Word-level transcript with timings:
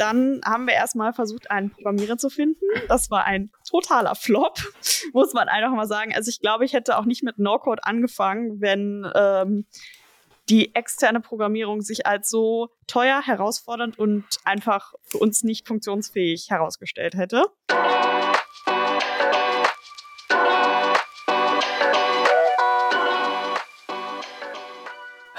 dann 0.00 0.40
haben 0.44 0.66
wir 0.66 0.74
erstmal 0.74 1.12
versucht, 1.12 1.50
einen 1.50 1.70
Programmierer 1.70 2.16
zu 2.16 2.30
finden. 2.30 2.64
Das 2.88 3.10
war 3.10 3.24
ein 3.24 3.50
totaler 3.68 4.14
Flop, 4.14 4.58
muss 5.12 5.34
man 5.34 5.48
einfach 5.48 5.74
mal 5.74 5.86
sagen. 5.86 6.14
Also 6.14 6.30
ich 6.30 6.40
glaube, 6.40 6.64
ich 6.64 6.72
hätte 6.72 6.98
auch 6.98 7.04
nicht 7.04 7.22
mit 7.22 7.38
No-Code 7.38 7.84
angefangen, 7.84 8.60
wenn 8.60 9.06
ähm, 9.14 9.66
die 10.48 10.74
externe 10.74 11.20
Programmierung 11.20 11.82
sich 11.82 12.06
als 12.06 12.28
so 12.28 12.70
teuer, 12.86 13.22
herausfordernd 13.24 13.98
und 13.98 14.24
einfach 14.44 14.94
für 15.04 15.18
uns 15.18 15.44
nicht 15.44 15.68
funktionsfähig 15.68 16.50
herausgestellt 16.50 17.14
hätte. 17.14 17.44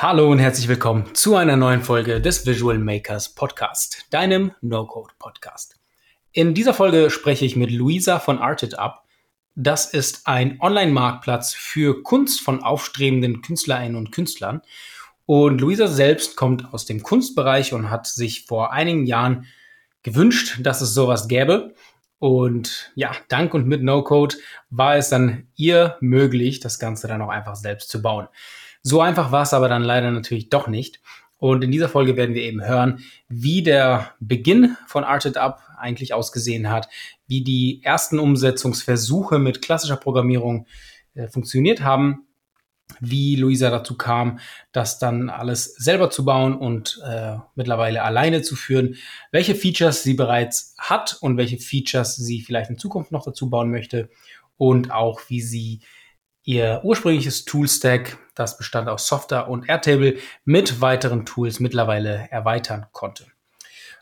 Hallo 0.02 0.32
und 0.32 0.40
herzlich 0.40 0.68
willkommen 0.68 1.14
zu 1.14 1.36
einer 1.36 1.58
neuen 1.58 1.84
Folge 1.84 2.20
des 2.20 2.48
Visual 2.48 2.80
Makers 2.80 3.36
Podcast, 3.36 4.08
deinem 4.10 4.52
No-Code 4.62 5.14
Podcast. 5.20 5.76
In 6.32 6.56
dieser 6.56 6.74
Folge 6.74 7.12
spreche 7.12 7.46
ich 7.46 7.56
mit 7.56 7.70
Luisa 7.70 8.18
von 8.18 8.40
Arted 8.40 8.80
Up. 8.80 9.04
Das 9.54 9.86
ist 9.94 10.26
ein 10.26 10.60
Online-Marktplatz 10.60 11.54
für 11.54 12.02
Kunst 12.02 12.42
von 12.42 12.64
aufstrebenden 12.64 13.44
Künstlerinnen 13.44 13.96
und 13.96 14.12
Künstlern. 14.12 14.64
Und 15.28 15.62
Luisa 15.62 15.86
selbst 15.86 16.36
kommt 16.36 16.74
aus 16.74 16.86
dem 16.86 17.04
Kunstbereich 17.04 17.72
und 17.72 17.92
hat 17.92 18.08
sich 18.08 18.48
vor 18.48 18.74
einigen 18.74 19.06
Jahren 19.06 19.46
gewünscht, 20.02 20.62
dass 20.62 20.82
es 20.82 20.96
sowas 20.96 21.28
gäbe. 21.28 21.76
Und 22.18 22.92
ja, 22.96 23.12
dank 23.28 23.54
und 23.54 23.68
mit 23.68 23.84
No-Code 23.84 24.36
war 24.72 24.96
es 24.96 25.10
dann 25.10 25.48
ihr 25.56 25.98
möglich, 26.00 26.60
das 26.60 26.80
Ganze 26.80 27.08
dann 27.08 27.22
auch 27.22 27.30
einfach 27.30 27.56
selbst 27.56 27.92
zu 27.92 28.02
bauen. 28.02 28.28
So 28.84 29.02
einfach 29.02 29.32
war 29.32 29.44
es 29.44 29.54
aber 29.54 29.70
dann 29.70 29.84
leider 29.84 30.12
natürlich 30.12 30.50
doch 30.50 30.68
nicht. 30.68 31.02
Und 31.38 31.64
in 31.64 31.72
dieser 31.72 31.90
Folge 31.90 32.18
werden 32.18 32.36
wir 32.36 32.44
eben 32.44 32.64
hören, 32.64 33.04
wie 33.28 33.64
der 33.64 34.14
Beginn 34.20 34.78
von 34.86 35.04
Arted 35.04 35.38
Up 35.38 35.62
eigentlich 35.78 36.14
ausgesehen 36.14 36.70
hat, 36.70 36.88
wie 37.28 37.44
die 37.44 37.82
ersten 37.84 38.20
Umsetzungsversuche 38.20 39.40
mit 39.40 39.62
klassischer 39.62 39.98
Programmierung 39.98 40.68
äh, 41.16 41.28
funktioniert 41.28 41.82
haben 41.82 42.28
wie 43.00 43.36
Luisa 43.36 43.70
dazu 43.70 43.96
kam, 43.96 44.40
das 44.72 45.00
dann 45.00 45.30
alles 45.30 45.76
selber 45.76 46.10
zu 46.10 46.26
bauen 46.26 46.56
und 46.56 47.00
äh, 47.06 47.38
mittlerweile 47.56 48.04
alleine 48.04 48.42
zu 48.42 48.56
führen, 48.56 48.96
welche 49.32 49.56
Features 49.56 50.04
sie 50.04 50.14
bereits 50.14 50.76
hat 50.78 51.18
und 51.22 51.38
welche 51.38 51.58
Features 51.58 52.16
sie 52.16 52.42
vielleicht 52.42 52.70
in 52.70 52.78
Zukunft 52.78 53.12
noch 53.12 53.24
dazu 53.24 53.50
bauen 53.50 53.72
möchte 53.72 54.10
und 54.58 54.92
auch 54.92 55.22
wie 55.30 55.42
sie 55.42 55.82
ihr 56.44 56.82
ursprüngliches 56.84 57.46
Toolstack, 57.46 58.18
das 58.36 58.58
bestand 58.58 58.90
aus 58.90 59.08
Software 59.08 59.48
und 59.48 59.70
Airtable, 59.70 60.18
mit 60.44 60.82
weiteren 60.82 61.26
Tools 61.26 61.60
mittlerweile 61.60 62.28
erweitern 62.32 62.88
konnte. 62.92 63.26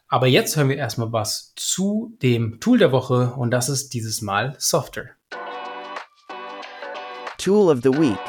Aber 0.08 0.28
jetzt 0.28 0.56
hören 0.56 0.70
wir 0.70 0.78
erstmal 0.78 1.12
was 1.12 1.54
zu 1.56 2.18
dem 2.22 2.60
Tool 2.60 2.80
der 2.80 2.92
Woche 2.92 3.34
und 3.36 3.52
das 3.52 3.70
ist 3.70 3.94
dieses 3.94 4.22
Mal 4.22 4.56
Software. 4.58 5.16
Tool 7.38 7.72
of 7.72 7.80
the 7.84 7.90
Week. 7.90 8.20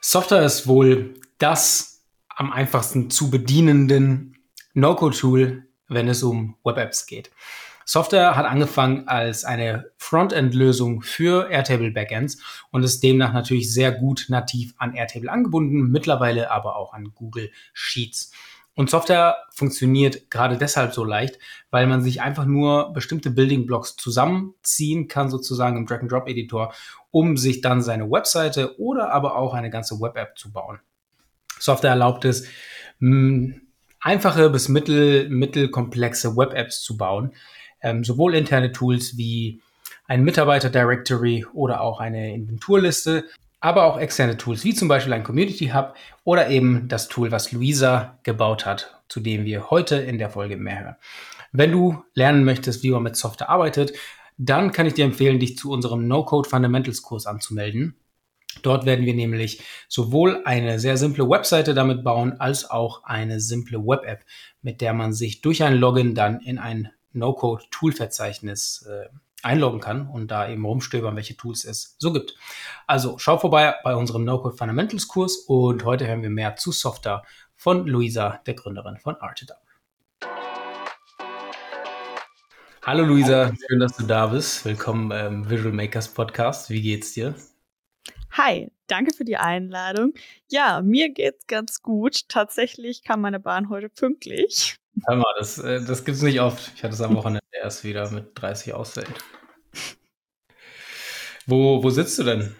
Software 0.00 0.44
ist 0.44 0.66
wohl 0.66 1.14
das 1.38 2.02
am 2.28 2.52
einfachsten 2.52 3.10
zu 3.10 3.30
bedienenden 3.30 4.36
No-Code-Tool, 4.74 5.66
wenn 5.88 6.08
es 6.08 6.22
um 6.22 6.56
Web-Apps 6.64 7.06
geht. 7.06 7.30
Software 7.84 8.36
hat 8.36 8.46
angefangen 8.46 9.08
als 9.08 9.44
eine 9.44 9.86
Frontend-Lösung 9.98 11.02
für 11.02 11.50
Airtable 11.50 11.90
Backends 11.90 12.38
und 12.70 12.82
ist 12.82 13.02
demnach 13.02 13.32
natürlich 13.32 13.72
sehr 13.72 13.92
gut 13.92 14.26
nativ 14.28 14.74
an 14.78 14.94
Airtable 14.94 15.30
angebunden, 15.30 15.90
mittlerweile 15.90 16.50
aber 16.50 16.76
auch 16.76 16.92
an 16.92 17.12
Google 17.14 17.50
Sheets. 17.72 18.32
Und 18.76 18.90
Software 18.90 19.36
funktioniert 19.52 20.30
gerade 20.30 20.58
deshalb 20.58 20.94
so 20.94 21.04
leicht, 21.04 21.38
weil 21.70 21.86
man 21.86 22.02
sich 22.02 22.22
einfach 22.22 22.44
nur 22.44 22.92
bestimmte 22.92 23.30
Building 23.30 23.66
Blocks 23.66 23.94
zusammenziehen 23.96 25.06
kann, 25.06 25.30
sozusagen 25.30 25.76
im 25.76 25.86
Drag-and-Drop-Editor, 25.86 26.74
um 27.12 27.36
sich 27.36 27.60
dann 27.60 27.82
seine 27.82 28.10
Webseite 28.10 28.80
oder 28.80 29.12
aber 29.12 29.36
auch 29.36 29.54
eine 29.54 29.70
ganze 29.70 30.00
Web-App 30.00 30.36
zu 30.36 30.52
bauen. 30.52 30.80
Software 31.60 31.90
erlaubt 31.90 32.24
es, 32.24 32.48
einfache 34.00 34.50
bis 34.50 34.68
mittel, 34.68 35.28
mittelkomplexe 35.28 36.36
Web-Apps 36.36 36.82
zu 36.82 36.96
bauen. 36.96 37.32
Ähm, 37.84 38.02
sowohl 38.02 38.34
interne 38.34 38.72
Tools 38.72 39.18
wie 39.18 39.60
ein 40.06 40.24
Mitarbeiter-Directory 40.24 41.46
oder 41.52 41.82
auch 41.82 42.00
eine 42.00 42.34
Inventurliste, 42.34 43.24
aber 43.60 43.84
auch 43.84 43.98
externe 43.98 44.38
Tools, 44.38 44.64
wie 44.64 44.74
zum 44.74 44.88
Beispiel 44.88 45.12
ein 45.12 45.22
Community 45.22 45.68
Hub 45.68 45.94
oder 46.24 46.48
eben 46.48 46.88
das 46.88 47.08
Tool, 47.08 47.30
was 47.30 47.52
Luisa 47.52 48.18
gebaut 48.22 48.64
hat, 48.64 49.00
zu 49.08 49.20
dem 49.20 49.44
wir 49.44 49.70
heute 49.70 49.96
in 49.96 50.18
der 50.18 50.30
Folge 50.30 50.56
mehr 50.56 50.80
hören. 50.80 50.96
Wenn 51.52 51.72
du 51.72 52.02
lernen 52.14 52.44
möchtest, 52.44 52.82
wie 52.82 52.90
man 52.90 53.02
mit 53.02 53.16
Software 53.16 53.50
arbeitet, 53.50 53.92
dann 54.38 54.72
kann 54.72 54.86
ich 54.86 54.94
dir 54.94 55.04
empfehlen, 55.04 55.38
dich 55.38 55.56
zu 55.56 55.70
unserem 55.70 56.08
No-Code 56.08 56.48
Fundamentals 56.48 57.02
Kurs 57.02 57.26
anzumelden. 57.26 57.96
Dort 58.62 58.86
werden 58.86 59.04
wir 59.04 59.14
nämlich 59.14 59.62
sowohl 59.88 60.42
eine 60.44 60.78
sehr 60.78 60.96
simple 60.96 61.28
Webseite 61.28 61.74
damit 61.74 62.02
bauen, 62.02 62.40
als 62.40 62.70
auch 62.70 63.04
eine 63.04 63.40
simple 63.40 63.78
Web-App, 63.78 64.24
mit 64.62 64.80
der 64.80 64.94
man 64.94 65.12
sich 65.12 65.42
durch 65.42 65.62
ein 65.62 65.74
Login 65.74 66.14
dann 66.14 66.40
in 66.40 66.58
ein 66.58 66.90
No-Code-Tool-Verzeichnis 67.14 68.86
äh, 68.88 69.08
einloggen 69.42 69.80
kann 69.80 70.08
und 70.08 70.30
da 70.30 70.48
eben 70.48 70.64
rumstöbern, 70.64 71.16
welche 71.16 71.36
Tools 71.36 71.64
es 71.64 71.96
so 71.98 72.12
gibt. 72.12 72.34
Also 72.86 73.18
schau 73.18 73.38
vorbei 73.38 73.74
bei 73.84 73.94
unserem 73.94 74.24
No-Code 74.24 74.56
Fundamentals 74.56 75.08
Kurs 75.08 75.36
und 75.46 75.84
heute 75.84 76.06
hören 76.06 76.22
wir 76.22 76.30
mehr 76.30 76.56
zu 76.56 76.72
Software 76.72 77.22
von 77.54 77.86
Luisa, 77.86 78.40
der 78.46 78.54
Gründerin 78.54 78.98
von 78.98 79.16
Artedup. 79.16 79.58
Hallo 82.82 83.04
Luisa, 83.04 83.50
schön, 83.66 83.80
dass 83.80 83.96
du 83.96 84.04
da 84.04 84.26
bist. 84.26 84.66
Willkommen 84.66 85.10
im 85.10 85.48
Visual 85.48 85.72
Makers 85.72 86.12
Podcast. 86.12 86.68
Wie 86.68 86.82
geht's 86.82 87.14
dir? 87.14 87.34
Hi, 88.32 88.70
danke 88.88 89.14
für 89.16 89.24
die 89.24 89.38
Einladung. 89.38 90.12
Ja, 90.50 90.82
mir 90.82 91.10
geht's 91.10 91.46
ganz 91.46 91.80
gut. 91.80 92.28
Tatsächlich 92.28 93.02
kam 93.02 93.22
meine 93.22 93.40
Bahn 93.40 93.70
heute 93.70 93.88
pünktlich. 93.88 94.76
Hör 95.06 95.16
mal, 95.16 95.34
das, 95.38 95.58
äh, 95.58 95.84
das 95.84 96.04
gibt's 96.04 96.22
nicht 96.22 96.40
oft. 96.40 96.72
Ich 96.76 96.82
hatte 96.82 96.94
es 96.94 97.00
am 97.00 97.16
Wochenende 97.16 97.42
erst 97.52 97.84
wieder 97.84 98.10
mit 98.10 98.30
30 98.34 98.74
Ausfällen. 98.74 99.12
Wo, 101.46 101.82
wo 101.82 101.90
sitzt 101.90 102.18
du 102.18 102.22
denn? 102.22 102.54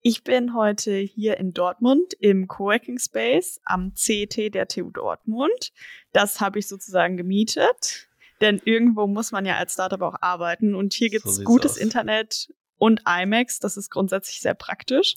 Ich 0.00 0.22
bin 0.22 0.54
heute 0.54 0.96
hier 0.96 1.38
in 1.38 1.52
Dortmund 1.54 2.12
im 2.20 2.46
Coworking 2.46 2.98
Space 2.98 3.60
am 3.64 3.94
CET 3.94 4.54
der 4.54 4.68
TU 4.68 4.90
Dortmund. 4.90 5.72
Das 6.12 6.40
habe 6.40 6.58
ich 6.58 6.68
sozusagen 6.68 7.16
gemietet, 7.16 8.08
denn 8.40 8.60
irgendwo 8.64 9.06
muss 9.06 9.32
man 9.32 9.46
ja 9.46 9.56
als 9.56 9.72
Startup 9.72 10.02
auch 10.02 10.16
arbeiten 10.20 10.74
und 10.74 10.92
hier 10.92 11.08
gibt 11.08 11.24
es 11.24 11.36
so 11.36 11.44
gutes 11.44 11.72
aus. 11.72 11.78
Internet 11.78 12.52
und 12.76 13.02
IMAX. 13.08 13.60
Das 13.60 13.76
ist 13.76 13.90
grundsätzlich 13.90 14.40
sehr 14.40 14.54
praktisch. 14.54 15.16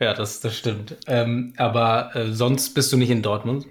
Ja, 0.00 0.14
das, 0.14 0.40
das 0.40 0.56
stimmt. 0.56 0.96
Ähm, 1.08 1.54
aber 1.56 2.14
äh, 2.14 2.32
sonst 2.32 2.74
bist 2.74 2.92
du 2.92 2.96
nicht 2.96 3.10
in 3.10 3.22
Dortmund? 3.22 3.66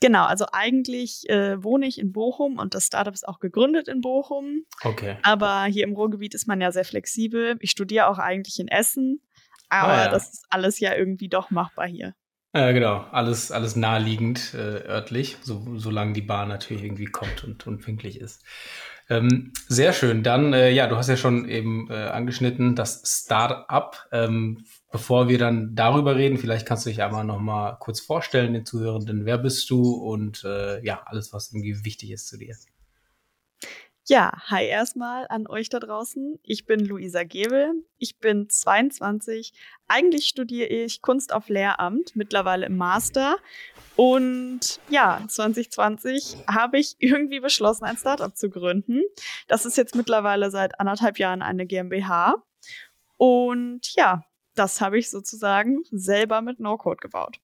Genau, 0.00 0.24
also 0.24 0.46
eigentlich 0.52 1.28
äh, 1.28 1.62
wohne 1.62 1.86
ich 1.86 1.98
in 1.98 2.12
Bochum 2.12 2.58
und 2.58 2.74
das 2.74 2.86
Startup 2.86 3.14
ist 3.14 3.26
auch 3.26 3.40
gegründet 3.40 3.88
in 3.88 4.00
Bochum. 4.00 4.64
Okay. 4.82 5.16
Aber 5.22 5.64
hier 5.64 5.84
im 5.84 5.94
Ruhrgebiet 5.94 6.34
ist 6.34 6.46
man 6.46 6.60
ja 6.60 6.72
sehr 6.72 6.84
flexibel. 6.84 7.56
Ich 7.60 7.70
studiere 7.70 8.08
auch 8.08 8.18
eigentlich 8.18 8.58
in 8.58 8.68
Essen, 8.68 9.22
aber 9.68 9.92
ah, 9.92 10.04
ja. 10.04 10.10
das 10.10 10.32
ist 10.34 10.46
alles 10.50 10.80
ja 10.80 10.94
irgendwie 10.94 11.28
doch 11.28 11.50
machbar 11.50 11.86
hier. 11.86 12.14
Ja, 12.54 12.72
genau. 12.72 13.06
Alles, 13.10 13.50
alles 13.50 13.76
naheliegend 13.76 14.52
äh, 14.52 14.86
örtlich, 14.86 15.38
so, 15.42 15.64
solange 15.76 16.12
die 16.12 16.20
Bahn 16.20 16.48
natürlich 16.48 16.84
irgendwie 16.84 17.06
kommt 17.06 17.44
und, 17.44 17.66
und 17.66 17.80
pünktlich 17.80 18.20
ist. 18.20 18.44
Ähm, 19.08 19.52
sehr 19.68 19.94
schön. 19.94 20.22
Dann, 20.22 20.52
äh, 20.52 20.70
ja, 20.70 20.86
du 20.86 20.96
hast 20.96 21.08
ja 21.08 21.16
schon 21.16 21.48
eben 21.48 21.90
äh, 21.90 21.94
angeschnitten, 21.94 22.76
das 22.76 23.02
Start-up. 23.06 24.06
Ähm, 24.12 24.64
bevor 24.92 25.28
wir 25.28 25.38
dann 25.38 25.74
darüber 25.74 26.14
reden, 26.14 26.38
vielleicht 26.38 26.66
kannst 26.66 26.86
du 26.86 26.90
dich 26.90 27.02
einmal 27.02 27.24
noch 27.24 27.40
mal 27.40 27.72
kurz 27.80 27.98
vorstellen, 27.98 28.52
den 28.52 28.66
Zuhörenden. 28.66 29.24
Wer 29.24 29.38
bist 29.38 29.68
du 29.70 29.94
und 29.94 30.44
äh, 30.44 30.84
ja, 30.84 31.02
alles, 31.06 31.32
was 31.32 31.52
irgendwie 31.52 31.84
wichtig 31.84 32.12
ist 32.12 32.28
zu 32.28 32.36
dir. 32.36 32.54
Ja, 34.08 34.32
hi 34.48 34.66
erstmal 34.66 35.26
an 35.28 35.46
euch 35.46 35.68
da 35.68 35.78
draußen. 35.78 36.38
Ich 36.42 36.66
bin 36.66 36.84
Luisa 36.84 37.22
Gebel. 37.22 37.72
Ich 37.98 38.18
bin 38.18 38.50
22. 38.50 39.52
Eigentlich 39.86 40.26
studiere 40.26 40.66
ich 40.66 41.02
Kunst 41.02 41.32
auf 41.32 41.48
Lehramt, 41.48 42.14
mittlerweile 42.14 42.66
im 42.66 42.76
Master. 42.76 43.36
Und 43.94 44.80
ja, 44.90 45.22
2020 45.26 46.36
habe 46.48 46.78
ich 46.78 46.96
irgendwie 46.98 47.40
beschlossen, 47.40 47.84
ein 47.84 47.96
Startup 47.96 48.36
zu 48.36 48.50
gründen. 48.50 49.02
Das 49.46 49.64
ist 49.64 49.76
jetzt 49.76 49.94
mittlerweile 49.94 50.50
seit 50.50 50.80
anderthalb 50.80 51.18
Jahren 51.18 51.40
eine 51.40 51.64
GmbH. 51.64 52.42
Und 53.18 53.94
ja, 53.94 54.24
das 54.54 54.80
habe 54.80 54.98
ich 54.98 55.10
sozusagen 55.10 55.82
selber 55.90 56.42
mit 56.42 56.60
No-Code 56.60 56.98
gebaut. 57.00 57.38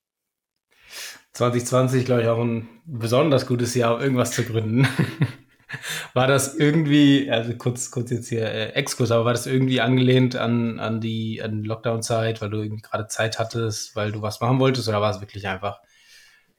2020, 1.32 2.04
glaube 2.04 2.22
ich, 2.22 2.28
auch 2.28 2.40
ein 2.40 2.68
besonders 2.86 3.46
gutes 3.46 3.74
Jahr, 3.74 3.96
um 3.96 4.00
irgendwas 4.00 4.32
zu 4.32 4.44
gründen. 4.44 4.88
War 6.14 6.26
das 6.26 6.54
irgendwie, 6.56 7.30
also 7.30 7.54
kurz, 7.54 7.90
kurz 7.90 8.10
jetzt 8.10 8.28
hier 8.28 8.50
äh, 8.50 8.70
Exkurs, 8.70 9.10
aber 9.10 9.26
war 9.26 9.34
das 9.34 9.46
irgendwie 9.46 9.82
angelehnt 9.82 10.34
an, 10.34 10.80
an 10.80 10.98
die 11.02 11.42
an 11.42 11.62
Lockdown-Zeit, 11.62 12.40
weil 12.40 12.48
du 12.48 12.62
irgendwie 12.62 12.80
gerade 12.80 13.06
Zeit 13.08 13.38
hattest, 13.38 13.94
weil 13.94 14.10
du 14.10 14.22
was 14.22 14.40
machen 14.40 14.60
wolltest, 14.60 14.88
oder 14.88 15.02
war 15.02 15.10
es 15.10 15.20
wirklich 15.20 15.46
einfach 15.46 15.78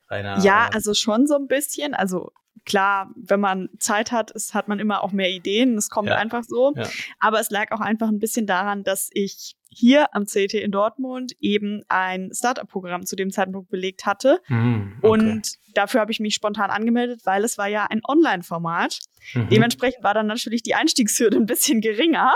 Reiner, 0.09 0.39
ja, 0.39 0.67
äh, 0.67 0.73
also 0.73 0.93
schon 0.93 1.27
so 1.27 1.35
ein 1.35 1.47
bisschen. 1.47 1.93
Also 1.93 2.31
klar, 2.65 3.11
wenn 3.15 3.39
man 3.39 3.69
Zeit 3.79 4.11
hat, 4.11 4.31
ist, 4.31 4.53
hat 4.53 4.67
man 4.67 4.79
immer 4.79 5.03
auch 5.03 5.11
mehr 5.11 5.29
Ideen. 5.29 5.75
Es 5.77 5.89
kommt 5.89 6.09
Ja. 6.09 6.15
einfach 6.17 6.43
so. 6.43 6.73
Ja. 6.75 6.87
Aber 7.19 7.39
es 7.39 7.49
lag 7.49 7.71
auch 7.71 7.79
einfach 7.81 8.07
ein 8.09 8.19
bisschen 8.19 8.45
daran, 8.47 8.83
dass 8.83 9.09
ich 9.13 9.55
hier 9.71 10.13
am 10.15 10.25
CT 10.25 10.55
in 10.55 10.71
Dortmund 10.71 11.33
eben 11.39 11.83
ein 11.89 12.31
Startup-Programm 12.33 13.05
zu 13.05 13.15
dem 13.15 13.29
Zeitpunkt 13.31 13.69
belegt 13.69 14.05
hatte. 14.05 14.41
mhm, 14.47 14.97
okay. 15.01 15.07
Und 15.11 15.53
dafür 15.75 16.01
habe 16.01 16.11
ich 16.11 16.19
mich 16.19 16.33
spontan 16.33 16.71
angemeldet, 16.71 17.21
weil 17.25 17.43
es 17.43 17.57
war 17.57 17.67
ja 17.67 17.85
ein 17.85 18.01
Online-Format. 18.07 18.99
Mhm. 19.35 19.49
Dementsprechend 19.49 20.03
war 20.03 20.13
dann 20.15 20.25
natürlich 20.27 20.63
die 20.63 20.73
Einstiegshürde 20.75 21.37
ein 21.37 21.45
bisschen 21.45 21.81
geringer, 21.81 22.33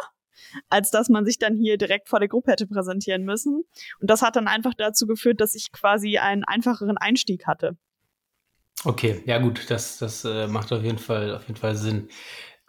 als 0.70 0.92
dass 0.92 1.10
man 1.10 1.26
sich 1.26 1.40
dann 1.40 1.56
hier 1.56 1.78
direkt 1.78 2.08
vor 2.10 2.20
der 2.20 2.28
Gruppe 2.28 2.52
hätte 2.52 2.68
präsentieren 2.68 3.24
müssen. 3.24 3.64
Und 4.00 4.10
das 4.10 4.22
hat 4.22 4.36
dann 4.36 4.48
einfach 4.48 4.76
dazu 4.76 5.08
geführt, 5.08 5.42
dass 5.42 5.56
ich 5.56 5.72
quasi 5.72 6.20
einen 6.20 6.44
einfacheren 6.44 6.98
Einstieg 7.00 7.48
hatte. 7.48 7.76
Okay, 8.86 9.24
ja 9.26 9.38
gut, 9.38 9.70
das, 9.70 9.98
das 9.98 10.26
äh, 10.26 10.48
macht 10.48 10.72
auf 10.74 10.84
jeden 10.84 10.98
Fall, 10.98 11.36
auf 11.36 11.48
jeden 11.48 11.60
Fall 11.60 11.76
Sinn. 11.76 12.10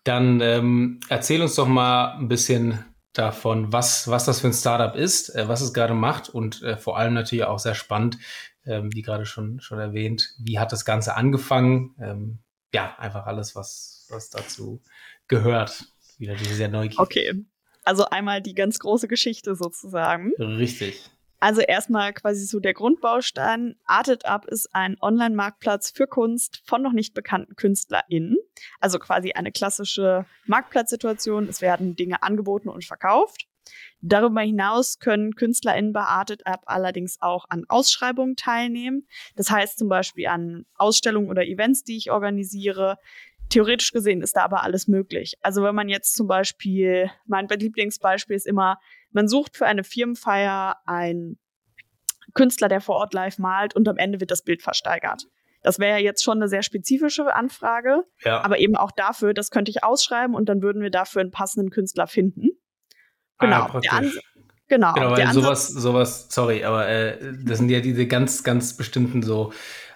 Dann 0.05 0.41
ähm, 0.41 1.01
erzähl 1.09 1.43
uns 1.43 1.55
doch 1.55 1.67
mal 1.67 2.17
ein 2.19 2.29
bisschen 2.29 2.85
davon, 3.15 3.73
was, 3.73 4.09
was 4.09 4.25
das 4.27 4.41
für 4.41 4.49
ein 4.49 4.53
Startup 4.53 4.95
ist, 4.95 5.35
äh, 5.35 5.49
was 5.49 5.61
es 5.61 5.73
gerade 5.73 5.95
macht 5.95 6.29
und 6.29 6.63
äh, 6.63 6.77
vor 6.77 6.99
allem 6.99 7.15
natürlich 7.15 7.45
auch 7.45 7.59
sehr 7.59 7.75
spannend, 7.75 8.19
ähm, 8.67 8.93
wie 8.93 9.03
gerade 9.03 9.27
schon, 9.27 9.61
schon 9.61 9.79
erwähnt, 9.79 10.35
wie 10.39 10.59
hat 10.59 10.73
das 10.73 10.85
Ganze 10.85 11.17
angefangen? 11.17 11.95
Ähm, 12.01 12.39
ja, 12.73 12.97
einfach 12.99 13.27
alles, 13.27 13.55
was, 13.55 14.07
was 14.11 14.31
dazu 14.31 14.83
gehört. 15.29 15.87
Wieder 16.19 16.33
natürlich 16.33 16.57
sehr 16.57 16.69
neugierig. 16.69 16.99
Okay. 16.99 17.45
Also 17.85 18.07
einmal 18.07 18.41
die 18.41 18.55
ganz 18.55 18.79
große 18.79 19.09
Geschichte 19.09 19.55
sozusagen. 19.55 20.33
Richtig. 20.39 21.11
Also 21.45 21.61
erstmal 21.61 22.15
quasi 22.15 22.47
so 22.47 22.59
der 22.59 22.73
Grundbaustein. 22.73 23.77
Arted 23.85 24.25
Up 24.25 24.47
ist 24.47 24.75
ein 24.75 24.97
Online-Marktplatz 25.03 25.91
für 25.91 26.07
Kunst 26.07 26.63
von 26.65 26.81
noch 26.81 26.95
nicht 26.95 27.13
bekannten 27.13 27.55
KünstlerInnen. 27.55 28.39
Also 28.81 28.99
quasi 28.99 29.33
eine 29.33 29.53
klassische 29.53 30.25
Marktplatzsituation. 30.47 31.47
Es 31.47 31.61
werden 31.61 31.97
Dinge 31.97 32.23
angeboten 32.23 32.71
und 32.71 32.87
verkauft. 32.87 33.47
Darüber 34.01 34.41
hinaus 34.41 35.01
können 35.01 35.35
KünstlerInnen 35.35 35.93
bei 35.93 36.01
Arted 36.01 36.47
Up 36.47 36.63
allerdings 36.65 37.21
auch 37.21 37.45
an 37.51 37.67
Ausschreibungen 37.69 38.37
teilnehmen. 38.37 39.07
Das 39.37 39.51
heißt 39.51 39.79
zum 39.79 39.91
Beispiel 39.91 40.29
an 40.29 40.65
Ausstellungen 40.77 41.29
oder 41.29 41.45
Events, 41.45 41.85
die 41.85 41.99
ich 41.99 42.11
organisiere. 42.11 42.97
Theoretisch 43.51 43.93
gesehen 43.93 44.23
ist 44.23 44.37
da 44.37 44.45
aber 44.45 44.63
alles 44.63 44.89
möglich. 44.89 45.35
Also 45.43 45.63
wenn 45.63 45.75
man 45.75 45.91
jetzt 45.91 46.15
zum 46.15 46.27
Beispiel, 46.27 47.11
mein 47.27 47.49
Lieblingsbeispiel 47.49 48.35
ist 48.35 48.47
immer, 48.47 48.79
man 49.15 49.29
sucht 49.29 49.57
für 49.57 49.67
eine 49.67 49.85
Firmenfeier 49.85 50.77
einen 50.87 51.39
Künstler, 52.35 52.69
der 52.69 52.81
vor 52.81 52.97
Ort 52.97 53.15
live 53.15 53.39
malt 53.39 53.75
und 53.75 53.89
am 53.89 53.97
Ende 53.97 54.21
wird 54.21 54.31
das 54.31 54.43
Bild 54.43 54.61
versteigert. 54.63 55.27
Das 55.63 55.79
wäre 55.79 55.99
ja 55.99 56.05
jetzt 56.05 56.23
schon 56.23 56.39
eine 56.39 56.49
sehr 56.49 56.63
spezifische 56.63 57.35
Anfrage, 57.35 58.05
Ja. 58.25 58.43
aber 58.45 58.59
eben 58.59 58.77
auch 58.77 58.91
dafür, 58.91 59.33
das 59.33 59.51
könnte 59.51 59.71
ich 59.71 59.83
ausschreiben 59.83 60.35
und 60.35 60.49
dann 60.49 60.61
würden 60.61 60.83
wir 60.83 60.91
dafür 60.91 61.23
einen 61.23 61.31
passenden 61.31 61.71
Künstler 61.71 62.07
finden. 62.07 62.51
Genau. 63.39 63.57
Ah. 63.57 63.81
Ans 63.89 64.19
genau, 64.69 64.93
Genau, 64.93 65.11
weil 65.13 65.33
sowas, 65.33 65.69
sowas, 65.69 66.27
sorry, 66.31 66.65
aber 66.65 66.89
äh, 66.89 67.35
das 67.45 67.59
sind 67.59 67.71
ja 67.71 67.81
diese 67.81 68.07
ganz, 68.07 68.43
ganz 68.43 68.77
bestimmten 68.77 69.23
so 69.23 69.53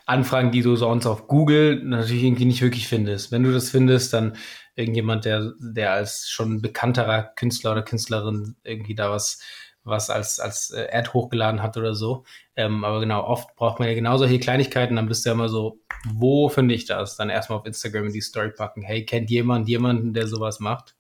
Anfragen, 0.06 0.52
die 0.52 0.62
du 0.62 0.74
sonst 0.76 1.06
auf 1.06 1.26
Google 1.28 1.82
natürlich 1.84 2.22
irgendwie 2.22 2.46
nicht 2.46 2.62
wirklich 2.62 2.88
findest. 2.88 3.30
Wenn 3.30 3.42
du 3.42 3.52
das 3.52 3.70
findest, 3.70 4.14
dann 4.14 4.36
irgendjemand, 4.78 5.24
der, 5.24 5.52
der 5.58 5.92
als 5.92 6.28
schon 6.28 6.62
bekannterer 6.62 7.22
Künstler 7.34 7.72
oder 7.72 7.82
Künstlerin 7.82 8.56
irgendwie 8.62 8.94
da 8.94 9.10
was, 9.10 9.40
was 9.82 10.08
als, 10.08 10.38
als 10.38 10.70
äh, 10.70 10.88
Ad 10.92 11.10
hochgeladen 11.12 11.62
hat 11.62 11.76
oder 11.76 11.94
so. 11.94 12.24
Ähm, 12.54 12.84
aber 12.84 13.00
genau, 13.00 13.24
oft 13.24 13.54
braucht 13.56 13.80
man 13.80 13.88
ja 13.88 13.94
genau 13.94 14.16
solche 14.16 14.38
Kleinigkeiten, 14.38 14.96
dann 14.96 15.08
bist 15.08 15.24
du 15.24 15.30
ja 15.30 15.34
immer 15.34 15.48
so, 15.48 15.80
wo 16.06 16.48
finde 16.48 16.74
ich 16.74 16.84
das? 16.86 17.16
Dann 17.16 17.28
erstmal 17.28 17.58
auf 17.58 17.66
Instagram 17.66 18.06
in 18.06 18.12
die 18.12 18.20
Story 18.20 18.50
packen, 18.50 18.82
hey, 18.82 19.04
kennt 19.04 19.30
jemand 19.30 19.68
jemanden, 19.68 20.14
der 20.14 20.28
sowas 20.28 20.60
macht? 20.60 20.94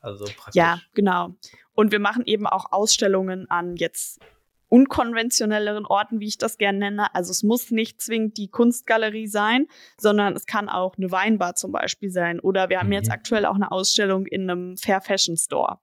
Also 0.00 0.24
praktisch. 0.24 0.54
Ja, 0.54 0.78
genau. 0.94 1.34
Und 1.74 1.90
wir 1.90 1.98
machen 1.98 2.22
eben 2.24 2.46
auch 2.46 2.72
Ausstellungen 2.72 3.50
an 3.50 3.74
jetzt 3.76 4.20
unkonventionelleren 4.68 5.86
Orten, 5.86 6.20
wie 6.20 6.26
ich 6.28 6.38
das 6.38 6.58
gerne 6.58 6.78
nenne. 6.78 7.14
Also 7.14 7.30
es 7.30 7.42
muss 7.42 7.70
nicht 7.70 8.00
zwingend 8.00 8.36
die 8.36 8.48
Kunstgalerie 8.48 9.26
sein, 9.26 9.66
sondern 9.98 10.34
es 10.36 10.46
kann 10.46 10.68
auch 10.68 10.96
eine 10.96 11.10
Weinbar 11.10 11.54
zum 11.54 11.72
Beispiel 11.72 12.10
sein. 12.10 12.38
Oder 12.40 12.68
wir 12.68 12.78
haben 12.78 12.88
Mhm. 12.88 12.92
jetzt 12.92 13.10
aktuell 13.10 13.46
auch 13.46 13.54
eine 13.54 13.72
Ausstellung 13.72 14.26
in 14.26 14.48
einem 14.50 14.76
Fair 14.76 15.00
Fashion 15.00 15.36
Store. 15.36 15.78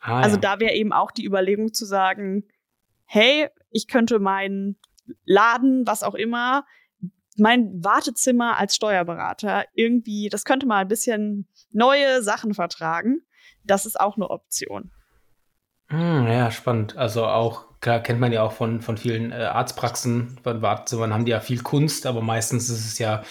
Ah, 0.00 0.20
Also 0.20 0.36
ja. 0.36 0.40
da 0.40 0.60
wäre 0.60 0.74
eben 0.74 0.92
auch 0.92 1.10
die 1.10 1.24
Überlegung 1.24 1.72
zu 1.72 1.84
sagen, 1.84 2.44
hey, 3.06 3.48
ich 3.70 3.88
könnte 3.88 4.18
meinen 4.18 4.76
Laden, 5.24 5.86
was 5.86 6.02
auch 6.02 6.14
immer, 6.14 6.66
mein 7.38 7.82
Wartezimmer 7.82 8.58
als 8.58 8.74
Steuerberater 8.74 9.64
irgendwie, 9.72 10.28
das 10.28 10.44
könnte 10.44 10.66
mal 10.66 10.80
ein 10.80 10.88
bisschen 10.88 11.48
neue 11.70 12.22
Sachen 12.22 12.52
vertragen. 12.52 13.22
Das 13.64 13.86
ist 13.86 13.98
auch 13.98 14.16
eine 14.16 14.28
Option. 14.28 14.90
Hm, 15.86 16.26
ja, 16.26 16.50
spannend. 16.50 16.96
Also 16.96 17.24
auch, 17.26 17.67
klar, 17.80 18.00
kennt 18.00 18.20
man 18.20 18.32
ja 18.32 18.42
auch 18.42 18.52
von, 18.52 18.80
von 18.80 18.96
vielen 18.96 19.32
äh, 19.32 19.36
Arztpraxen, 19.36 20.38
von 20.42 20.62
Wartezimmern 20.62 21.12
haben 21.12 21.24
die 21.24 21.30
ja 21.30 21.40
viel 21.40 21.62
Kunst, 21.62 22.06
aber 22.06 22.20
meistens 22.20 22.68
ist 22.68 22.86
es 22.86 22.98
ja 22.98 23.22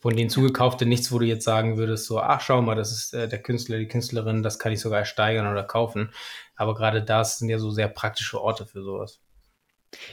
von 0.00 0.16
denen 0.16 0.30
zugekaufte 0.30 0.86
nichts, 0.86 1.10
wo 1.10 1.18
du 1.18 1.26
jetzt 1.26 1.44
sagen 1.44 1.76
würdest, 1.76 2.06
so, 2.06 2.20
ach, 2.20 2.40
schau 2.40 2.62
mal, 2.62 2.74
das 2.74 2.92
ist 2.92 3.14
äh, 3.14 3.28
der 3.28 3.42
Künstler, 3.42 3.78
die 3.78 3.88
Künstlerin, 3.88 4.42
das 4.42 4.58
kann 4.58 4.72
ich 4.72 4.80
sogar 4.80 5.04
steigern 5.04 5.50
oder 5.50 5.64
kaufen. 5.64 6.12
Aber 6.54 6.74
gerade 6.74 7.02
das 7.02 7.38
sind 7.38 7.48
ja 7.48 7.58
so 7.58 7.70
sehr 7.70 7.88
praktische 7.88 8.40
Orte 8.40 8.66
für 8.66 8.82
sowas. 8.82 9.20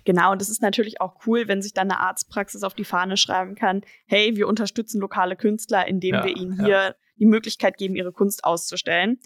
Genau, 0.06 0.31
und 0.31 0.42
es 0.42 0.50
ist 0.50 0.62
natürlich 0.62 1.01
auch 1.01 1.16
cool, 1.25 1.48
wenn 1.48 1.62
sich 1.62 1.74
dann 1.74 1.92
eine 1.92 2.00
Arztpraxis 2.00 2.63
auf 2.63 2.74
die 2.74 2.86
Fahne 2.86 3.18
schreiben 3.18 3.56
kann, 3.56 3.81
hey, 4.06 4.36
wir 4.36 4.48
unterstützen 4.48 5.01
lokale 5.01 5.36
Künstler, 5.36 5.88
indem 5.88 6.16
Ja, 6.16 6.24
wir 6.24 6.36
ihnen 6.36 6.57
ja. 6.60 6.66
hier 6.66 6.96
die 7.18 7.25
Möglichkeit 7.25 7.78
geben, 7.78 7.96
ihre 7.96 8.12
Kunst 8.12 8.44
auszustellen. 8.44 9.19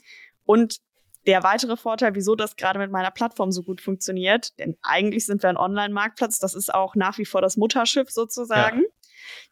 Und 0.46 0.78
der 1.28 1.44
weitere 1.44 1.78
Vorteil, 1.78 2.16
wieso 2.16 2.36
das 2.36 2.56
gerade 2.56 2.80
mit 2.80 2.90
meiner 2.90 3.12
Plattform 3.12 3.52
so 3.52 3.62
gut 3.62 3.82
funktioniert, 3.82 4.58
denn 4.60 4.78
eigentlich 4.82 5.26
sind 5.26 5.44
wir 5.44 5.50
ein 5.50 5.58
Online-Marktplatz, 5.58 6.40
das 6.40 6.56
ist 6.56 6.74
auch 6.74 6.96
nach 6.96 7.18
wie 7.18 7.26
vor 7.26 7.42
das 7.42 7.58
Mutterschiff 7.58 8.10
sozusagen. 8.10 8.84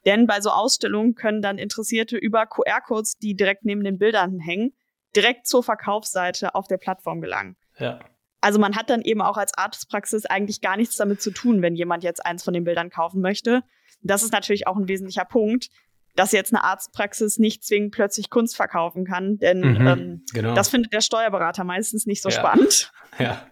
Denn 0.06 0.26
bei 0.26 0.40
so 0.40 0.52
Ausstellungen 0.52 1.16
können 1.16 1.42
dann 1.42 1.58
Interessierte 1.58 2.18
über 2.18 2.46
QR-Codes, 2.46 3.18
die 3.18 3.36
direkt 3.36 3.66
neben 3.66 3.84
den 3.84 3.98
Bildern 3.98 4.40
hängen, 4.40 4.74
direkt 5.16 5.48
zur 5.48 5.64
Verkaufsseite 5.64 6.56
auf 6.56 6.68
der 6.68 6.78
Plattform 6.78 7.20
gelangen. 7.20 7.58
Ja. 7.78 8.00
Also 8.40 8.60
man 8.60 8.76
hat 8.76 8.90
dann 8.90 9.02
eben 9.02 9.22
auch 9.22 9.38
als 9.38 9.58
Arztpraxis 9.58 10.26
eigentlich 10.26 10.62
gar 10.62 10.78
nichts 10.78 10.96
damit 10.96 11.22
zu 11.22 11.32
tun, 11.32 11.62
wenn 11.62 11.76
jemand 11.76 12.04
jetzt 12.04 12.26
eins 12.26 12.44
von 12.44 12.54
den 12.54 12.64
Bildern 12.64 12.90
kaufen 12.90 13.20
möchte. 13.20 13.64
Das 14.02 14.24
ist 14.24 14.32
natürlich 14.32 14.68
auch 14.68 14.78
ein 14.78 14.88
wesentlicher 14.88 15.26
Punkt, 15.26 15.70
dass 16.16 16.32
jetzt 16.32 16.54
eine 16.54 16.64
Arztpraxis 16.64 17.38
nicht 17.40 17.64
zwingend 17.66 17.94
plötzlich 17.94 18.30
Kunst 18.30 18.56
verkaufen 18.56 19.06
kann, 19.06 19.38
denn 19.38 19.62
Mhm, 19.62 19.88
ähm, 19.88 20.26
genau. 20.34 20.54
das 20.56 20.70
findet 20.70 20.94
der 20.94 21.02
Steuerberater 21.02 21.64
meistens 21.64 22.06
nicht 22.06 22.22
so 22.22 22.30
Ja. 22.30 22.36
spannend. 22.36 22.92
Ja. 23.20 23.48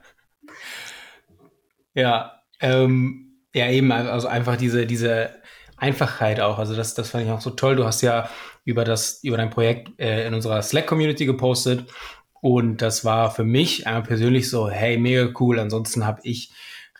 Ja, 1.94 2.42
ähm, 2.60 3.38
ja, 3.54 3.70
eben, 3.70 3.92
also 3.92 4.28
einfach 4.28 4.58
diese, 4.58 4.86
diese 4.86 5.30
Einfachheit 5.78 6.40
auch. 6.40 6.58
Also 6.60 6.76
das, 6.76 6.96
das 6.96 7.12
fand 7.12 7.26
ich 7.26 7.32
auch 7.32 7.42
so 7.42 7.52
toll. 7.52 7.76
Du 7.76 7.86
hast 7.86 8.02
ja 8.02 8.30
über 8.66 8.84
das, 8.84 9.24
über 9.24 9.38
dein 9.38 9.50
Projekt 9.52 10.00
äh, 10.00 10.26
in 10.28 10.34
unserer 10.34 10.62
Slack-Community 10.62 11.26
gepostet. 11.26 11.86
Und 12.42 12.82
das 12.82 13.06
war 13.06 13.32
für 13.32 13.44
mich 13.44 13.86
einmal 13.88 14.04
persönlich 14.04 14.50
so, 14.50 14.70
hey, 14.70 14.98
mega 14.98 15.30
cool. 15.40 15.60
Ansonsten 15.60 16.06
habe 16.06 16.22
ich 16.24 16.52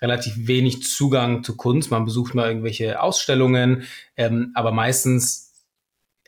relativ 0.02 0.48
wenig 0.48 0.84
Zugang 0.84 1.44
zu 1.44 1.58
Kunst. 1.58 1.90
Man 1.92 2.06
besucht 2.06 2.36
mal 2.36 2.48
irgendwelche 2.48 3.02
Ausstellungen, 3.02 3.84
ähm, 4.16 4.52
aber 4.54 4.72
meistens 4.72 5.53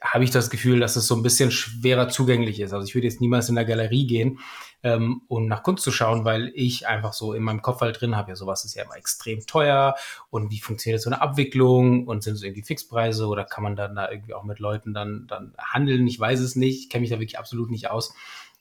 habe 0.05 0.23
ich 0.23 0.31
das 0.31 0.49
Gefühl, 0.49 0.79
dass 0.79 0.95
es 0.95 1.07
so 1.07 1.15
ein 1.15 1.23
bisschen 1.23 1.51
schwerer 1.51 2.07
zugänglich 2.09 2.59
ist. 2.59 2.73
Also 2.73 2.85
ich 2.87 2.95
würde 2.95 3.07
jetzt 3.07 3.21
niemals 3.21 3.49
in 3.49 3.55
der 3.55 3.65
Galerie 3.65 4.05
gehen, 4.07 4.39
ähm, 4.83 5.21
um 5.27 5.47
nach 5.47 5.63
Kunst 5.63 5.83
zu 5.83 5.91
schauen, 5.91 6.25
weil 6.25 6.51
ich 6.53 6.87
einfach 6.87 7.13
so 7.13 7.33
in 7.33 7.43
meinem 7.43 7.61
Kopf 7.61 7.81
halt 7.81 7.99
drin 7.99 8.15
habe, 8.15 8.29
ja, 8.29 8.35
sowas 8.35 8.65
ist 8.65 8.75
ja 8.75 8.83
immer 8.83 8.95
extrem 8.95 9.45
teuer 9.47 9.95
und 10.29 10.51
wie 10.51 10.59
funktioniert 10.59 11.01
so 11.01 11.09
eine 11.09 11.21
Abwicklung 11.21 12.07
und 12.07 12.23
sind 12.23 12.35
es 12.35 12.43
irgendwie 12.43 12.61
Fixpreise 12.61 13.27
oder 13.27 13.45
kann 13.45 13.63
man 13.63 13.75
dann 13.75 13.95
da 13.95 14.09
irgendwie 14.09 14.35
auch 14.35 14.43
mit 14.43 14.59
Leuten 14.59 14.93
dann, 14.93 15.25
dann 15.27 15.53
handeln? 15.57 16.07
Ich 16.07 16.19
weiß 16.19 16.39
es 16.39 16.55
nicht, 16.55 16.83
ich 16.83 16.89
kenne 16.89 17.01
mich 17.01 17.09
da 17.09 17.19
wirklich 17.19 17.39
absolut 17.39 17.71
nicht 17.71 17.89
aus. 17.89 18.13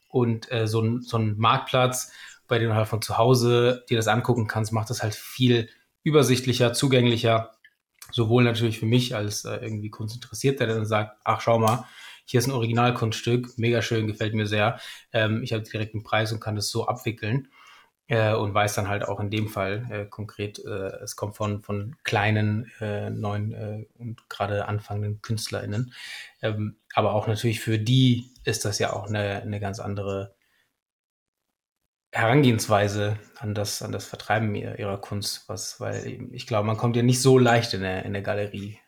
Und 0.08 0.50
äh, 0.50 0.66
so, 0.66 0.80
ein, 0.80 1.02
so 1.02 1.18
ein 1.18 1.36
Marktplatz, 1.36 2.10
bei 2.48 2.58
dem 2.58 2.70
du 2.70 2.74
halt 2.74 2.88
von 2.88 3.02
zu 3.02 3.18
Hause 3.18 3.84
dir 3.90 3.96
das 3.96 4.08
angucken 4.08 4.46
kannst, 4.46 4.72
macht 4.72 4.90
das 4.90 5.02
halt 5.02 5.14
viel 5.14 5.68
übersichtlicher, 6.04 6.72
zugänglicher. 6.72 7.53
Sowohl 8.12 8.44
natürlich 8.44 8.78
für 8.78 8.86
mich 8.86 9.14
als 9.14 9.44
äh, 9.44 9.56
irgendwie 9.56 9.90
Kunstinteressiert, 9.90 10.60
der 10.60 10.68
dann 10.68 10.86
sagt, 10.86 11.18
ach 11.24 11.40
schau 11.40 11.58
mal, 11.58 11.86
hier 12.24 12.38
ist 12.38 12.46
ein 12.46 12.52
Originalkunststück, 12.52 13.58
mega 13.58 13.82
schön, 13.82 14.06
gefällt 14.06 14.34
mir 14.34 14.46
sehr. 14.46 14.78
Ähm, 15.12 15.42
ich 15.42 15.52
habe 15.52 15.62
direkt 15.62 15.94
einen 15.94 16.04
Preis 16.04 16.32
und 16.32 16.40
kann 16.40 16.56
das 16.56 16.70
so 16.70 16.86
abwickeln. 16.86 17.48
Äh, 18.06 18.34
und 18.34 18.52
weiß 18.52 18.74
dann 18.74 18.88
halt 18.88 19.08
auch 19.08 19.18
in 19.18 19.30
dem 19.30 19.48
Fall 19.48 19.86
äh, 19.90 20.04
konkret, 20.04 20.58
äh, 20.58 21.02
es 21.02 21.16
kommt 21.16 21.36
von, 21.36 21.62
von 21.62 21.96
kleinen, 22.04 22.70
äh, 22.80 23.08
neuen 23.08 23.52
äh, 23.52 23.86
und 23.94 24.28
gerade 24.28 24.68
anfangenden 24.68 25.22
KünstlerInnen. 25.22 25.94
Ähm, 26.42 26.76
aber 26.94 27.14
auch 27.14 27.26
natürlich 27.26 27.60
für 27.60 27.78
die 27.78 28.30
ist 28.44 28.66
das 28.66 28.78
ja 28.78 28.92
auch 28.92 29.06
eine, 29.08 29.40
eine 29.40 29.58
ganz 29.58 29.80
andere 29.80 30.34
Herangehensweise 32.14 33.18
an 33.38 33.54
das, 33.54 33.82
an 33.82 33.90
das 33.90 34.06
Vertreiben 34.06 34.54
ihrer 34.54 34.98
Kunst, 34.98 35.48
was, 35.48 35.80
weil 35.80 36.28
ich 36.32 36.46
glaube, 36.46 36.66
man 36.66 36.76
kommt 36.76 36.94
ja 36.94 37.02
nicht 37.02 37.20
so 37.20 37.38
leicht 37.38 37.74
in 37.74 37.80
der, 37.80 38.04
in 38.04 38.12
der 38.12 38.22
Galerie. 38.22 38.78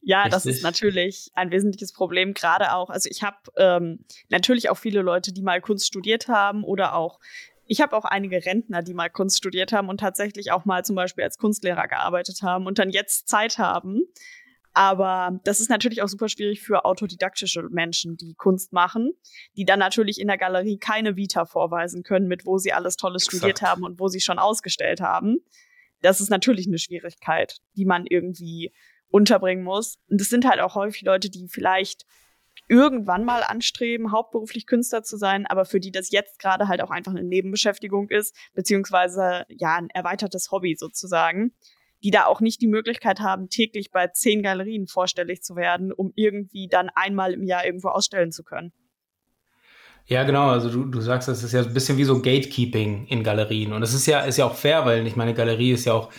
Ja, 0.00 0.22
Richtig. 0.22 0.32
das 0.32 0.46
ist 0.46 0.62
natürlich 0.62 1.30
ein 1.34 1.50
wesentliches 1.50 1.92
Problem, 1.92 2.34
gerade 2.34 2.74
auch. 2.74 2.90
Also 2.90 3.08
ich 3.10 3.22
habe 3.22 3.36
ähm, 3.56 4.04
natürlich 4.30 4.70
auch 4.70 4.78
viele 4.78 5.02
Leute, 5.02 5.32
die 5.32 5.42
mal 5.42 5.60
Kunst 5.60 5.86
studiert 5.86 6.26
haben 6.26 6.64
oder 6.64 6.94
auch 6.94 7.20
ich 7.66 7.80
habe 7.80 7.96
auch 7.96 8.04
einige 8.04 8.44
Rentner, 8.44 8.82
die 8.82 8.94
mal 8.94 9.08
Kunst 9.08 9.38
studiert 9.38 9.72
haben 9.72 9.88
und 9.88 10.00
tatsächlich 10.00 10.52
auch 10.52 10.64
mal 10.64 10.84
zum 10.84 10.96
Beispiel 10.96 11.24
als 11.24 11.38
Kunstlehrer 11.38 11.86
gearbeitet 11.86 12.42
haben 12.42 12.66
und 12.66 12.78
dann 12.78 12.90
jetzt 12.90 13.28
Zeit 13.28 13.58
haben. 13.58 14.02
Aber 14.74 15.38
das 15.44 15.60
ist 15.60 15.68
natürlich 15.68 16.02
auch 16.02 16.08
super 16.08 16.28
schwierig 16.28 16.62
für 16.62 16.84
autodidaktische 16.84 17.62
Menschen, 17.70 18.16
die 18.16 18.34
Kunst 18.34 18.72
machen, 18.72 19.12
die 19.56 19.64
dann 19.64 19.78
natürlich 19.78 20.20
in 20.20 20.28
der 20.28 20.38
Galerie 20.38 20.78
keine 20.78 21.16
Vita 21.16 21.44
vorweisen 21.44 22.02
können, 22.02 22.26
mit 22.26 22.46
wo 22.46 22.58
sie 22.58 22.72
alles 22.72 22.96
Tolles 22.96 23.24
Exakt. 23.24 23.36
studiert 23.36 23.62
haben 23.62 23.84
und 23.84 24.00
wo 24.00 24.08
sie 24.08 24.20
schon 24.20 24.38
ausgestellt 24.38 25.00
haben. 25.00 25.38
Das 26.00 26.20
ist 26.20 26.30
natürlich 26.30 26.66
eine 26.66 26.78
Schwierigkeit, 26.78 27.58
die 27.76 27.84
man 27.84 28.06
irgendwie 28.06 28.72
unterbringen 29.08 29.62
muss. 29.62 29.98
Und 30.08 30.20
es 30.20 30.30
sind 30.30 30.46
halt 30.46 30.60
auch 30.60 30.74
häufig 30.74 31.02
Leute, 31.02 31.28
die 31.30 31.48
vielleicht 31.48 32.06
irgendwann 32.68 33.24
mal 33.24 33.42
anstreben, 33.42 34.12
hauptberuflich 34.12 34.66
Künstler 34.66 35.02
zu 35.02 35.16
sein, 35.16 35.46
aber 35.46 35.64
für 35.64 35.80
die 35.80 35.92
das 35.92 36.10
jetzt 36.10 36.38
gerade 36.38 36.68
halt 36.68 36.82
auch 36.82 36.90
einfach 36.90 37.12
eine 37.12 37.22
Nebenbeschäftigung 37.22 38.08
ist, 38.08 38.34
beziehungsweise 38.54 39.44
ja 39.48 39.76
ein 39.76 39.90
erweitertes 39.90 40.50
Hobby 40.50 40.76
sozusagen, 40.78 41.52
die 42.02 42.10
da 42.10 42.26
auch 42.26 42.40
nicht 42.40 42.60
die 42.60 42.68
Möglichkeit 42.68 43.20
haben, 43.20 43.48
täglich 43.48 43.90
bei 43.90 44.08
zehn 44.08 44.42
Galerien 44.42 44.86
vorstellig 44.86 45.42
zu 45.42 45.56
werden, 45.56 45.92
um 45.92 46.12
irgendwie 46.16 46.68
dann 46.68 46.90
einmal 46.94 47.32
im 47.32 47.44
Jahr 47.44 47.64
irgendwo 47.64 47.88
ausstellen 47.88 48.32
zu 48.32 48.42
können. 48.42 48.72
Ja, 50.06 50.24
genau. 50.24 50.48
Also 50.48 50.68
du, 50.68 50.84
du 50.84 51.00
sagst, 51.00 51.28
das 51.28 51.44
ist 51.44 51.52
ja 51.52 51.62
ein 51.62 51.72
bisschen 51.72 51.96
wie 51.96 52.04
so 52.04 52.20
Gatekeeping 52.20 53.06
in 53.06 53.22
Galerien. 53.22 53.72
Und 53.72 53.80
das 53.80 53.94
ist 53.94 54.06
ja, 54.06 54.20
ist 54.20 54.36
ja 54.36 54.46
auch 54.46 54.54
fair, 54.56 54.84
weil 54.84 55.06
ich 55.06 55.16
meine, 55.16 55.32
Galerie 55.32 55.72
ist 55.72 55.84
ja 55.84 55.92
auch 55.92 56.10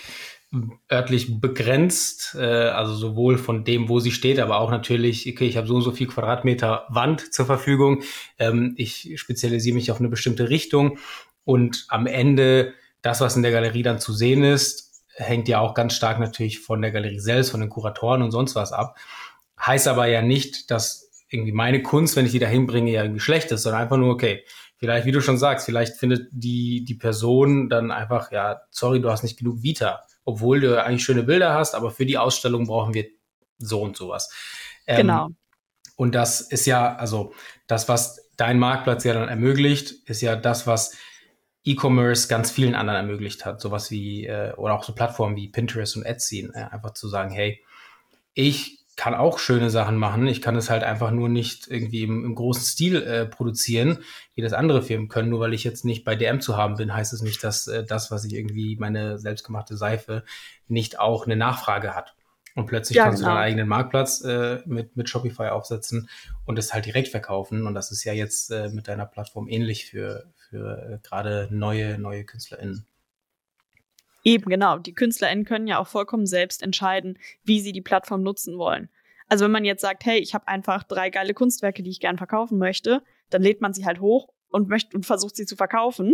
örtlich 0.91 1.41
begrenzt, 1.41 2.35
äh, 2.39 2.43
also 2.43 2.93
sowohl 2.93 3.37
von 3.37 3.63
dem, 3.63 3.89
wo 3.89 3.99
sie 3.99 4.11
steht, 4.11 4.39
aber 4.39 4.59
auch 4.59 4.69
natürlich, 4.69 5.27
okay, 5.27 5.47
ich 5.47 5.57
habe 5.57 5.67
so 5.67 5.75
und 5.75 5.81
so 5.81 5.91
viel 5.91 6.07
Quadratmeter 6.07 6.85
Wand 6.89 7.33
zur 7.33 7.45
Verfügung, 7.45 8.03
ähm, 8.37 8.73
ich 8.77 9.13
spezialisiere 9.15 9.73
mich 9.73 9.91
auf 9.91 9.99
eine 9.99 10.09
bestimmte 10.09 10.49
Richtung 10.49 10.99
und 11.43 11.85
am 11.89 12.05
Ende 12.05 12.73
das, 13.01 13.19
was 13.19 13.35
in 13.35 13.41
der 13.41 13.51
Galerie 13.51 13.81
dann 13.81 13.99
zu 13.99 14.13
sehen 14.13 14.43
ist, 14.43 14.92
hängt 15.15 15.47
ja 15.47 15.59
auch 15.59 15.73
ganz 15.73 15.93
stark 15.93 16.19
natürlich 16.19 16.59
von 16.59 16.81
der 16.81 16.91
Galerie 16.91 17.19
selbst, 17.19 17.51
von 17.51 17.61
den 17.61 17.69
Kuratoren 17.69 18.21
und 18.21 18.31
sonst 18.31 18.55
was 18.55 18.71
ab. 18.71 18.97
Heißt 19.59 19.87
aber 19.87 20.07
ja 20.07 20.21
nicht, 20.21 20.71
dass 20.71 21.11
irgendwie 21.29 21.51
meine 21.51 21.81
Kunst, 21.81 22.15
wenn 22.15 22.25
ich 22.25 22.31
die 22.31 22.39
dahin 22.39 22.67
bringe, 22.67 22.91
ja 22.91 23.03
irgendwie 23.03 23.19
schlecht 23.19 23.51
ist, 23.51 23.63
sondern 23.63 23.81
einfach 23.81 23.97
nur, 23.97 24.13
okay, 24.13 24.43
vielleicht, 24.77 25.05
wie 25.05 25.11
du 25.11 25.21
schon 25.21 25.37
sagst, 25.37 25.65
vielleicht 25.65 25.95
findet 25.97 26.27
die, 26.31 26.83
die 26.85 26.95
Person 26.95 27.69
dann 27.69 27.91
einfach, 27.91 28.31
ja, 28.31 28.61
sorry, 28.71 29.01
du 29.01 29.09
hast 29.09 29.23
nicht 29.23 29.39
genug 29.39 29.63
Vita 29.63 30.03
obwohl 30.25 30.61
du 30.61 30.83
eigentlich 30.83 31.03
schöne 31.03 31.23
Bilder 31.23 31.53
hast, 31.53 31.75
aber 31.75 31.91
für 31.91 32.05
die 32.05 32.17
Ausstellung 32.17 32.67
brauchen 32.67 32.93
wir 32.93 33.05
so 33.57 33.81
und 33.81 33.97
sowas. 33.97 34.31
Ähm, 34.87 34.97
genau. 34.97 35.29
Und 35.95 36.15
das 36.15 36.41
ist 36.41 36.65
ja, 36.65 36.95
also 36.95 37.33
das, 37.67 37.87
was 37.87 38.29
dein 38.35 38.57
Marktplatz 38.57 39.03
ja 39.03 39.13
dann 39.13 39.29
ermöglicht, 39.29 39.91
ist 40.07 40.21
ja 40.21 40.35
das, 40.35 40.65
was 40.65 40.95
E-Commerce 41.65 42.27
ganz 42.27 42.51
vielen 42.51 42.75
anderen 42.75 42.97
ermöglicht 42.97 43.45
hat. 43.45 43.61
Sowas 43.61 43.91
wie, 43.91 44.25
äh, 44.25 44.53
oder 44.55 44.73
auch 44.73 44.83
so 44.83 44.93
Plattformen 44.93 45.35
wie 45.35 45.47
Pinterest 45.47 45.95
und 45.95 46.03
Etsy, 46.03 46.49
äh, 46.53 46.63
einfach 46.63 46.91
zu 46.91 47.07
sagen, 47.07 47.31
hey, 47.31 47.63
ich 48.33 48.83
kann 48.95 49.15
auch 49.15 49.39
schöne 49.39 49.69
Sachen 49.69 49.97
machen. 49.97 50.27
Ich 50.27 50.41
kann 50.41 50.55
es 50.55 50.69
halt 50.69 50.83
einfach 50.83 51.11
nur 51.11 51.29
nicht 51.29 51.67
irgendwie 51.67 52.03
im, 52.03 52.25
im 52.25 52.35
großen 52.35 52.63
Stil 52.63 53.01
äh, 53.01 53.25
produzieren, 53.25 53.99
wie 54.35 54.41
das 54.41 54.53
andere 54.53 54.83
Firmen 54.83 55.07
können. 55.07 55.29
Nur 55.29 55.39
weil 55.39 55.53
ich 55.53 55.63
jetzt 55.63 55.83
nicht 55.83 56.03
bei 56.03 56.15
DM 56.15 56.41
zu 56.41 56.57
haben 56.57 56.75
bin, 56.75 56.93
heißt 56.93 57.13
es 57.13 57.21
nicht, 57.21 57.43
dass 57.43 57.67
äh, 57.67 57.83
das, 57.83 58.11
was 58.11 58.23
ich 58.25 58.33
irgendwie 58.33 58.75
meine 58.77 59.17
selbstgemachte 59.17 59.77
Seife 59.77 60.23
nicht 60.67 60.99
auch 60.99 61.25
eine 61.25 61.35
Nachfrage 61.35 61.95
hat. 61.95 62.15
Und 62.55 62.67
plötzlich 62.67 62.97
ja, 62.97 63.05
kannst 63.05 63.21
genau. 63.21 63.31
du 63.31 63.35
deinen 63.35 63.45
eigenen 63.45 63.67
Marktplatz 63.67 64.21
äh, 64.21 64.59
mit, 64.65 64.95
mit 64.95 65.09
Shopify 65.09 65.47
aufsetzen 65.47 66.07
und 66.45 66.59
es 66.59 66.71
halt 66.71 66.85
direkt 66.85 67.07
verkaufen. 67.07 67.65
Und 67.65 67.73
das 67.73 67.89
ist 67.89 68.03
ja 68.03 68.13
jetzt 68.13 68.51
äh, 68.51 68.69
mit 68.69 68.87
deiner 68.87 69.07
Plattform 69.07 69.47
ähnlich 69.47 69.85
für, 69.87 70.31
für 70.53 70.77
äh, 70.77 70.99
gerade 71.01 71.47
neue, 71.49 71.97
neue 71.97 72.23
KünstlerInnen. 72.23 72.85
Eben, 74.23 74.49
genau. 74.49 74.77
Die 74.77 74.93
KünstlerInnen 74.93 75.45
können 75.45 75.67
ja 75.67 75.79
auch 75.79 75.87
vollkommen 75.87 76.27
selbst 76.27 76.61
entscheiden, 76.61 77.17
wie 77.43 77.59
sie 77.59 77.71
die 77.71 77.81
Plattform 77.81 78.21
nutzen 78.21 78.57
wollen. 78.57 78.89
Also 79.27 79.45
wenn 79.45 79.51
man 79.51 79.65
jetzt 79.65 79.81
sagt, 79.81 80.05
hey, 80.05 80.19
ich 80.19 80.35
habe 80.35 80.47
einfach 80.47 80.83
drei 80.83 81.09
geile 81.09 81.33
Kunstwerke, 81.33 81.81
die 81.81 81.89
ich 81.89 81.99
gern 81.99 82.17
verkaufen 82.17 82.59
möchte, 82.59 83.01
dann 83.31 83.41
lädt 83.41 83.61
man 83.61 83.73
sie 83.73 83.85
halt 83.85 83.99
hoch 83.99 84.29
und 84.49 84.69
möchte 84.69 84.95
und 84.95 85.07
versucht 85.07 85.35
sie 85.35 85.47
zu 85.47 85.55
verkaufen. 85.55 86.13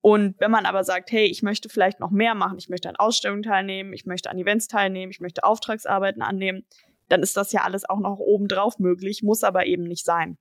Und 0.00 0.34
wenn 0.40 0.50
man 0.50 0.66
aber 0.66 0.82
sagt, 0.82 1.12
hey, 1.12 1.26
ich 1.26 1.42
möchte 1.42 1.68
vielleicht 1.68 2.00
noch 2.00 2.10
mehr 2.10 2.34
machen, 2.34 2.58
ich 2.58 2.68
möchte 2.68 2.88
an 2.88 2.96
Ausstellungen 2.96 3.44
teilnehmen, 3.44 3.92
ich 3.92 4.04
möchte 4.04 4.30
an 4.30 4.38
Events 4.38 4.66
teilnehmen, 4.66 5.12
ich 5.12 5.20
möchte 5.20 5.44
Auftragsarbeiten 5.44 6.22
annehmen, 6.22 6.64
dann 7.08 7.22
ist 7.22 7.36
das 7.36 7.52
ja 7.52 7.62
alles 7.62 7.88
auch 7.88 8.00
noch 8.00 8.18
obendrauf 8.18 8.78
möglich, 8.80 9.22
muss 9.22 9.44
aber 9.44 9.66
eben 9.66 9.84
nicht 9.84 10.04
sein. 10.04 10.38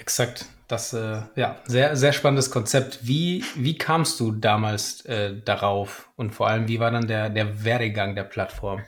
Exakt. 0.00 0.46
Das, 0.66 0.94
äh, 0.94 1.20
ja, 1.36 1.60
sehr, 1.66 1.94
sehr 1.94 2.12
spannendes 2.12 2.50
Konzept. 2.50 3.00
Wie, 3.06 3.44
wie 3.54 3.76
kamst 3.76 4.18
du 4.18 4.32
damals 4.32 5.04
äh, 5.04 5.36
darauf? 5.44 6.08
Und 6.16 6.30
vor 6.30 6.48
allem, 6.48 6.68
wie 6.68 6.80
war 6.80 6.90
dann 6.90 7.06
der, 7.06 7.28
der 7.28 7.64
Werdegang 7.64 8.14
der 8.14 8.24
Plattform? 8.24 8.82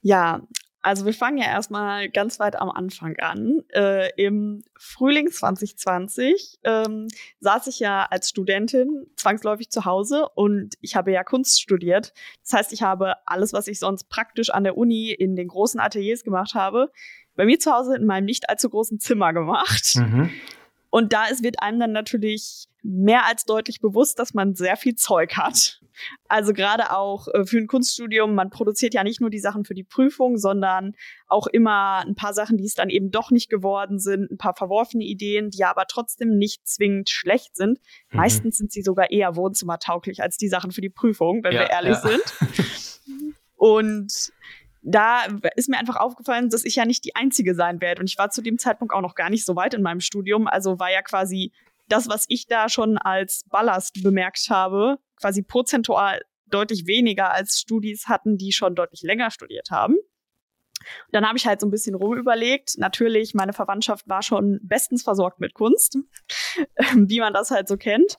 Ja, 0.00 0.40
also 0.80 1.04
wir 1.04 1.14
fangen 1.14 1.38
ja 1.38 1.44
erstmal 1.44 2.08
ganz 2.08 2.40
weit 2.40 2.56
am 2.56 2.70
Anfang 2.70 3.16
an. 3.18 3.60
Äh, 3.72 4.10
Im 4.16 4.64
Frühling 4.76 5.30
2020 5.30 6.58
ähm, 6.64 7.06
saß 7.40 7.68
ich 7.68 7.78
ja 7.78 8.06
als 8.10 8.30
Studentin 8.30 9.06
zwangsläufig 9.16 9.70
zu 9.70 9.84
Hause 9.84 10.28
und 10.34 10.74
ich 10.80 10.96
habe 10.96 11.12
ja 11.12 11.22
Kunst 11.22 11.60
studiert. 11.60 12.12
Das 12.42 12.52
heißt, 12.52 12.72
ich 12.72 12.82
habe 12.82 13.14
alles, 13.26 13.52
was 13.52 13.68
ich 13.68 13.78
sonst 13.78 14.08
praktisch 14.08 14.50
an 14.50 14.64
der 14.64 14.76
Uni 14.76 15.12
in 15.12 15.36
den 15.36 15.48
großen 15.48 15.78
Ateliers 15.78 16.24
gemacht 16.24 16.54
habe, 16.54 16.90
bei 17.34 17.44
mir 17.44 17.58
zu 17.58 17.72
Hause 17.72 17.96
in 17.96 18.06
meinem 18.06 18.24
nicht 18.24 18.48
allzu 18.48 18.68
großen 18.68 19.00
Zimmer 19.00 19.32
gemacht. 19.32 19.96
Mhm. 19.96 20.30
Und 20.90 21.14
da 21.14 21.26
ist, 21.26 21.42
wird 21.42 21.62
einem 21.62 21.80
dann 21.80 21.92
natürlich 21.92 22.66
mehr 22.82 23.24
als 23.26 23.44
deutlich 23.44 23.80
bewusst, 23.80 24.18
dass 24.18 24.34
man 24.34 24.54
sehr 24.54 24.76
viel 24.76 24.94
Zeug 24.94 25.36
hat. 25.36 25.80
Also 26.28 26.52
gerade 26.52 26.90
auch 26.94 27.28
äh, 27.28 27.46
für 27.46 27.58
ein 27.58 27.66
Kunststudium, 27.66 28.34
man 28.34 28.50
produziert 28.50 28.92
ja 28.92 29.04
nicht 29.04 29.20
nur 29.20 29.30
die 29.30 29.38
Sachen 29.38 29.64
für 29.64 29.74
die 29.74 29.84
Prüfung, 29.84 30.36
sondern 30.36 30.94
auch 31.28 31.46
immer 31.46 32.04
ein 32.06 32.14
paar 32.14 32.34
Sachen, 32.34 32.58
die 32.58 32.64
es 32.64 32.74
dann 32.74 32.90
eben 32.90 33.10
doch 33.10 33.30
nicht 33.30 33.48
geworden 33.48 33.98
sind, 33.98 34.30
ein 34.30 34.36
paar 34.36 34.54
verworfene 34.54 35.04
Ideen, 35.04 35.50
die 35.50 35.64
aber 35.64 35.86
trotzdem 35.86 36.36
nicht 36.36 36.66
zwingend 36.66 37.08
schlecht 37.08 37.56
sind. 37.56 37.78
Mhm. 38.10 38.18
Meistens 38.18 38.58
sind 38.58 38.72
sie 38.72 38.82
sogar 38.82 39.10
eher 39.10 39.36
wohnzimmertauglich 39.36 40.22
als 40.22 40.36
die 40.36 40.48
Sachen 40.48 40.72
für 40.72 40.80
die 40.82 40.90
Prüfung, 40.90 41.42
wenn 41.44 41.54
ja, 41.54 41.60
wir 41.60 41.70
ehrlich 41.70 41.98
ja. 42.02 42.08
sind. 42.08 43.34
Und 43.56 44.32
da 44.82 45.26
ist 45.56 45.68
mir 45.68 45.78
einfach 45.78 45.96
aufgefallen, 45.96 46.50
dass 46.50 46.64
ich 46.64 46.76
ja 46.76 46.84
nicht 46.84 47.04
die 47.04 47.14
Einzige 47.14 47.54
sein 47.54 47.80
werde. 47.80 48.00
Und 48.00 48.10
ich 48.10 48.18
war 48.18 48.30
zu 48.30 48.42
dem 48.42 48.58
Zeitpunkt 48.58 48.92
auch 48.92 49.00
noch 49.00 49.14
gar 49.14 49.30
nicht 49.30 49.44
so 49.44 49.56
weit 49.56 49.74
in 49.74 49.82
meinem 49.82 50.00
Studium. 50.00 50.48
Also 50.48 50.78
war 50.78 50.90
ja 50.90 51.02
quasi 51.02 51.52
das, 51.88 52.08
was 52.08 52.24
ich 52.28 52.46
da 52.46 52.68
schon 52.68 52.98
als 52.98 53.44
Ballast 53.48 54.02
bemerkt 54.02 54.48
habe, 54.50 54.98
quasi 55.16 55.42
prozentual 55.42 56.22
deutlich 56.46 56.86
weniger 56.86 57.32
als 57.32 57.60
Studis 57.60 58.08
hatten, 58.08 58.36
die 58.36 58.52
schon 58.52 58.74
deutlich 58.74 59.02
länger 59.02 59.30
studiert 59.30 59.70
haben. 59.70 59.94
Und 59.94 61.12
dann 61.12 61.26
habe 61.26 61.38
ich 61.38 61.46
halt 61.46 61.60
so 61.60 61.66
ein 61.66 61.70
bisschen 61.70 61.94
rumüberlegt. 61.94 62.76
Natürlich, 62.78 63.34
meine 63.34 63.52
Verwandtschaft 63.52 64.08
war 64.08 64.22
schon 64.22 64.58
bestens 64.62 65.04
versorgt 65.04 65.38
mit 65.38 65.54
Kunst, 65.54 65.96
wie 66.96 67.20
man 67.20 67.32
das 67.32 67.52
halt 67.52 67.68
so 67.68 67.76
kennt 67.76 68.16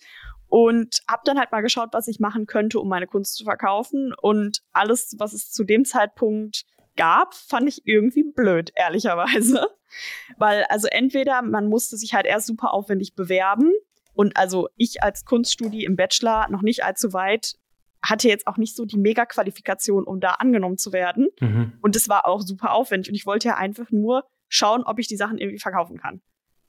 und 0.54 1.02
habe 1.10 1.24
dann 1.26 1.40
halt 1.40 1.52
mal 1.52 1.62
geschaut, 1.62 1.90
was 1.94 2.08
ich 2.08 2.20
machen 2.20 2.46
könnte, 2.46 2.80
um 2.80 2.88
meine 2.88 3.08
Kunst 3.08 3.38
zu 3.38 3.44
verkaufen. 3.44 4.14
Und 4.22 4.62
alles, 4.72 5.16
was 5.18 5.34
es 5.34 5.52
zu 5.52 5.64
dem 5.64 5.84
Zeitpunkt 5.84 6.66
gab, 6.96 7.34
fand 7.34 7.68
ich 7.68 7.88
irgendwie 7.88 8.22
blöd, 8.22 8.72
ehrlicherweise. 8.76 9.66
Weil 10.38 10.64
also 10.70 10.88
entweder 10.92 11.42
man 11.42 11.70
musste 11.70 11.98
sich 11.98 12.14
halt 12.14 12.28
erst 12.28 12.46
super 12.46 12.72
aufwendig 12.72 13.16
bewerben 13.16 13.72
und 14.14 14.38
also 14.38 14.70
ich 14.76 15.02
als 15.02 15.26
Kunststudie 15.26 15.86
im 15.86 15.96
Bachelor 15.96 16.48
noch 16.52 16.62
nicht 16.62 16.84
allzu 16.84 17.14
weit 17.14 17.56
hatte 18.04 18.28
jetzt 18.28 18.46
auch 18.46 18.58
nicht 18.58 18.76
so 18.76 18.86
die 18.86 19.00
Mega-Qualifikation, 19.00 20.04
um 20.04 20.20
da 20.20 20.34
angenommen 20.34 20.78
zu 20.78 20.94
werden. 20.94 21.30
Mhm. 21.40 21.80
Und 21.82 21.96
es 21.96 22.10
war 22.10 22.28
auch 22.28 22.42
super 22.42 22.74
aufwendig. 22.74 23.10
Und 23.10 23.16
ich 23.16 23.26
wollte 23.26 23.48
ja 23.48 23.56
einfach 23.56 23.90
nur 23.90 24.26
schauen, 24.50 24.84
ob 24.84 25.00
ich 25.00 25.08
die 25.08 25.16
Sachen 25.16 25.40
irgendwie 25.40 25.58
verkaufen 25.58 25.98
kann. 25.98 26.22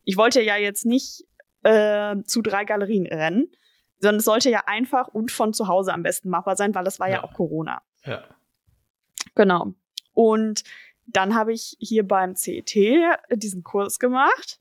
Ich 0.05 0.17
wollte 0.17 0.41
ja 0.41 0.57
jetzt 0.57 0.87
nicht 0.87 1.25
äh, 1.65 2.17
zu 2.25 2.41
drei 2.41 2.65
Galerien 2.65 3.07
rennen, 3.07 3.51
sondern 3.99 4.19
es 4.19 4.25
sollte 4.25 4.51
ja 4.51 4.65
einfach 4.67 5.09
und 5.09 5.33
von 5.33 5.55
zu 5.55 5.69
Hause 5.69 5.93
am 5.93 6.03
besten 6.03 6.29
machbar 6.29 6.57
sein, 6.57 6.75
weil 6.75 6.85
das 6.85 7.01
war 7.01 7.09
ja, 7.09 7.17
ja 7.17 7.25
auch 7.25 7.35
Corona. 7.35 7.83
Ja. 8.05 8.23
Genau. 9.35 9.73
Und 10.13 10.65
dann 11.07 11.35
habe 11.35 11.53
ich 11.53 11.77
hier 11.81 12.07
beim 12.07 12.35
CET 12.37 12.75
diesen 13.33 13.63
Kurs 13.63 13.99
gemacht 13.99 14.61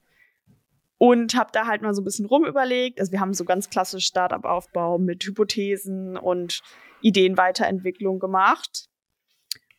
und 0.97 1.35
habe 1.35 1.49
da 1.51 1.67
halt 1.67 1.81
mal 1.81 1.93
so 1.93 2.01
ein 2.01 2.05
bisschen 2.05 2.25
rumüberlegt. 2.25 2.99
Also 2.99 3.11
wir 3.11 3.19
haben 3.19 3.33
so 3.33 3.45
ganz 3.45 3.69
klassisch 3.69 4.05
Startup-Aufbau 4.05 4.97
mit 4.97 5.23
Hypothesen 5.23 6.17
und 6.17 6.61
Ideenweiterentwicklung 7.01 8.19
gemacht. 8.19 8.87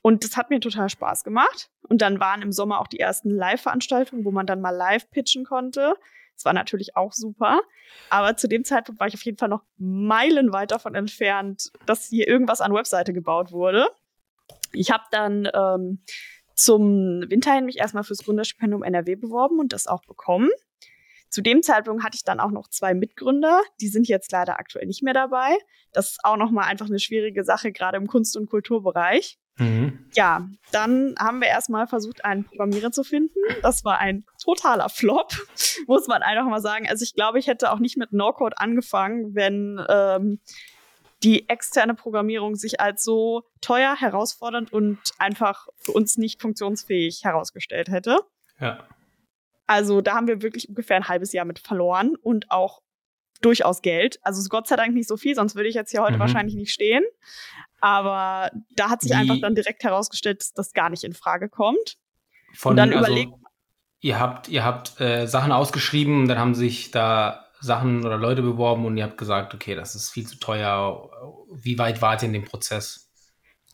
Und 0.03 0.23
das 0.23 0.37
hat 0.37 0.51
mir 0.51 0.61
total 0.61 0.91
Spaß 0.91 1.25
gemacht. 1.25 1.71
Und 1.89 2.03
dann 2.03 2.21
waren 2.21 2.43
im 2.43 2.53
Sommer 2.53 2.79
auch 2.79 2.89
die 2.89 3.01
ersten 3.01 3.31
Live-Veranstaltungen, 3.31 4.27
wo 4.27 4.31
man 4.31 4.47
dann 4.47 4.61
mal 4.61 4.69
live 4.69 5.11
pitchen 5.11 5.45
konnte. 5.45 5.97
Das 6.35 6.45
war 6.45 6.53
natürlich 6.53 6.97
auch 6.97 7.13
super. 7.13 7.61
Aber 8.11 8.37
zu 8.37 8.49
dem 8.49 8.65
Zeitpunkt 8.65 9.01
war 9.01 9.07
ich 9.07 9.15
auf 9.15 9.25
jeden 9.25 9.39
Fall 9.39 9.49
noch 9.49 9.63
meilenweit 9.79 10.71
davon 10.71 10.95
entfernt, 10.95 11.73
dass 11.87 12.09
hier 12.09 12.29
irgendwas 12.29 12.61
an 12.61 12.75
Webseite 12.75 13.13
gebaut 13.13 13.53
wurde. 13.53 13.89
Ich 14.73 14.91
habe 14.91 15.05
dann 15.11 15.49
ähm, 15.55 16.01
zum 16.55 17.25
Winter 17.29 17.53
hin 17.53 17.65
mich 17.65 17.79
erstmal 17.79 18.05
fürs 18.05 18.25
Gründerstipendium 18.25 18.83
NRW 18.83 19.17
beworben 19.17 19.59
und 19.59 19.73
das 19.73 19.87
auch 19.87 20.03
bekommen. 20.03 20.51
Zu 21.29 21.43
dem 21.43 21.63
Zeitpunkt 21.63 22.05
hatte 22.05 22.15
ich 22.15 22.23
dann 22.23 22.39
auch 22.39 22.53
noch 22.53 22.69
zwei 22.69 22.95
Mitgründer. 22.95 23.61
Die 23.81 23.89
sind 23.89 24.07
jetzt 24.07 24.31
leider 24.31 24.59
aktuell 24.59 24.87
nicht 24.87 25.03
mehr 25.03 25.15
dabei. 25.15 25.57
Das 25.93 26.13
ist 26.13 26.25
auch 26.25 26.37
nochmal 26.37 26.67
einfach 26.67 26.87
eine 26.87 27.01
schwierige 27.01 27.43
Sache, 27.43 27.73
gerade 27.73 27.97
im 27.97 28.07
Kunst- 28.07 28.37
und 28.37 28.49
Kulturbereich. 28.49 29.39
Mhm. 29.57 30.07
Ja, 30.15 30.49
dann 30.73 31.15
haben 31.19 31.41
wir 31.41 31.49
erstmal 31.49 31.87
versucht, 31.87 32.25
einen 32.25 32.45
Programmierer 32.45 32.91
zu 32.91 33.05
finden. 33.05 33.39
Das 33.63 33.85
war 33.85 33.99
ein 33.99 34.25
totaler 34.43 34.89
Flop, 34.89 35.33
muss 35.87 36.09
man 36.09 36.23
einfach 36.23 36.49
mal 36.49 36.61
sagen. 36.61 36.89
Also 36.89 37.05
ich 37.05 37.15
glaube, 37.15 37.39
ich 37.39 37.47
hätte 37.47 37.71
auch 37.73 37.79
nicht 37.79 37.97
mit 37.97 38.13
No-Code 38.13 38.59
angefangen, 38.59 39.35
wenn 39.35 39.81
ähm, 39.89 40.41
die 41.23 41.49
externe 41.49 41.95
Programmierung 41.95 42.57
sich 42.57 42.81
als 42.81 43.03
so 43.03 43.45
teuer, 43.61 43.97
herausfordernd 43.99 44.73
und 44.73 44.99
einfach 45.19 45.69
für 45.79 45.93
uns 45.93 46.19
nicht 46.19 46.43
funktionsfähig 46.43 47.25
herausgestellt 47.25 47.89
hätte. 47.89 48.19
Ja. 48.61 48.87
Also 49.67 50.03
da 50.03 50.15
haben 50.15 50.27
wir 50.27 50.43
wirklich 50.43 50.69
ungefähr 50.69 50.97
ein 50.97 51.09
halbes 51.09 51.33
Jahr 51.33 51.47
mit 51.47 51.59
verloren 51.59 52.17
und 52.17 52.51
auch 52.51 52.83
durchaus 53.45 53.83
Geld. 53.83 54.19
Also 54.23 54.47
Gott 54.49 54.67
sei 54.67 54.77
Dank 54.77 54.95
nicht 54.95 55.09
so 55.09 55.17
viel, 55.17 55.35
sonst 55.35 55.55
würde 55.55 55.69
ich 55.69 55.75
jetzt 55.75 55.91
hier 55.91 56.03
heute 56.03 56.17
mhm. 56.17 56.21
wahrscheinlich 56.21 56.55
nicht 56.55 56.73
stehen. 56.73 57.05
Aber 57.81 58.51
da 58.71 58.89
hat 58.89 59.03
sich 59.03 59.11
Die, 59.11 59.17
einfach 59.17 59.41
dann 59.41 59.55
direkt 59.55 59.85
herausgestellt, 59.85 60.41
dass 60.41 60.53
das 60.53 60.73
gar 60.73 60.91
nicht 60.91 61.05
in 61.05 61.13
Frage 61.13 61.49
kommt. 61.49 61.99
Von, 62.55 62.71
und 62.71 62.77
dann 62.77 62.93
also, 62.93 63.05
überlegt. 63.05 63.33
Ihr 64.01 64.19
habt, 64.19 64.49
ihr 64.49 64.65
habt 64.65 65.01
äh, 65.01 65.27
Sachen 65.27 65.53
ausgeschrieben 65.53 66.23
und 66.23 66.29
dann 66.29 66.39
haben 66.39 66.55
sich 66.55 66.91
da 66.91 67.47
Sachen 67.61 68.05
oder 68.05 68.19
Leute 68.19 68.43
beworben 68.43 68.85
und 68.85 68.97
ihr 68.97 69.05
habt 69.05 69.19
gesagt, 69.19 69.55
okay, 69.55 69.75
das 69.75 69.95
ist 69.95 70.11
viel 70.11 70.27
zu 70.27 70.39
teuer. 70.39 71.11
Wie 71.53 71.79
weit 71.79 72.03
wart 72.03 72.23
ihr 72.23 72.27
in 72.27 72.35
dem 72.35 72.45
Prozess? 72.45 73.04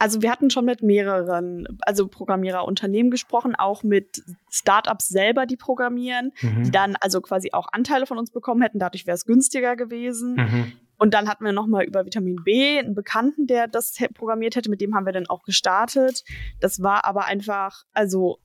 Also 0.01 0.23
wir 0.23 0.31
hatten 0.31 0.49
schon 0.49 0.65
mit 0.65 0.83
mehreren, 0.83 1.79
also 1.83 2.09
Programmiererunternehmen 2.09 3.11
gesprochen, 3.11 3.55
auch 3.55 3.83
mit 3.83 4.23
Startups 4.51 5.09
selber, 5.09 5.45
die 5.45 5.59
programmieren, 5.59 6.33
mhm. 6.41 6.63
die 6.65 6.71
dann 6.71 6.97
also 6.97 7.21
quasi 7.21 7.51
auch 7.53 7.69
Anteile 7.71 8.07
von 8.07 8.17
uns 8.17 8.31
bekommen 8.31 8.63
hätten. 8.63 8.79
Dadurch 8.79 9.07
wäre 9.07 9.15
es 9.15 9.27
günstiger 9.27 9.77
gewesen. 9.77 10.37
Mhm. 10.37 10.73
Und 10.97 11.13
dann 11.13 11.29
hatten 11.29 11.45
wir 11.45 11.53
nochmal 11.53 11.85
über 11.85 12.07
Vitamin 12.07 12.37
B 12.43 12.79
einen 12.79 12.95
Bekannten, 12.95 13.47
der 13.47 13.69
das 13.69 13.95
programmiert 14.15 14.57
hätte. 14.57 14.71
Mit 14.71 14.81
dem 14.81 14.95
haben 14.95 15.05
wir 15.05 15.13
dann 15.13 15.27
auch 15.27 15.43
gestartet. 15.43 16.25
Das 16.61 16.83
war 16.83 17.05
aber 17.05 17.27
einfach, 17.27 17.85
also 17.93 18.39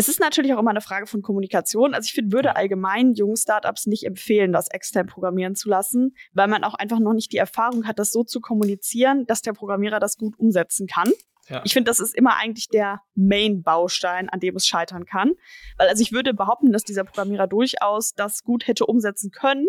es 0.00 0.08
ist 0.08 0.18
natürlich 0.18 0.54
auch 0.54 0.58
immer 0.58 0.70
eine 0.70 0.80
Frage 0.80 1.06
von 1.06 1.20
Kommunikation. 1.20 1.92
Also 1.92 2.06
ich 2.06 2.14
finde, 2.14 2.32
würde 2.32 2.56
allgemein 2.56 3.12
jungen 3.12 3.36
Startups 3.36 3.86
nicht 3.86 4.04
empfehlen, 4.04 4.50
das 4.50 4.68
extern 4.68 5.06
programmieren 5.06 5.54
zu 5.54 5.68
lassen, 5.68 6.16
weil 6.32 6.48
man 6.48 6.64
auch 6.64 6.72
einfach 6.72 6.98
noch 6.98 7.12
nicht 7.12 7.32
die 7.32 7.36
Erfahrung 7.36 7.86
hat, 7.86 7.98
das 7.98 8.10
so 8.10 8.24
zu 8.24 8.40
kommunizieren, 8.40 9.26
dass 9.26 9.42
der 9.42 9.52
Programmierer 9.52 10.00
das 10.00 10.16
gut 10.16 10.38
umsetzen 10.38 10.86
kann. 10.86 11.12
Ja. 11.48 11.60
Ich 11.64 11.74
finde, 11.74 11.90
das 11.90 12.00
ist 12.00 12.14
immer 12.14 12.36
eigentlich 12.36 12.68
der 12.68 13.02
Main-Baustein, 13.14 14.30
an 14.30 14.40
dem 14.40 14.56
es 14.56 14.66
scheitern 14.66 15.04
kann. 15.04 15.32
Weil 15.76 15.88
also 15.88 16.02
ich 16.02 16.12
würde 16.12 16.32
behaupten, 16.32 16.72
dass 16.72 16.84
dieser 16.84 17.04
Programmierer 17.04 17.46
durchaus 17.46 18.14
das 18.14 18.42
gut 18.42 18.66
hätte 18.66 18.86
umsetzen 18.86 19.30
können, 19.30 19.66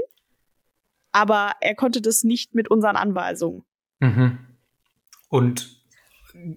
aber 1.11 1.55
er 1.59 1.75
konnte 1.75 2.01
das 2.01 2.23
nicht 2.23 2.55
mit 2.55 2.71
unseren 2.71 2.95
Anweisungen. 2.95 3.63
Mhm. 4.00 4.39
Und 5.27 5.83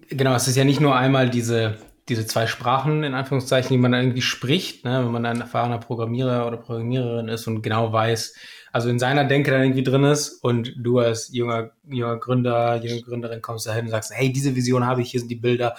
genau, 0.07 0.33
es 0.33 0.47
ist 0.47 0.55
ja 0.55 0.63
nicht 0.63 0.79
nur 0.79 0.95
einmal 0.95 1.29
diese 1.29 1.77
diese 2.07 2.27
zwei 2.27 2.45
Sprachen, 2.45 3.03
in 3.03 3.13
Anführungszeichen, 3.15 3.71
die 3.71 3.77
man 3.77 3.91
dann 3.91 4.01
irgendwie 4.01 4.21
spricht, 4.21 4.85
ne, 4.85 5.03
wenn 5.03 5.11
man 5.11 5.25
ein 5.25 5.41
erfahrener 5.41 5.79
Programmierer 5.79 6.45
oder 6.45 6.57
Programmiererin 6.57 7.29
ist 7.29 7.47
und 7.47 7.61
genau 7.61 7.91
weiß, 7.91 8.35
also 8.71 8.89
in 8.89 8.99
seiner 8.99 9.23
Denke 9.23 9.51
dann 9.51 9.63
irgendwie 9.63 9.83
drin 9.83 10.03
ist 10.03 10.43
und 10.43 10.73
du 10.77 10.99
als 10.99 11.33
junger, 11.33 11.71
junger 11.87 12.17
Gründer, 12.17 12.75
junge 12.83 13.01
Gründerin 13.01 13.41
kommst 13.41 13.65
da 13.65 13.73
hin 13.73 13.85
und 13.85 13.91
sagst, 13.91 14.11
hey, 14.13 14.31
diese 14.31 14.55
Vision 14.55 14.85
habe 14.85 15.01
ich, 15.01 15.11
hier 15.11 15.19
sind 15.19 15.29
die 15.29 15.35
Bilder, 15.35 15.75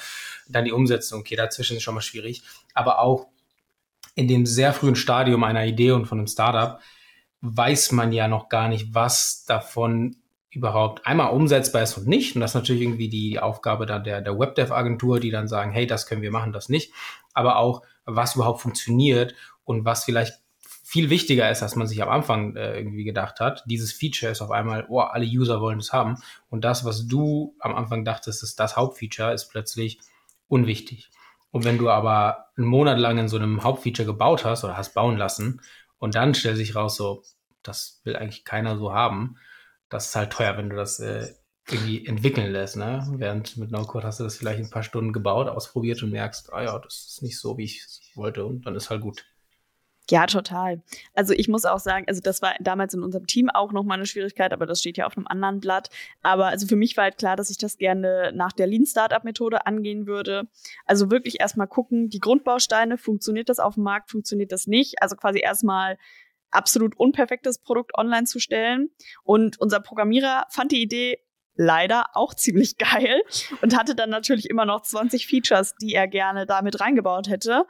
dann 0.49 0.65
die 0.65 0.73
Umsetzung, 0.73 1.21
okay, 1.21 1.37
dazwischen 1.37 1.77
ist 1.77 1.83
schon 1.83 1.95
mal 1.95 2.01
schwierig, 2.01 2.43
aber 2.75 3.01
auch 3.01 3.29
in 4.15 4.29
dem 4.29 4.47
sehr 4.47 4.73
frühen 4.73 4.97
Stadium 4.97 5.45
einer 5.45 5.67
Idee 5.67 5.93
und 5.93 6.07
von 6.07 6.19
einem 6.19 6.27
Startup 6.27 6.81
weiß 7.43 7.93
man 7.93 8.13
ja 8.13 8.27
noch 8.29 8.49
gar 8.49 8.69
nicht, 8.69 8.95
was 8.95 9.45
davon 9.45 10.17
überhaupt 10.57 11.07
einmal 11.07 11.33
umsetzbar 11.33 11.83
ist 11.83 11.97
und 11.99 12.09
nicht. 12.09 12.35
Und 12.35 12.41
das 12.41 12.53
ist 12.53 12.55
natürlich 12.57 12.83
irgendwie 12.83 13.09
die 13.09 13.39
Aufgabe 13.39 13.87
dann 13.87 14.05
der, 14.05 14.23
der 14.23 14.39
Webdev-Agentur, 14.39 15.21
die 15.21 15.31
dann 15.31 15.49
sagen, 15.49 15.71
hey, 15.71 15.87
das 15.87 16.07
können 16.07 16.23
wir 16.23 16.31
machen, 16.31 16.53
das 16.53 16.69
nicht. 16.69 16.93
Aber 17.35 17.59
auch, 17.59 17.83
was 18.07 18.35
überhaupt 18.35 18.63
funktioniert 18.63 19.35
und 19.65 19.85
was 19.85 20.05
vielleicht 20.05 20.35
viel 20.83 21.11
wichtiger 21.11 21.51
ist, 21.51 21.63
als 21.63 21.77
man 21.77 21.87
sich 21.87 22.03
am 22.03 22.09
Anfang 22.09 22.57
äh, 22.57 22.79
irgendwie 22.79 23.05
gedacht 23.05 23.41
hat. 23.41 23.65
Dieses 23.67 23.93
Feature 23.93 24.33
ist 24.33 24.41
auf 24.41 24.51
einmal, 24.51 24.87
oh, 24.89 25.01
alle 25.01 25.27
User 25.27 25.61
wollen 25.61 25.81
es 25.81 25.93
haben. 25.93 26.17
Und 26.49 26.65
das, 26.65 26.85
was 26.85 27.07
du 27.07 27.55
am 27.59 27.75
Anfang 27.75 28.05
dachtest, 28.05 28.43
ist 28.43 28.59
das 28.59 28.77
Hauptfeature, 28.77 29.35
ist 29.35 29.49
plötzlich 29.49 30.01
unwichtig. 30.49 31.11
Und 31.51 31.65
wenn 31.65 31.77
du 31.77 31.91
aber 31.91 32.47
einen 32.57 32.67
Monat 32.67 32.99
lang 32.99 33.19
in 33.19 33.29
so 33.29 33.37
einem 33.37 33.63
Hauptfeature 33.63 34.07
gebaut 34.07 34.45
hast 34.45 34.65
oder 34.65 34.77
hast 34.77 34.95
bauen 34.95 35.17
lassen 35.17 35.61
und 35.99 36.15
dann 36.15 36.35
stellt 36.35 36.57
sich 36.57 36.75
raus, 36.77 36.97
so, 36.97 37.23
das 37.63 38.01
will 38.05 38.17
eigentlich 38.17 38.45
keiner 38.45 38.79
so 38.79 38.93
haben, 38.95 39.37
das 39.89 40.07
ist 40.07 40.17
halt 40.17 40.33
teuer, 40.33 40.57
wenn 40.57 40.71
du 40.71 40.77
das 40.77 41.01
äh, 41.01 41.33
irgendwie 41.69 42.07
entwickeln 42.07 42.53
lässt, 42.53 42.77
ne? 42.77 43.07
Während 43.17 43.57
mit 43.57 43.71
No-Code 43.71 44.07
hast 44.07 44.21
du 44.21 44.25
das 44.25 44.37
vielleicht 44.37 44.61
ein 44.61 44.71
paar 44.71 44.83
Stunden 44.83 45.13
gebaut, 45.13 45.49
ausprobiert 45.49 46.03
und 46.03 46.11
merkst, 46.11 46.53
ah 46.53 46.63
ja, 46.63 46.79
das 46.79 47.07
ist 47.09 47.23
nicht 47.23 47.39
so, 47.39 47.59
wie 47.59 47.65
ich 47.65 47.83
es 47.85 48.01
wollte 48.15 48.45
und 48.45 48.67
dann 48.67 48.77
ist 48.77 48.91
halt 48.91 49.03
gut. 49.03 49.25
Ja, 50.09 50.27
total. 50.27 50.83
Also 51.15 51.33
ich 51.33 51.49
muss 51.49 51.65
auch 51.65 51.81
sagen, 51.81 52.05
also 52.07 52.21
das 52.21 52.41
war 52.41 52.55
damals 52.61 52.95
in 52.95 53.03
unserem 53.03 53.27
Team 53.27 53.51
auch 53.51 53.73
nochmal 53.73 53.99
eine 53.99 54.07
Schwierigkeit, 54.07 54.53
aber 54.53 54.65
das 54.65 54.79
steht 54.79 54.97
ja 54.97 55.07
auf 55.07 55.17
einem 55.17 55.27
anderen 55.27 55.59
Blatt. 55.59 55.91
Aber 56.23 56.47
also 56.47 56.69
für 56.69 56.77
mich 56.77 56.97
war 56.97 57.05
halt 57.05 57.19
klar, 57.19 57.35
dass 57.35 57.51
ich 57.51 57.59
das 57.59 57.77
gerne 57.77 58.31
nach 58.33 58.53
der 58.53 58.69
Lean 58.69 58.87
Startup 58.87 59.25
Methode 59.25 59.67
angehen 59.67 60.07
würde. 60.07 60.47
Also 60.85 61.11
wirklich 61.11 61.41
erstmal 61.41 61.67
gucken, 61.67 62.09
die 62.09 62.21
Grundbausteine, 62.21 62.99
funktioniert 62.99 63.49
das 63.49 63.59
auf 63.59 63.75
dem 63.75 63.83
Markt, 63.83 64.13
funktioniert 64.13 64.53
das 64.53 64.69
nicht? 64.69 65.03
Also 65.03 65.17
quasi 65.17 65.41
erstmal 65.41 65.99
absolut 66.51 66.97
unperfektes 66.97 67.61
Produkt 67.63 67.97
online 67.97 68.25
zu 68.25 68.39
stellen. 68.39 68.91
Und 69.23 69.61
unser 69.61 69.81
Programmierer 69.81 70.47
fand 70.51 70.73
die 70.73 70.83
Idee 70.83 71.19
leider 71.55 72.07
auch 72.15 72.35
ziemlich 72.35 72.77
geil 72.79 73.23
und 73.63 73.77
hatte 73.77 73.95
dann 73.95 74.11
natürlich 74.11 74.49
immer 74.49 74.65
noch 74.65 74.83
20 74.83 75.27
Features, 75.27 75.75
die 75.81 75.95
er 75.95 76.09
gerne 76.09 76.47
damit 76.47 76.81
reingebaut 76.81 77.29
hätte. 77.29 77.65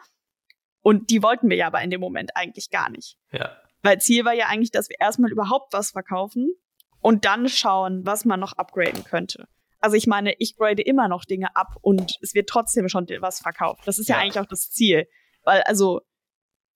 Und 0.82 1.10
die 1.10 1.22
wollten 1.22 1.50
wir 1.50 1.56
ja 1.56 1.66
aber 1.66 1.82
in 1.82 1.90
dem 1.90 2.00
Moment 2.00 2.36
eigentlich 2.36 2.70
gar 2.70 2.90
nicht. 2.90 3.16
Ja. 3.32 3.56
Weil 3.82 4.00
Ziel 4.00 4.24
war 4.24 4.34
ja 4.34 4.46
eigentlich, 4.46 4.70
dass 4.70 4.88
wir 4.88 4.96
erstmal 5.00 5.30
überhaupt 5.30 5.72
was 5.72 5.90
verkaufen 5.90 6.54
und 7.00 7.24
dann 7.24 7.48
schauen, 7.48 8.04
was 8.04 8.24
man 8.24 8.40
noch 8.40 8.52
upgraden 8.54 9.04
könnte. 9.04 9.48
Also 9.80 9.96
ich 9.96 10.06
meine, 10.06 10.34
ich 10.38 10.56
grade 10.56 10.82
immer 10.82 11.08
noch 11.08 11.24
Dinge 11.24 11.54
ab 11.54 11.76
und 11.82 12.18
es 12.22 12.34
wird 12.34 12.48
trotzdem 12.48 12.88
schon 12.88 13.06
was 13.20 13.40
verkauft. 13.40 13.82
Das 13.86 13.98
ist 13.98 14.08
ja, 14.08 14.16
ja 14.16 14.22
eigentlich 14.22 14.40
auch 14.40 14.46
das 14.46 14.70
Ziel. 14.70 15.06
Weil 15.44 15.62
also 15.62 16.00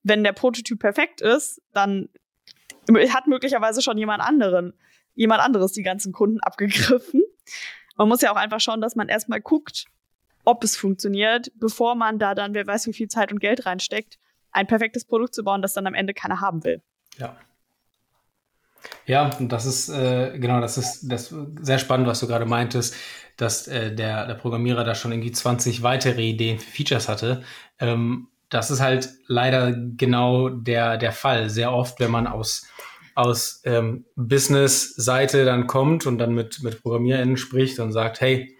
wenn 0.03 0.25
der 0.25 0.33
Prototyp 0.33 0.79
perfekt 0.79 1.21
ist, 1.21 1.61
dann 1.73 2.09
hat 3.11 3.27
möglicherweise 3.27 3.83
schon 3.83 3.99
jemand 3.99 4.23
anderen, 4.23 4.73
jemand 5.15 5.41
anderes 5.43 5.73
die 5.73 5.83
ganzen 5.83 6.13
Kunden 6.13 6.41
abgegriffen. 6.43 7.23
Man 7.97 8.09
muss 8.09 8.23
ja 8.23 8.33
auch 8.33 8.37
einfach 8.37 8.61
schauen, 8.61 8.81
dass 8.81 8.97
man 8.97 9.09
erstmal 9.09 9.41
guckt, 9.41 9.85
ob 10.45 10.65
es 10.65 10.77
funktioniert, 10.77 11.53
bevor 11.57 11.95
man 11.95 12.19
da 12.19 12.35
dann, 12.35 12.55
wer 12.55 12.67
weiß, 12.67 12.87
wie 12.87 12.93
viel 12.93 13.09
Zeit 13.09 13.31
und 13.31 13.41
Geld 13.41 13.67
reinsteckt, 13.67 14.19
ein 14.53 14.67
perfektes 14.67 15.05
Produkt 15.05 15.35
zu 15.35 15.45
bauen, 15.45 15.63
das 15.63 15.75
dann 15.75 15.87
am 15.87 15.95
Ende 15.95 16.15
keiner 16.15 16.41
haben 16.41 16.65
will. 16.65 16.83
Ja. 17.19 17.37
Ja, 19.05 19.31
und 19.39 19.53
das 19.53 19.67
ist, 19.67 19.91
äh, 19.91 20.39
genau, 20.39 20.61
das 20.61 20.79
ist 20.79 21.03
das 21.11 21.35
sehr 21.61 21.79
spannend, 21.79 22.07
was 22.07 22.21
du 22.21 22.27
gerade 22.27 22.47
meintest, 22.47 22.97
dass 23.37 23.69
äh, 23.69 23.95
der, 23.95 24.27
der 24.27 24.35
Programmierer 24.35 24.85
da 24.85 24.95
schon 24.95 25.13
irgendwie 25.13 25.33
20 25.33 25.83
weitere 25.83 26.23
Ideen 26.23 26.59
für 26.59 26.71
Features 26.71 27.09
hatte. 27.09 27.43
Ähm, 27.79 28.29
das 28.51 28.71
ist 28.71 28.81
halt 28.81 29.09
leider 29.27 29.73
genau 29.73 30.49
der, 30.49 30.99
der 30.99 31.13
Fall. 31.13 31.49
Sehr 31.49 31.73
oft, 31.73 32.01
wenn 32.01 32.11
man 32.11 32.27
aus, 32.27 32.67
aus 33.15 33.63
ähm, 33.65 34.05
Business-Seite 34.17 35.45
dann 35.45 35.67
kommt 35.67 36.07
und 36.07 36.19
dann 36.19 36.35
mit, 36.35 36.63
mit 36.63 36.83
ProgrammierInnen 36.83 37.37
spricht 37.37 37.79
und 37.79 37.93
sagt, 37.93 38.21
hey, 38.21 38.57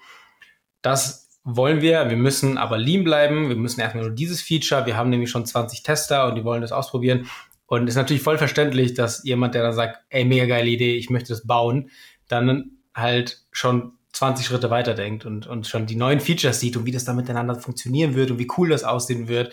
das 0.81 1.29
wollen 1.43 1.81
wir, 1.81 2.09
wir 2.09 2.17
müssen 2.17 2.57
aber 2.57 2.79
lean 2.79 3.03
bleiben, 3.03 3.49
wir 3.49 3.57
müssen 3.57 3.81
erstmal 3.81 4.05
nur 4.05 4.15
dieses 4.15 4.41
Feature, 4.41 4.87
wir 4.87 4.97
haben 4.97 5.11
nämlich 5.11 5.31
schon 5.31 5.47
20 5.47 5.83
Tester 5.83 6.27
und 6.29 6.37
die 6.37 6.45
wollen 6.45 6.63
das 6.63 6.73
ausprobieren. 6.73 7.29
Und 7.67 7.89
ist 7.89 7.95
natürlich 7.97 8.23
voll 8.23 8.39
verständlich, 8.39 8.95
dass 8.95 9.25
jemand, 9.25 9.55
der 9.55 9.63
dann 9.63 9.73
sagt, 9.73 10.01
ey, 10.09 10.25
mega 10.25 10.47
geile 10.47 10.69
Idee, 10.69 10.97
ich 10.97 11.11
möchte 11.11 11.33
das 11.33 11.47
bauen, 11.47 11.91
dann 12.29 12.73
halt 12.95 13.45
schon 13.53 13.93
20 14.13 14.47
Schritte 14.47 14.71
weiterdenkt 14.71 15.25
und, 15.25 15.47
und 15.47 15.67
schon 15.67 15.87
die 15.87 15.97
neuen 15.97 16.21
Features 16.21 16.61
sieht 16.61 16.77
und 16.77 16.85
wie 16.85 16.93
das 16.93 17.05
dann 17.05 17.17
miteinander 17.17 17.55
funktionieren 17.55 18.15
wird 18.15 18.31
und 18.31 18.39
wie 18.39 18.49
cool 18.57 18.71
das 18.71 18.85
aussehen 18.85 19.29
wird. 19.29 19.53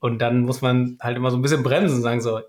Und 0.00 0.20
dann 0.20 0.42
muss 0.42 0.62
man 0.62 0.98
halt 1.00 1.16
immer 1.16 1.30
so 1.30 1.36
ein 1.36 1.42
bisschen 1.42 1.62
bremsen 1.62 1.96
und 1.96 2.02
sagen 2.02 2.20
so, 2.20 2.40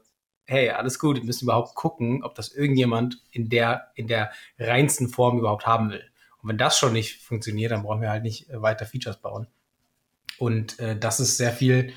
hey, 0.46 0.70
alles 0.70 0.98
gut, 1.00 1.18
wir 1.18 1.24
müssen 1.24 1.46
überhaupt 1.46 1.76
gucken, 1.76 2.24
ob 2.24 2.36
das 2.36 2.52
irgendjemand 2.52 3.22
in 3.32 3.50
der, 3.50 3.92
in 3.96 4.08
der 4.08 4.32
reinsten 4.58 5.10
Form 5.10 5.38
überhaupt 5.38 5.68
haben 5.68 5.90
will. 5.92 6.04
Und 6.42 6.50
wenn 6.50 6.58
das 6.58 6.78
schon 6.78 6.94
nicht 6.94 7.22
funktioniert, 7.22 7.72
dann 7.72 7.84
brauchen 7.84 8.02
wir 8.02 8.10
halt 8.10 8.24
nicht 8.24 8.50
äh, 8.50 8.62
weiter 8.62 8.86
Features 8.86 9.18
bauen. 9.18 9.48
Und 10.38 10.80
äh, 10.80 10.98
das 10.98 11.20
ist 11.20 11.38
sehr 11.38 11.52
viel 11.52 11.94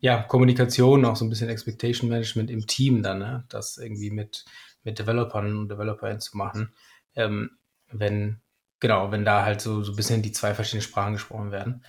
ja, 0.00 0.20
Kommunikation, 0.20 1.04
auch 1.04 1.14
so 1.14 1.24
ein 1.24 1.30
bisschen 1.30 1.48
Expectation 1.48 2.10
Management 2.10 2.50
im 2.50 2.66
Team 2.66 3.04
dann, 3.04 3.20
ne? 3.20 3.44
das 3.48 3.78
irgendwie 3.78 4.10
mit, 4.10 4.44
mit 4.82 4.98
Developern 4.98 5.56
und 5.56 5.68
Developern 5.68 6.18
zu 6.18 6.36
machen. 6.36 6.74
Ähm, 7.14 7.50
wenn, 7.88 8.40
genau, 8.80 9.12
wenn 9.12 9.24
da 9.24 9.44
halt 9.44 9.60
so, 9.60 9.84
so 9.84 9.92
ein 9.92 9.96
bisschen 9.96 10.22
die 10.22 10.32
zwei 10.32 10.54
verschiedenen 10.54 10.82
Sprachen 10.82 11.12
gesprochen 11.12 11.52
werden. 11.52 11.84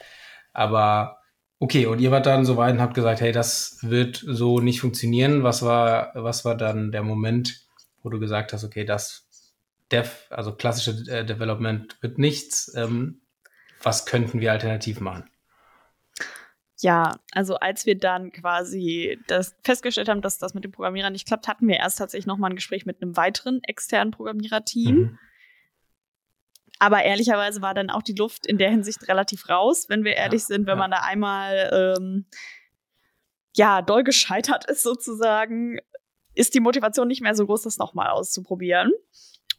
Aber 0.52 1.23
okay, 1.64 1.86
und 1.86 2.02
ihr 2.02 2.12
wart 2.12 2.26
dann 2.26 2.44
so 2.44 2.58
weit 2.58 2.74
und 2.74 2.82
habt 2.82 2.94
gesagt, 2.94 3.22
hey, 3.22 3.32
das 3.32 3.78
wird 3.82 4.22
so 4.28 4.60
nicht 4.60 4.82
funktionieren. 4.82 5.44
Was 5.44 5.62
war, 5.62 6.12
was 6.14 6.44
war 6.44 6.58
dann 6.58 6.92
der 6.92 7.04
Moment, 7.04 7.62
wo 8.02 8.10
du 8.10 8.20
gesagt 8.20 8.52
hast, 8.52 8.66
okay, 8.66 8.84
das 8.84 9.30
Dev, 9.90 10.28
also 10.30 10.54
klassische 10.54 11.10
äh, 11.10 11.26
Development 11.26 11.96
wird 12.02 12.18
nichts. 12.18 12.74
Ähm, 12.76 13.22
was 13.82 14.06
könnten 14.06 14.42
wir 14.42 14.52
alternativ 14.52 15.00
machen? 15.00 15.30
Ja, 16.82 17.16
also 17.32 17.56
als 17.56 17.86
wir 17.86 17.98
dann 17.98 18.34
quasi 18.34 19.18
das 19.28 19.56
festgestellt 19.64 20.10
haben, 20.10 20.22
dass 20.22 20.40
das 20.40 20.54
mit 20.54 20.66
dem 20.66 20.74
Programmierer 20.74 21.12
nicht 21.12 21.28
klappt, 21.28 21.48
hatten 21.48 21.70
wir 21.70 21.78
erst 21.78 21.98
tatsächlich 21.98 22.26
nochmal 22.26 22.50
ein 22.50 22.58
Gespräch 22.58 22.86
mit 22.86 23.02
einem 23.02 23.16
weiteren 23.16 23.64
externen 23.64 24.12
Programmiererteam. 24.12 24.96
Mhm. 24.96 25.20
Aber 26.84 27.02
ehrlicherweise 27.02 27.62
war 27.62 27.74
dann 27.74 27.90
auch 27.90 28.02
die 28.02 28.14
Luft 28.14 28.46
in 28.46 28.58
der 28.58 28.70
Hinsicht 28.70 29.08
relativ 29.08 29.48
raus, 29.48 29.86
wenn 29.88 30.04
wir 30.04 30.16
ehrlich 30.18 30.42
ja, 30.42 30.48
sind, 30.48 30.68
wenn 30.68 30.74
ja. 30.78 30.82
man 30.82 30.92
da 30.92 30.98
einmal 30.98 31.96
ähm, 31.98 32.26
ja 33.56 33.82
doll 33.82 34.04
gescheitert 34.04 34.70
ist 34.70 34.84
sozusagen, 34.84 35.80
ist 36.34 36.54
die 36.56 36.60
Motivation 36.60 37.08
nicht 37.08 37.22
mehr 37.22 37.36
so 37.36 37.46
groß, 37.46 37.62
das 37.62 37.78
nochmal 37.78 38.10
auszuprobieren. 38.10 38.92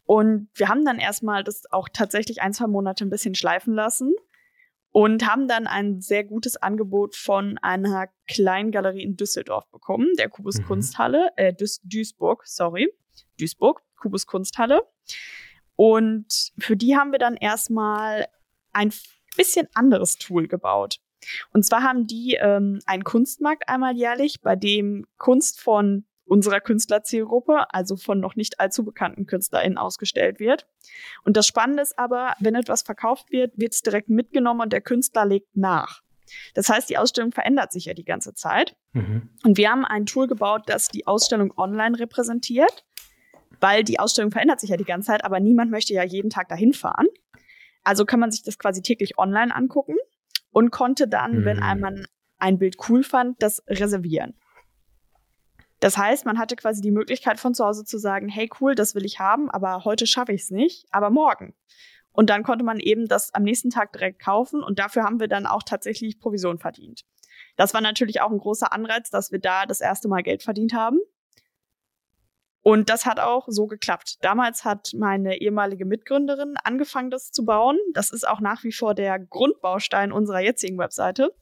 Und 0.04 0.50
wir 0.52 0.68
haben 0.68 0.84
dann 0.84 0.98
erstmal 0.98 1.44
das 1.44 1.62
auch 1.72 1.88
tatsächlich 1.90 2.42
ein, 2.42 2.52
zwei 2.52 2.66
Monate 2.66 3.06
ein 3.06 3.10
bisschen 3.10 3.34
schleifen 3.34 3.72
lassen 3.72 4.12
und 4.90 5.26
haben 5.26 5.48
dann 5.48 5.66
ein 5.66 6.02
sehr 6.02 6.24
gutes 6.24 6.58
Angebot 6.58 7.16
von 7.16 7.56
einer 7.62 8.08
kleinen 8.28 8.70
Galerie 8.70 9.02
in 9.02 9.16
Düsseldorf 9.16 9.66
bekommen, 9.70 10.08
der 10.18 10.28
Kubus 10.28 10.58
mhm. 10.58 10.64
Kunsthalle, 10.66 11.30
äh, 11.36 11.54
Duis 11.54 11.80
Duisburg, 11.84 12.42
sorry, 12.44 12.92
Duisburg, 13.40 13.80
Kubus 13.96 14.26
Kunsthalle. 14.26 14.82
Und 15.76 16.52
für 16.58 16.76
die 16.76 16.96
haben 16.96 17.12
wir 17.12 17.18
dann 17.18 17.36
erstmal 17.36 18.26
ein 18.72 18.92
bisschen 19.36 19.68
anderes 19.74 20.18
Tool 20.18 20.46
gebaut. 20.46 21.00
Und 21.52 21.64
zwar 21.64 21.82
haben 21.82 22.06
die 22.06 22.36
ähm, 22.40 22.80
einen 22.86 23.04
Kunstmarkt 23.04 23.68
einmal 23.68 23.96
jährlich, 23.96 24.42
bei 24.42 24.56
dem 24.56 25.06
Kunst 25.16 25.60
von 25.60 26.04
unserer 26.26 26.60
Künstlerzielgruppe, 26.60 27.72
also 27.72 27.96
von 27.96 28.20
noch 28.20 28.34
nicht 28.34 28.60
allzu 28.60 28.84
bekannten 28.84 29.26
KünstlerInnen 29.26 29.78
ausgestellt 29.78 30.40
wird. 30.40 30.66
Und 31.22 31.36
das 31.36 31.46
Spannende 31.46 31.82
ist 31.82 31.98
aber, 31.98 32.34
wenn 32.40 32.54
etwas 32.54 32.82
verkauft 32.82 33.30
wird, 33.30 33.58
wird 33.58 33.74
es 33.74 33.82
direkt 33.82 34.08
mitgenommen 34.08 34.62
und 34.62 34.72
der 34.72 34.80
Künstler 34.80 35.26
legt 35.26 35.56
nach. 35.56 36.02
Das 36.54 36.68
heißt, 36.68 36.88
die 36.88 36.96
Ausstellung 36.96 37.32
verändert 37.32 37.72
sich 37.72 37.84
ja 37.84 37.94
die 37.94 38.04
ganze 38.04 38.34
Zeit. 38.34 38.76
Mhm. 38.92 39.28
Und 39.44 39.58
wir 39.58 39.70
haben 39.70 39.84
ein 39.84 40.06
Tool 40.06 40.26
gebaut, 40.26 40.62
das 40.66 40.88
die 40.88 41.06
Ausstellung 41.06 41.52
online 41.56 41.98
repräsentiert, 41.98 42.84
weil 43.60 43.84
die 43.84 43.98
Ausstellung 43.98 44.30
verändert 44.30 44.60
sich 44.60 44.70
ja 44.70 44.76
die 44.76 44.84
ganze 44.84 45.08
Zeit, 45.08 45.24
aber 45.24 45.40
niemand 45.40 45.70
möchte 45.70 45.94
ja 45.94 46.04
jeden 46.04 46.30
Tag 46.30 46.48
dahin 46.48 46.72
fahren. 46.72 47.06
Also 47.82 48.04
kann 48.04 48.20
man 48.20 48.30
sich 48.30 48.42
das 48.42 48.58
quasi 48.58 48.82
täglich 48.82 49.18
online 49.18 49.54
angucken 49.54 49.96
und 50.50 50.70
konnte 50.70 51.06
dann, 51.08 51.40
mhm. 51.40 51.44
wenn 51.44 51.58
man 51.80 52.06
ein 52.38 52.58
Bild 52.58 52.76
cool 52.88 53.02
fand, 53.02 53.42
das 53.42 53.62
reservieren. 53.68 54.34
Das 55.80 55.98
heißt, 55.98 56.24
man 56.24 56.38
hatte 56.38 56.56
quasi 56.56 56.80
die 56.80 56.90
Möglichkeit 56.90 57.38
von 57.38 57.52
zu 57.52 57.64
Hause 57.64 57.84
zu 57.84 57.98
sagen, 57.98 58.28
hey 58.28 58.48
cool, 58.60 58.74
das 58.74 58.94
will 58.94 59.04
ich 59.04 59.18
haben, 59.18 59.50
aber 59.50 59.84
heute 59.84 60.06
schaffe 60.06 60.32
ich 60.32 60.42
es 60.42 60.50
nicht, 60.50 60.86
aber 60.90 61.10
morgen. 61.10 61.54
Und 62.10 62.30
dann 62.30 62.44
konnte 62.44 62.64
man 62.64 62.78
eben 62.78 63.06
das 63.06 63.34
am 63.34 63.42
nächsten 63.42 63.70
Tag 63.70 63.92
direkt 63.92 64.22
kaufen 64.22 64.62
und 64.62 64.78
dafür 64.78 65.02
haben 65.02 65.20
wir 65.20 65.28
dann 65.28 65.46
auch 65.46 65.62
tatsächlich 65.62 66.20
Provision 66.20 66.58
verdient. 66.58 67.04
Das 67.56 67.74
war 67.74 67.80
natürlich 67.80 68.20
auch 68.20 68.30
ein 68.30 68.38
großer 68.38 68.72
Anreiz, 68.72 69.10
dass 69.10 69.32
wir 69.32 69.40
da 69.40 69.66
das 69.66 69.80
erste 69.80 70.08
Mal 70.08 70.22
Geld 70.22 70.42
verdient 70.42 70.72
haben. 70.72 71.00
Und 72.64 72.88
das 72.88 73.04
hat 73.04 73.20
auch 73.20 73.44
so 73.48 73.66
geklappt. 73.66 74.16
Damals 74.22 74.64
hat 74.64 74.92
meine 74.96 75.38
ehemalige 75.38 75.84
Mitgründerin 75.84 76.54
angefangen, 76.64 77.10
das 77.10 77.30
zu 77.30 77.44
bauen. 77.44 77.76
Das 77.92 78.10
ist 78.10 78.26
auch 78.26 78.40
nach 78.40 78.64
wie 78.64 78.72
vor 78.72 78.94
der 78.94 79.18
Grundbaustein 79.18 80.12
unserer 80.12 80.40
jetzigen 80.40 80.78
Webseite. 80.78 81.34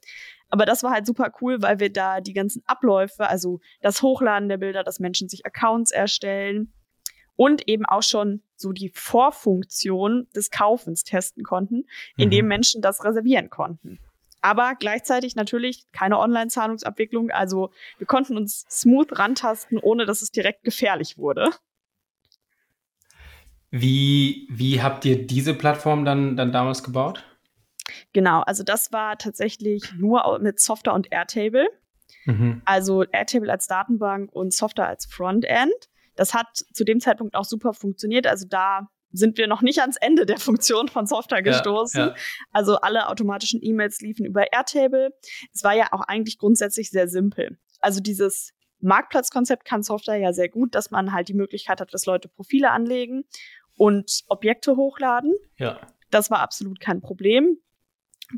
Aber 0.49 0.65
das 0.65 0.83
war 0.83 0.91
halt 0.91 1.05
super 1.05 1.31
cool, 1.39 1.61
weil 1.61 1.79
wir 1.79 1.93
da 1.93 2.19
die 2.19 2.33
ganzen 2.33 2.61
Abläufe, 2.65 3.29
also 3.29 3.61
das 3.81 4.01
Hochladen 4.01 4.49
der 4.49 4.57
Bilder, 4.57 4.83
dass 4.83 4.99
Menschen 4.99 5.29
sich 5.29 5.45
Accounts 5.45 5.91
erstellen 5.91 6.73
und 7.37 7.69
eben 7.69 7.85
auch 7.85 8.03
schon 8.03 8.43
so 8.57 8.73
die 8.73 8.91
Vorfunktion 8.93 10.27
des 10.35 10.51
Kaufens 10.51 11.05
testen 11.05 11.45
konnten, 11.45 11.85
indem 12.17 12.45
mhm. 12.45 12.49
Menschen 12.49 12.81
das 12.81 13.05
reservieren 13.05 13.49
konnten. 13.49 13.97
Aber 14.43 14.75
gleichzeitig 14.77 15.37
natürlich 15.37 15.89
keine 15.93 16.19
Online-Zahlungsabwicklung. 16.19 17.31
Also 17.31 17.71
wir 17.97 18.05
konnten 18.05 18.35
uns 18.35 18.65
smooth 18.69 19.17
rantasten, 19.17 19.79
ohne 19.79 20.05
dass 20.05 20.21
es 20.21 20.31
direkt 20.31 20.65
gefährlich 20.65 21.17
wurde. 21.17 21.49
Wie, 23.71 24.45
wie 24.51 24.83
habt 24.83 25.05
ihr 25.05 25.25
diese 25.25 25.53
Plattform 25.53 26.03
dann, 26.03 26.35
dann 26.35 26.51
damals 26.51 26.83
gebaut? 26.83 27.23
Genau, 28.11 28.41
also 28.41 28.63
das 28.63 28.91
war 28.91 29.17
tatsächlich 29.17 29.93
nur 29.93 30.39
mit 30.39 30.59
Software 30.59 30.93
und 30.93 31.11
Airtable. 31.11 31.69
Mhm. 32.25 32.61
Also 32.65 33.03
Airtable 33.03 33.49
als 33.49 33.67
Datenbank 33.67 34.29
und 34.33 34.53
Software 34.53 34.89
als 34.89 35.05
Frontend. 35.05 35.89
Das 36.15 36.33
hat 36.33 36.65
zu 36.73 36.83
dem 36.83 36.99
Zeitpunkt 36.99 37.33
auch 37.33 37.45
super 37.45 37.73
funktioniert. 37.73 38.27
Also 38.27 38.45
da 38.47 38.89
sind 39.13 39.37
wir 39.37 39.47
noch 39.47 39.61
nicht 39.61 39.79
ans 39.79 39.97
Ende 39.97 40.25
der 40.25 40.37
Funktion 40.37 40.89
von 40.89 41.05
Software 41.05 41.41
gestoßen. 41.41 41.99
Ja, 41.99 42.07
ja. 42.07 42.15
Also 42.51 42.77
alle 42.77 43.07
automatischen 43.07 43.59
E-Mails 43.63 44.01
liefen 44.01 44.25
über 44.25 44.51
Airtable. 44.51 45.13
Es 45.53 45.63
war 45.63 45.73
ja 45.73 45.87
auch 45.91 46.01
eigentlich 46.01 46.37
grundsätzlich 46.37 46.89
sehr 46.89 47.07
simpel. 47.07 47.57
Also 47.79 48.01
dieses 48.01 48.53
Marktplatzkonzept 48.79 49.65
kann 49.65 49.83
Software 49.83 50.17
ja 50.17 50.33
sehr 50.33 50.49
gut, 50.49 50.75
dass 50.75 50.91
man 50.91 51.13
halt 51.13 51.29
die 51.29 51.33
Möglichkeit 51.33 51.79
hat, 51.79 51.93
dass 51.93 52.05
Leute 52.05 52.27
Profile 52.27 52.71
anlegen 52.71 53.23
und 53.77 54.23
Objekte 54.27 54.75
hochladen. 54.75 55.33
Ja. 55.57 55.79
Das 56.09 56.29
war 56.29 56.39
absolut 56.39 56.79
kein 56.79 57.01
Problem. 57.01 57.57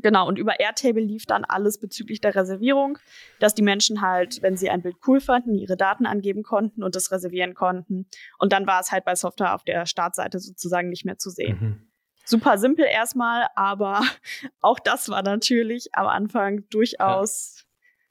Genau, 0.02 0.28
und 0.28 0.38
über 0.38 0.60
Airtable 0.60 1.02
lief 1.02 1.26
dann 1.26 1.44
alles 1.44 1.78
bezüglich 1.78 2.20
der 2.20 2.34
Reservierung, 2.34 2.98
dass 3.38 3.54
die 3.54 3.62
Menschen 3.62 4.00
halt, 4.00 4.42
wenn 4.42 4.56
sie 4.56 4.70
ein 4.70 4.82
Bild 4.82 4.96
cool 5.06 5.20
fanden, 5.20 5.54
ihre 5.54 5.76
Daten 5.76 6.06
angeben 6.06 6.42
konnten 6.42 6.82
und 6.82 6.94
das 6.94 7.10
reservieren 7.10 7.54
konnten. 7.54 8.06
Und 8.38 8.52
dann 8.52 8.66
war 8.66 8.80
es 8.80 8.92
halt 8.92 9.04
bei 9.04 9.14
Software 9.14 9.54
auf 9.54 9.64
der 9.64 9.86
Startseite 9.86 10.38
sozusagen 10.38 10.88
nicht 10.88 11.04
mehr 11.04 11.18
zu 11.18 11.30
sehen. 11.30 11.58
Mhm. 11.60 11.88
Super 12.24 12.58
simpel 12.58 12.84
erstmal, 12.84 13.46
aber 13.54 14.02
auch 14.60 14.78
das 14.78 15.08
war 15.08 15.22
natürlich 15.22 15.94
am 15.94 16.06
Anfang 16.06 16.68
durchaus, 16.70 17.64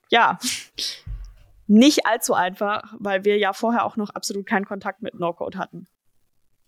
ja, 0.10 0.40
ja 0.40 0.40
nicht 1.68 2.06
allzu 2.06 2.34
einfach, 2.34 2.94
weil 3.00 3.26
wir 3.26 3.38
ja 3.38 3.54
vorher 3.54 3.86
auch 3.86 3.98
noch 3.98 4.12
absolut 4.12 4.46
keinen 4.46 4.66
Kontakt 4.66 5.02
mit 5.02 5.16
No-Code 5.16 5.58
hatten. 5.58 5.88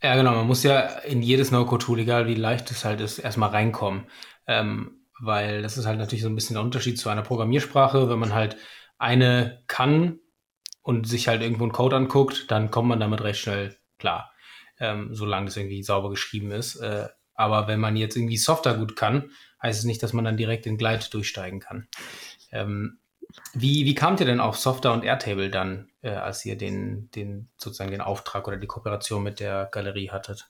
Ja, 0.01 0.15
genau. 0.15 0.31
Man 0.35 0.47
muss 0.47 0.63
ja 0.63 0.81
in 0.99 1.21
jedes 1.21 1.51
No-Code-Tool, 1.51 1.99
egal 1.99 2.27
wie 2.27 2.35
leicht 2.35 2.69
es 2.69 2.85
halt 2.85 3.01
ist, 3.01 3.17
erstmal 3.17 3.49
reinkommen. 3.49 4.05
Ähm, 4.45 5.06
weil 5.19 5.61
das 5.61 5.77
ist 5.77 5.85
halt 5.85 5.99
natürlich 5.99 6.23
so 6.23 6.29
ein 6.29 6.35
bisschen 6.35 6.55
der 6.55 6.63
Unterschied 6.63 6.99
zu 6.99 7.09
einer 7.09 7.21
Programmiersprache. 7.21 8.09
Wenn 8.09 8.19
man 8.19 8.33
halt 8.33 8.57
eine 8.97 9.63
kann 9.67 10.19
und 10.81 11.07
sich 11.07 11.27
halt 11.27 11.41
irgendwo 11.41 11.63
einen 11.63 11.73
Code 11.73 11.95
anguckt, 11.95 12.49
dann 12.49 12.71
kommt 12.71 12.89
man 12.89 12.99
damit 12.99 13.21
recht 13.21 13.39
schnell 13.39 13.77
klar, 13.97 14.31
ähm, 14.79 15.13
solange 15.13 15.45
das 15.45 15.57
irgendwie 15.57 15.83
sauber 15.83 16.09
geschrieben 16.09 16.51
ist. 16.51 16.75
Äh, 16.77 17.07
aber 17.33 17.67
wenn 17.67 17.79
man 17.79 17.95
jetzt 17.95 18.15
irgendwie 18.15 18.37
Software 18.37 18.75
gut 18.75 18.95
kann, 18.95 19.31
heißt 19.61 19.79
es 19.79 19.85
nicht, 19.85 20.01
dass 20.01 20.13
man 20.13 20.25
dann 20.25 20.37
direkt 20.37 20.65
in 20.65 20.77
Glide 20.77 21.05
durchsteigen 21.11 21.59
kann. 21.59 21.87
Ähm, 22.51 22.99
wie, 23.53 23.85
wie 23.85 23.95
kamt 23.95 24.19
ihr 24.19 24.25
denn 24.25 24.39
auf 24.39 24.57
Software 24.57 24.93
und 24.93 25.03
Airtable 25.03 25.49
dann, 25.49 25.89
äh, 26.01 26.09
als 26.09 26.45
ihr 26.45 26.57
den, 26.57 27.11
den 27.11 27.49
sozusagen 27.57 27.91
den 27.91 28.01
Auftrag 28.01 28.47
oder 28.47 28.57
die 28.57 28.67
Kooperation 28.67 29.23
mit 29.23 29.39
der 29.39 29.67
Galerie 29.71 30.09
hattet? 30.09 30.49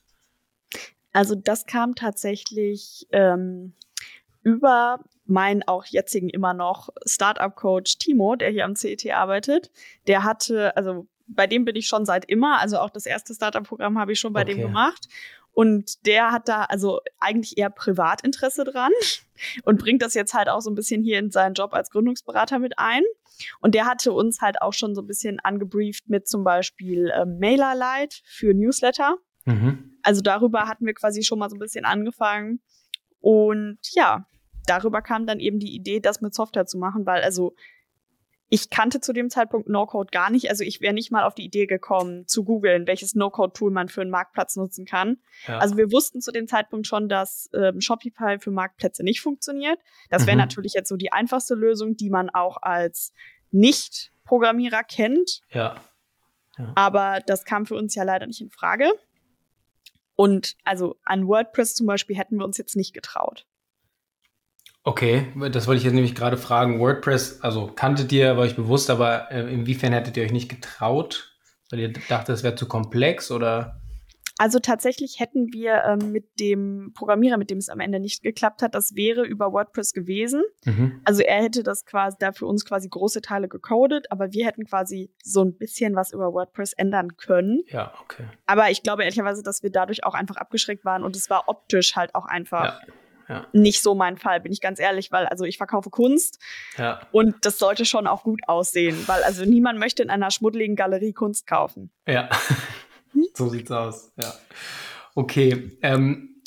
Also 1.12 1.34
das 1.34 1.66
kam 1.66 1.94
tatsächlich 1.94 3.06
ähm, 3.10 3.74
über 4.42 5.00
meinen 5.26 5.62
auch 5.64 5.84
jetzigen 5.84 6.30
immer 6.30 6.54
noch 6.54 6.88
Startup-Coach 7.04 7.98
Timo, 7.98 8.36
der 8.36 8.50
hier 8.50 8.64
am 8.64 8.76
CET 8.76 9.10
arbeitet. 9.10 9.70
Der 10.06 10.24
hatte, 10.24 10.76
also 10.76 11.06
bei 11.26 11.46
dem 11.46 11.64
bin 11.64 11.76
ich 11.76 11.86
schon 11.86 12.06
seit 12.06 12.24
immer, 12.24 12.58
also 12.58 12.78
auch 12.78 12.90
das 12.90 13.06
erste 13.06 13.34
Startup-Programm 13.34 13.98
habe 13.98 14.12
ich 14.12 14.20
schon 14.20 14.32
bei 14.32 14.42
okay. 14.42 14.54
dem 14.54 14.62
gemacht. 14.62 15.08
Und 15.52 16.06
der 16.06 16.30
hat 16.30 16.48
da 16.48 16.64
also 16.64 17.00
eigentlich 17.18 17.58
eher 17.58 17.68
Privatinteresse 17.68 18.64
dran 18.64 18.92
und 19.64 19.80
bringt 19.80 20.02
das 20.02 20.14
jetzt 20.14 20.32
halt 20.32 20.48
auch 20.48 20.60
so 20.60 20.70
ein 20.70 20.76
bisschen 20.76 21.02
hier 21.02 21.18
in 21.18 21.30
seinen 21.30 21.54
Job 21.54 21.74
als 21.74 21.90
Gründungsberater 21.90 22.58
mit 22.58 22.78
ein. 22.78 23.02
Und 23.60 23.74
der 23.74 23.86
hatte 23.86 24.12
uns 24.12 24.40
halt 24.40 24.62
auch 24.62 24.72
schon 24.72 24.94
so 24.94 25.02
ein 25.02 25.06
bisschen 25.06 25.40
angebrieft 25.40 26.08
mit 26.08 26.28
zum 26.28 26.44
Beispiel 26.44 27.12
ähm, 27.14 27.38
MailerLite 27.38 28.18
für 28.24 28.54
Newsletter. 28.54 29.16
Mhm. 29.44 29.98
Also 30.02 30.20
darüber 30.20 30.68
hatten 30.68 30.86
wir 30.86 30.94
quasi 30.94 31.22
schon 31.22 31.38
mal 31.38 31.50
so 31.50 31.56
ein 31.56 31.60
bisschen 31.60 31.84
angefangen. 31.84 32.60
Und 33.20 33.78
ja, 33.92 34.26
darüber 34.66 35.02
kam 35.02 35.26
dann 35.26 35.40
eben 35.40 35.58
die 35.58 35.74
Idee, 35.74 36.00
das 36.00 36.20
mit 36.20 36.34
Software 36.34 36.66
zu 36.66 36.78
machen, 36.78 37.06
weil 37.06 37.22
also 37.22 37.54
ich 38.50 38.70
kannte 38.70 39.00
zu 39.00 39.12
dem 39.12 39.28
Zeitpunkt 39.28 39.68
No-Code 39.68 40.08
gar 40.10 40.30
nicht. 40.30 40.48
Also 40.48 40.64
ich 40.64 40.80
wäre 40.80 40.94
nicht 40.94 41.12
mal 41.12 41.24
auf 41.24 41.34
die 41.34 41.44
Idee 41.44 41.66
gekommen, 41.66 42.26
zu 42.26 42.44
googeln, 42.44 42.86
welches 42.86 43.14
No-Code-Tool 43.14 43.70
man 43.70 43.88
für 43.88 44.00
einen 44.00 44.10
Marktplatz 44.10 44.56
nutzen 44.56 44.86
kann. 44.86 45.18
Ja. 45.46 45.58
Also 45.58 45.76
wir 45.76 45.92
wussten 45.92 46.22
zu 46.22 46.32
dem 46.32 46.48
Zeitpunkt 46.48 46.86
schon, 46.86 47.08
dass 47.08 47.50
ähm, 47.52 47.80
Shopify 47.80 48.38
für 48.38 48.50
Marktplätze 48.50 49.04
nicht 49.04 49.20
funktioniert. 49.20 49.78
Das 50.08 50.26
wäre 50.26 50.36
mhm. 50.36 50.42
natürlich 50.42 50.72
jetzt 50.72 50.88
so 50.88 50.96
die 50.96 51.12
einfachste 51.12 51.54
Lösung, 51.54 51.96
die 51.96 52.08
man 52.08 52.30
auch 52.30 52.56
als 52.62 53.12
Nicht-Programmierer 53.50 54.82
kennt. 54.82 55.42
Ja. 55.50 55.76
ja. 56.56 56.72
Aber 56.74 57.20
das 57.26 57.44
kam 57.44 57.66
für 57.66 57.74
uns 57.74 57.94
ja 57.94 58.02
leider 58.02 58.26
nicht 58.26 58.40
in 58.40 58.50
Frage. 58.50 58.90
Und 60.20 60.56
also 60.64 60.96
an 61.04 61.28
WordPress 61.28 61.76
zum 61.76 61.86
Beispiel 61.86 62.16
hätten 62.16 62.38
wir 62.38 62.44
uns 62.44 62.58
jetzt 62.58 62.74
nicht 62.74 62.92
getraut. 62.92 63.46
Okay, 64.82 65.32
das 65.52 65.68
wollte 65.68 65.78
ich 65.78 65.84
jetzt 65.84 65.94
nämlich 65.94 66.16
gerade 66.16 66.36
fragen. 66.36 66.80
WordPress, 66.80 67.40
also 67.42 67.68
kanntet 67.68 68.10
ihr, 68.10 68.36
war 68.36 68.42
euch 68.42 68.56
bewusst, 68.56 68.90
aber 68.90 69.30
äh, 69.30 69.42
inwiefern 69.52 69.92
hättet 69.92 70.16
ihr 70.16 70.24
euch 70.24 70.32
nicht 70.32 70.48
getraut? 70.48 71.36
Weil 71.70 71.78
ihr 71.78 71.92
dachtet, 71.92 72.34
es 72.34 72.42
wäre 72.42 72.56
zu 72.56 72.66
komplex 72.66 73.30
oder? 73.30 73.80
Also 74.38 74.60
tatsächlich 74.60 75.18
hätten 75.18 75.52
wir 75.52 75.82
ähm, 75.84 76.12
mit 76.12 76.38
dem 76.38 76.92
Programmierer, 76.94 77.36
mit 77.36 77.50
dem 77.50 77.58
es 77.58 77.68
am 77.68 77.80
Ende 77.80 77.98
nicht 77.98 78.22
geklappt 78.22 78.62
hat, 78.62 78.74
das 78.74 78.94
wäre 78.94 79.24
über 79.24 79.52
WordPress 79.52 79.92
gewesen. 79.92 80.44
Mhm. 80.64 81.00
Also 81.04 81.22
er 81.22 81.42
hätte 81.42 81.64
das 81.64 81.84
quasi 81.84 82.16
da 82.20 82.30
für 82.30 82.46
uns 82.46 82.64
quasi 82.64 82.88
große 82.88 83.20
Teile 83.20 83.48
gecodet, 83.48 84.10
aber 84.10 84.32
wir 84.32 84.46
hätten 84.46 84.64
quasi 84.64 85.10
so 85.22 85.42
ein 85.42 85.58
bisschen 85.58 85.96
was 85.96 86.12
über 86.12 86.32
WordPress 86.32 86.72
ändern 86.74 87.16
können. 87.16 87.64
Ja, 87.66 87.92
okay. 88.02 88.24
Aber 88.46 88.70
ich 88.70 88.84
glaube 88.84 89.02
ehrlicherweise, 89.02 89.42
dass 89.42 89.64
wir 89.64 89.70
dadurch 89.70 90.04
auch 90.04 90.14
einfach 90.14 90.36
abgeschreckt 90.36 90.84
waren 90.84 91.02
und 91.02 91.16
es 91.16 91.28
war 91.30 91.48
optisch 91.48 91.96
halt 91.96 92.14
auch 92.14 92.26
einfach. 92.26 92.64
Ja. 92.64 92.94
Ja. 93.28 93.46
Nicht 93.52 93.82
so 93.82 93.94
mein 93.94 94.16
Fall, 94.16 94.40
bin 94.40 94.52
ich 94.52 94.62
ganz 94.62 94.80
ehrlich, 94.80 95.12
weil 95.12 95.26
also 95.26 95.44
ich 95.44 95.58
verkaufe 95.58 95.90
Kunst 95.90 96.38
ja. 96.78 97.00
und 97.12 97.34
das 97.42 97.58
sollte 97.58 97.84
schon 97.84 98.06
auch 98.06 98.22
gut 98.22 98.40
aussehen, 98.46 98.96
weil 99.06 99.22
also 99.22 99.44
niemand 99.44 99.78
möchte 99.78 100.02
in 100.02 100.08
einer 100.08 100.30
schmuddeligen 100.30 100.76
Galerie 100.76 101.12
Kunst 101.12 101.46
kaufen. 101.46 101.90
Ja. 102.06 102.30
so 103.34 103.48
sieht's 103.48 103.70
aus, 103.70 104.12
ja. 104.16 104.32
Okay. 105.14 105.78
Ähm, 105.82 106.42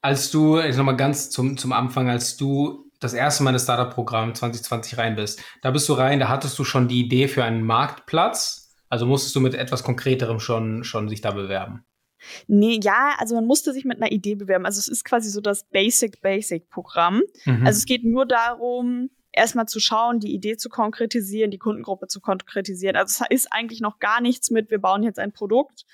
als 0.00 0.30
du, 0.30 0.58
jetzt 0.58 0.76
nochmal 0.76 0.96
ganz 0.96 1.30
zum, 1.30 1.56
zum 1.56 1.72
Anfang, 1.72 2.10
als 2.10 2.36
du 2.36 2.90
das 3.00 3.14
erste 3.14 3.42
Mal 3.42 3.50
in 3.50 3.54
das 3.54 3.64
Startup-Programm 3.64 4.34
2020 4.34 4.98
rein 4.98 5.16
bist, 5.16 5.42
da 5.62 5.70
bist 5.70 5.88
du 5.88 5.94
rein, 5.94 6.20
da 6.20 6.28
hattest 6.28 6.58
du 6.58 6.64
schon 6.64 6.88
die 6.88 7.00
Idee 7.00 7.28
für 7.28 7.44
einen 7.44 7.62
Marktplatz. 7.62 8.74
Also 8.88 9.06
musstest 9.06 9.34
du 9.34 9.40
mit 9.40 9.54
etwas 9.54 9.82
Konkreterem 9.82 10.38
schon, 10.38 10.84
schon 10.84 11.08
sich 11.08 11.20
da 11.20 11.30
bewerben. 11.30 11.84
Nee, 12.46 12.78
ja, 12.82 13.14
also 13.18 13.34
man 13.34 13.46
musste 13.46 13.72
sich 13.72 13.84
mit 13.84 13.96
einer 13.96 14.12
Idee 14.12 14.34
bewerben. 14.34 14.66
Also 14.66 14.78
es 14.78 14.88
ist 14.88 15.04
quasi 15.04 15.30
so 15.30 15.40
das 15.40 15.64
Basic-Basic-Programm. 15.70 17.22
Mhm. 17.44 17.66
Also 17.66 17.78
es 17.78 17.84
geht 17.86 18.04
nur 18.04 18.26
darum, 18.26 19.10
erstmal 19.32 19.66
zu 19.66 19.80
schauen, 19.80 20.20
die 20.20 20.34
Idee 20.34 20.56
zu 20.56 20.68
konkretisieren, 20.68 21.50
die 21.50 21.58
Kundengruppe 21.58 22.06
zu 22.06 22.20
konkretisieren. 22.20 22.96
Also 22.96 23.24
es 23.24 23.44
ist 23.44 23.52
eigentlich 23.52 23.80
noch 23.80 23.98
gar 23.98 24.20
nichts 24.20 24.50
mit, 24.50 24.70
wir 24.70 24.78
bauen 24.78 25.02
jetzt 25.02 25.18
ein 25.18 25.32
Produkt 25.32 25.84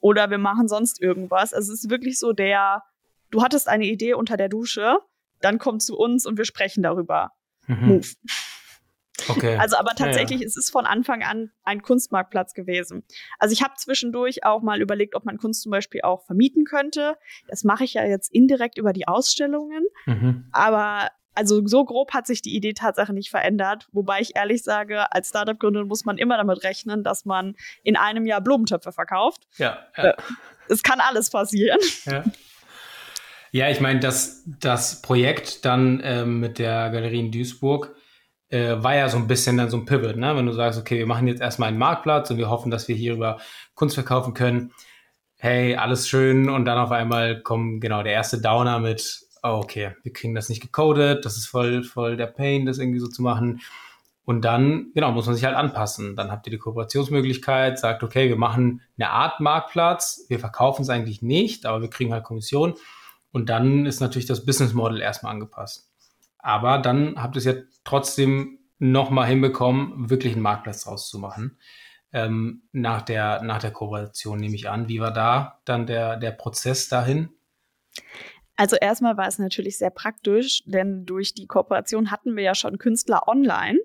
oder 0.00 0.30
wir 0.30 0.38
machen 0.38 0.68
sonst 0.68 1.00
irgendwas. 1.00 1.52
Also 1.54 1.72
es 1.72 1.84
ist 1.84 1.90
wirklich 1.90 2.18
so 2.18 2.32
der, 2.32 2.82
du 3.30 3.42
hattest 3.42 3.68
eine 3.68 3.86
Idee 3.86 4.14
unter 4.14 4.36
der 4.36 4.48
Dusche, 4.48 4.98
dann 5.40 5.58
komm 5.58 5.80
zu 5.80 5.96
uns 5.96 6.26
und 6.26 6.38
wir 6.38 6.44
sprechen 6.44 6.82
darüber. 6.82 7.32
Mhm. 7.66 7.86
Move. 7.86 8.08
Okay. 9.28 9.56
Also 9.56 9.76
aber 9.76 9.94
tatsächlich 9.94 10.40
ja, 10.40 10.44
ja. 10.44 10.46
es 10.46 10.56
ist 10.56 10.70
von 10.70 10.86
Anfang 10.86 11.22
an 11.22 11.50
ein 11.64 11.82
Kunstmarktplatz 11.82 12.54
gewesen. 12.54 13.02
Also 13.38 13.52
ich 13.52 13.62
habe 13.62 13.74
zwischendurch 13.76 14.44
auch 14.44 14.62
mal 14.62 14.80
überlegt, 14.80 15.14
ob 15.14 15.24
man 15.24 15.38
Kunst 15.38 15.62
zum 15.62 15.70
Beispiel 15.70 16.02
auch 16.02 16.24
vermieten 16.24 16.64
könnte. 16.64 17.16
Das 17.48 17.64
mache 17.64 17.84
ich 17.84 17.94
ja 17.94 18.04
jetzt 18.04 18.32
indirekt 18.32 18.78
über 18.78 18.92
die 18.92 19.08
Ausstellungen. 19.08 19.84
Mhm. 20.06 20.46
Aber 20.52 21.08
also 21.38 21.64
so 21.66 21.84
grob 21.84 22.12
hat 22.12 22.26
sich 22.26 22.42
die 22.42 22.54
Idee 22.56 22.72
Tatsache 22.72 23.12
nicht 23.12 23.30
verändert. 23.30 23.86
Wobei 23.92 24.20
ich 24.20 24.34
ehrlich 24.34 24.64
sage, 24.64 25.12
als 25.12 25.28
Startup-Gründer 25.28 25.84
muss 25.84 26.04
man 26.04 26.18
immer 26.18 26.36
damit 26.36 26.64
rechnen, 26.64 27.04
dass 27.04 27.24
man 27.24 27.54
in 27.84 27.96
einem 27.96 28.26
Jahr 28.26 28.40
Blumentöpfe 28.40 28.90
verkauft. 28.90 29.46
Ja. 29.56 29.78
ja. 29.96 30.04
Äh, 30.04 30.14
es 30.68 30.82
kann 30.82 30.98
alles 31.00 31.30
passieren. 31.30 31.78
Ja. 32.04 32.24
Ja, 33.50 33.70
ich 33.70 33.80
meine, 33.80 34.00
das, 34.00 34.42
das 34.46 35.00
Projekt 35.00 35.64
dann 35.64 36.02
ähm, 36.04 36.40
mit 36.40 36.58
der 36.58 36.90
Galerie 36.90 37.20
in 37.20 37.32
Duisburg 37.32 37.94
äh, 38.50 38.74
war 38.76 38.94
ja 38.94 39.08
so 39.08 39.16
ein 39.16 39.26
bisschen 39.26 39.56
dann 39.56 39.70
so 39.70 39.78
ein 39.78 39.86
Pivot, 39.86 40.16
ne? 40.16 40.36
Wenn 40.36 40.44
du 40.44 40.52
sagst, 40.52 40.78
okay, 40.78 40.98
wir 40.98 41.06
machen 41.06 41.28
jetzt 41.28 41.40
erstmal 41.40 41.70
einen 41.70 41.78
Marktplatz 41.78 42.30
und 42.30 42.36
wir 42.36 42.50
hoffen, 42.50 42.70
dass 42.70 42.88
wir 42.88 42.94
hier 42.94 43.14
über 43.14 43.38
Kunst 43.74 43.94
verkaufen 43.94 44.34
können. 44.34 44.72
Hey, 45.36 45.76
alles 45.76 46.08
schön 46.08 46.50
und 46.50 46.66
dann 46.66 46.76
auf 46.76 46.90
einmal 46.90 47.40
kommt 47.40 47.80
genau 47.80 48.02
der 48.02 48.12
erste 48.12 48.38
Downer 48.38 48.80
mit, 48.80 49.20
okay, 49.42 49.94
wir 50.02 50.12
kriegen 50.12 50.34
das 50.34 50.48
nicht 50.48 50.60
gecodet, 50.60 51.24
das 51.24 51.36
ist 51.36 51.46
voll, 51.46 51.82
voll 51.84 52.16
der 52.16 52.26
Pain, 52.26 52.66
das 52.66 52.78
irgendwie 52.78 53.00
so 53.00 53.08
zu 53.08 53.22
machen. 53.22 53.60
Und 54.24 54.42
dann, 54.42 54.90
genau, 54.94 55.10
muss 55.12 55.24
man 55.24 55.34
sich 55.34 55.44
halt 55.44 55.56
anpassen. 55.56 56.14
Dann 56.14 56.30
habt 56.30 56.46
ihr 56.46 56.50
die 56.50 56.58
Kooperationsmöglichkeit, 56.58 57.78
sagt, 57.78 58.02
okay, 58.02 58.28
wir 58.28 58.36
machen 58.36 58.82
eine 58.98 59.08
Art 59.08 59.40
Marktplatz, 59.40 60.26
wir 60.28 60.38
verkaufen 60.38 60.82
es 60.82 60.90
eigentlich 60.90 61.22
nicht, 61.22 61.64
aber 61.64 61.80
wir 61.80 61.88
kriegen 61.88 62.12
halt 62.12 62.24
Kommission. 62.24 62.74
Und 63.32 63.48
dann 63.48 63.86
ist 63.86 64.00
natürlich 64.00 64.26
das 64.26 64.44
Business 64.44 64.74
Model 64.74 65.00
erstmal 65.00 65.32
angepasst. 65.32 65.90
Aber 66.38 66.78
dann 66.78 67.20
habt 67.20 67.36
ihr 67.36 67.38
es 67.38 67.44
ja 67.46 67.54
trotzdem 67.84 68.58
nochmal 68.78 69.26
hinbekommen, 69.26 70.10
wirklich 70.10 70.34
einen 70.34 70.42
Marktplatz 70.42 70.84
draus 70.84 71.08
zu 71.08 71.18
machen. 71.18 71.58
Ähm, 72.12 72.62
nach, 72.72 73.02
der, 73.02 73.42
nach 73.42 73.58
der 73.58 73.70
Kooperation 73.70 74.38
nehme 74.38 74.54
ich 74.54 74.68
an. 74.68 74.88
Wie 74.88 75.00
war 75.00 75.12
da 75.12 75.60
dann 75.64 75.86
der, 75.86 76.16
der 76.16 76.32
Prozess 76.32 76.88
dahin? 76.88 77.30
Also 78.58 78.74
erstmal 78.74 79.16
war 79.16 79.28
es 79.28 79.38
natürlich 79.38 79.78
sehr 79.78 79.90
praktisch, 79.90 80.64
denn 80.66 81.06
durch 81.06 81.32
die 81.32 81.46
Kooperation 81.46 82.10
hatten 82.10 82.34
wir 82.34 82.42
ja 82.42 82.56
schon 82.56 82.76
Künstler 82.76 83.28
online. 83.28 83.78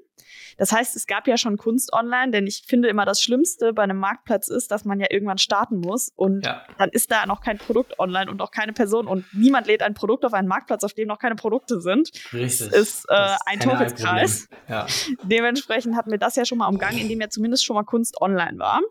Das 0.58 0.72
heißt, 0.72 0.96
es 0.96 1.06
gab 1.06 1.28
ja 1.28 1.38
schon 1.38 1.58
Kunst 1.58 1.94
online, 1.94 2.32
denn 2.32 2.48
ich 2.48 2.64
finde 2.66 2.88
immer 2.88 3.06
das 3.06 3.22
Schlimmste 3.22 3.72
bei 3.74 3.84
einem 3.84 3.98
Marktplatz 3.98 4.48
ist, 4.48 4.72
dass 4.72 4.84
man 4.84 5.00
ja 5.00 5.06
irgendwann 5.12 5.38
starten 5.38 5.78
muss 5.78 6.12
und 6.16 6.44
ja. 6.44 6.66
dann 6.80 6.90
ist 6.90 7.12
da 7.12 7.28
noch 7.28 7.42
kein 7.42 7.60
Produkt 7.60 8.00
online 8.00 8.32
und 8.32 8.42
auch 8.42 8.50
keine 8.50 8.74
Person 8.74 9.06
und 9.06 9.26
niemand 9.32 9.68
lädt 9.68 9.84
ein 9.84 9.94
Produkt 9.94 10.26
auf 10.26 10.34
einen 10.34 10.48
Marktplatz, 10.48 10.84
auf 10.84 10.96
dem 10.96 11.08
noch 11.08 11.20
keine 11.20 11.36
Produkte 11.36 11.80
sind. 11.80 12.10
Richtig. 12.34 12.72
Das 12.72 12.80
ist, 12.80 13.06
äh, 13.06 13.14
das 13.14 13.32
ist 13.34 13.42
ein 13.46 13.60
Teufelskreis. 13.60 14.50
Ja. 14.68 14.88
Dementsprechend 15.24 15.96
hatten 15.96 16.10
wir 16.10 16.18
das 16.18 16.36
ja 16.36 16.46
schon 16.46 16.58
mal 16.58 16.68
umgangen, 16.68 16.98
indem 16.98 17.22
ja 17.22 17.30
zumindest 17.30 17.64
schon 17.64 17.76
mal 17.76 17.84
Kunst 17.84 18.20
online 18.20 18.58
war. 18.58 18.82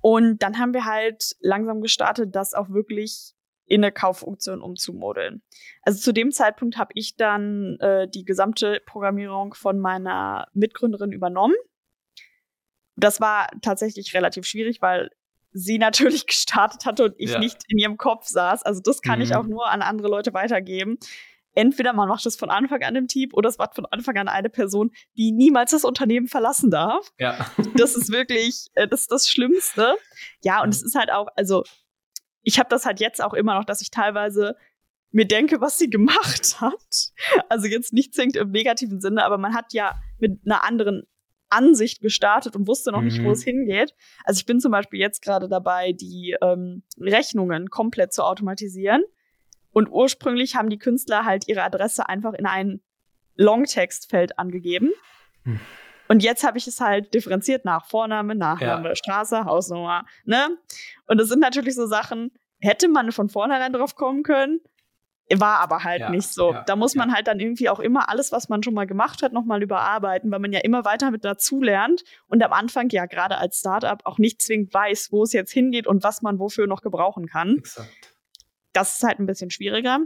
Und 0.00 0.44
dann 0.44 0.60
haben 0.60 0.74
wir 0.74 0.84
halt 0.84 1.34
langsam 1.40 1.80
gestartet, 1.80 2.36
das 2.36 2.54
auch 2.54 2.68
wirklich 2.68 3.34
in 3.68 3.84
eine 3.84 3.92
Kauffunktion 3.92 4.62
umzumodeln. 4.62 5.42
Also 5.82 6.00
zu 6.00 6.12
dem 6.12 6.32
Zeitpunkt 6.32 6.78
habe 6.78 6.90
ich 6.94 7.16
dann 7.16 7.78
äh, 7.80 8.08
die 8.08 8.24
gesamte 8.24 8.80
Programmierung 8.86 9.54
von 9.54 9.78
meiner 9.78 10.48
Mitgründerin 10.54 11.12
übernommen. 11.12 11.54
Das 12.96 13.20
war 13.20 13.48
tatsächlich 13.62 14.14
relativ 14.14 14.46
schwierig, 14.46 14.82
weil 14.82 15.10
sie 15.52 15.78
natürlich 15.78 16.26
gestartet 16.26 16.86
hatte 16.86 17.04
und 17.04 17.14
ich 17.18 17.32
ja. 17.32 17.38
nicht 17.38 17.58
in 17.68 17.78
ihrem 17.78 17.98
Kopf 17.98 18.26
saß. 18.26 18.62
Also 18.62 18.80
das 18.82 19.02
kann 19.02 19.18
mhm. 19.18 19.24
ich 19.24 19.36
auch 19.36 19.46
nur 19.46 19.68
an 19.68 19.82
andere 19.82 20.08
Leute 20.08 20.32
weitergeben. 20.32 20.98
Entweder 21.54 21.92
man 21.92 22.08
macht 22.08 22.24
das 22.24 22.36
von 22.36 22.50
Anfang 22.50 22.82
an 22.82 22.94
im 22.94 23.08
Team 23.08 23.30
oder 23.32 23.48
es 23.48 23.58
macht 23.58 23.74
von 23.74 23.84
Anfang 23.86 24.16
an 24.16 24.28
eine 24.28 24.48
Person, 24.48 24.92
die 25.16 25.32
niemals 25.32 25.72
das 25.72 25.84
Unternehmen 25.84 26.28
verlassen 26.28 26.70
darf. 26.70 27.10
Ja. 27.18 27.50
Das 27.74 27.96
ist 27.96 28.12
wirklich, 28.12 28.68
äh, 28.74 28.86
das 28.86 29.02
ist 29.02 29.12
das 29.12 29.28
Schlimmste. 29.28 29.96
Ja, 30.42 30.62
und 30.62 30.70
es 30.70 30.82
ist 30.82 30.94
halt 30.94 31.10
auch, 31.10 31.26
also 31.36 31.64
ich 32.42 32.58
habe 32.58 32.68
das 32.68 32.86
halt 32.86 33.00
jetzt 33.00 33.22
auch 33.22 33.34
immer 33.34 33.54
noch, 33.54 33.64
dass 33.64 33.80
ich 33.80 33.90
teilweise 33.90 34.56
mir 35.10 35.26
denke, 35.26 35.60
was 35.60 35.78
sie 35.78 35.90
gemacht 35.90 36.56
hat. 36.60 37.12
Also 37.48 37.66
jetzt 37.66 37.92
nicht 37.92 38.14
zwingend 38.14 38.36
im 38.36 38.50
negativen 38.50 39.00
Sinne, 39.00 39.24
aber 39.24 39.38
man 39.38 39.54
hat 39.54 39.72
ja 39.72 39.94
mit 40.18 40.40
einer 40.44 40.64
anderen 40.64 41.04
Ansicht 41.50 42.02
gestartet 42.02 42.56
und 42.56 42.66
wusste 42.66 42.92
noch 42.92 43.00
mhm. 43.00 43.06
nicht, 43.06 43.18
wo 43.20 43.28
mhm. 43.28 43.32
es 43.32 43.42
hingeht. 43.42 43.94
Also 44.24 44.38
ich 44.38 44.46
bin 44.46 44.60
zum 44.60 44.70
Beispiel 44.70 45.00
jetzt 45.00 45.22
gerade 45.22 45.48
dabei, 45.48 45.92
die 45.92 46.36
ähm, 46.42 46.82
Rechnungen 47.00 47.70
komplett 47.70 48.12
zu 48.12 48.22
automatisieren. 48.22 49.02
Und 49.70 49.88
ursprünglich 49.90 50.56
haben 50.56 50.70
die 50.70 50.78
Künstler 50.78 51.24
halt 51.24 51.48
ihre 51.48 51.62
Adresse 51.62 52.08
einfach 52.08 52.34
in 52.34 52.46
ein 52.46 52.80
Longtextfeld 53.36 54.38
angegeben. 54.38 54.90
Mhm. 55.44 55.60
Und 56.08 56.22
jetzt 56.22 56.44
habe 56.44 56.58
ich 56.58 56.66
es 56.66 56.80
halt 56.80 57.14
differenziert 57.14 57.64
nach 57.64 57.86
Vorname, 57.86 58.34
Nachname, 58.34 58.88
ja. 58.88 58.96
Straße, 58.96 59.44
Hausnummer, 59.44 60.04
ne? 60.24 60.48
Und 61.06 61.18
das 61.18 61.28
sind 61.28 61.40
natürlich 61.40 61.74
so 61.74 61.86
Sachen, 61.86 62.32
hätte 62.60 62.88
man 62.88 63.12
von 63.12 63.28
vornherein 63.28 63.72
drauf 63.72 63.94
kommen 63.94 64.22
können, 64.22 64.60
war 65.36 65.60
aber 65.60 65.84
halt 65.84 66.00
ja, 66.00 66.10
nicht 66.10 66.32
so. 66.32 66.52
Ja, 66.52 66.62
da 66.62 66.76
muss 66.76 66.94
man 66.94 67.12
halt 67.12 67.26
dann 67.26 67.38
irgendwie 67.38 67.68
auch 67.68 67.80
immer 67.80 68.08
alles, 68.08 68.32
was 68.32 68.48
man 68.48 68.62
schon 68.62 68.74
mal 68.74 68.86
gemacht 68.86 69.22
hat, 69.22 69.32
nochmal 69.32 69.62
überarbeiten, 69.62 70.30
weil 70.30 70.38
man 70.38 70.52
ja 70.52 70.60
immer 70.60 70.84
weiter 70.84 71.10
mit 71.10 71.24
dazu 71.24 71.62
lernt 71.62 72.02
und 72.28 72.42
am 72.42 72.52
Anfang 72.52 72.88
ja 72.90 73.06
gerade 73.06 73.36
als 73.36 73.58
Startup 73.58 74.00
auch 74.04 74.18
nicht 74.18 74.40
zwingend 74.40 74.72
weiß, 74.72 75.12
wo 75.12 75.22
es 75.22 75.32
jetzt 75.32 75.52
hingeht 75.52 75.86
und 75.86 76.02
was 76.02 76.22
man 76.22 76.38
wofür 76.38 76.66
noch 76.66 76.80
gebrauchen 76.80 77.26
kann. 77.26 77.58
Exakt. 77.58 78.14
Das 78.72 78.96
ist 78.96 79.04
halt 79.04 79.18
ein 79.18 79.26
bisschen 79.26 79.50
schwieriger. 79.50 80.00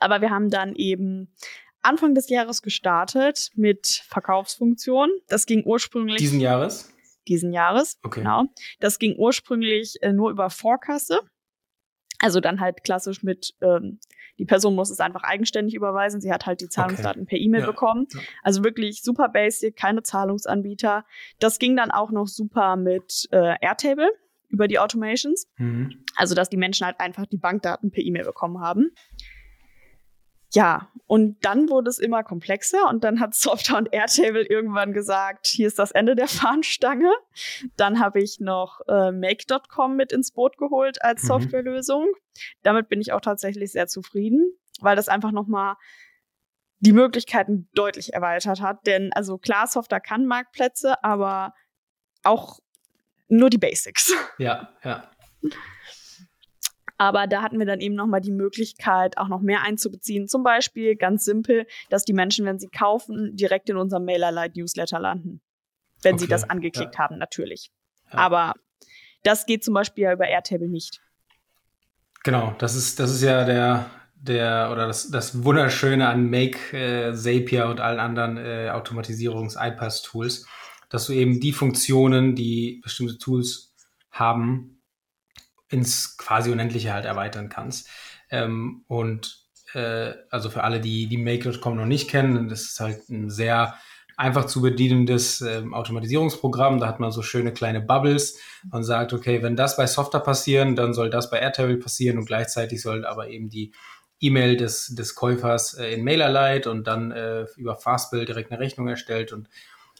Aber 0.00 0.20
wir 0.20 0.30
haben 0.30 0.50
dann 0.50 0.74
eben 0.74 1.34
Anfang 1.82 2.14
des 2.14 2.28
Jahres 2.28 2.62
gestartet 2.62 3.50
mit 3.54 4.04
Verkaufsfunktion. 4.08 5.10
Das 5.28 5.46
ging 5.46 5.64
ursprünglich. 5.64 6.18
Diesen 6.18 6.40
Jahres? 6.40 6.92
Diesen 7.28 7.52
Jahres, 7.52 7.98
okay. 8.02 8.20
genau. 8.20 8.44
Das 8.80 8.98
ging 8.98 9.16
ursprünglich 9.16 10.02
äh, 10.02 10.12
nur 10.12 10.30
über 10.30 10.50
Vorkasse. 10.50 11.20
Also 12.18 12.40
dann 12.40 12.60
halt 12.60 12.84
klassisch 12.84 13.22
mit, 13.22 13.54
ähm, 13.60 13.98
die 14.38 14.44
Person 14.44 14.74
muss 14.74 14.90
es 14.90 15.00
einfach 15.00 15.22
eigenständig 15.24 15.74
überweisen. 15.74 16.20
Sie 16.20 16.32
hat 16.32 16.46
halt 16.46 16.60
die 16.60 16.68
Zahlungsdaten 16.68 17.22
okay. 17.22 17.30
per 17.30 17.38
E-Mail 17.38 17.62
ja. 17.62 17.66
bekommen. 17.66 18.06
Ja. 18.12 18.20
Also 18.42 18.64
wirklich 18.64 19.02
super 19.02 19.28
basic, 19.28 19.76
keine 19.76 20.02
Zahlungsanbieter. 20.02 21.04
Das 21.38 21.58
ging 21.58 21.76
dann 21.76 21.90
auch 21.90 22.10
noch 22.10 22.28
super 22.28 22.76
mit 22.76 23.28
äh, 23.32 23.56
Airtable 23.60 24.10
über 24.48 24.68
die 24.68 24.78
Automations. 24.78 25.48
Mhm. 25.56 26.04
Also 26.14 26.34
dass 26.34 26.48
die 26.48 26.56
Menschen 26.56 26.86
halt 26.86 27.00
einfach 27.00 27.26
die 27.26 27.38
Bankdaten 27.38 27.90
per 27.90 28.04
E-Mail 28.04 28.24
bekommen 28.24 28.60
haben. 28.60 28.90
Ja, 30.54 30.88
und 31.06 31.44
dann 31.44 31.68
wurde 31.68 31.90
es 31.90 31.98
immer 31.98 32.22
komplexer 32.22 32.88
und 32.88 33.04
dann 33.04 33.20
hat 33.20 33.34
Software 33.34 33.78
und 33.78 33.92
Airtable 33.92 34.46
irgendwann 34.46 34.92
gesagt, 34.92 35.46
hier 35.46 35.66
ist 35.66 35.78
das 35.78 35.90
Ende 35.90 36.14
der 36.14 36.28
Fahnenstange. 36.28 37.12
Dann 37.76 38.00
habe 38.00 38.22
ich 38.22 38.40
noch 38.40 38.80
äh, 38.88 39.12
Make.com 39.12 39.96
mit 39.96 40.12
ins 40.12 40.32
Boot 40.32 40.56
geholt 40.56 41.02
als 41.02 41.22
mhm. 41.22 41.26
Softwarelösung. 41.26 42.06
Damit 42.62 42.88
bin 42.88 43.00
ich 43.00 43.12
auch 43.12 43.20
tatsächlich 43.20 43.72
sehr 43.72 43.88
zufrieden, 43.88 44.52
weil 44.80 44.96
das 44.96 45.08
einfach 45.08 45.32
nochmal 45.32 45.76
die 46.80 46.92
Möglichkeiten 46.92 47.68
deutlich 47.74 48.12
erweitert 48.12 48.60
hat. 48.60 48.86
Denn 48.86 49.12
also 49.12 49.38
klar, 49.38 49.66
Software 49.66 50.00
kann 50.00 50.26
Marktplätze, 50.26 51.02
aber 51.04 51.54
auch 52.24 52.58
nur 53.28 53.50
die 53.50 53.58
Basics. 53.58 54.12
Ja, 54.38 54.70
ja. 54.82 55.10
Aber 56.98 57.26
da 57.26 57.42
hatten 57.42 57.58
wir 57.58 57.66
dann 57.66 57.80
eben 57.80 57.94
nochmal 57.94 58.20
die 58.20 58.32
Möglichkeit, 58.32 59.18
auch 59.18 59.28
noch 59.28 59.40
mehr 59.40 59.62
einzubeziehen. 59.62 60.28
Zum 60.28 60.42
Beispiel 60.42 60.96
ganz 60.96 61.24
simpel, 61.24 61.66
dass 61.90 62.04
die 62.04 62.12
Menschen, 62.12 62.46
wenn 62.46 62.58
sie 62.58 62.68
kaufen, 62.68 63.34
direkt 63.36 63.68
in 63.70 63.76
unserem 63.76 64.04
Mailerlite-Newsletter 64.04 64.98
landen. 64.98 65.40
Wenn 66.02 66.14
okay. 66.14 66.24
sie 66.24 66.28
das 66.28 66.48
angeklickt 66.48 66.94
ja. 66.94 67.00
haben, 67.00 67.18
natürlich. 67.18 67.70
Ja. 68.12 68.18
Aber 68.18 68.54
das 69.22 69.46
geht 69.46 69.64
zum 69.64 69.74
Beispiel 69.74 70.04
ja 70.04 70.12
über 70.12 70.26
Airtable 70.26 70.68
nicht. 70.68 71.00
Genau, 72.24 72.54
das 72.58 72.76
ist, 72.76 73.00
das 73.00 73.10
ist 73.10 73.22
ja 73.22 73.44
der, 73.44 73.90
der 74.14 74.70
oder 74.72 74.86
das, 74.86 75.10
das 75.10 75.44
Wunderschöne 75.44 76.08
an 76.08 76.30
Make, 76.30 76.76
äh, 76.76 77.14
Zapier 77.14 77.66
und 77.66 77.80
allen 77.80 77.98
anderen 77.98 78.36
äh, 78.36 78.70
Automatisierungs-iPass-Tools, 78.70 80.46
dass 80.88 81.06
du 81.06 81.12
eben 81.12 81.40
die 81.40 81.52
Funktionen, 81.52 82.36
die 82.36 82.80
bestimmte 82.82 83.18
Tools 83.18 83.74
haben, 84.10 84.81
ins 85.72 86.16
quasi 86.16 86.50
Unendliche 86.50 86.92
halt 86.92 87.04
erweitern 87.04 87.48
kannst. 87.48 87.88
Ähm, 88.30 88.84
und 88.88 89.42
äh, 89.74 90.12
also 90.30 90.50
für 90.50 90.64
alle, 90.64 90.80
die 90.80 91.06
die 91.06 91.16
Make.com 91.16 91.76
noch 91.76 91.86
nicht 91.86 92.10
kennen, 92.10 92.48
das 92.48 92.62
ist 92.62 92.80
halt 92.80 93.08
ein 93.08 93.30
sehr 93.30 93.74
einfach 94.16 94.44
zu 94.44 94.60
bedienendes 94.60 95.40
ähm, 95.40 95.74
Automatisierungsprogramm. 95.74 96.78
Da 96.78 96.86
hat 96.86 97.00
man 97.00 97.10
so 97.10 97.22
schöne 97.22 97.52
kleine 97.52 97.80
Bubbles 97.80 98.38
und 98.70 98.84
sagt, 98.84 99.12
okay, 99.12 99.42
wenn 99.42 99.56
das 99.56 99.76
bei 99.76 99.86
Software 99.86 100.20
passieren, 100.20 100.76
dann 100.76 100.94
soll 100.94 101.10
das 101.10 101.30
bei 101.30 101.38
Airtable 101.38 101.78
passieren 101.78 102.18
und 102.18 102.26
gleichzeitig 102.26 102.82
soll 102.82 103.06
aber 103.06 103.28
eben 103.28 103.48
die 103.48 103.72
E-Mail 104.20 104.56
des, 104.56 104.94
des 104.94 105.14
Käufers 105.14 105.74
äh, 105.74 105.92
in 105.92 106.04
Mailerlite 106.04 106.70
und 106.70 106.86
dann 106.86 107.10
äh, 107.10 107.46
über 107.56 107.74
Fastbill 107.76 108.24
direkt 108.24 108.52
eine 108.52 108.60
Rechnung 108.60 108.86
erstellt 108.88 109.32
und 109.32 109.48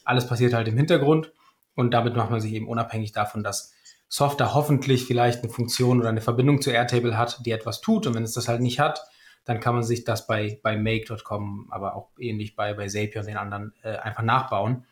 alles 0.04 0.26
passiert 0.26 0.52
halt 0.52 0.68
im 0.68 0.76
Hintergrund 0.76 1.32
und 1.74 1.92
damit 1.92 2.14
macht 2.14 2.30
man 2.30 2.40
sich 2.40 2.52
eben 2.52 2.68
unabhängig 2.68 3.12
davon, 3.12 3.42
dass 3.42 3.71
Software 4.14 4.53
hoffentlich 4.53 5.07
vielleicht 5.07 5.42
eine 5.42 5.51
Funktion 5.51 5.98
oder 5.98 6.11
eine 6.11 6.20
Verbindung 6.20 6.61
zu 6.61 6.70
Airtable 6.70 7.16
hat, 7.16 7.46
die 7.46 7.51
etwas 7.51 7.81
tut. 7.81 8.07
Und 8.07 8.14
wenn 8.14 8.25
es 8.25 8.35
das 8.35 8.46
halt 8.46 8.61
nicht 8.61 8.79
hat, 8.79 9.01
dann 9.46 9.59
kann 9.59 9.75
man 9.75 9.85
sich 9.85 10.05
das 10.05 10.27
bei, 10.27 10.61
bei 10.62 10.77
Make.com, 10.77 11.68
aber 11.70 11.96
auch 11.96 12.11
ähnlich 12.18 12.55
bei, 12.55 12.75
bei 12.75 12.88
Zapier 12.88 13.22
und 13.22 13.27
den 13.27 13.38
anderen 13.38 13.72
äh, 13.83 13.96
einfach 13.96 14.22
nachbauen. 14.22 14.85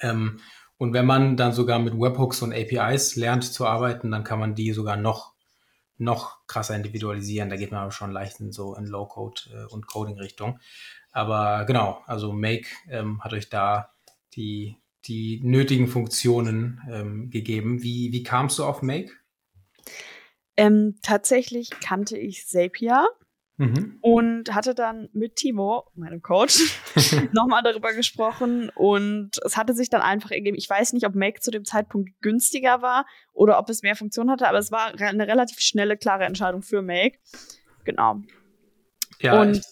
Ähm, 0.00 0.40
und 0.76 0.92
wenn 0.92 1.06
man 1.06 1.36
dann 1.36 1.52
sogar 1.52 1.78
mit 1.78 1.94
Webhooks 1.94 2.42
und 2.42 2.52
APIs 2.52 3.14
lernt 3.14 3.44
zu 3.44 3.64
arbeiten, 3.64 4.10
dann 4.10 4.24
kann 4.24 4.40
man 4.40 4.56
die 4.56 4.72
sogar 4.72 4.96
noch, 4.96 5.34
noch 5.96 6.44
krasser 6.48 6.74
individualisieren. 6.74 7.48
Da 7.48 7.54
geht 7.54 7.70
man 7.70 7.82
aber 7.82 7.92
schon 7.92 8.10
leicht 8.10 8.40
in 8.40 8.50
so 8.50 8.74
in 8.74 8.86
Low-Code 8.86 9.42
äh, 9.54 9.72
und 9.72 9.86
Coding-Richtung. 9.86 10.58
Aber 11.12 11.64
genau, 11.64 12.02
also 12.06 12.32
Make 12.32 12.66
ähm, 12.88 13.22
hat 13.22 13.34
euch 13.34 13.48
da 13.48 13.92
die, 14.34 14.81
die 15.06 15.40
nötigen 15.42 15.88
Funktionen 15.88 16.80
ähm, 16.90 17.30
gegeben. 17.30 17.82
Wie, 17.82 18.12
wie 18.12 18.22
kamst 18.22 18.58
du 18.58 18.64
auf 18.64 18.82
Make? 18.82 19.10
Ähm, 20.56 20.96
tatsächlich 21.02 21.70
kannte 21.80 22.18
ich 22.18 22.46
Zapier 22.46 23.08
mhm. 23.56 23.98
und 24.00 24.54
hatte 24.54 24.74
dann 24.74 25.08
mit 25.12 25.36
Timo, 25.36 25.90
meinem 25.94 26.22
Coach, 26.22 26.78
nochmal 27.32 27.62
darüber 27.62 27.92
gesprochen 27.94 28.70
und 28.74 29.30
es 29.44 29.56
hatte 29.56 29.74
sich 29.74 29.88
dann 29.88 30.02
einfach 30.02 30.30
ergeben. 30.30 30.56
Ich 30.56 30.68
weiß 30.68 30.92
nicht, 30.92 31.06
ob 31.06 31.14
Make 31.14 31.40
zu 31.40 31.50
dem 31.50 31.64
Zeitpunkt 31.64 32.10
günstiger 32.20 32.82
war 32.82 33.06
oder 33.32 33.58
ob 33.58 33.70
es 33.70 33.82
mehr 33.82 33.96
Funktionen 33.96 34.30
hatte, 34.30 34.48
aber 34.48 34.58
es 34.58 34.70
war 34.70 34.92
eine 35.00 35.26
relativ 35.26 35.58
schnelle, 35.60 35.96
klare 35.96 36.24
Entscheidung 36.24 36.62
für 36.62 36.82
Make. 36.82 37.18
Genau. 37.84 38.20
Ja, 39.20 39.40
und 39.40 39.62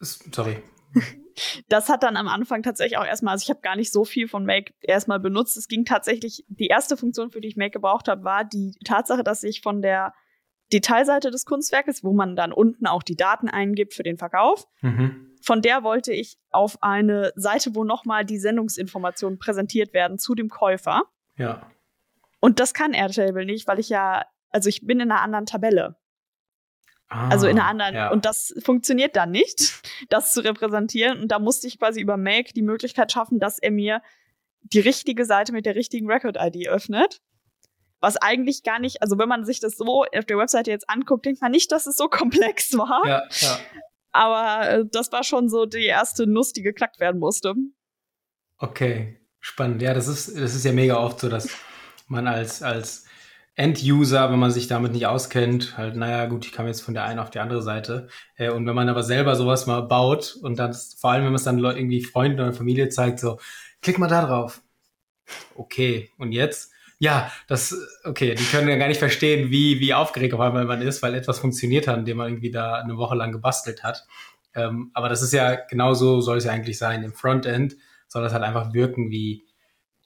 ich, 0.00 0.18
sorry. 0.32 0.62
das 1.68 1.88
hat 1.88 2.02
dann 2.02 2.16
am 2.16 2.28
Anfang 2.28 2.62
tatsächlich 2.62 2.98
auch 2.98 3.04
erstmal, 3.04 3.32
also 3.32 3.44
ich 3.44 3.50
habe 3.50 3.60
gar 3.60 3.76
nicht 3.76 3.92
so 3.92 4.04
viel 4.04 4.28
von 4.28 4.44
Make 4.44 4.72
erstmal 4.80 5.20
benutzt. 5.20 5.56
Es 5.56 5.68
ging 5.68 5.84
tatsächlich, 5.84 6.44
die 6.48 6.66
erste 6.66 6.96
Funktion, 6.96 7.30
für 7.30 7.40
die 7.40 7.48
ich 7.48 7.56
Make 7.56 7.72
gebraucht 7.72 8.08
habe, 8.08 8.24
war 8.24 8.44
die 8.44 8.76
Tatsache, 8.84 9.24
dass 9.24 9.42
ich 9.42 9.60
von 9.60 9.82
der 9.82 10.12
Detailseite 10.72 11.30
des 11.30 11.44
Kunstwerkes, 11.44 12.04
wo 12.04 12.12
man 12.12 12.36
dann 12.36 12.52
unten 12.52 12.86
auch 12.86 13.02
die 13.02 13.16
Daten 13.16 13.48
eingibt 13.48 13.94
für 13.94 14.02
den 14.02 14.16
Verkauf, 14.16 14.66
mhm. 14.80 15.36
von 15.42 15.62
der 15.62 15.82
wollte 15.82 16.12
ich 16.12 16.38
auf 16.50 16.82
eine 16.82 17.32
Seite, 17.36 17.74
wo 17.74 17.84
nochmal 17.84 18.24
die 18.24 18.38
Sendungsinformationen 18.38 19.38
präsentiert 19.38 19.92
werden 19.92 20.18
zu 20.18 20.34
dem 20.34 20.48
Käufer. 20.48 21.02
Ja. 21.36 21.70
Und 22.40 22.60
das 22.60 22.74
kann 22.74 22.92
Airtable 22.92 23.44
nicht, 23.44 23.66
weil 23.66 23.78
ich 23.78 23.88
ja, 23.88 24.24
also 24.50 24.68
ich 24.68 24.86
bin 24.86 25.00
in 25.00 25.10
einer 25.10 25.22
anderen 25.22 25.46
Tabelle. 25.46 25.96
Ah, 27.08 27.28
also 27.28 27.46
in 27.46 27.58
einer 27.58 27.68
anderen. 27.68 27.94
Ja. 27.94 28.10
Und 28.10 28.24
das 28.24 28.54
funktioniert 28.64 29.16
dann 29.16 29.30
nicht, 29.30 29.82
das 30.08 30.32
zu 30.32 30.40
repräsentieren. 30.40 31.20
Und 31.20 31.28
da 31.28 31.38
musste 31.38 31.66
ich 31.66 31.78
quasi 31.78 32.00
über 32.00 32.16
Make 32.16 32.52
die 32.54 32.62
Möglichkeit 32.62 33.12
schaffen, 33.12 33.38
dass 33.38 33.58
er 33.58 33.70
mir 33.70 34.02
die 34.62 34.80
richtige 34.80 35.24
Seite 35.24 35.52
mit 35.52 35.66
der 35.66 35.74
richtigen 35.74 36.10
Record-ID 36.10 36.68
öffnet. 36.68 37.20
Was 38.00 38.16
eigentlich 38.16 38.62
gar 38.62 38.80
nicht, 38.80 39.02
also 39.02 39.18
wenn 39.18 39.28
man 39.28 39.44
sich 39.44 39.60
das 39.60 39.76
so 39.76 40.04
auf 40.04 40.24
der 40.24 40.38
Webseite 40.38 40.70
jetzt 40.70 40.88
anguckt, 40.90 41.24
denkt 41.24 41.40
man 41.40 41.52
nicht, 41.52 41.72
dass 41.72 41.86
es 41.86 41.96
so 41.96 42.08
komplex 42.10 42.76
war. 42.76 43.02
Ja, 43.06 43.22
ja. 43.30 43.58
Aber 44.12 44.68
äh, 44.68 44.84
das 44.90 45.10
war 45.12 45.24
schon 45.24 45.48
so 45.48 45.66
die 45.66 45.86
erste 45.86 46.26
Nuss, 46.26 46.52
die 46.52 46.62
geknackt 46.62 47.00
werden 47.00 47.18
musste. 47.18 47.54
Okay, 48.58 49.18
spannend. 49.40 49.82
Ja, 49.82 49.92
das 49.92 50.06
ist, 50.06 50.36
das 50.38 50.54
ist 50.54 50.64
ja 50.64 50.72
mega 50.72 50.98
oft 50.98 51.20
so, 51.20 51.28
dass 51.28 51.48
man 52.06 52.26
als, 52.26 52.62
als 52.62 53.06
End-User, 53.56 54.32
wenn 54.32 54.38
man 54.38 54.50
sich 54.50 54.66
damit 54.66 54.92
nicht 54.92 55.06
auskennt, 55.06 55.78
halt, 55.78 55.94
naja, 55.96 56.26
gut, 56.26 56.44
ich 56.44 56.52
kam 56.52 56.66
jetzt 56.66 56.80
von 56.80 56.94
der 56.94 57.04
einen 57.04 57.20
auf 57.20 57.30
die 57.30 57.38
andere 57.38 57.62
Seite. 57.62 58.08
Äh, 58.36 58.50
und 58.50 58.66
wenn 58.66 58.74
man 58.74 58.88
aber 58.88 59.02
selber 59.04 59.36
sowas 59.36 59.66
mal 59.66 59.82
baut 59.82 60.36
und 60.42 60.58
dann, 60.58 60.74
vor 60.98 61.10
allem, 61.10 61.24
wenn 61.24 61.32
man 61.32 61.36
es 61.36 61.44
dann 61.44 61.58
irgendwie 61.58 62.02
Freunden 62.02 62.40
oder 62.40 62.52
Familie 62.52 62.88
zeigt, 62.88 63.20
so, 63.20 63.38
klick 63.80 63.98
mal 63.98 64.08
da 64.08 64.26
drauf. 64.26 64.62
Okay, 65.54 66.10
und 66.18 66.32
jetzt? 66.32 66.72
Ja, 66.98 67.30
das, 67.48 67.76
okay, 68.04 68.34
die 68.34 68.44
können 68.44 68.68
ja 68.68 68.76
gar 68.76 68.88
nicht 68.88 68.98
verstehen, 68.98 69.50
wie, 69.50 69.80
wie 69.80 69.94
aufgeregt 69.94 70.34
auf 70.34 70.40
einmal 70.40 70.64
man 70.64 70.82
ist, 70.82 71.02
weil 71.02 71.14
etwas 71.14 71.38
funktioniert 71.38 71.86
hat, 71.86 71.98
indem 71.98 72.18
man 72.18 72.28
irgendwie 72.28 72.50
da 72.50 72.74
eine 72.74 72.96
Woche 72.96 73.14
lang 73.14 73.32
gebastelt 73.32 73.82
hat. 73.84 74.06
Ähm, 74.54 74.90
aber 74.94 75.08
das 75.08 75.22
ist 75.22 75.32
ja 75.32 75.54
genauso, 75.54 76.20
soll 76.20 76.38
es 76.38 76.44
ja 76.44 76.52
eigentlich 76.52 76.78
sein. 76.78 77.02
Im 77.02 77.12
Frontend 77.12 77.76
soll 78.08 78.22
das 78.22 78.32
halt 78.32 78.44
einfach 78.44 78.72
wirken 78.72 79.10
wie, 79.10 79.44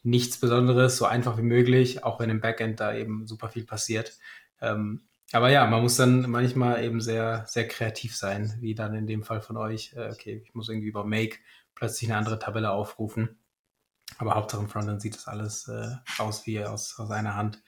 nichts 0.02 0.38
Besonderes, 0.38 0.96
so 0.96 1.04
einfach 1.06 1.38
wie 1.38 1.42
möglich, 1.42 2.04
auch 2.04 2.20
wenn 2.20 2.30
im 2.30 2.40
Backend 2.40 2.80
da 2.80 2.94
eben 2.94 3.26
super 3.26 3.48
viel 3.48 3.64
passiert. 3.64 4.16
Ähm, 4.61 5.02
aber 5.32 5.50
ja, 5.50 5.66
man 5.66 5.82
muss 5.82 5.96
dann 5.96 6.30
manchmal 6.30 6.82
eben 6.84 7.00
sehr, 7.00 7.44
sehr 7.46 7.68
kreativ 7.68 8.16
sein, 8.16 8.56
wie 8.61 8.74
dann 8.74 8.94
in 8.94 9.06
dem 9.06 9.22
Fall 9.22 9.42
von 9.42 9.56
euch. 9.56 9.92
Äh, 9.94 10.11
okay, 10.11 10.42
ich 10.42 10.54
muss 10.54 10.68
irgendwie 10.68 10.88
über 10.88 11.04
Make 11.04 11.37
plötzlich 11.74 12.11
eine 12.11 12.18
andere 12.18 12.38
Tabelle 12.38 12.70
aufrufen. 12.70 13.38
Aber 14.16 14.34
Hauptsache 14.34 14.62
im 14.62 14.68
Frontend 14.68 15.02
sieht 15.02 15.14
das 15.14 15.28
alles 15.28 15.68
äh, 15.68 15.90
aus 16.18 16.46
wie 16.46 16.64
aus, 16.64 16.98
aus 16.98 17.11
einer 17.11 17.37
Hand. 17.37 17.62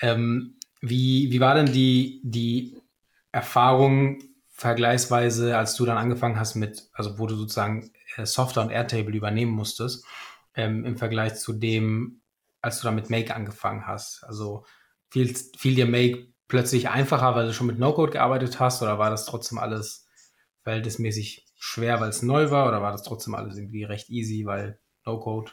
Ähm, 0.00 0.56
wie, 0.80 1.30
wie 1.30 1.40
war 1.40 1.54
denn 1.54 1.72
die, 1.72 2.22
die 2.24 2.80
Erfahrung 3.30 4.22
vergleichsweise, 4.50 5.56
als 5.56 5.76
du 5.76 5.84
dann 5.84 5.98
angefangen 5.98 6.38
hast 6.38 6.54
mit, 6.54 6.88
also 6.94 7.18
wo 7.18 7.26
du 7.26 7.36
sozusagen 7.36 7.92
äh, 8.16 8.24
Software 8.24 8.64
und 8.64 8.70
Airtable 8.70 9.14
übernehmen 9.14 9.52
musstest? 9.52 10.06
Ähm, 10.54 10.84
im 10.84 10.96
Vergleich 10.96 11.34
zu 11.36 11.52
dem, 11.52 12.22
als 12.60 12.80
du 12.80 12.84
da 12.84 12.92
mit 12.92 13.10
Make 13.10 13.34
angefangen 13.34 13.86
hast? 13.86 14.24
Also 14.24 14.64
fiel, 15.10 15.34
fiel 15.56 15.74
dir 15.74 15.86
Make 15.86 16.32
plötzlich 16.48 16.88
einfacher, 16.88 17.34
weil 17.34 17.46
du 17.46 17.54
schon 17.54 17.66
mit 17.66 17.78
No-Code 17.78 18.12
gearbeitet 18.12 18.60
hast 18.60 18.82
oder 18.82 18.98
war 18.98 19.10
das 19.10 19.26
trotzdem 19.26 19.58
alles 19.58 20.06
verhältnismäßig 20.62 21.46
schwer, 21.56 22.00
weil 22.00 22.10
es 22.10 22.22
neu 22.22 22.50
war 22.50 22.68
oder 22.68 22.82
war 22.82 22.92
das 22.92 23.02
trotzdem 23.02 23.34
alles 23.34 23.56
irgendwie 23.56 23.84
recht 23.84 24.10
easy, 24.10 24.44
weil 24.44 24.78
No-Code? 25.04 25.52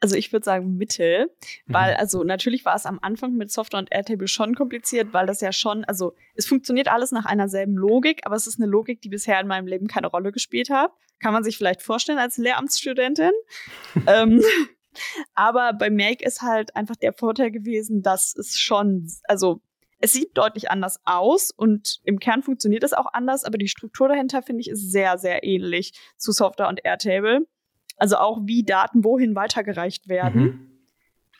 Also 0.00 0.14
ich 0.14 0.32
würde 0.32 0.44
sagen 0.44 0.76
Mittel, 0.76 1.30
weil 1.66 1.92
mhm. 1.92 2.00
also 2.00 2.22
natürlich 2.22 2.64
war 2.64 2.76
es 2.76 2.84
am 2.84 2.98
Anfang 3.00 3.34
mit 3.34 3.50
Software 3.50 3.80
und 3.80 3.90
Airtable 3.90 4.28
schon 4.28 4.54
kompliziert, 4.54 5.12
weil 5.12 5.26
das 5.26 5.40
ja 5.40 5.52
schon, 5.52 5.84
also 5.84 6.14
es 6.34 6.46
funktioniert 6.46 6.88
alles 6.88 7.12
nach 7.12 7.24
einer 7.24 7.48
selben 7.48 7.74
Logik, 7.74 8.20
aber 8.24 8.36
es 8.36 8.46
ist 8.46 8.60
eine 8.60 8.70
Logik, 8.70 9.00
die 9.00 9.08
bisher 9.08 9.40
in 9.40 9.46
meinem 9.46 9.66
Leben 9.66 9.86
keine 9.88 10.08
Rolle 10.08 10.32
gespielt 10.32 10.68
hat. 10.68 10.92
Kann 11.20 11.32
man 11.32 11.44
sich 11.44 11.56
vielleicht 11.56 11.80
vorstellen 11.80 12.18
als 12.18 12.36
Lehramtsstudentin. 12.36 13.32
ähm, 14.06 14.42
aber 15.34 15.72
bei 15.72 15.88
Make 15.88 16.24
ist 16.24 16.42
halt 16.42 16.76
einfach 16.76 16.96
der 16.96 17.14
Vorteil 17.14 17.50
gewesen, 17.50 18.02
dass 18.02 18.36
es 18.36 18.58
schon, 18.58 19.10
also 19.24 19.62
es 19.98 20.12
sieht 20.12 20.36
deutlich 20.36 20.70
anders 20.70 21.00
aus 21.04 21.50
und 21.50 22.00
im 22.04 22.18
Kern 22.18 22.42
funktioniert 22.42 22.84
es 22.84 22.92
auch 22.92 23.12
anders, 23.12 23.44
aber 23.44 23.56
die 23.56 23.68
Struktur 23.68 24.08
dahinter 24.08 24.42
finde 24.42 24.60
ich 24.60 24.68
ist 24.68 24.90
sehr, 24.90 25.16
sehr 25.16 25.42
ähnlich 25.42 25.94
zu 26.16 26.32
Software 26.32 26.68
und 26.68 26.84
Airtable. 26.84 27.46
Also 27.96 28.16
auch 28.16 28.40
wie 28.44 28.62
Daten 28.62 29.04
wohin 29.04 29.34
weitergereicht 29.34 30.08
werden. 30.08 30.42
Mhm. 30.42 30.60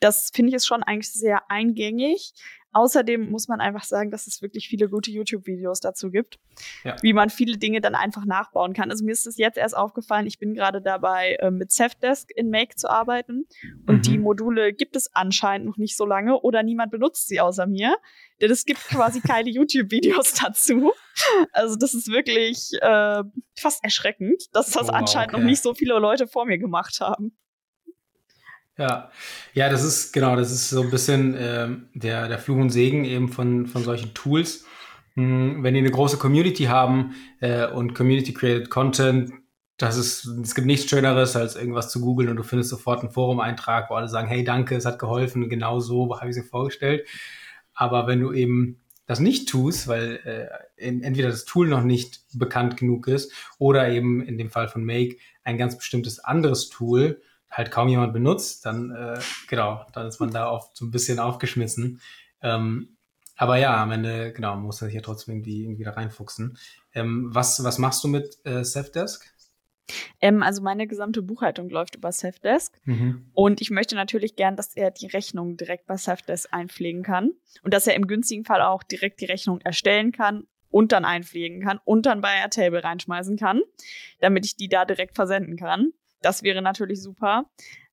Das 0.01 0.31
finde 0.35 0.51
ich 0.51 0.57
ist 0.57 0.67
schon 0.67 0.83
eigentlich 0.83 1.13
sehr 1.13 1.51
eingängig. 1.51 2.33
Außerdem 2.77 3.31
muss 3.31 3.49
man 3.49 3.63
einfach 3.63 3.85
sagen, 3.85 4.11
dass 4.11 4.27
es 4.27 4.43
wirklich 4.43 4.69
viele 4.69 4.91
gute 4.91 5.11
YouTube-Videos 5.11 5.81
dazu 5.81 6.11
gibt, 6.11 6.39
ja. 6.85 6.95
wie 7.01 7.15
man 7.15 7.31
viele 7.31 7.57
Dinge 7.57 7.81
dann 7.81 7.95
einfach 7.95 8.27
nachbauen 8.27 8.75
kann. 8.75 8.91
Also 8.91 9.03
mir 9.03 9.13
ist 9.13 9.27
es 9.27 9.39
jetzt 9.39 9.57
erst 9.57 9.75
aufgefallen, 9.75 10.27
ich 10.27 10.39
bin 10.39 10.53
gerade 10.53 10.83
dabei, 10.83 11.39
äh, 11.41 11.51
mit 11.51 11.73
Safdesk 11.73 12.31
in 12.37 12.51
Make 12.51 12.77
zu 12.77 12.91
arbeiten. 12.91 13.47
Und 13.87 13.97
mhm. 13.97 14.03
die 14.03 14.19
Module 14.19 14.75
gibt 14.75 14.95
es 14.95 15.09
anscheinend 15.15 15.69
noch 15.69 15.79
nicht 15.79 15.97
so 15.97 16.05
lange 16.05 16.39
oder 16.39 16.63
niemand 16.63 16.91
benutzt 16.91 17.29
sie 17.29 17.41
außer 17.41 17.67
mir. 17.67 17.97
Denn 18.43 18.51
es 18.51 18.67
gibt 18.67 18.81
quasi 18.81 19.21
keine 19.27 19.49
YouTube-Videos 19.49 20.35
dazu. 20.35 20.93
Also 21.53 21.77
das 21.77 21.95
ist 21.95 22.09
wirklich 22.09 22.73
äh, 22.83 23.23
fast 23.59 23.83
erschreckend, 23.85 24.55
dass 24.55 24.73
das 24.73 24.91
oh, 24.91 24.93
anscheinend 24.93 25.33
okay. 25.33 25.41
noch 25.41 25.49
nicht 25.49 25.63
so 25.63 25.73
viele 25.73 25.99
Leute 25.99 26.27
vor 26.27 26.45
mir 26.45 26.59
gemacht 26.59 27.01
haben. 27.01 27.39
Ja, 28.79 29.11
ja, 29.55 29.71
das 29.71 29.85
ist 29.85 30.13
genau, 30.13 30.37
das 30.37 30.53
ist 30.53 30.69
so 30.69 30.83
ein 30.83 30.91
bisschen 30.91 31.35
äh, 31.35 31.69
der, 31.95 32.29
der 32.29 32.39
Fluch 32.39 32.59
und 32.59 32.71
Segen 32.71 33.05
eben 33.05 33.29
von, 33.29 33.67
von 33.67 33.83
solchen 33.83 34.13
Tools. 34.13 34.67
Hm, 35.15 35.63
wenn 35.63 35.73
die 35.73 35.81
eine 35.81 35.91
große 35.91 36.19
Community 36.19 36.65
haben 36.65 37.15
äh, 37.41 37.67
und 37.67 37.95
Community-Created 37.95 38.69
Content, 38.69 39.33
das 39.79 39.97
ist, 39.97 40.27
es 40.27 40.55
gibt 40.55 40.67
nichts 40.67 40.91
Schöneres, 40.91 41.37
als 41.37 41.57
irgendwas 41.57 41.91
zu 41.91 42.01
googeln 42.01 42.29
und 42.29 42.37
du 42.37 42.43
findest 42.43 42.71
sofort 42.71 43.01
einen 43.01 43.11
Forum-Eintrag, 43.11 43.91
wo 43.91 43.95
alle 43.95 44.09
sagen, 44.09 44.29
hey, 44.29 44.45
danke, 44.45 44.77
es 44.77 44.85
hat 44.85 44.99
geholfen, 44.99 45.49
genau 45.49 45.81
so 45.81 46.15
habe 46.15 46.31
ich 46.31 46.37
es 46.37 46.43
mir 46.43 46.49
vorgestellt. 46.49 47.07
Aber 47.75 48.07
wenn 48.07 48.21
du 48.21 48.33
eben 48.33 48.81
das 49.07 49.21
nicht 49.21 49.49
tust, 49.49 49.89
weil 49.89 50.21
äh, 50.25 50.49
in, 50.77 51.03
entweder 51.03 51.29
das 51.29 51.45
Tool 51.45 51.69
noch 51.69 51.83
nicht 51.83 52.21
bekannt 52.35 52.77
genug 52.77 53.07
ist 53.07 53.33
oder 53.59 53.89
eben 53.89 54.23
in 54.23 54.37
dem 54.37 54.51
Fall 54.51 54.69
von 54.69 54.85
Make 54.85 55.17
ein 55.45 55.59
ganz 55.59 55.79
bestimmtes 55.79 56.19
anderes 56.19 56.69
Tool, 56.69 57.23
halt 57.51 57.71
kaum 57.71 57.89
jemand 57.89 58.13
benutzt, 58.13 58.67
dann 58.67 58.91
äh, 58.91 59.19
genau, 59.49 59.85
dann 59.93 60.07
ist 60.07 60.21
man 60.21 60.31
da 60.31 60.51
oft 60.51 60.77
so 60.77 60.85
ein 60.85 60.91
bisschen 60.91 61.19
aufgeschmissen. 61.19 62.01
Ähm, 62.43 62.97
aber 63.37 63.59
ja, 63.59 63.83
am 63.83 63.93
Ende, 63.93 64.33
genau, 64.33 64.57
muss 64.57 64.81
man 64.81 64.89
sich 64.89 64.95
ja 64.95 65.03
trotzdem 65.03 65.35
irgendwie, 65.35 65.65
irgendwie 65.65 65.85
da 65.85 65.93
reinfuchsen. 65.93 66.59
Ähm, 66.95 67.29
was, 67.33 67.63
was 67.63 67.79
machst 67.79 68.03
du 68.03 68.09
mit 68.09 68.39
äh, 68.45 68.65
Safdesk? 68.65 69.33
Ähm, 70.21 70.43
also 70.43 70.63
meine 70.63 70.87
gesamte 70.87 71.23
Buchhaltung 71.23 71.69
läuft 71.69 71.97
über 71.97 72.13
Safdesk. 72.13 72.81
Mhm. 72.85 73.31
Und 73.35 73.61
ich 73.61 73.71
möchte 73.71 73.95
natürlich 73.95 74.37
gern, 74.37 74.57
dass 74.57 74.75
er 74.75 74.91
die 74.91 75.07
Rechnung 75.07 75.57
direkt 75.57 75.87
bei 75.87 75.97
Safdesk 75.97 76.49
einpflegen 76.53 77.03
kann. 77.03 77.33
Und 77.63 77.75
dass 77.75 77.87
er 77.87 77.95
im 77.95 78.07
günstigen 78.07 78.45
Fall 78.45 78.63
auch 78.63 78.83
direkt 78.83 79.21
die 79.21 79.27
Rechnung 79.27 79.61
erstellen 79.61 80.13
kann 80.13 80.47
und 80.71 80.93
dann 80.93 81.05
einpflegen 81.05 81.63
kann 81.63 81.79
und 81.85 82.07
dann 82.07 82.21
bei 82.21 82.35
Airtable 82.35 82.83
reinschmeißen 82.83 83.37
kann, 83.37 83.63
damit 84.21 84.45
ich 84.47 84.57
die 84.57 84.69
da 84.69 84.85
direkt 84.85 85.15
versenden 85.15 85.57
kann. 85.57 85.93
Das 86.23 86.43
wäre 86.43 86.63
natürlich 86.63 87.03
super. 87.03 87.51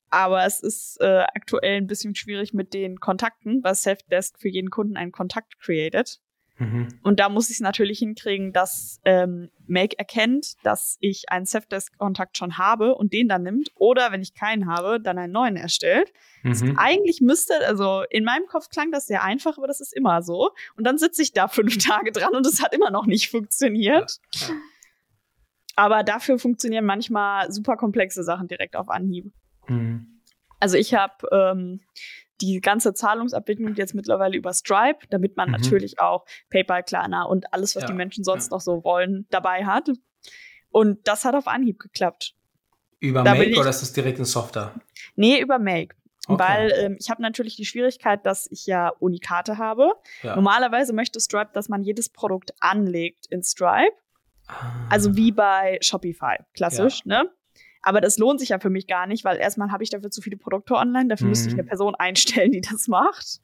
Aber 0.09 0.45
es 0.45 0.61
ist 0.61 0.97
äh, 1.01 1.25
aktuell 1.33 1.77
ein 1.77 1.87
bisschen 1.87 2.13
schwierig 2.13 2.53
mit 2.53 2.73
den 2.73 2.99
Kontakten, 2.99 3.63
weil 3.63 3.73
Selfdesk 3.73 4.37
für 4.39 4.49
jeden 4.49 4.69
Kunden 4.69 4.95
einen 4.95 5.11
Kontakt 5.11 5.59
created. 5.59 6.19
Mhm. 6.59 6.87
Und 7.01 7.19
da 7.19 7.29
muss 7.29 7.49
ich 7.49 7.55
es 7.55 7.61
natürlich 7.61 7.99
hinkriegen, 7.99 8.53
dass 8.53 8.99
ähm, 9.05 9.49
Make 9.65 9.97
erkennt, 9.97 10.53
dass 10.63 10.97
ich 10.99 11.29
einen 11.29 11.45
Selfdesk-Kontakt 11.45 12.37
schon 12.37 12.57
habe 12.57 12.95
und 12.95 13.11
den 13.11 13.27
dann 13.27 13.43
nimmt. 13.43 13.71
Oder 13.75 14.11
wenn 14.11 14.21
ich 14.21 14.35
keinen 14.35 14.67
habe, 14.67 14.99
dann 14.99 15.17
einen 15.17 15.33
neuen 15.33 15.55
erstellt. 15.55 16.13
Mhm. 16.43 16.77
Eigentlich 16.77 17.21
müsste, 17.21 17.53
also 17.65 18.03
in 18.09 18.23
meinem 18.23 18.45
Kopf 18.45 18.69
klang 18.69 18.91
das 18.91 19.07
sehr 19.07 19.23
einfach, 19.23 19.57
aber 19.57 19.67
das 19.67 19.81
ist 19.81 19.93
immer 19.93 20.21
so. 20.21 20.51
Und 20.77 20.85
dann 20.85 20.97
sitze 20.97 21.23
ich 21.23 21.33
da 21.33 21.47
fünf 21.47 21.77
Tage 21.83 22.11
dran 22.11 22.35
und 22.35 22.45
es 22.45 22.61
hat 22.61 22.73
immer 22.75 22.91
noch 22.91 23.07
nicht 23.07 23.29
funktioniert. 23.31 24.19
Ja. 24.33 24.47
Ja. 24.47 24.53
Aber 25.75 26.03
dafür 26.03 26.37
funktionieren 26.37 26.85
manchmal 26.85 27.51
super 27.51 27.77
komplexe 27.77 28.23
Sachen 28.23 28.47
direkt 28.47 28.75
auf 28.75 28.89
Anhieb. 28.89 29.31
Mhm. 29.67 30.21
Also 30.59 30.77
ich 30.77 30.93
habe 30.93 31.27
ähm, 31.31 31.81
die 32.41 32.61
ganze 32.61 32.93
Zahlungsabwicklung 32.93 33.75
jetzt 33.75 33.95
mittlerweile 33.95 34.37
über 34.37 34.53
Stripe, 34.53 34.99
damit 35.09 35.37
man 35.37 35.49
mhm. 35.49 35.55
natürlich 35.55 35.99
auch 35.99 36.25
PayPal, 36.49 36.83
Klarna 36.83 37.23
und 37.23 37.53
alles, 37.53 37.75
was 37.75 37.83
ja. 37.83 37.87
die 37.87 37.93
Menschen 37.93 38.23
sonst 38.23 38.51
ja. 38.51 38.55
noch 38.55 38.61
so 38.61 38.83
wollen, 38.83 39.25
dabei 39.29 39.65
hat. 39.65 39.89
Und 40.69 41.07
das 41.07 41.25
hat 41.25 41.35
auf 41.35 41.47
Anhieb 41.47 41.79
geklappt. 41.79 42.35
Über 42.99 43.23
da 43.23 43.35
Make 43.35 43.59
oder 43.59 43.69
ist 43.69 43.81
das 43.81 43.93
direkt 43.93 44.19
in 44.19 44.25
Software? 44.25 44.73
Nee, 45.15 45.39
über 45.39 45.59
Make. 45.59 45.95
Okay. 46.27 46.41
Weil 46.41 46.71
ähm, 46.77 46.97
ich 46.99 47.09
habe 47.09 47.21
natürlich 47.21 47.57
die 47.57 47.65
Schwierigkeit, 47.65 48.25
dass 48.25 48.49
ich 48.49 48.65
ja 48.65 48.89
Unikate 48.99 49.57
habe. 49.57 49.91
Ja. 50.21 50.35
Normalerweise 50.35 50.93
möchte 50.93 51.19
Stripe, 51.19 51.51
dass 51.53 51.67
man 51.67 51.83
jedes 51.83 52.07
Produkt 52.09 52.53
anlegt 52.61 53.25
in 53.29 53.43
Stripe. 53.43 53.95
Also 54.89 55.15
wie 55.15 55.31
bei 55.31 55.77
Shopify, 55.81 56.37
klassisch, 56.53 57.01
ja. 57.05 57.23
ne? 57.23 57.29
Aber 57.85 57.99
das 57.99 58.17
lohnt 58.17 58.39
sich 58.39 58.49
ja 58.49 58.59
für 58.59 58.69
mich 58.69 58.87
gar 58.87 59.07
nicht, 59.07 59.25
weil 59.25 59.37
erstmal 59.37 59.71
habe 59.71 59.83
ich 59.83 59.89
dafür 59.89 60.09
zu 60.09 60.21
viele 60.21 60.37
Produkte 60.37 60.75
online, 60.75 61.09
dafür 61.09 61.25
mhm. 61.25 61.31
müsste 61.31 61.49
ich 61.49 61.53
mhm. 61.53 61.59
eine 61.59 61.67
Person 61.67 61.95
einstellen, 61.95 62.51
die 62.51 62.61
das 62.61 62.87
macht. 62.87 63.41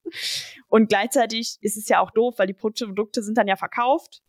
Und 0.70 0.88
gleichzeitig 0.88 1.58
ist 1.62 1.78
es 1.78 1.90
ja 1.90 2.00
auch 2.00 2.12
doof, 2.12 2.36
weil 2.38 2.48
die 2.48 2.54
Produkte 2.54 3.22
sind 3.22 3.38
dann 3.38 3.48
ja 3.48 3.58
verkauft 3.58 4.22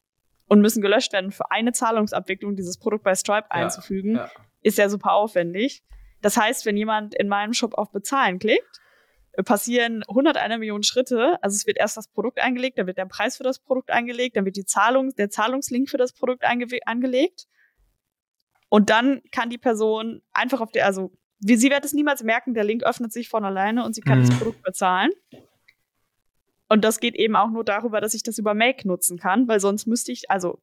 und 0.49 0.61
müssen 0.61 0.83
gelöscht 0.83 1.13
werden. 1.13 1.31
Für 1.31 1.51
eine 1.53 1.73
Zahlungsabwicklung 1.73 2.57
dieses 2.57 2.77
Produkt 2.77 3.05
bei 3.05 3.15
Stripe 3.15 3.47
ja, 3.51 3.57
einzufügen, 3.57 4.17
ja. 4.17 4.31
ist 4.63 4.79
ja 4.79 4.89
super 4.89 5.13
aufwendig. 5.13 5.85
Das 6.23 6.37
heißt, 6.37 6.67
wenn 6.67 6.77
jemand 6.77 7.15
in 7.15 7.29
meinem 7.29 7.53
Shop 7.53 7.75
auf 7.75 7.93
Bezahlen 7.93 8.41
klickt, 8.41 8.81
passieren 9.43 10.03
101 10.09 10.59
Millionen 10.59 10.83
Schritte. 10.83 11.39
Also 11.43 11.55
es 11.55 11.67
wird 11.67 11.79
erst 11.79 11.97
das 11.97 12.09
Produkt 12.09 12.41
eingelegt, 12.41 12.79
dann 12.79 12.87
wird 12.87 12.99
der 12.99 13.07
Preis 13.07 13.37
für 13.37 13.43
das 13.43 13.59
Produkt 13.59 13.91
eingelegt, 13.91 14.37
dann 14.37 14.45
wird 14.45 14.57
die 14.57 14.65
Zahlung, 14.65 15.15
der 15.17 15.31
Zahlungslink 15.31 15.89
für 15.89 15.99
das 15.99 16.13
Produkt 16.13 16.45
angelegt. 16.45 17.47
Und 18.69 18.91
dann 18.91 19.23
kann 19.33 19.51
die 19.51 19.59
Person 19.59 20.23
einfach 20.33 20.61
auf 20.61 20.71
der, 20.73 20.87
also 20.87 21.13
wie 21.41 21.57
sie 21.57 21.71
wird 21.71 21.85
es 21.85 21.93
niemals 21.93 22.23
merken, 22.23 22.55
der 22.55 22.65
Link 22.65 22.83
öffnet 22.83 23.13
sich 23.13 23.29
von 23.29 23.45
alleine 23.45 23.85
und 23.85 23.95
sie 23.95 24.01
kann 24.01 24.21
mhm. 24.21 24.27
das 24.27 24.39
Produkt 24.39 24.63
bezahlen. 24.63 25.11
Und 26.69 26.85
das 26.85 27.01
geht 27.01 27.17
eben 27.17 27.35
auch 27.35 27.51
nur 27.51 27.65
darüber, 27.65 28.01
dass 28.01 28.15
ich 28.15 28.23
das 28.23 28.39
über 28.39 28.55
Make 28.55 28.87
nutzen 28.87 29.19
kann, 29.19 29.49
weil 29.49 29.59
sonst 29.59 29.87
müsste 29.87 30.13
ich, 30.13 30.31
also 30.31 30.61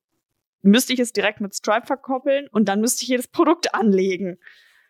müsste 0.62 0.94
ich 0.94 1.00
es 1.00 1.12
direkt 1.12 1.42
mit 1.42 1.54
Stripe 1.54 1.86
verkoppeln 1.86 2.48
und 2.50 2.70
dann 2.70 2.80
müsste 2.80 3.04
ich 3.04 3.10
jedes 3.10 3.28
Produkt 3.28 3.74
anlegen. 3.74 4.38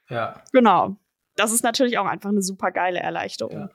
Ja. 0.10 0.44
Genau 0.52 0.98
das 1.38 1.52
ist 1.52 1.64
natürlich 1.64 1.98
auch 1.98 2.06
einfach 2.06 2.30
eine 2.30 2.42
super 2.42 2.72
geile 2.72 3.00
Erleichterung. 3.00 3.58
Ja. 3.58 3.70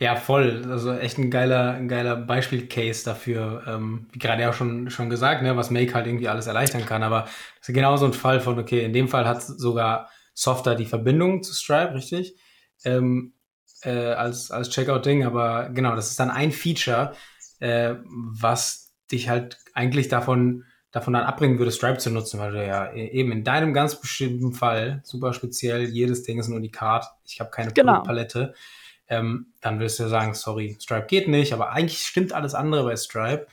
Ja, 0.00 0.16
voll. 0.16 0.66
Also 0.68 0.92
echt 0.92 1.18
ein 1.18 1.30
geiler, 1.30 1.74
ein 1.74 1.86
geiler 1.86 2.16
Beispielcase 2.16 3.04
dafür. 3.04 3.62
Ähm, 3.66 4.08
wie 4.12 4.18
gerade 4.18 4.42
ja 4.42 4.52
schon, 4.52 4.90
schon 4.90 5.08
gesagt, 5.08 5.42
ne, 5.42 5.56
was 5.56 5.70
Make 5.70 5.94
halt 5.94 6.06
irgendwie 6.06 6.28
alles 6.28 6.48
erleichtern 6.48 6.84
kann. 6.84 7.04
Aber 7.04 7.22
das 7.58 7.68
ist 7.68 7.74
genau 7.74 7.96
so 7.96 8.06
ein 8.06 8.12
Fall 8.12 8.40
von, 8.40 8.58
okay, 8.58 8.84
in 8.84 8.92
dem 8.92 9.08
Fall 9.08 9.26
hat 9.26 9.42
sogar 9.42 10.10
Software 10.34 10.74
die 10.74 10.84
Verbindung 10.84 11.44
zu 11.44 11.54
Stripe, 11.54 11.94
richtig? 11.94 12.36
Ähm, 12.84 13.34
äh, 13.82 14.12
als, 14.12 14.50
als 14.50 14.70
Checkout-Ding. 14.70 15.24
Aber 15.24 15.70
genau, 15.70 15.94
das 15.94 16.10
ist 16.10 16.18
dann 16.18 16.30
ein 16.30 16.50
Feature, 16.50 17.14
äh, 17.60 17.94
was 18.04 18.92
dich 19.12 19.28
halt 19.28 19.58
eigentlich 19.74 20.08
davon 20.08 20.64
davon 20.94 21.12
dann 21.12 21.24
abbringen 21.24 21.58
würde, 21.58 21.72
Stripe 21.72 21.98
zu 21.98 22.08
nutzen, 22.08 22.38
weil 22.38 22.52
du 22.52 22.64
ja 22.64 22.92
e-, 22.92 23.08
eben 23.08 23.32
in 23.32 23.42
deinem 23.42 23.74
ganz 23.74 24.00
bestimmten 24.00 24.52
Fall, 24.52 25.00
super 25.02 25.32
speziell, 25.32 25.88
jedes 25.88 26.22
Ding 26.22 26.38
ist 26.38 26.46
ein 26.46 26.54
Unikat, 26.54 27.06
ich 27.26 27.40
habe 27.40 27.50
keine 27.50 27.72
genau. 27.72 27.94
Produktpalette, 27.94 28.54
ähm, 29.08 29.48
dann 29.60 29.80
wirst 29.80 29.98
du 29.98 30.04
ja 30.04 30.08
sagen, 30.08 30.34
sorry, 30.34 30.76
Stripe 30.80 31.06
geht 31.06 31.26
nicht, 31.26 31.52
aber 31.52 31.72
eigentlich 31.72 32.06
stimmt 32.06 32.32
alles 32.32 32.54
andere 32.54 32.84
bei 32.84 32.96
Stripe. 32.96 33.48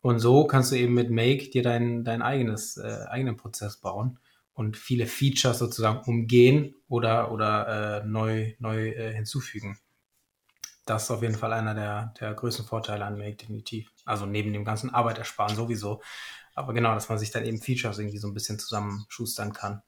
Und 0.00 0.18
so 0.20 0.46
kannst 0.46 0.72
du 0.72 0.76
eben 0.76 0.94
mit 0.94 1.10
Make 1.10 1.50
dir 1.50 1.62
dein, 1.62 2.04
dein 2.04 2.22
eigenes, 2.22 2.78
äh, 2.78 3.04
eigenen 3.08 3.36
Prozess 3.36 3.76
bauen 3.76 4.18
und 4.54 4.78
viele 4.78 5.06
Features 5.06 5.58
sozusagen 5.58 6.00
umgehen 6.06 6.74
oder, 6.88 7.30
oder 7.32 8.00
äh, 8.02 8.06
neu, 8.06 8.54
neu 8.60 8.88
äh, 8.88 9.12
hinzufügen. 9.12 9.78
Das 10.86 11.04
ist 11.04 11.10
auf 11.10 11.20
jeden 11.20 11.34
Fall 11.34 11.52
einer 11.52 11.74
der, 11.74 12.14
der 12.18 12.32
größten 12.32 12.64
Vorteile 12.64 13.04
an 13.04 13.18
Make, 13.18 13.36
definitiv. 13.36 13.92
Also 14.06 14.24
neben 14.24 14.54
dem 14.54 14.64
ganzen 14.64 14.94
Arbeit 14.94 15.18
ersparen 15.18 15.54
sowieso. 15.54 16.00
Aber 16.58 16.74
genau, 16.74 16.94
dass 16.94 17.08
man 17.08 17.18
sich 17.18 17.30
dann 17.30 17.44
eben 17.44 17.60
Features 17.60 17.98
irgendwie 17.98 18.18
so 18.18 18.26
ein 18.26 18.34
bisschen 18.34 18.58
zusammenschustern 18.58 19.52
kann. 19.52 19.82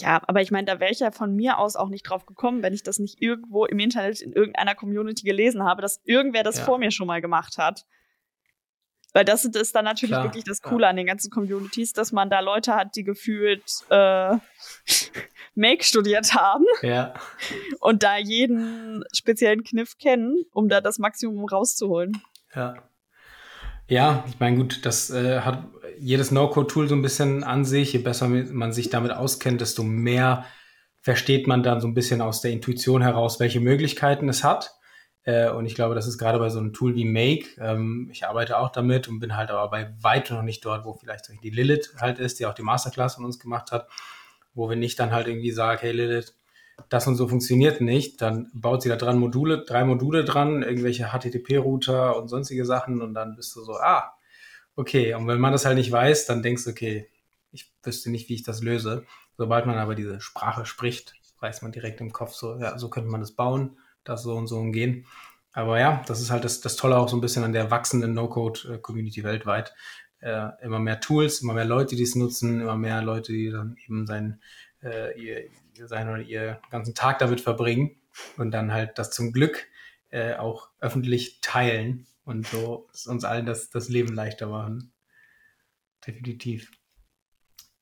Ja, 0.00 0.20
aber 0.26 0.42
ich 0.42 0.50
meine, 0.50 0.66
da 0.66 0.80
wäre 0.80 0.90
ich 0.90 1.00
ja 1.00 1.10
von 1.10 1.34
mir 1.34 1.58
aus 1.58 1.76
auch 1.76 1.88
nicht 1.88 2.02
drauf 2.02 2.26
gekommen, 2.26 2.62
wenn 2.62 2.72
ich 2.72 2.82
das 2.82 2.98
nicht 2.98 3.20
irgendwo 3.20 3.64
im 3.64 3.78
Internet 3.78 4.20
in 4.20 4.32
irgendeiner 4.32 4.74
Community 4.74 5.24
gelesen 5.24 5.62
habe, 5.62 5.82
dass 5.82 6.00
irgendwer 6.04 6.42
das 6.42 6.58
ja. 6.58 6.64
vor 6.64 6.78
mir 6.78 6.90
schon 6.90 7.06
mal 7.06 7.20
gemacht 7.20 7.58
hat. 7.58 7.84
Weil 9.12 9.24
das 9.24 9.44
ist 9.44 9.74
dann 9.76 9.84
natürlich 9.84 10.14
Klar, 10.14 10.24
wirklich 10.24 10.42
das 10.42 10.60
Coole 10.60 10.84
ja. 10.84 10.90
an 10.90 10.96
den 10.96 11.06
ganzen 11.06 11.30
Communities, 11.30 11.92
dass 11.92 12.10
man 12.10 12.30
da 12.30 12.40
Leute 12.40 12.74
hat, 12.74 12.96
die 12.96 13.04
gefühlt 13.04 13.64
äh, 13.90 14.36
Make 15.54 15.84
studiert 15.84 16.34
haben. 16.34 16.64
Ja. 16.82 17.14
Und 17.78 18.02
da 18.02 18.16
jeden 18.16 19.04
speziellen 19.12 19.62
Kniff 19.62 19.98
kennen, 19.98 20.44
um 20.52 20.68
da 20.68 20.80
das 20.80 20.98
Maximum 20.98 21.44
rauszuholen. 21.44 22.20
Ja. 22.54 22.74
Ja, 23.86 24.24
ich 24.28 24.40
meine, 24.40 24.56
gut, 24.56 24.86
das 24.86 25.10
äh, 25.10 25.40
hat 25.40 25.64
jedes 25.98 26.30
No-Code-Tool 26.30 26.88
so 26.88 26.94
ein 26.94 27.02
bisschen 27.02 27.44
an 27.44 27.64
sich. 27.64 27.92
Je 27.92 27.98
besser 27.98 28.28
man 28.28 28.72
sich 28.72 28.90
damit 28.90 29.12
auskennt, 29.12 29.60
desto 29.60 29.82
mehr 29.82 30.44
versteht 31.00 31.46
man 31.46 31.62
dann 31.62 31.80
so 31.80 31.86
ein 31.86 31.94
bisschen 31.94 32.22
aus 32.22 32.40
der 32.40 32.50
Intuition 32.50 33.02
heraus, 33.02 33.38
welche 33.40 33.60
Möglichkeiten 33.60 34.28
es 34.28 34.42
hat. 34.42 34.74
Äh, 35.24 35.50
und 35.50 35.66
ich 35.66 35.74
glaube, 35.74 35.94
das 35.94 36.06
ist 36.06 36.18
gerade 36.18 36.38
bei 36.38 36.48
so 36.48 36.58
einem 36.58 36.72
Tool 36.72 36.94
wie 36.94 37.04
Make. 37.04 37.60
Ähm, 37.60 38.08
ich 38.10 38.26
arbeite 38.26 38.58
auch 38.58 38.70
damit 38.70 39.08
und 39.08 39.20
bin 39.20 39.36
halt 39.36 39.50
aber 39.50 39.68
bei 39.70 39.94
weitem 40.00 40.36
noch 40.36 40.42
nicht 40.42 40.64
dort, 40.64 40.84
wo 40.84 40.94
vielleicht 40.94 41.30
die 41.42 41.50
Lilith 41.50 41.94
halt 42.00 42.18
ist, 42.18 42.40
die 42.40 42.46
auch 42.46 42.54
die 42.54 42.62
Masterclass 42.62 43.16
von 43.16 43.24
uns 43.24 43.38
gemacht 43.38 43.70
hat, 43.70 43.88
wo 44.54 44.68
wir 44.68 44.76
nicht 44.76 44.98
dann 44.98 45.12
halt 45.12 45.26
irgendwie 45.26 45.50
sagen, 45.50 45.78
hey 45.82 45.92
Lilith, 45.92 46.34
das 46.88 47.06
und 47.06 47.16
so 47.16 47.28
funktioniert 47.28 47.80
nicht, 47.80 48.20
dann 48.20 48.50
baut 48.52 48.82
sie 48.82 48.88
da 48.88 48.96
dran 48.96 49.18
Module, 49.18 49.64
drei 49.64 49.84
Module 49.84 50.24
dran, 50.24 50.62
irgendwelche 50.62 51.08
HTTP-Router 51.12 52.16
und 52.16 52.28
sonstige 52.28 52.64
Sachen 52.64 53.00
und 53.02 53.14
dann 53.14 53.36
bist 53.36 53.54
du 53.56 53.62
so, 53.62 53.74
ah, 53.74 54.14
okay. 54.76 55.14
Und 55.14 55.26
wenn 55.26 55.40
man 55.40 55.52
das 55.52 55.64
halt 55.64 55.76
nicht 55.76 55.92
weiß, 55.92 56.26
dann 56.26 56.42
denkst 56.42 56.64
du, 56.64 56.70
okay, 56.70 57.08
ich 57.52 57.72
wüsste 57.82 58.10
nicht, 58.10 58.28
wie 58.28 58.34
ich 58.34 58.42
das 58.42 58.62
löse. 58.62 59.04
Sobald 59.36 59.66
man 59.66 59.78
aber 59.78 59.94
diese 59.94 60.20
Sprache 60.20 60.66
spricht, 60.66 61.14
weiß 61.40 61.62
man 61.62 61.72
direkt 61.72 62.00
im 62.00 62.12
Kopf 62.12 62.32
so, 62.32 62.58
ja, 62.58 62.78
so 62.78 62.88
könnte 62.88 63.10
man 63.10 63.20
das 63.20 63.32
bauen, 63.32 63.78
das 64.02 64.22
so 64.22 64.34
und 64.34 64.46
so 64.46 64.58
umgehen. 64.58 65.06
Aber 65.52 65.78
ja, 65.78 66.02
das 66.06 66.20
ist 66.20 66.30
halt 66.30 66.44
das, 66.44 66.60
das 66.60 66.76
Tolle 66.76 66.96
auch 66.96 67.08
so 67.08 67.16
ein 67.16 67.20
bisschen 67.20 67.44
an 67.44 67.52
der 67.52 67.70
wachsenden 67.70 68.12
No-Code-Community 68.12 69.22
weltweit. 69.22 69.74
Äh, 70.20 70.48
immer 70.62 70.80
mehr 70.80 71.00
Tools, 71.00 71.42
immer 71.42 71.52
mehr 71.54 71.64
Leute, 71.64 71.96
die 71.96 72.02
es 72.02 72.16
nutzen, 72.16 72.60
immer 72.60 72.76
mehr 72.76 73.02
Leute, 73.02 73.32
die 73.32 73.50
dann 73.50 73.76
eben 73.86 74.06
sein, 74.06 74.40
äh, 74.82 75.20
ihr, 75.20 75.50
sein 75.74 76.08
oder 76.08 76.22
ihr 76.22 76.60
ganzen 76.70 76.94
Tag 76.94 77.18
damit 77.18 77.40
verbringen 77.40 77.96
und 78.36 78.50
dann 78.50 78.72
halt 78.72 78.98
das 78.98 79.10
zum 79.10 79.32
Glück 79.32 79.66
äh, 80.10 80.34
auch 80.34 80.68
öffentlich 80.80 81.40
teilen 81.40 82.06
und 82.24 82.46
so 82.46 82.88
uns 83.06 83.24
allen 83.24 83.46
das, 83.46 83.70
das 83.70 83.88
Leben 83.88 84.14
leichter 84.14 84.46
machen. 84.46 84.92
Definitiv. 86.06 86.70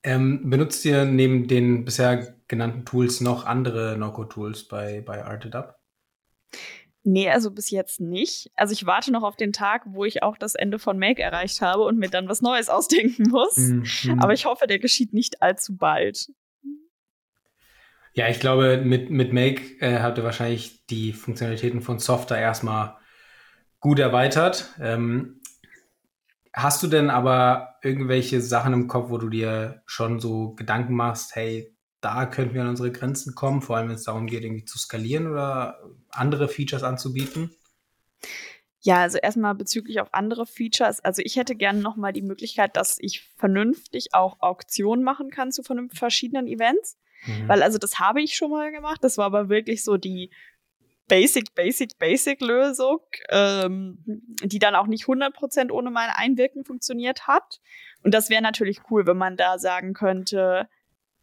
Ähm, 0.03 0.49
benutzt 0.49 0.83
ihr 0.83 1.05
neben 1.05 1.47
den 1.47 1.85
bisher 1.85 2.35
genannten 2.47 2.85
Tools 2.85 3.21
noch 3.21 3.45
andere 3.45 3.97
No-Code-Tools 3.97 4.67
bei, 4.67 5.01
bei 5.01 5.23
ArtedUp? 5.23 5.75
Nee, 7.05 7.29
also 7.29 7.51
bis 7.51 7.69
jetzt 7.69 7.99
nicht. 7.99 8.49
Also 8.55 8.73
ich 8.73 8.85
warte 8.85 9.11
noch 9.11 9.23
auf 9.23 9.35
den 9.35 9.51
Tag, 9.51 9.83
wo 9.87 10.05
ich 10.05 10.23
auch 10.23 10.37
das 10.37 10.55
Ende 10.55 10.79
von 10.79 10.97
Make 10.97 11.21
erreicht 11.21 11.61
habe 11.61 11.83
und 11.83 11.97
mir 11.97 12.09
dann 12.09 12.29
was 12.29 12.41
Neues 12.41 12.69
ausdenken 12.69 13.29
muss. 13.29 13.57
Mhm. 13.57 14.19
Aber 14.19 14.33
ich 14.33 14.45
hoffe, 14.45 14.67
der 14.67 14.79
geschieht 14.79 15.13
nicht 15.13 15.41
allzu 15.41 15.75
bald. 15.75 16.31
Ja, 18.13 18.29
ich 18.29 18.39
glaube, 18.39 18.77
mit, 18.77 19.09
mit 19.09 19.33
Make 19.33 19.61
äh, 19.79 19.99
habt 19.99 20.17
ihr 20.19 20.23
wahrscheinlich 20.23 20.85
die 20.85 21.13
Funktionalitäten 21.13 21.81
von 21.81 21.97
Software 21.97 22.39
erstmal 22.39 22.97
gut 23.79 23.97
erweitert. 23.99 24.73
Ähm, 24.79 25.41
hast 26.53 26.83
du 26.83 26.87
denn 26.87 27.09
aber 27.09 27.75
irgendwelche 27.81 28.39
Sachen 28.41 28.73
im 28.73 28.87
Kopf, 28.87 29.09
wo 29.09 29.17
du 29.17 29.29
dir 29.29 29.81
schon 29.87 30.19
so 30.19 30.53
Gedanken 30.53 30.93
machst, 30.93 31.35
hey, 31.35 31.75
da 32.01 32.25
könnten 32.27 32.53
wir 32.53 32.61
an 32.61 32.69
unsere 32.69 32.91
Grenzen 32.91 33.33
kommen, 33.33 33.61
vor 33.61 33.77
allem 33.77 33.87
wenn 33.87 33.95
es 33.95 34.03
darum 34.03 34.27
geht, 34.27 34.43
irgendwie 34.43 34.65
zu 34.65 34.77
skalieren 34.77 35.27
oder 35.27 35.79
andere 36.09 36.47
Features 36.47 36.83
anzubieten? 36.83 37.55
Ja, 38.81 39.01
also 39.01 39.17
erstmal 39.17 39.55
bezüglich 39.55 40.01
auf 40.01 40.13
andere 40.13 40.45
Features. 40.45 40.99
Also 40.99 41.21
ich 41.23 41.37
hätte 41.37 41.55
gerne 41.55 41.79
nochmal 41.79 42.11
die 42.11 42.21
Möglichkeit, 42.21 42.75
dass 42.75 42.97
ich 42.99 43.21
vernünftig 43.37 44.13
auch 44.13 44.41
Auktionen 44.41 45.03
machen 45.03 45.31
kann 45.31 45.53
zu 45.53 45.63
verschiedenen 45.63 46.47
Events. 46.47 46.97
Mhm. 47.25 47.47
Weil 47.47 47.63
also 47.63 47.77
das 47.77 47.99
habe 47.99 48.21
ich 48.21 48.35
schon 48.35 48.51
mal 48.51 48.71
gemacht. 48.71 49.03
Das 49.03 49.17
war 49.17 49.25
aber 49.25 49.49
wirklich 49.49 49.83
so 49.83 49.97
die 49.97 50.31
Basic, 51.07 51.53
Basic, 51.53 51.97
Basic 51.99 52.41
Lösung, 52.41 52.99
ähm, 53.29 53.97
die 54.43 54.59
dann 54.59 54.75
auch 54.75 54.87
nicht 54.87 55.05
100% 55.05 55.71
ohne 55.71 55.91
mein 55.91 56.09
Einwirken 56.09 56.63
funktioniert 56.63 57.27
hat. 57.27 57.59
Und 58.03 58.13
das 58.13 58.29
wäre 58.29 58.41
natürlich 58.41 58.79
cool, 58.89 59.05
wenn 59.05 59.17
man 59.17 59.37
da 59.37 59.57
sagen 59.57 59.93
könnte, 59.93 60.69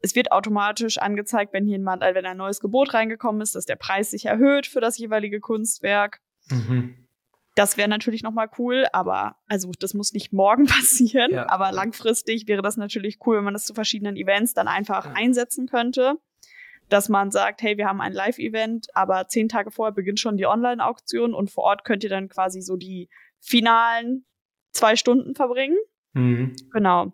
es 0.03 0.15
wird 0.15 0.33
automatisch 0.33 0.99
angezeigt, 0.99 1.53
wenn 1.53 1.67
jemand, 1.67 2.03
wenn 2.03 2.27
ein 2.27 2.37
neues 2.37 2.61
Gebot 2.61 2.95
reingekommen 2.95 3.43
ist, 3.43 3.55
dass 3.55 3.67
der 3.67 3.77
Preis 3.77 4.11
sich 4.11 4.27
erhöht 4.27 4.67
für 4.67 4.81
das 4.81 4.99
jeweilige 4.99 5.41
Kunstwerk. 5.41 6.21
Mhm. 6.49 7.07
Das 7.55 7.77
wäre 7.77 7.89
natürlich 7.89 8.23
nochmal 8.23 8.49
cool, 8.59 8.87
aber 8.93 9.37
also 9.47 9.73
das 9.79 9.95
muss 9.95 10.13
nicht 10.13 10.33
morgen 10.33 10.67
passieren, 10.67 11.33
ja. 11.33 11.49
aber 11.49 11.73
langfristig 11.73 12.47
wäre 12.47 12.63
das 12.63 12.77
natürlich 12.77 13.19
cool, 13.27 13.39
wenn 13.39 13.45
man 13.45 13.55
das 13.55 13.65
zu 13.65 13.75
verschiedenen 13.75 14.17
Events 14.17 14.55
dann 14.55 14.69
einfach 14.69 15.07
ja. 15.07 15.13
einsetzen 15.15 15.67
könnte. 15.67 16.17
Dass 16.89 17.09
man 17.09 17.31
sagt, 17.31 17.63
hey, 17.63 17.79
wir 17.79 17.87
haben 17.87 18.01
ein 18.01 18.13
Live-Event, 18.13 18.89
aber 18.95 19.29
zehn 19.29 19.49
Tage 19.49 19.71
vorher 19.71 19.93
beginnt 19.93 20.19
schon 20.19 20.37
die 20.37 20.47
Online-Auktion 20.47 21.35
und 21.35 21.49
vor 21.49 21.63
Ort 21.63 21.85
könnt 21.85 22.03
ihr 22.03 22.11
dann 22.11 22.29
quasi 22.29 22.63
so 22.63 22.77
die 22.77 23.09
finalen 23.39 24.25
zwei 24.73 24.97
Stunden 24.97 25.37
verbringen. 25.37 25.79
Mhm. 26.15 26.57
Genau. 26.73 27.13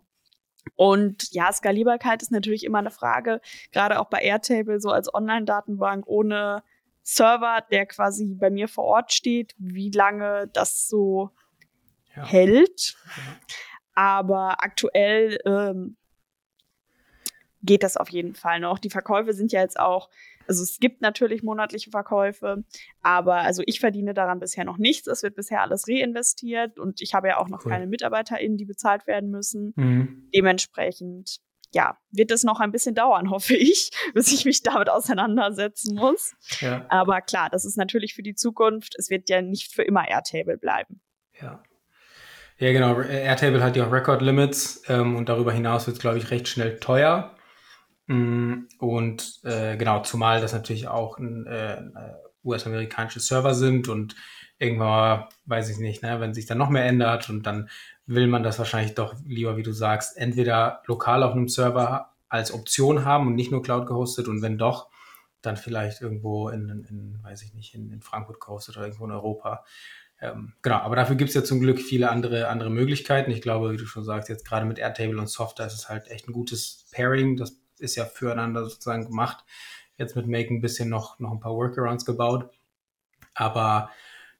Und 0.75 1.31
ja, 1.31 1.51
Skalierbarkeit 1.51 2.21
ist 2.21 2.31
natürlich 2.31 2.63
immer 2.63 2.79
eine 2.79 2.91
Frage, 2.91 3.41
gerade 3.71 3.99
auch 3.99 4.09
bei 4.09 4.19
Airtable 4.19 4.79
so 4.79 4.89
als 4.89 5.13
Online-Datenbank 5.13 6.05
ohne 6.07 6.63
Server, 7.09 7.63
der 7.71 7.85
quasi 7.85 8.35
bei 8.35 8.49
mir 8.49 8.67
vor 8.67 8.83
Ort 8.83 9.13
steht, 9.13 9.55
wie 9.57 9.91
lange 9.91 10.49
das 10.51 10.89
so 10.89 11.31
ja. 12.13 12.25
hält. 12.25 12.97
Aber 13.93 14.61
aktuell 14.61 15.39
ähm, 15.45 15.95
geht 17.63 17.83
das 17.83 17.95
auf 17.95 18.09
jeden 18.09 18.35
Fall 18.35 18.59
noch. 18.59 18.77
Die 18.77 18.89
Verkäufe 18.89 19.31
sind 19.31 19.53
ja 19.53 19.61
jetzt 19.61 19.79
auch, 19.79 20.09
also 20.49 20.61
es 20.61 20.79
gibt 20.81 20.99
natürlich 20.99 21.43
monatliche 21.43 21.91
Verkäufe, 21.91 22.65
aber 23.01 23.35
also 23.37 23.63
ich 23.65 23.79
verdiene 23.79 24.13
daran 24.13 24.41
bisher 24.41 24.65
noch 24.65 24.77
nichts. 24.77 25.07
Es 25.07 25.23
wird 25.23 25.35
bisher 25.35 25.61
alles 25.61 25.87
reinvestiert 25.87 26.77
und 26.77 26.99
ich 26.99 27.13
habe 27.13 27.29
ja 27.29 27.37
auch 27.37 27.47
noch 27.47 27.63
cool. 27.63 27.71
keine 27.71 27.87
MitarbeiterInnen, 27.87 28.57
die 28.57 28.65
bezahlt 28.65 29.07
werden 29.07 29.29
müssen. 29.29 29.71
Mhm. 29.77 30.29
Dementsprechend 30.35 31.39
ja, 31.73 31.97
wird 32.11 32.31
es 32.31 32.43
noch 32.43 32.59
ein 32.59 32.71
bisschen 32.71 32.95
dauern, 32.95 33.29
hoffe 33.31 33.55
ich, 33.55 33.91
bis 34.13 34.31
ich 34.31 34.45
mich 34.45 34.63
damit 34.63 34.89
auseinandersetzen 34.89 35.95
muss. 35.95 36.33
Ja. 36.59 36.85
Aber 36.89 37.21
klar, 37.21 37.49
das 37.49 37.65
ist 37.65 37.77
natürlich 37.77 38.13
für 38.13 38.23
die 38.23 38.35
Zukunft. 38.35 38.95
Es 38.97 39.09
wird 39.09 39.29
ja 39.29 39.41
nicht 39.41 39.73
für 39.73 39.83
immer 39.83 40.07
Airtable 40.07 40.57
bleiben. 40.57 41.01
Ja. 41.39 41.63
Ja, 42.59 42.71
genau. 42.71 42.99
Airtable 43.01 43.63
hat 43.63 43.75
ja 43.75 43.85
auch 43.85 43.91
Record 43.91 44.21
Limits 44.23 44.81
ähm, 44.87 45.15
und 45.15 45.29
darüber 45.29 45.51
hinaus 45.51 45.85
wird 45.85 45.97
es, 45.97 46.01
glaube 46.01 46.17
ich, 46.17 46.31
recht 46.31 46.47
schnell 46.47 46.79
teuer. 46.79 47.35
Mm, 48.07 48.63
und 48.79 49.41
äh, 49.43 49.77
genau, 49.77 50.01
zumal 50.01 50.41
das 50.41 50.53
natürlich 50.53 50.87
auch 50.87 51.19
ein 51.19 51.45
äh, 51.45 51.83
US-amerikanische 52.43 53.19
Server 53.19 53.53
sind 53.53 53.89
und 53.89 54.15
irgendwann, 54.59 55.25
weiß 55.45 55.69
ich 55.69 55.77
nicht, 55.77 56.01
ne, 56.01 56.19
wenn 56.19 56.33
sich 56.33 56.45
dann 56.45 56.57
noch 56.57 56.69
mehr 56.69 56.85
ändert 56.85 57.29
und 57.29 57.43
dann 57.43 57.69
will 58.05 58.27
man 58.27 58.43
das 58.43 58.57
wahrscheinlich 58.57 58.95
doch 58.95 59.15
lieber, 59.25 59.57
wie 59.57 59.63
du 59.63 59.71
sagst, 59.71 60.17
entweder 60.17 60.81
lokal 60.85 61.23
auf 61.23 61.33
einem 61.33 61.47
Server 61.47 62.13
als 62.29 62.53
Option 62.53 63.05
haben 63.05 63.27
und 63.27 63.35
nicht 63.35 63.51
nur 63.51 63.61
Cloud 63.61 63.85
gehostet 63.85 64.27
und 64.27 64.41
wenn 64.41 64.57
doch, 64.57 64.89
dann 65.41 65.57
vielleicht 65.57 66.01
irgendwo 66.01 66.49
in, 66.49 66.69
in 66.89 67.19
weiß 67.23 67.43
ich 67.43 67.53
nicht, 67.53 67.73
in, 67.75 67.91
in, 67.91 68.01
Frankfurt 68.01 68.39
gehostet 68.39 68.75
oder 68.75 68.85
irgendwo 68.85 69.05
in 69.05 69.11
Europa. 69.11 69.63
Ähm, 70.19 70.53
genau, 70.61 70.77
aber 70.77 70.95
dafür 70.95 71.15
gibt 71.15 71.29
es 71.29 71.35
ja 71.35 71.43
zum 71.43 71.59
Glück 71.59 71.79
viele 71.79 72.09
andere, 72.09 72.47
andere 72.47 72.71
Möglichkeiten. 72.71 73.31
Ich 73.31 73.41
glaube, 73.41 73.71
wie 73.71 73.77
du 73.77 73.85
schon 73.85 74.03
sagst, 74.03 74.29
jetzt 74.29 74.45
gerade 74.45 74.65
mit 74.65 74.79
Airtable 74.79 75.19
und 75.19 75.27
Software 75.27 75.67
ist 75.67 75.73
es 75.73 75.89
halt 75.89 76.07
echt 76.07 76.27
ein 76.27 76.33
gutes 76.33 76.87
Pairing. 76.91 77.37
Das 77.37 77.55
ist 77.77 77.95
ja 77.95 78.05
füreinander 78.05 78.63
sozusagen 78.65 79.05
gemacht. 79.05 79.45
Jetzt 79.97 80.15
mit 80.15 80.27
Make 80.27 80.53
ein 80.53 80.61
bisschen 80.61 80.89
noch, 80.89 81.19
noch 81.19 81.31
ein 81.31 81.39
paar 81.39 81.53
Workarounds 81.53 82.05
gebaut. 82.05 82.49
Aber 83.35 83.91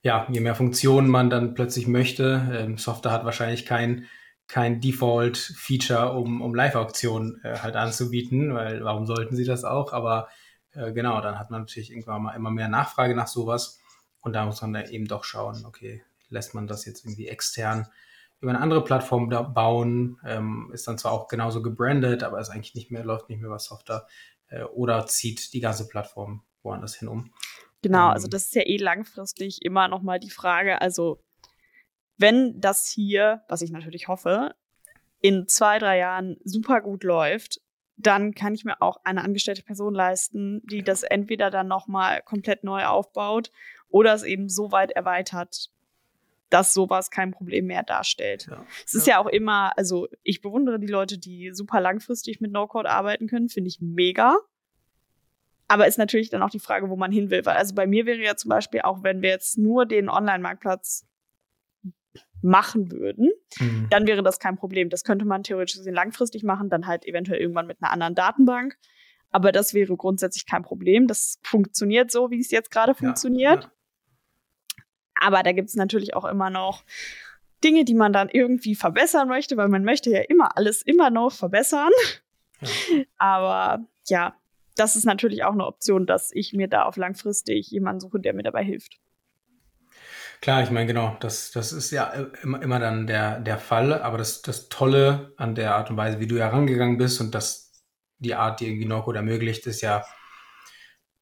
ja, 0.01 0.27
je 0.29 0.39
mehr 0.39 0.55
Funktionen 0.55 1.09
man 1.09 1.29
dann 1.29 1.53
plötzlich 1.53 1.87
möchte, 1.87 2.49
ähm, 2.53 2.77
Software 2.77 3.11
hat 3.11 3.25
wahrscheinlich 3.25 3.65
kein, 3.65 4.05
kein 4.47 4.79
Default-Feature, 4.79 6.13
um, 6.13 6.41
um 6.41 6.55
Live-Auktionen 6.55 7.41
äh, 7.43 7.57
halt 7.59 7.75
anzubieten, 7.75 8.53
weil 8.53 8.83
warum 8.83 9.05
sollten 9.05 9.35
sie 9.35 9.45
das 9.45 9.63
auch? 9.63 9.93
Aber 9.93 10.29
äh, 10.71 10.93
genau, 10.93 11.19
dann 11.21 11.39
hat 11.39 11.49
man 11.51 11.61
natürlich 11.61 11.91
irgendwann 11.91 12.21
mal 12.21 12.35
immer 12.35 12.51
mehr 12.51 12.69
Nachfrage 12.69 13.15
nach 13.15 13.27
sowas 13.27 13.79
und 14.21 14.33
da 14.33 14.45
muss 14.45 14.61
man 14.61 14.73
dann 14.73 14.89
eben 14.89 15.07
doch 15.07 15.23
schauen, 15.23 15.65
okay, 15.65 16.03
lässt 16.29 16.53
man 16.53 16.67
das 16.67 16.85
jetzt 16.85 17.05
irgendwie 17.05 17.27
extern 17.27 17.87
über 18.39 18.51
eine 18.51 18.61
andere 18.61 18.83
Plattform 18.83 19.29
bauen, 19.29 20.19
ähm, 20.23 20.69
ist 20.73 20.87
dann 20.87 20.97
zwar 20.97 21.11
auch 21.11 21.27
genauso 21.27 21.61
gebrandet, 21.61 22.23
aber 22.23 22.39
ist 22.39 22.49
eigentlich 22.49 22.75
nicht 22.75 22.91
mehr, 22.91 23.03
läuft 23.03 23.29
nicht 23.29 23.39
mehr 23.39 23.47
über 23.47 23.59
Software 23.59 24.05
äh, 24.49 24.63
oder 24.63 25.07
zieht 25.07 25.53
die 25.53 25.59
ganze 25.59 25.87
Plattform 25.87 26.43
woanders 26.61 26.95
hin 26.95 27.07
um. 27.07 27.33
Genau, 27.81 28.09
also 28.09 28.27
ähm. 28.27 28.31
das 28.31 28.45
ist 28.45 28.55
ja 28.55 28.63
eh 28.63 28.77
langfristig 28.77 29.63
immer 29.63 29.87
nochmal 29.87 30.19
die 30.19 30.29
Frage. 30.29 30.81
Also, 30.81 31.23
wenn 32.17 32.59
das 32.59 32.87
hier, 32.87 33.43
was 33.47 33.61
ich 33.61 33.71
natürlich 33.71 34.07
hoffe, 34.07 34.55
in 35.21 35.47
zwei, 35.47 35.79
drei 35.79 35.97
Jahren 35.97 36.37
super 36.43 36.81
gut 36.81 37.03
läuft, 37.03 37.61
dann 37.97 38.35
kann 38.35 38.53
ich 38.53 38.63
mir 38.63 38.81
auch 38.81 38.97
eine 39.03 39.23
angestellte 39.23 39.63
Person 39.63 39.93
leisten, 39.93 40.61
die 40.65 40.83
das 40.83 41.03
entweder 41.03 41.49
dann 41.49 41.67
nochmal 41.67 42.21
komplett 42.21 42.63
neu 42.63 42.85
aufbaut 42.85 43.51
oder 43.89 44.13
es 44.13 44.23
eben 44.23 44.49
so 44.49 44.71
weit 44.71 44.91
erweitert, 44.91 45.71
dass 46.49 46.73
sowas 46.73 47.09
kein 47.09 47.31
Problem 47.31 47.65
mehr 47.65 47.83
darstellt. 47.83 48.47
Ja, 48.49 48.65
es 48.85 48.93
ist 48.93 49.07
ja. 49.07 49.15
ja 49.15 49.19
auch 49.19 49.27
immer, 49.27 49.75
also 49.77 50.07
ich 50.23 50.41
bewundere 50.41 50.79
die 50.79 50.87
Leute, 50.87 51.17
die 51.17 51.51
super 51.53 51.81
langfristig 51.81 52.39
mit 52.39 52.51
No-Code 52.51 52.89
arbeiten 52.89 53.27
können, 53.27 53.49
finde 53.49 53.69
ich 53.69 53.81
mega. 53.81 54.37
Aber 55.67 55.87
ist 55.87 55.97
natürlich 55.97 56.29
dann 56.29 56.41
auch 56.43 56.49
die 56.49 56.59
Frage, 56.59 56.89
wo 56.89 56.95
man 56.95 57.11
hin 57.11 57.29
will. 57.29 57.45
Weil 57.45 57.57
also 57.57 57.75
bei 57.75 57.87
mir 57.87 58.05
wäre 58.05 58.19
ja 58.19 58.35
zum 58.35 58.49
Beispiel 58.49 58.81
auch, 58.81 59.03
wenn 59.03 59.21
wir 59.21 59.29
jetzt 59.29 59.57
nur 59.57 59.85
den 59.85 60.09
Online-Marktplatz 60.09 61.05
machen 62.41 62.91
würden, 62.91 63.31
mhm. 63.59 63.87
dann 63.89 64.07
wäre 64.07 64.23
das 64.23 64.39
kein 64.39 64.55
Problem. 64.55 64.89
Das 64.89 65.03
könnte 65.03 65.25
man 65.25 65.43
theoretisch 65.43 65.77
gesehen 65.77 65.93
langfristig 65.93 66.43
machen, 66.43 66.69
dann 66.69 66.87
halt 66.87 67.05
eventuell 67.05 67.39
irgendwann 67.39 67.67
mit 67.67 67.81
einer 67.81 67.91
anderen 67.91 68.15
Datenbank. 68.15 68.77
Aber 69.31 69.51
das 69.51 69.73
wäre 69.73 69.97
grundsätzlich 69.97 70.45
kein 70.45 70.63
Problem. 70.63 71.07
Das 71.07 71.39
funktioniert 71.43 72.11
so, 72.11 72.31
wie 72.31 72.39
es 72.39 72.51
jetzt 72.51 72.71
gerade 72.71 72.91
ja, 72.91 72.97
funktioniert. 72.97 73.63
Ja. 73.63 73.71
Aber 75.19 75.43
da 75.43 75.51
gibt 75.51 75.69
es 75.69 75.75
natürlich 75.75 76.15
auch 76.15 76.25
immer 76.25 76.49
noch 76.49 76.83
Dinge, 77.63 77.85
die 77.85 77.95
man 77.95 78.13
dann 78.13 78.29
irgendwie 78.29 78.75
verbessern 78.75 79.27
möchte, 79.27 79.57
weil 79.57 79.67
man 79.67 79.83
möchte 79.83 80.11
ja 80.11 80.21
immer 80.21 80.55
alles 80.55 80.81
immer 80.83 81.09
noch 81.09 81.31
verbessern. 81.31 81.91
Ja. 82.61 83.03
Aber 83.17 83.85
ja, 84.05 84.35
das 84.77 84.95
ist 84.95 85.05
natürlich 85.05 85.43
auch 85.43 85.53
eine 85.53 85.65
Option, 85.65 86.05
dass 86.05 86.31
ich 86.33 86.53
mir 86.53 86.67
da 86.67 86.83
auf 86.83 86.97
langfristig 86.97 87.69
jemanden 87.69 87.99
suche, 87.99 88.19
der 88.19 88.33
mir 88.33 88.43
dabei 88.43 88.63
hilft. 88.63 88.99
Klar, 90.39 90.61
ich 90.61 90.69
meine, 90.69 90.85
genau, 90.85 91.17
das, 91.19 91.51
das 91.51 91.71
ist 91.71 91.89
ja 91.91 92.13
immer, 92.43 92.61
immer 92.61 92.79
dann 92.79 93.07
der, 93.07 93.39
der 93.39 93.57
Fall, 93.57 93.93
aber 93.93 94.19
das, 94.19 94.43
das 94.43 94.69
Tolle 94.69 95.33
an 95.37 95.55
der 95.55 95.75
Art 95.75 95.89
und 95.89 95.97
Weise, 95.97 96.19
wie 96.19 96.27
du 96.27 96.37
herangegangen 96.37 96.97
bist 96.97 97.19
und 97.19 97.33
dass 97.33 97.83
die 98.19 98.35
Art, 98.35 98.59
die 98.59 98.67
irgendwie 98.67 98.85
No-Code 98.85 99.17
ermöglicht, 99.17 99.65
ist 99.65 99.81
ja, 99.81 100.05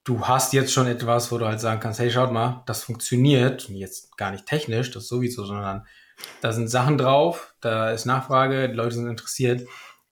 du 0.03 0.27
hast 0.27 0.53
jetzt 0.53 0.73
schon 0.73 0.87
etwas, 0.87 1.31
wo 1.31 1.37
du 1.37 1.45
halt 1.45 1.61
sagen 1.61 1.79
kannst, 1.79 1.99
hey, 1.99 2.11
schaut 2.11 2.31
mal, 2.31 2.63
das 2.65 2.83
funktioniert, 2.83 3.69
jetzt 3.69 4.17
gar 4.17 4.31
nicht 4.31 4.45
technisch, 4.45 4.91
das 4.91 5.07
sowieso, 5.07 5.45
sondern 5.45 5.85
da 6.41 6.51
sind 6.51 6.67
Sachen 6.67 6.97
drauf, 6.97 7.55
da 7.61 7.91
ist 7.91 8.05
Nachfrage, 8.05 8.69
die 8.69 8.75
Leute 8.75 8.95
sind 8.95 9.07
interessiert 9.07 9.67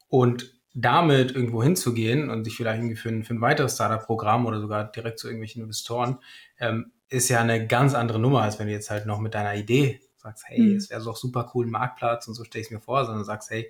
und 0.07 0.52
damit 0.73 1.33
irgendwo 1.35 1.61
hinzugehen 1.61 2.29
und 2.29 2.45
sich 2.45 2.55
vielleicht 2.55 2.79
irgendwie 2.79 2.95
für 2.95 3.09
ein, 3.09 3.23
für 3.23 3.33
ein 3.33 3.41
weiteres 3.41 3.75
Startup-Programm 3.75 4.45
oder 4.45 4.59
sogar 4.59 4.91
direkt 4.91 5.19
zu 5.19 5.27
irgendwelchen 5.27 5.61
Investoren, 5.61 6.17
ähm, 6.59 6.91
ist 7.09 7.29
ja 7.29 7.41
eine 7.41 7.67
ganz 7.67 7.93
andere 7.93 8.19
Nummer, 8.19 8.41
als 8.41 8.57
wenn 8.57 8.67
du 8.67 8.73
jetzt 8.73 8.89
halt 8.89 9.05
noch 9.05 9.19
mit 9.19 9.35
deiner 9.35 9.55
Idee 9.55 10.01
sagst, 10.17 10.45
hey, 10.47 10.59
mhm. 10.59 10.75
es 10.77 10.89
wäre 10.89 11.03
doch 11.03 11.17
super 11.17 11.51
cool, 11.53 11.67
ein 11.67 11.71
Marktplatz 11.71 12.27
und 12.27 12.33
so 12.33 12.43
stelle 12.43 12.61
ich 12.61 12.67
es 12.67 12.71
mir 12.71 12.79
vor, 12.79 13.05
sondern 13.05 13.25
sagst, 13.25 13.51
hey, 13.51 13.69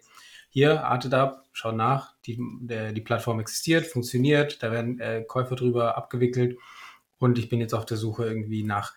hier, 0.49 0.85
Arted 0.85 1.13
Up, 1.15 1.43
schau 1.51 1.71
nach, 1.71 2.13
die, 2.25 2.39
der, 2.61 2.93
die 2.93 3.01
Plattform 3.01 3.39
existiert, 3.39 3.87
funktioniert, 3.87 4.61
da 4.61 4.71
werden 4.71 4.99
äh, 4.99 5.23
Käufe 5.27 5.55
drüber 5.55 5.97
abgewickelt 5.97 6.57
und 7.17 7.39
ich 7.39 7.49
bin 7.49 7.59
jetzt 7.59 7.73
auf 7.73 7.85
der 7.85 7.97
Suche 7.97 8.25
irgendwie 8.25 8.63
nach, 8.63 8.93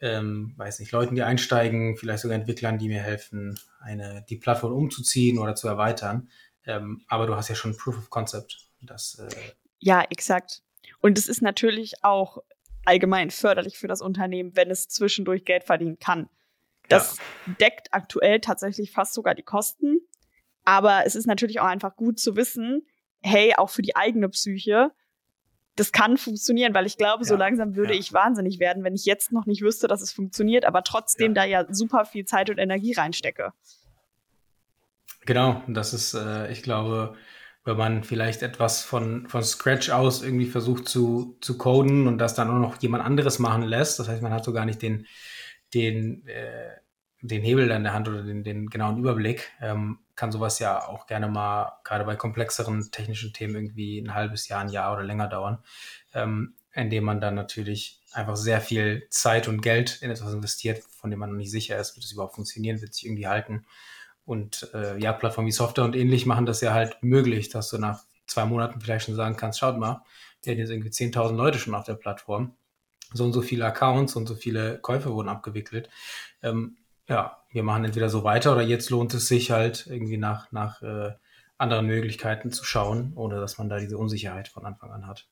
ähm, 0.00 0.52
weiß 0.56 0.80
nicht, 0.80 0.92
Leuten, 0.92 1.14
die 1.14 1.22
einsteigen, 1.22 1.96
vielleicht 1.96 2.22
sogar 2.22 2.36
Entwicklern, 2.36 2.78
die 2.78 2.88
mir 2.88 3.00
helfen, 3.00 3.58
eine, 3.80 4.24
die 4.28 4.36
Plattform 4.36 4.74
umzuziehen 4.74 5.38
oder 5.38 5.54
zu 5.54 5.66
erweitern. 5.66 6.28
Ähm, 6.66 7.04
aber 7.08 7.26
du 7.26 7.34
hast 7.36 7.48
ja 7.48 7.54
schon 7.54 7.76
Proof 7.76 7.98
of 7.98 8.10
Concept. 8.10 8.68
Das, 8.80 9.18
äh 9.18 9.52
ja, 9.78 10.02
exakt. 10.10 10.62
Und 11.00 11.18
es 11.18 11.28
ist 11.28 11.42
natürlich 11.42 12.04
auch 12.04 12.38
allgemein 12.84 13.30
förderlich 13.30 13.78
für 13.78 13.88
das 13.88 14.02
Unternehmen, 14.02 14.56
wenn 14.56 14.70
es 14.70 14.88
zwischendurch 14.88 15.44
Geld 15.44 15.64
verdienen 15.64 15.98
kann. 15.98 16.28
Das 16.88 17.16
ja. 17.16 17.54
deckt 17.60 17.92
aktuell 17.92 18.40
tatsächlich 18.40 18.90
fast 18.90 19.14
sogar 19.14 19.34
die 19.34 19.42
Kosten. 19.42 20.00
Aber 20.64 21.06
es 21.06 21.14
ist 21.14 21.26
natürlich 21.26 21.60
auch 21.60 21.66
einfach 21.66 21.96
gut 21.96 22.18
zu 22.18 22.36
wissen, 22.36 22.86
hey, 23.20 23.54
auch 23.56 23.70
für 23.70 23.82
die 23.82 23.96
eigene 23.96 24.28
Psyche, 24.28 24.92
das 25.76 25.92
kann 25.92 26.16
funktionieren, 26.16 26.74
weil 26.74 26.86
ich 26.86 26.98
glaube, 26.98 27.24
ja, 27.24 27.28
so 27.28 27.36
langsam 27.36 27.76
würde 27.76 27.94
ja. 27.94 28.00
ich 28.00 28.12
wahnsinnig 28.12 28.58
werden, 28.58 28.84
wenn 28.84 28.94
ich 28.94 29.06
jetzt 29.06 29.32
noch 29.32 29.46
nicht 29.46 29.62
wüsste, 29.62 29.88
dass 29.88 30.02
es 30.02 30.12
funktioniert, 30.12 30.64
aber 30.64 30.82
trotzdem 30.84 31.34
da 31.34 31.44
ja 31.44 31.64
super 31.72 32.04
viel 32.04 32.24
Zeit 32.24 32.50
und 32.50 32.58
Energie 32.58 32.92
reinstecke. 32.92 33.52
Genau, 35.26 35.62
das 35.68 35.94
ist, 35.94 36.14
äh, 36.14 36.50
ich 36.50 36.62
glaube, 36.62 37.14
wenn 37.64 37.76
man 37.76 38.02
vielleicht 38.02 38.42
etwas 38.42 38.82
von, 38.82 39.28
von 39.28 39.42
Scratch 39.44 39.90
aus 39.90 40.22
irgendwie 40.22 40.46
versucht 40.46 40.88
zu, 40.88 41.38
zu 41.40 41.58
coden 41.58 42.08
und 42.08 42.18
das 42.18 42.34
dann 42.34 42.50
auch 42.50 42.58
noch 42.58 42.82
jemand 42.82 43.04
anderes 43.04 43.38
machen 43.38 43.62
lässt, 43.62 43.98
das 44.00 44.08
heißt, 44.08 44.22
man 44.22 44.32
hat 44.32 44.44
so 44.44 44.52
gar 44.52 44.64
nicht 44.64 44.82
den, 44.82 45.06
den, 45.74 46.26
äh, 46.26 46.70
den 47.20 47.42
Hebel 47.42 47.70
in 47.70 47.84
der 47.84 47.92
Hand 47.92 48.08
oder 48.08 48.22
den, 48.24 48.42
den 48.42 48.68
genauen 48.68 48.98
Überblick, 48.98 49.52
ähm, 49.60 50.00
kann 50.16 50.32
sowas 50.32 50.58
ja 50.58 50.88
auch 50.88 51.06
gerne 51.06 51.28
mal, 51.28 51.72
gerade 51.84 52.04
bei 52.04 52.16
komplexeren 52.16 52.90
technischen 52.90 53.32
Themen, 53.32 53.54
irgendwie 53.54 54.00
ein 54.00 54.14
halbes 54.14 54.48
Jahr, 54.48 54.60
ein 54.62 54.70
Jahr 54.70 54.92
oder 54.92 55.04
länger 55.04 55.28
dauern, 55.28 55.62
ähm, 56.14 56.56
indem 56.72 57.04
man 57.04 57.20
dann 57.20 57.36
natürlich 57.36 58.00
einfach 58.12 58.36
sehr 58.36 58.60
viel 58.60 59.06
Zeit 59.10 59.46
und 59.46 59.60
Geld 59.60 60.02
in 60.02 60.10
etwas 60.10 60.32
investiert, 60.34 60.82
von 60.82 61.10
dem 61.10 61.20
man 61.20 61.30
noch 61.30 61.36
nicht 61.36 61.50
sicher 61.50 61.78
ist, 61.78 61.94
wird 61.94 62.04
es 62.04 62.12
überhaupt 62.12 62.34
funktionieren, 62.34 62.80
wird 62.80 62.92
sich 62.92 63.06
irgendwie 63.06 63.28
halten. 63.28 63.64
Und 64.24 64.70
äh, 64.74 64.98
ja, 64.98 65.12
Plattformen 65.12 65.48
wie 65.48 65.52
Software 65.52 65.84
und 65.84 65.96
ähnlich 65.96 66.26
machen 66.26 66.46
das 66.46 66.60
ja 66.60 66.72
halt 66.72 67.02
möglich, 67.02 67.48
dass 67.48 67.70
du 67.70 67.78
nach 67.78 68.04
zwei 68.26 68.44
Monaten 68.44 68.80
vielleicht 68.80 69.06
schon 69.06 69.14
sagen 69.14 69.36
kannst, 69.36 69.58
schaut 69.58 69.78
mal, 69.78 70.02
wir 70.42 70.52
haben 70.52 70.58
jetzt 70.58 70.70
irgendwie 70.70 70.90
10.000 70.90 71.34
Leute 71.34 71.58
schon 71.58 71.74
auf 71.74 71.84
der 71.84 71.94
Plattform, 71.94 72.54
so 73.12 73.24
und 73.24 73.32
so 73.32 73.42
viele 73.42 73.66
Accounts 73.66 74.16
und 74.16 74.26
so 74.26 74.34
viele 74.34 74.78
Käufe 74.78 75.12
wurden 75.12 75.28
abgewickelt. 75.28 75.88
Ähm, 76.42 76.76
ja, 77.08 77.42
wir 77.50 77.62
machen 77.62 77.84
entweder 77.84 78.08
so 78.08 78.24
weiter 78.24 78.52
oder 78.52 78.62
jetzt 78.62 78.90
lohnt 78.90 79.12
es 79.14 79.28
sich 79.28 79.50
halt 79.50 79.86
irgendwie 79.88 80.16
nach, 80.16 80.50
nach 80.52 80.82
äh, 80.82 81.12
anderen 81.58 81.86
Möglichkeiten 81.86 82.50
zu 82.50 82.64
schauen, 82.64 83.12
ohne 83.14 83.40
dass 83.40 83.58
man 83.58 83.68
da 83.68 83.78
diese 83.78 83.98
Unsicherheit 83.98 84.48
von 84.48 84.64
Anfang 84.64 84.90
an 84.90 85.06
hat. 85.06 85.28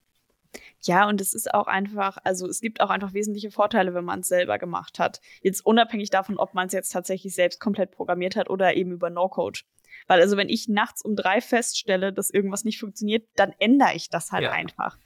Ja, 0.81 1.09
und 1.09 1.21
es 1.21 1.35
ist 1.35 1.53
auch 1.53 1.67
einfach, 1.67 2.19
also 2.25 2.47
es 2.47 2.61
gibt 2.61 2.81
auch 2.81 2.91
einfach 2.91 3.13
wesentliche 3.13 3.51
Vorteile, 3.51 3.95
wenn 3.95 4.05
man 4.05 4.21
es 4.21 4.29
selber 4.29 4.59
gemacht 4.59 4.99
hat. 4.99 5.21
Jetzt 5.43 5.65
unabhängig 5.65 6.11
davon, 6.11 6.39
ob 6.39 6.55
man 6.55 6.67
es 6.67 6.73
jetzt 6.73 6.91
tatsächlich 6.91 7.35
selbst 7.35 7.61
komplett 7.61 7.93
programmiert 7.93 8.37
hat 8.37 8.51
oder 8.51 8.75
eben 8.75 8.93
über 8.93 9.11
No-Code. 9.11 9.61
Weil 10.07 10.21
also 10.21 10.37
wenn 10.37 10.49
ich 10.49 10.69
nachts 10.69 11.03
um 11.03 11.17
drei 11.17 11.41
feststelle, 11.41 12.13
dass 12.13 12.31
irgendwas 12.31 12.65
nicht 12.65 12.81
funktioniert, 12.81 13.29
dann 13.37 13.53
ändere 13.59 13.95
ich 13.95 14.09
das 14.09 14.33
halt 14.33 14.45
ja. 14.45 14.53
einfach. 14.53 14.97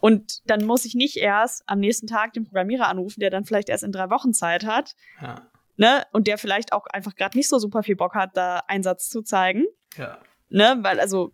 Und 0.00 0.48
dann 0.48 0.64
muss 0.64 0.84
ich 0.84 0.94
nicht 0.94 1.16
erst 1.16 1.62
am 1.66 1.80
nächsten 1.80 2.06
Tag 2.06 2.32
den 2.32 2.44
Programmierer 2.44 2.88
anrufen, 2.88 3.20
der 3.20 3.30
dann 3.30 3.44
vielleicht 3.44 3.68
erst 3.68 3.84
in 3.84 3.92
drei 3.92 4.08
Wochen 4.10 4.32
Zeit 4.32 4.64
hat. 4.64 4.94
Ja. 5.20 5.50
Ne? 5.76 6.04
Und 6.12 6.26
der 6.26 6.38
vielleicht 6.38 6.72
auch 6.72 6.86
einfach 6.86 7.14
gerade 7.14 7.36
nicht 7.36 7.48
so 7.48 7.58
super 7.58 7.82
viel 7.82 7.96
Bock 7.96 8.14
hat, 8.14 8.36
da 8.36 8.62
Einsatz 8.68 9.08
zu 9.08 9.22
zeigen. 9.22 9.66
Ja. 9.96 10.18
Ne? 10.48 10.78
Weil 10.82 11.00
also 11.00 11.32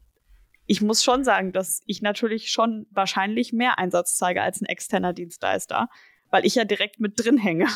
ich 0.66 0.82
muss 0.82 1.02
schon 1.02 1.24
sagen, 1.24 1.52
dass 1.52 1.82
ich 1.86 2.02
natürlich 2.02 2.50
schon 2.50 2.86
wahrscheinlich 2.90 3.52
mehr 3.52 3.78
Einsatz 3.78 4.16
zeige 4.16 4.42
als 4.42 4.60
ein 4.60 4.66
externer 4.66 5.12
Dienstleister, 5.12 5.88
weil 6.30 6.44
ich 6.44 6.54
ja 6.54 6.64
direkt 6.64 7.00
mit 7.00 7.12
drin 7.16 7.38
hänge. 7.38 7.66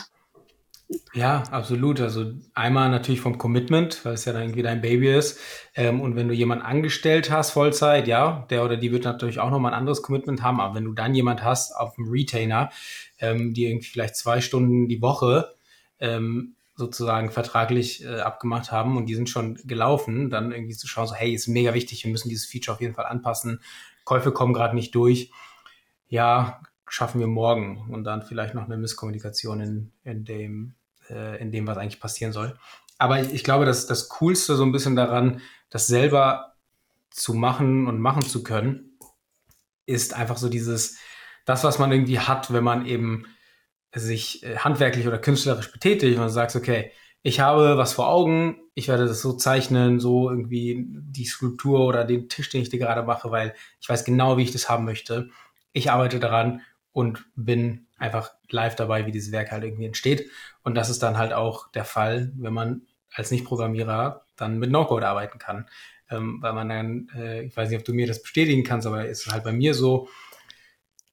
Ja, 1.14 1.44
absolut. 1.52 2.00
Also 2.00 2.32
einmal 2.54 2.90
natürlich 2.90 3.20
vom 3.20 3.38
Commitment, 3.38 4.04
weil 4.04 4.14
es 4.14 4.24
ja 4.24 4.32
dann 4.32 4.42
irgendwie 4.42 4.62
dein 4.62 4.80
Baby 4.80 5.14
ist. 5.14 5.38
Ähm, 5.76 6.00
und 6.00 6.16
wenn 6.16 6.26
du 6.26 6.34
jemanden 6.34 6.64
angestellt 6.64 7.30
hast, 7.30 7.52
Vollzeit, 7.52 8.08
ja, 8.08 8.44
der 8.50 8.64
oder 8.64 8.76
die 8.76 8.90
wird 8.90 9.04
natürlich 9.04 9.38
auch 9.38 9.50
nochmal 9.50 9.72
ein 9.72 9.78
anderes 9.78 10.02
Commitment 10.02 10.42
haben. 10.42 10.60
Aber 10.60 10.74
wenn 10.74 10.84
du 10.84 10.92
dann 10.92 11.14
jemand 11.14 11.44
hast 11.44 11.72
auf 11.72 11.94
dem 11.94 12.08
Retainer, 12.08 12.70
ähm, 13.20 13.54
die 13.54 13.66
irgendwie 13.66 13.88
vielleicht 13.88 14.16
zwei 14.16 14.40
Stunden 14.40 14.88
die 14.88 15.00
Woche 15.00 15.54
ähm, 16.00 16.56
sozusagen 16.80 17.30
vertraglich 17.30 18.04
äh, 18.04 18.20
abgemacht 18.20 18.72
haben 18.72 18.96
und 18.96 19.06
die 19.06 19.14
sind 19.14 19.30
schon 19.30 19.54
gelaufen, 19.64 20.30
dann 20.30 20.50
irgendwie 20.50 20.74
zu 20.74 20.88
schauen, 20.88 21.06
so 21.06 21.14
hey, 21.14 21.32
ist 21.32 21.46
mega 21.46 21.74
wichtig, 21.74 22.04
wir 22.04 22.10
müssen 22.10 22.30
dieses 22.30 22.46
Feature 22.46 22.74
auf 22.74 22.80
jeden 22.80 22.94
Fall 22.94 23.06
anpassen. 23.06 23.60
Käufe 24.04 24.32
kommen 24.32 24.54
gerade 24.54 24.74
nicht 24.74 24.94
durch. 24.94 25.30
Ja, 26.08 26.60
schaffen 26.88 27.20
wir 27.20 27.28
morgen 27.28 27.86
und 27.90 28.02
dann 28.04 28.22
vielleicht 28.22 28.54
noch 28.54 28.64
eine 28.64 28.76
Misskommunikation 28.76 29.60
in, 29.60 29.92
in 30.02 30.24
dem, 30.24 30.74
äh, 31.08 31.40
in 31.40 31.52
dem, 31.52 31.66
was 31.66 31.78
eigentlich 31.78 32.00
passieren 32.00 32.32
soll. 32.32 32.58
Aber 32.98 33.20
ich, 33.20 33.32
ich 33.32 33.44
glaube, 33.44 33.66
dass 33.66 33.86
das 33.86 34.08
Coolste 34.08 34.56
so 34.56 34.64
ein 34.64 34.72
bisschen 34.72 34.96
daran, 34.96 35.40
das 35.68 35.86
selber 35.86 36.54
zu 37.10 37.34
machen 37.34 37.86
und 37.86 38.00
machen 38.00 38.22
zu 38.22 38.42
können, 38.42 38.98
ist 39.86 40.14
einfach 40.14 40.38
so 40.38 40.48
dieses, 40.48 40.96
das, 41.44 41.62
was 41.62 41.78
man 41.78 41.92
irgendwie 41.92 42.18
hat, 42.18 42.52
wenn 42.52 42.64
man 42.64 42.86
eben 42.86 43.26
sich 43.94 44.42
äh, 44.44 44.58
handwerklich 44.58 45.06
oder 45.06 45.18
künstlerisch 45.18 45.72
betätigt 45.72 46.18
und 46.18 46.28
sagst, 46.28 46.56
okay, 46.56 46.92
ich 47.22 47.40
habe 47.40 47.76
was 47.76 47.92
vor 47.92 48.08
Augen, 48.08 48.60
ich 48.74 48.88
werde 48.88 49.06
das 49.06 49.20
so 49.20 49.34
zeichnen, 49.34 50.00
so 50.00 50.30
irgendwie 50.30 50.86
die 50.88 51.26
Skulptur 51.26 51.80
oder 51.86 52.04
den 52.04 52.28
Tisch, 52.28 52.48
den 52.48 52.62
ich 52.62 52.70
dir 52.70 52.78
gerade 52.78 53.02
mache, 53.02 53.30
weil 53.30 53.54
ich 53.80 53.88
weiß 53.88 54.04
genau, 54.04 54.38
wie 54.38 54.42
ich 54.42 54.52
das 54.52 54.70
haben 54.70 54.84
möchte. 54.84 55.28
Ich 55.72 55.90
arbeite 55.90 56.18
daran 56.18 56.62
und 56.92 57.24
bin 57.36 57.86
einfach 57.98 58.32
live 58.50 58.74
dabei, 58.76 59.06
wie 59.06 59.12
dieses 59.12 59.32
Werk 59.32 59.52
halt 59.52 59.64
irgendwie 59.64 59.84
entsteht. 59.84 60.30
Und 60.62 60.74
das 60.74 60.88
ist 60.88 61.02
dann 61.02 61.18
halt 61.18 61.32
auch 61.32 61.70
der 61.72 61.84
Fall, 61.84 62.32
wenn 62.36 62.54
man 62.54 62.82
als 63.12 63.30
Nicht-Programmierer 63.30 64.24
dann 64.36 64.58
mit 64.58 64.70
No-Code 64.70 65.06
arbeiten 65.06 65.38
kann. 65.38 65.68
Ähm, 66.10 66.38
weil 66.40 66.54
man 66.54 66.68
dann, 66.68 67.08
äh, 67.14 67.42
ich 67.42 67.56
weiß 67.56 67.68
nicht, 67.68 67.78
ob 67.78 67.84
du 67.84 67.92
mir 67.92 68.06
das 68.06 68.22
bestätigen 68.22 68.64
kannst, 68.64 68.86
aber 68.86 69.06
ist 69.06 69.30
halt 69.30 69.44
bei 69.44 69.52
mir 69.52 69.74
so, 69.74 70.08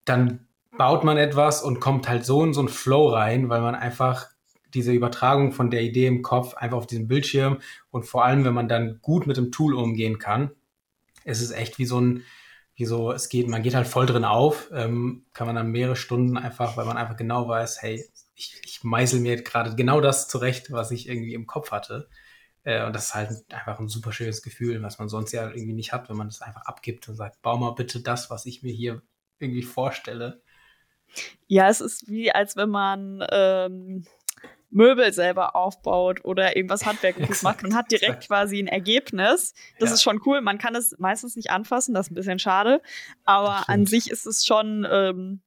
dann 0.05 0.46
baut 0.78 1.03
man 1.03 1.17
etwas 1.17 1.63
und 1.63 1.80
kommt 1.80 2.07
halt 2.07 2.25
so 2.25 2.43
in 2.43 2.53
so 2.53 2.61
einen 2.61 2.69
Flow 2.69 3.09
rein, 3.09 3.49
weil 3.49 3.61
man 3.61 3.75
einfach 3.75 4.28
diese 4.73 4.91
Übertragung 4.91 5.51
von 5.51 5.71
der 5.71 5.82
Idee 5.82 6.07
im 6.07 6.21
Kopf 6.21 6.53
einfach 6.53 6.78
auf 6.78 6.88
diesem 6.88 7.07
Bildschirm 7.07 7.59
und 7.89 8.03
vor 8.03 8.25
allem, 8.25 8.43
wenn 8.45 8.53
man 8.53 8.67
dann 8.67 8.99
gut 9.01 9.28
mit 9.28 9.38
dem 9.38 9.51
Tool 9.51 9.73
umgehen 9.73 10.19
kann, 10.19 10.51
ist 11.23 11.41
es 11.41 11.51
echt 11.51 11.80
wie 11.80 11.86
so 11.86 11.99
ein, 11.99 12.23
wie 12.75 12.86
so, 12.86 13.11
es 13.11 13.30
geht, 13.30 13.47
man 13.47 13.63
geht 13.63 13.75
halt 13.75 13.88
voll 13.88 14.05
drin 14.05 14.25
auf, 14.25 14.69
ähm, 14.73 15.25
kann 15.34 15.47
man 15.47 15.55
dann 15.55 15.71
mehrere 15.71 15.95
Stunden 15.95 16.38
einfach, 16.38 16.78
weil 16.78 16.86
man 16.86 16.97
einfach 16.97 17.17
genau 17.17 17.47
weiß, 17.47 17.82
hey, 17.82 18.05
ich, 18.36 18.61
ich 18.63 18.84
meißel 18.84 19.19
mir 19.19 19.41
gerade 19.41 19.75
genau 19.75 19.99
das 19.99 20.28
zurecht, 20.28 20.71
was 20.71 20.91
ich 20.91 21.09
irgendwie 21.09 21.34
im 21.34 21.47
Kopf 21.47 21.71
hatte. 21.71 22.07
Äh, 22.63 22.86
und 22.86 22.95
das 22.95 23.07
ist 23.07 23.15
halt 23.15 23.32
einfach 23.51 23.80
ein 23.80 23.88
super 23.88 24.11
schönes 24.11 24.43
Gefühl, 24.43 24.82
was 24.84 24.99
man 24.99 25.09
sonst 25.09 25.32
ja 25.32 25.49
irgendwie 25.49 25.73
nicht 25.73 25.91
hat, 25.91 26.09
wenn 26.09 26.17
man 26.17 26.28
das 26.28 26.41
einfach 26.41 26.65
abgibt 26.65 27.09
und 27.09 27.15
sagt, 27.15 27.41
bau 27.41 27.57
mal 27.57 27.71
bitte 27.71 28.01
das, 28.01 28.30
was 28.30 28.45
ich 28.45 28.61
mir 28.61 28.73
hier 28.73 29.01
irgendwie 29.39 29.63
vorstelle. 29.63 30.43
Ja, 31.47 31.70
es 31.70 31.82
ist 31.82 32.08
wie, 32.08 32.32
als 32.32 32.55
wenn 32.55 32.70
man 32.70 33.26
ähm, 33.32 34.05
Möbel 34.70 35.14
selber 35.14 35.55
aufbaut 35.55 36.24
oder 36.24 36.55
irgendwas 36.55 36.86
Handwerkliches 36.86 37.41
macht. 37.43 37.64
Man 37.64 37.76
hat 37.76 37.91
direkt 37.91 38.28
quasi 38.28 38.60
ein 38.60 38.68
Ergebnis. 38.68 39.53
Das 39.80 39.89
ja. 39.89 39.95
ist 39.95 40.03
schon 40.03 40.22
cool. 40.26 40.41
Man 40.41 40.58
kann 40.58 40.76
es 40.76 40.95
meistens 40.99 41.36
nicht 41.36 41.51
anfassen, 41.51 41.93
das 41.93 42.08
ist 42.08 42.12
ein 42.12 42.16
bisschen 42.16 42.39
schade. 42.39 42.82
Aber 43.26 43.70
an 43.70 43.86
sich 43.86 44.10
ist 44.12 44.26
es 44.26 44.45
schon 44.45 44.86
ähm, 44.89 45.41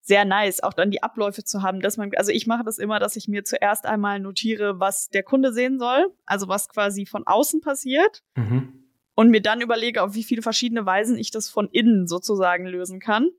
sehr 0.00 0.24
nice, 0.24 0.62
auch 0.62 0.72
dann 0.72 0.92
die 0.92 1.02
Abläufe 1.02 1.42
zu 1.42 1.62
haben, 1.62 1.80
dass 1.80 1.96
man, 1.96 2.12
also 2.16 2.30
ich 2.30 2.46
mache 2.46 2.62
das 2.62 2.78
immer, 2.78 3.00
dass 3.00 3.16
ich 3.16 3.26
mir 3.26 3.44
zuerst 3.44 3.86
einmal 3.86 4.20
notiere, 4.20 4.78
was 4.78 5.08
der 5.10 5.24
Kunde 5.24 5.52
sehen 5.52 5.80
soll, 5.80 6.14
also 6.26 6.46
was 6.46 6.68
quasi 6.68 7.06
von 7.06 7.26
außen 7.26 7.60
passiert. 7.60 8.22
Mhm. 8.36 8.84
und 9.18 9.30
mir 9.30 9.40
dann 9.40 9.62
überlege, 9.62 10.02
auf 10.02 10.14
wie 10.14 10.22
viele 10.22 10.42
verschiedene 10.42 10.84
Weisen 10.84 11.16
ich 11.16 11.30
das 11.30 11.48
von 11.48 11.68
innen 11.70 12.06
sozusagen 12.06 12.66
lösen 12.66 13.00
kann. 13.00 13.30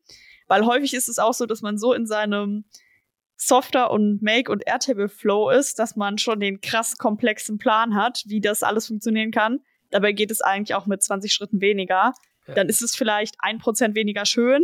Weil 0.48 0.66
häufig 0.66 0.94
ist 0.94 1.10
es 1.10 1.20
auch 1.20 1.34
so, 1.34 1.46
dass 1.46 1.62
man 1.62 1.78
so 1.78 1.94
in 1.94 2.06
seinem 2.06 2.66
Software 3.36 3.92
und 3.92 4.22
Make 4.22 4.52
und 4.52 4.64
Airtable 4.66 5.10
Flow 5.10 5.50
ist, 5.50 5.78
dass 5.78 5.96
man 5.96 6.18
schon 6.18 6.40
den 6.40 6.60
krass 6.60 6.98
komplexen 6.98 7.58
Plan 7.60 7.96
hat, 7.96 8.24
wie 8.26 8.42
das 8.42 8.64
alles 8.64 8.88
funktionieren 8.88 9.32
kann. 9.32 9.60
Dabei 9.92 10.12
geht 10.12 10.32
es 10.32 10.42
eigentlich 10.42 10.76
auch 10.76 10.88
mit 10.88 11.04
20 11.04 11.32
Schritten 11.32 11.62
weniger. 11.62 12.14
Ja. 12.48 12.54
Dann 12.56 12.68
ist 12.68 12.82
es 12.82 12.96
vielleicht 12.96 13.36
ein 13.40 13.60
Prozent 13.60 13.96
weniger 13.96 14.26
schön, 14.26 14.64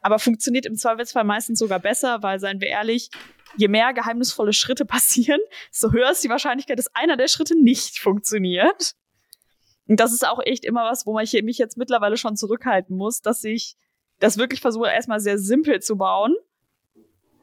aber 0.00 0.18
funktioniert 0.18 0.66
im 0.66 0.74
Zweifelsfall 0.74 1.24
meistens 1.24 1.58
sogar 1.58 1.80
besser, 1.80 2.22
weil, 2.22 2.40
seien 2.40 2.60
wir 2.60 2.68
ehrlich, 2.68 3.10
je 3.56 3.68
mehr 3.68 3.92
geheimnisvolle 3.92 4.52
Schritte 4.52 4.84
passieren, 4.86 5.40
so 5.70 5.92
höher 5.92 6.10
ist 6.10 6.24
die 6.24 6.30
Wahrscheinlichkeit, 6.30 6.78
dass 6.78 6.94
einer 6.94 7.16
der 7.16 7.28
Schritte 7.28 7.60
nicht 7.60 7.98
funktioniert. 7.98 8.94
Und 9.86 10.00
das 10.00 10.14
ist 10.14 10.26
auch 10.26 10.40
echt 10.42 10.64
immer 10.64 10.84
was, 10.84 11.04
wo 11.04 11.12
man 11.12 11.26
mich 11.42 11.58
jetzt 11.58 11.76
mittlerweile 11.76 12.16
schon 12.16 12.36
zurückhalten 12.36 12.96
muss, 12.96 13.20
dass 13.20 13.44
ich 13.44 13.76
das 14.24 14.38
wirklich 14.38 14.60
versuche, 14.60 14.88
erstmal 14.88 15.20
sehr 15.20 15.38
simpel 15.38 15.80
zu 15.80 15.96
bauen, 15.96 16.34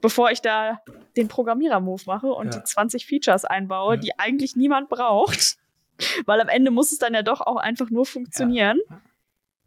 bevor 0.01 0.31
ich 0.31 0.41
da 0.41 0.81
den 1.15 1.27
Programmierer-Move 1.27 2.01
mache 2.07 2.27
und 2.27 2.53
ja. 2.53 2.59
die 2.59 2.63
20 2.63 3.05
Features 3.05 3.45
einbaue, 3.45 3.95
ja. 3.95 4.01
die 4.01 4.19
eigentlich 4.19 4.55
niemand 4.55 4.89
braucht. 4.89 5.57
Weil 6.25 6.41
am 6.41 6.49
Ende 6.49 6.71
muss 6.71 6.91
es 6.91 6.97
dann 6.97 7.13
ja 7.13 7.21
doch 7.21 7.41
auch 7.41 7.57
einfach 7.57 7.91
nur 7.91 8.07
funktionieren. 8.07 8.79
Ja. 8.89 9.01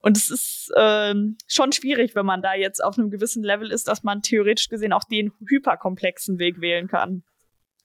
Und 0.01 0.17
es 0.17 0.29
ist 0.29 0.73
ähm, 0.77 1.39
schon 1.47 1.71
schwierig, 1.71 2.17
wenn 2.17 2.27
man 2.27 2.43
da 2.43 2.55
jetzt 2.55 2.83
auf 2.83 2.99
einem 2.99 3.11
gewissen 3.11 3.45
Level 3.45 3.71
ist, 3.71 3.87
dass 3.87 4.03
man 4.03 4.21
theoretisch 4.21 4.69
gesehen 4.69 4.93
auch 4.93 5.05
den 5.05 5.33
hyperkomplexen 5.49 6.39
Weg 6.39 6.61
wählen 6.61 6.89
kann. 6.89 7.23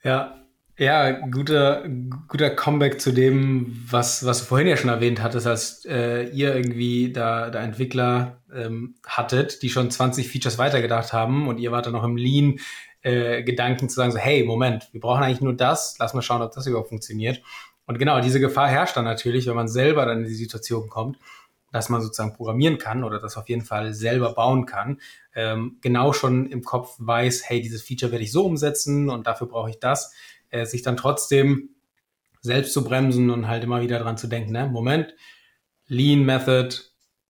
Ja, 0.04 0.42
ja, 0.80 1.12
guter, 1.12 1.84
guter 2.30 2.50
Comeback 2.52 3.02
zu 3.02 3.12
dem, 3.12 3.84
was, 3.90 4.26
was 4.26 4.40
du 4.40 4.46
vorhin 4.46 4.68
ja 4.68 4.78
schon 4.78 4.90
erwähnt 4.90 5.22
hattest, 5.22 5.46
als 5.46 5.86
äh, 5.86 6.30
ihr 6.30 6.56
irgendwie 6.56 7.12
da, 7.12 7.50
da 7.50 7.62
Entwickler 7.62 8.42
ähm, 8.54 8.96
hattet, 9.06 9.62
die 9.62 9.70
schon 9.70 9.92
20 9.92 10.30
Features 10.30 10.58
weitergedacht 10.58 11.12
haben 11.12 11.50
und 11.50 11.58
ihr 11.58 11.74
wart 11.74 11.86
dann 11.86 11.94
noch 11.94 12.06
im 12.06 12.16
Lean 12.16 12.60
äh, 13.02 13.44
Gedanken 13.44 13.90
zu 13.90 13.96
sagen, 13.98 14.14
so, 14.14 14.20
hey, 14.20 14.46
Moment, 14.46 14.88
wir 14.94 15.02
brauchen 15.02 15.22
eigentlich 15.22 15.42
nur 15.42 15.54
das, 15.54 15.98
lass 16.00 16.14
mal 16.14 16.22
schauen, 16.22 16.42
ob 16.42 16.54
das 16.54 16.66
überhaupt 16.66 16.90
funktioniert. 16.90 17.42
Und 17.86 18.00
genau, 18.00 18.22
diese 18.22 18.40
Gefahr 18.40 18.70
herrscht 18.70 18.96
dann 18.96 19.04
natürlich, 19.04 19.48
wenn 19.48 19.56
man 19.56 19.68
selber 19.68 20.06
dann 20.06 20.20
in 20.20 20.30
die 20.30 20.34
Situation 20.34 20.88
kommt, 20.90 21.18
dass 21.74 21.90
man 21.90 22.02
sozusagen 22.02 22.34
programmieren 22.34 22.78
kann 22.78 23.04
oder 23.04 23.20
das 23.20 23.36
auf 23.36 23.50
jeden 23.50 23.64
Fall 23.64 23.94
selber 23.94 24.34
bauen 24.34 24.66
kann, 24.66 25.02
ähm, 25.36 25.78
genau 25.82 26.14
schon 26.14 26.46
im 26.46 26.64
Kopf 26.64 26.96
weiß, 27.00 27.50
hey, 27.50 27.62
dieses 27.62 27.82
Feature 27.82 28.14
werde 28.14 28.24
ich 28.24 28.32
so 28.32 28.46
umsetzen 28.46 29.10
und 29.10 29.28
dafür 29.28 29.48
brauche 29.48 29.70
ich 29.70 29.80
das 29.80 30.14
äh, 30.50 30.66
sich 30.66 30.82
dann 30.82 30.98
trotzdem 30.98 31.70
selbst 32.42 32.74
zu 32.74 32.84
bremsen 32.84 33.30
und 33.30 33.48
halt 33.48 33.64
immer 33.64 33.82
wieder 33.82 34.00
dran 34.00 34.18
zu 34.18 34.28
denken, 34.28 34.52
ne? 34.52 34.68
Moment, 34.68 35.14
Lean 35.88 36.24
Method, 36.24 36.76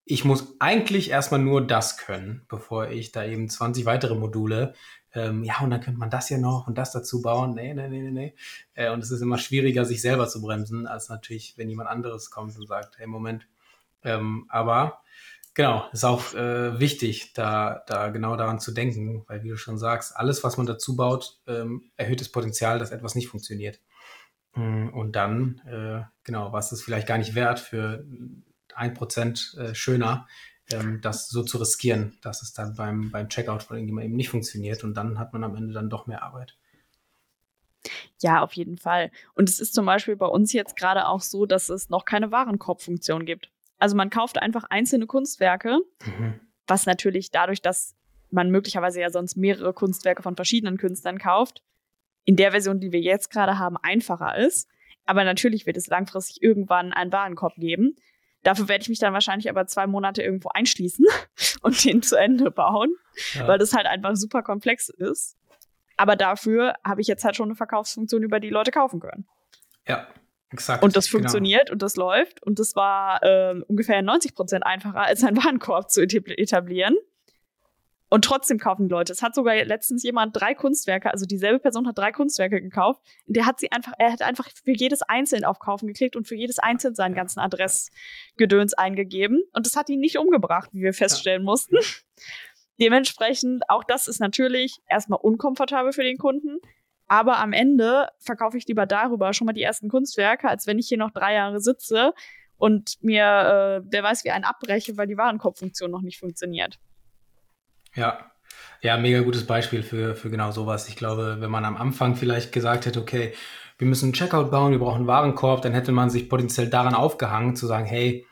ich 0.06 0.26
muss 0.26 0.56
eigentlich 0.60 1.10
erstmal 1.10 1.40
nur 1.40 1.66
das 1.66 1.98
können, 1.98 2.46
bevor 2.48 2.90
ich 2.90 3.12
da 3.12 3.26
eben 3.26 3.50
20 3.50 3.86
weitere 3.86 4.16
Module, 4.16 4.74
ähm, 5.14 5.44
ja, 5.44 5.60
und 5.62 5.72
dann 5.72 5.82
könnte 5.82 6.00
man 6.00 6.10
das 6.10 6.30
ja 6.30 6.38
noch 6.38 6.68
und 6.68 6.78
das 6.78 6.92
dazu 6.92 7.22
bauen. 7.22 7.56
Nee, 7.56 7.74
nee, 7.74 7.88
nee, 7.88 8.02
nee, 8.02 8.12
nee. 8.12 8.36
Äh, 8.76 8.92
und 8.92 9.04
es 9.04 9.10
ist 9.12 9.22
immer 9.22 9.38
schwieriger, 9.40 9.86
sich 9.86 10.02
selber 10.02 10.28
zu 10.28 10.42
bremsen, 10.42 10.86
als 10.88 11.10
natürlich, 11.10 11.58
wenn 11.58 11.70
jemand 11.70 11.90
anderes 11.90 12.30
kommt 12.30 12.56
und 12.58 12.68
sagt, 12.68 13.00
hey, 13.00 13.08
Moment. 13.08 13.48
Ähm, 14.04 14.46
aber 14.50 15.02
Genau, 15.60 15.84
ist 15.92 16.06
auch 16.06 16.34
äh, 16.36 16.80
wichtig, 16.80 17.34
da, 17.34 17.84
da 17.86 18.08
genau 18.12 18.38
daran 18.38 18.62
zu 18.62 18.72
denken, 18.72 19.26
weil 19.28 19.44
wie 19.44 19.50
du 19.50 19.58
schon 19.58 19.78
sagst, 19.78 20.16
alles, 20.16 20.42
was 20.42 20.56
man 20.56 20.66
dazu 20.66 20.96
baut, 20.96 21.42
ähm, 21.48 21.92
erhöht 21.98 22.22
das 22.22 22.30
Potenzial, 22.30 22.80
dass 22.80 22.92
etwas 22.92 23.14
nicht 23.14 23.28
funktioniert. 23.28 23.82
Mm, 24.54 24.88
und 24.88 25.18
dann, 25.18 25.62
äh, 25.68 26.06
genau, 26.24 26.54
was 26.54 26.72
ist 26.72 26.84
vielleicht 26.84 27.08
gar 27.10 27.18
nicht 27.18 27.36
wert 27.36 27.60
für 27.60 28.06
ein 28.74 28.94
Prozent 28.94 29.54
äh, 29.60 29.76
schöner, 29.76 30.30
ähm, 30.72 31.02
das 31.02 31.28
so 31.28 31.44
zu 31.44 31.58
riskieren, 31.58 32.18
dass 32.22 32.42
es 32.42 32.54
dann 32.54 32.76
beim, 32.76 33.12
beim 33.12 33.28
Checkout 33.28 33.64
von 33.64 33.76
irgendjemandem 33.76 34.12
eben 34.12 34.16
nicht 34.16 34.30
funktioniert 34.30 34.86
und 34.86 34.94
dann 34.94 35.20
hat 35.20 35.34
man 35.34 35.44
am 35.44 35.58
Ende 35.58 35.74
dann 35.74 35.90
doch 35.90 36.08
mehr 36.08 36.24
Arbeit. 36.24 36.58
Ja, 38.22 38.44
auf 38.44 38.54
jeden 38.54 38.78
Fall. 38.78 39.12
Und 39.36 39.50
es 39.50 39.60
ist 39.60 39.74
zum 39.74 39.86
Beispiel 39.86 40.16
bei 40.16 40.28
uns 40.28 40.54
jetzt 40.54 40.78
gerade 40.78 41.06
auch 41.10 41.20
so, 41.20 41.46
dass 41.46 41.68
es 41.68 41.90
noch 41.90 42.06
keine 42.06 42.32
Warenkorbfunktion 42.32 43.26
gibt. 43.26 43.52
Also 43.80 43.96
man 43.96 44.10
kauft 44.10 44.38
einfach 44.42 44.66
einzelne 44.66 45.08
Kunstwerke, 45.08 45.80
mhm. 46.06 46.40
was 46.68 46.86
natürlich 46.86 47.32
dadurch, 47.32 47.62
dass 47.62 47.96
man 48.30 48.52
möglicherweise 48.52 49.02
ja 49.02 49.10
sonst 49.10 49.38
mehrere 49.38 49.74
Kunstwerke 49.74 50.22
von 50.22 50.36
verschiedenen 50.36 50.78
Künstlern 50.78 51.18
kauft, 51.18 51.64
in 52.26 52.36
der 52.36 52.52
Version, 52.52 52.80
die 52.80 52.92
wir 52.92 53.00
jetzt 53.00 53.32
gerade 53.32 53.58
haben, 53.58 53.78
einfacher 53.78 54.38
ist. 54.38 54.70
Aber 55.06 55.24
natürlich 55.24 55.66
wird 55.66 55.78
es 55.78 55.88
langfristig 55.88 56.44
irgendwann 56.44 56.94
einen 56.94 57.12
Warenkorb 57.12 57.56
geben. 57.56 57.96
Dafür 58.44 58.68
werde 58.68 58.84
ich 58.84 58.90
mich 58.90 59.00
dann 59.00 59.14
wahrscheinlich 59.14 59.50
aber 59.50 59.66
zwei 59.66 59.88
Monate 59.88 60.22
irgendwo 60.22 60.50
einschließen 60.50 61.06
und 61.62 61.84
den 61.84 62.02
zu 62.02 62.16
Ende 62.16 62.52
bauen, 62.52 62.94
ja. 63.34 63.48
weil 63.48 63.58
das 63.58 63.74
halt 63.74 63.88
einfach 63.88 64.16
super 64.16 64.44
komplex 64.44 64.90
ist. 64.90 65.38
Aber 65.98 66.16
dafür 66.16 66.76
habe 66.86 67.02
ich 67.02 67.08
jetzt 67.08 67.26
halt 67.26 67.36
schon 67.36 67.50
eine 67.50 67.56
Verkaufsfunktion, 67.56 68.24
über 68.24 68.40
die 68.40 68.50
Leute 68.50 68.72
kaufen 68.72 69.00
können. 69.00 69.28
Ja, 69.88 70.08
Exakt. 70.52 70.84
Und 70.84 70.96
das 70.96 71.10
genau. 71.10 71.20
funktioniert 71.20 71.68
genau. 71.68 71.74
und 71.74 71.82
das 71.82 71.96
läuft. 71.96 72.42
Und 72.44 72.60
das 72.60 72.76
war 72.76 73.22
äh, 73.24 73.62
ungefähr 73.68 74.02
90 74.02 74.36
Prozent 74.36 74.66
einfacher, 74.66 75.02
als 75.02 75.24
einen 75.24 75.38
Warenkorb 75.44 75.90
zu 75.92 76.02
etablieren. 76.02 76.96
Und 78.12 78.26
trotzdem 78.26 78.58
kaufen 78.58 78.88
die 78.88 78.92
Leute. 78.92 79.14
Es 79.14 79.22
hat 79.22 79.36
sogar 79.36 79.64
letztens 79.66 80.02
jemand 80.04 80.36
drei 80.36 80.56
Kunstwerke, 80.56 81.12
also 81.12 81.28
dieselbe 81.28 81.60
Person 81.60 81.88
hat 81.88 81.98
drei 81.98 82.12
Kunstwerke 82.12 82.60
gekauft. 82.60 83.02
Der 83.28 83.46
hat 83.46 83.60
sie 83.60 83.72
einfach, 83.72 83.94
er 84.00 84.12
hat 84.12 84.24
einfach 84.24 84.50
für 84.64 84.72
jedes 84.72 85.04
einzeln 85.04 85.46
auf 85.46 85.60
Kaufen 85.60 85.88
geklickt 85.88 86.16
und 86.16 86.28
für 86.28 86.36
jedes 86.36 86.58
einzeln 86.58 86.96
seinen 86.96 87.14
ganzen 87.14 87.40
Adressgedöns 87.40 88.74
eingegeben. 88.74 89.44
Und 89.54 89.68
das 89.68 89.76
hat 89.76 89.90
ihn 89.90 90.00
nicht 90.00 90.18
umgebracht, 90.18 90.72
wie 90.74 90.82
wir 90.82 90.94
feststellen 90.94 91.44
ja. 91.44 91.46
mussten. 91.46 91.78
Dementsprechend, 92.82 93.70
auch 93.70 93.84
das 93.84 94.08
ist 94.08 94.20
natürlich 94.20 94.80
erstmal 94.88 95.20
unkomfortabel 95.22 95.94
für 95.94 96.04
den 96.04 96.18
Kunden. 96.18 96.60
Aber 97.10 97.40
am 97.40 97.54
Ende 97.54 98.08
verkaufe 98.20 98.58
ich 98.58 98.68
lieber 98.68 98.86
darüber 98.86 99.34
schon 99.34 99.48
mal 99.48 99.54
die 99.54 99.64
ersten 99.64 99.90
Kunstwerke, 99.90 100.48
als 100.48 100.68
wenn 100.68 100.80
ich 100.80 100.88
hier 100.88 100.98
noch 100.98 101.12
drei 101.12 101.34
Jahre 101.34 101.60
sitze 101.60 102.14
und 102.58 102.98
mir, 103.02 103.24
äh, 103.24 103.86
wer 103.90 104.04
weiß, 104.04 104.24
wie 104.24 104.32
einen 104.32 104.46
abbreche, 104.46 104.96
weil 104.96 105.08
die 105.08 105.18
Warenkorbfunktion 105.18 105.90
noch 105.90 106.02
nicht 106.02 106.20
funktioniert. 106.20 106.80
Ja, 107.96 108.32
ja, 108.82 108.98
mega 108.98 109.22
gutes 109.22 109.46
Beispiel 109.46 109.82
für, 109.82 110.16
für 110.16 110.30
genau 110.30 110.52
sowas. 110.52 110.88
Ich 110.88 110.96
glaube, 110.96 111.38
wenn 111.40 111.52
man 111.52 111.66
am 111.66 111.78
Anfang 111.78 112.16
vielleicht 112.16 112.52
gesagt 112.52 112.86
hätte, 112.86 113.02
okay, 113.02 113.34
wir 113.80 113.88
müssen 113.88 114.06
einen 114.06 114.14
Checkout 114.14 114.52
bauen, 114.52 114.72
wir 114.72 114.80
brauchen 114.80 114.98
einen 114.98 115.08
Warenkorb, 115.08 115.62
dann 115.64 115.74
hätte 115.74 115.92
man 115.92 116.10
sich 116.10 116.30
potenziell 116.30 116.70
daran 116.70 116.94
aufgehangen, 116.94 117.56
zu 117.56 117.66
sagen, 117.66 117.86
hey, 117.86 118.28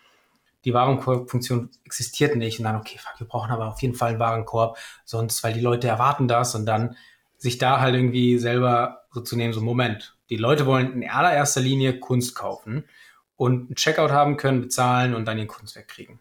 die 0.66 0.74
Warenkorbfunktion 0.74 1.72
existiert 1.86 2.36
nicht. 2.36 2.60
Und 2.60 2.66
dann, 2.66 2.76
okay, 2.76 2.98
fuck, 3.00 3.20
wir 3.20 3.28
brauchen 3.28 3.52
aber 3.52 3.70
auf 3.70 3.82
jeden 3.82 3.96
Fall 3.96 4.12
einen 4.12 4.20
Warenkorb, 4.20 4.78
sonst, 5.06 5.44
weil 5.44 5.54
die 5.54 5.62
Leute 5.62 5.88
erwarten 5.88 6.28
das 6.28 6.54
und 6.54 6.66
dann 6.66 6.96
sich 7.38 7.58
da 7.58 7.80
halt 7.80 7.96
irgendwie 7.96 8.38
selber 8.40 9.04
so 9.12 9.22
zu 9.22 9.36
nehmen, 9.36 9.54
so 9.54 9.62
Moment, 9.62 10.18
die 10.30 10.38
Leute 10.38 10.66
wollen 10.66 11.02
in 11.02 11.10
allererster 11.10 11.62
Linie 11.62 12.00
Kunst 12.00 12.36
kaufen 12.36 12.84
und 13.36 13.72
ein 13.72 13.76
Checkout 13.76 14.12
haben 14.12 14.38
können, 14.38 14.62
bezahlen 14.62 15.14
und 15.14 15.26
dann 15.26 15.38
ihr 15.38 15.48
Kunstwerk 15.48 15.88
kriegen. 15.88 16.20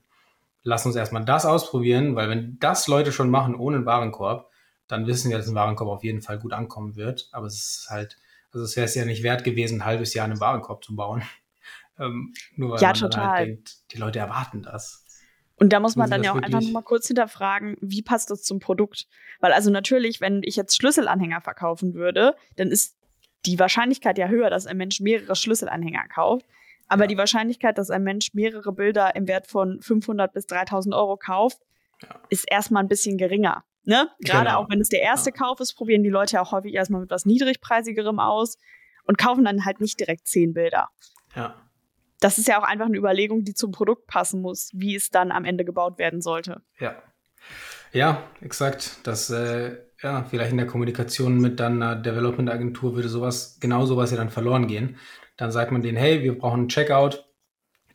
Lass 0.63 0.85
uns 0.85 0.97
erstmal 0.97 1.25
das 1.25 1.47
ausprobieren, 1.47 2.17
weil 2.17 2.29
wenn 2.29 2.59
das 2.59 2.89
Leute 2.89 3.13
schon 3.13 3.31
machen 3.31 3.55
ohne 3.55 3.77
einen 3.77 3.87
Warenkorb, 3.87 4.51
dann 4.89 5.07
wissen 5.07 5.31
wir, 5.31 5.39
dass 5.39 5.49
ein 5.49 5.55
Warenkorb 5.55 5.89
auf 5.89 6.05
jeden 6.05 6.23
Fall 6.23 6.39
gut 6.39 6.53
ankommen 6.53 6.97
wird. 6.97 7.29
Aber 7.33 7.47
es 7.47 7.55
ist 7.55 7.87
halt, 7.91 8.19
also 8.53 8.65
es 8.65 8.77
wäre 8.77 8.85
es 8.85 8.95
ja 8.95 9.05
nicht 9.05 9.23
wert 9.23 9.45
gewesen, 9.45 9.81
ein 9.81 9.85
halbes 9.85 10.15
Jahr 10.15 10.25
einen 10.25 10.41
Warenkorb 10.41 10.85
zu 10.85 10.95
bauen. 10.95 11.23
Ähm, 11.99 12.35
nur 12.57 12.73
weil 12.73 12.83
ja, 12.83 12.89
man 12.89 12.95
total. 12.95 13.27
halt 13.27 13.49
denkt, 13.49 13.77
die 13.91 13.97
Leute 13.97 14.19
erwarten 14.19 14.63
das. 14.63 15.06
Und 15.59 15.73
da 15.73 15.81
muss 15.81 15.97
man 15.97 16.11
dann 16.11 16.23
ja 16.23 16.33
auch 16.33 16.37
einfach 16.37 16.61
nur 16.61 16.71
mal 16.71 16.83
kurz 16.83 17.07
hinterfragen, 17.07 17.77
wie 17.81 18.03
passt 18.03 18.31
das 18.31 18.43
zum 18.43 18.61
Produkt? 18.61 19.07
Weil 19.41 19.53
also 19.53 19.71
natürlich, 19.71 20.21
wenn 20.21 20.43
ich 20.43 20.57
jetzt 20.57 20.77
Schlüsselanhänger 20.77 21.41
verkaufen 21.41 21.95
würde, 21.95 22.37
dann 22.57 22.69
ist 22.69 22.97
die 23.47 23.59
Wahrscheinlichkeit 23.59 24.19
ja 24.19 24.29
höher, 24.29 24.51
dass 24.51 24.67
ein 24.67 24.77
Mensch 24.77 25.01
mehrere 25.01 25.35
Schlüsselanhänger 25.35 26.09
kauft. 26.09 26.45
Aber 26.89 27.05
ja. 27.05 27.09
die 27.09 27.17
Wahrscheinlichkeit, 27.17 27.79
dass 27.79 27.91
ein 27.91 28.03
Mensch 28.03 28.35
mehrere 28.35 28.73
Bilder 28.73 29.17
im 29.17 29.27
Wert 29.29 29.47
von 29.47 29.81
500 29.81 30.33
bis 30.33 30.47
3000 30.47 30.95
Euro 30.95 31.17
kauft, 31.17 31.59
ja. 32.03 32.21
ist 32.29 32.45
erstmal 32.51 32.83
ein 32.83 32.89
bisschen 32.89 33.17
geringer. 33.17 33.65
Ne? 33.85 34.11
Gerade 34.21 34.49
genau. 34.49 34.59
auch 34.59 34.69
wenn 34.69 34.81
es 34.81 34.89
der 34.89 35.01
erste 35.01 35.31
ja. 35.31 35.37
Kauf 35.37 35.61
ist, 35.61 35.75
probieren 35.75 36.03
die 36.03 36.11
Leute 36.11 36.35
ja 36.35 36.43
auch 36.43 36.53
häufig 36.53 36.75
erstmal 36.75 37.01
mit 37.01 37.11
was 37.11 37.25
niedrigpreisigerem 37.25 38.19
aus 38.19 38.59
und 39.05 39.17
kaufen 39.17 39.45
dann 39.45 39.65
halt 39.65 39.81
nicht 39.81 39.99
direkt 39.99 40.27
zehn 40.27 40.53
Bilder. 40.53 40.91
Ja 41.35 41.66
das 42.21 42.39
ist 42.39 42.49
ja 42.49 42.59
auch 42.59 42.65
einfach 42.65 42.87
eine 42.87 42.97
Überlegung, 42.97 43.45
die 43.45 43.55
zum 43.55 43.73
Produkt 43.73 44.07
passen 44.07 44.41
muss, 44.41 44.71
wie 44.73 44.95
es 44.95 45.11
dann 45.11 45.33
am 45.33 45.45
Ende 45.45 45.65
gebaut 45.65 45.99
werden 45.99 46.21
sollte. 46.21 46.63
Ja. 46.79 46.97
Ja, 47.93 48.25
exakt. 48.41 48.99
Das, 49.05 49.31
äh, 49.31 49.77
ja, 50.03 50.25
vielleicht 50.25 50.51
in 50.51 50.59
der 50.59 50.67
Kommunikation 50.67 51.39
mit 51.39 51.61
dann 51.61 51.83
einer 51.83 51.97
Development-Agentur 51.97 52.95
würde 52.95 53.09
sowas, 53.09 53.59
genau 53.61 53.87
sowas 53.87 54.11
ja 54.11 54.17
dann 54.17 54.31
verloren 54.31 54.67
gehen. 54.67 54.99
Dann 55.37 55.51
sagt 55.53 55.73
man 55.73 55.83
denen, 55.83 55.97
hey, 55.97 56.23
wir 56.23 56.37
brauchen 56.37 56.61
einen 56.61 56.69
Checkout. 56.69 57.25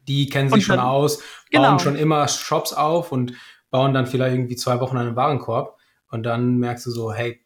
Die 0.07 0.27
kennen 0.27 0.49
sich 0.49 0.65
dann, 0.65 0.77
schon 0.77 0.85
aus, 0.85 1.23
genau. 1.51 1.69
bauen 1.69 1.79
schon 1.79 1.95
immer 1.95 2.27
Shops 2.27 2.73
auf 2.73 3.11
und 3.11 3.33
bauen 3.69 3.93
dann 3.93 4.07
vielleicht 4.07 4.35
irgendwie 4.35 4.55
zwei 4.55 4.79
Wochen 4.79 4.97
einen 4.97 5.15
Warenkorb. 5.15 5.77
Und 6.09 6.23
dann 6.23 6.57
merkst 6.57 6.85
du 6.87 6.91
so, 6.91 7.13
hey, 7.13 7.40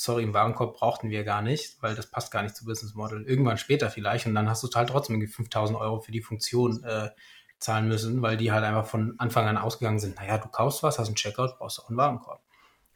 sorry, 0.00 0.22
im 0.22 0.32
Warenkorb 0.32 0.78
brauchten 0.78 1.10
wir 1.10 1.24
gar 1.24 1.42
nicht, 1.42 1.82
weil 1.82 1.94
das 1.94 2.06
passt 2.06 2.32
gar 2.32 2.42
nicht 2.42 2.56
zu 2.56 2.64
Business 2.64 2.94
Model. 2.94 3.22
Irgendwann 3.26 3.58
später 3.58 3.90
vielleicht 3.90 4.26
und 4.26 4.34
dann 4.34 4.48
hast 4.48 4.62
du 4.62 4.68
halt 4.74 4.88
trotzdem 4.88 5.20
5000 5.20 5.78
Euro 5.78 6.00
für 6.00 6.10
die 6.10 6.22
Funktion 6.22 6.82
äh, 6.84 7.10
zahlen 7.58 7.86
müssen, 7.86 8.22
weil 8.22 8.38
die 8.38 8.50
halt 8.50 8.64
einfach 8.64 8.86
von 8.86 9.14
Anfang 9.18 9.46
an 9.46 9.58
ausgegangen 9.58 9.98
sind, 9.98 10.16
naja, 10.16 10.38
du 10.38 10.48
kaufst 10.48 10.82
was, 10.82 10.98
hast 10.98 11.08
einen 11.08 11.16
Checkout, 11.16 11.58
brauchst 11.58 11.80
auch 11.80 11.90
einen 11.90 11.98
Warenkorb. 11.98 12.40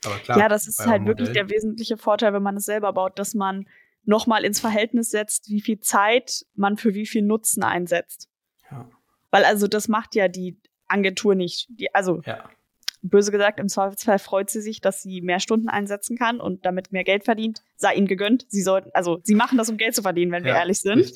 Aber 0.07 0.17
klar, 0.17 0.39
ja, 0.39 0.49
das 0.49 0.67
ist 0.67 0.87
halt 0.87 1.05
wirklich 1.05 1.31
der 1.33 1.51
wesentliche 1.51 1.99
Vorteil, 1.99 2.33
wenn 2.33 2.43
man 2.43 2.57
es 2.57 2.65
selber 2.65 2.95
baut, 2.95 3.19
dass 3.19 3.35
man 3.35 3.69
nochmal 4.05 4.43
ins 4.43 4.61
Verhältnis 4.61 5.11
setzt, 5.11 5.51
wie 5.51 5.61
viel 5.61 5.81
Zeit 5.81 6.47
man 6.55 6.79
für 6.79 6.95
wie 6.95 7.07
viel 7.07 7.23
Nutzen 7.23 7.63
einsetzt. 7.63 8.31
Ja. 8.71 8.89
Weil 9.31 9.45
also 9.45 9.67
das 9.67 9.89
macht 9.89 10.15
ja 10.15 10.29
die 10.29 10.59
Agentur 10.89 11.35
nicht. 11.35 11.69
Die, 11.69 11.95
also 11.95 12.23
ja. 12.25 12.49
Böse 13.09 13.31
gesagt, 13.31 13.61
im 13.61 13.69
Zweifelsfall 13.69 14.19
freut 14.19 14.51
sie 14.51 14.61
sich, 14.61 14.81
dass 14.81 15.03
sie 15.03 15.21
mehr 15.21 15.41
Stunden 15.41 15.69
einsetzen 15.69 16.17
kann 16.17 16.41
und 16.41 16.65
damit 16.65 16.93
mehr 16.93 17.05
Geld 17.05 17.25
verdient. 17.25 17.63
Sei 17.77 17.95
ihnen 17.95 18.07
gegönnt. 18.07 18.47
Sie 18.49 18.63
sollten, 18.63 18.91
also 18.95 19.21
sie 19.23 19.35
machen 19.35 19.59
das, 19.59 19.69
um 19.69 19.77
Geld 19.77 19.95
zu 19.95 20.03
verdienen, 20.03 20.33
wenn 20.33 20.45
wir 20.45 20.53
ja, 20.53 20.59
ehrlich 20.59 20.81
sind. 20.81 21.13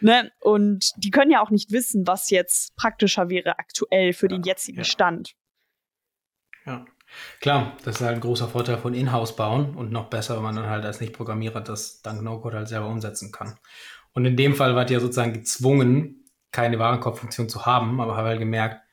Ne? 0.00 0.30
Und 0.40 0.92
die 0.96 1.10
können 1.10 1.30
ja 1.30 1.40
auch 1.42 1.50
nicht 1.50 1.72
wissen, 1.72 2.06
was 2.06 2.30
jetzt 2.30 2.76
praktischer 2.76 3.30
wäre 3.30 3.58
aktuell 3.58 4.12
für 4.12 4.28
den 4.28 4.42
jetzigen 4.42 4.84
Stand. 4.84 5.34
Ja. 6.64 6.84
Klar, 7.40 7.76
das 7.84 7.96
ist 7.96 8.00
halt 8.02 8.16
ein 8.16 8.20
großer 8.20 8.48
Vorteil 8.48 8.78
von 8.78 8.92
Inhouse 8.92 9.36
bauen 9.36 9.76
und 9.76 9.92
noch 9.92 10.10
besser, 10.10 10.36
wenn 10.36 10.42
man 10.42 10.56
dann 10.56 10.68
halt 10.68 10.84
als 10.84 11.00
Nicht-Programmierer 11.00 11.60
das 11.60 12.02
dank 12.02 12.20
No-Code 12.20 12.56
halt 12.56 12.68
selber 12.68 12.88
umsetzen 12.88 13.30
kann. 13.32 13.58
Und 14.12 14.24
in 14.24 14.36
dem 14.36 14.54
Fall 14.54 14.74
wart 14.74 14.90
ihr 14.90 15.00
sozusagen 15.00 15.32
gezwungen, 15.32 16.24
keine 16.50 16.78
Warenkorbfunktion 16.78 17.48
zu 17.48 17.64
haben, 17.64 18.00
aber 18.00 18.16
habe 18.16 18.28
halt 18.28 18.40
gemerkt, 18.40 18.85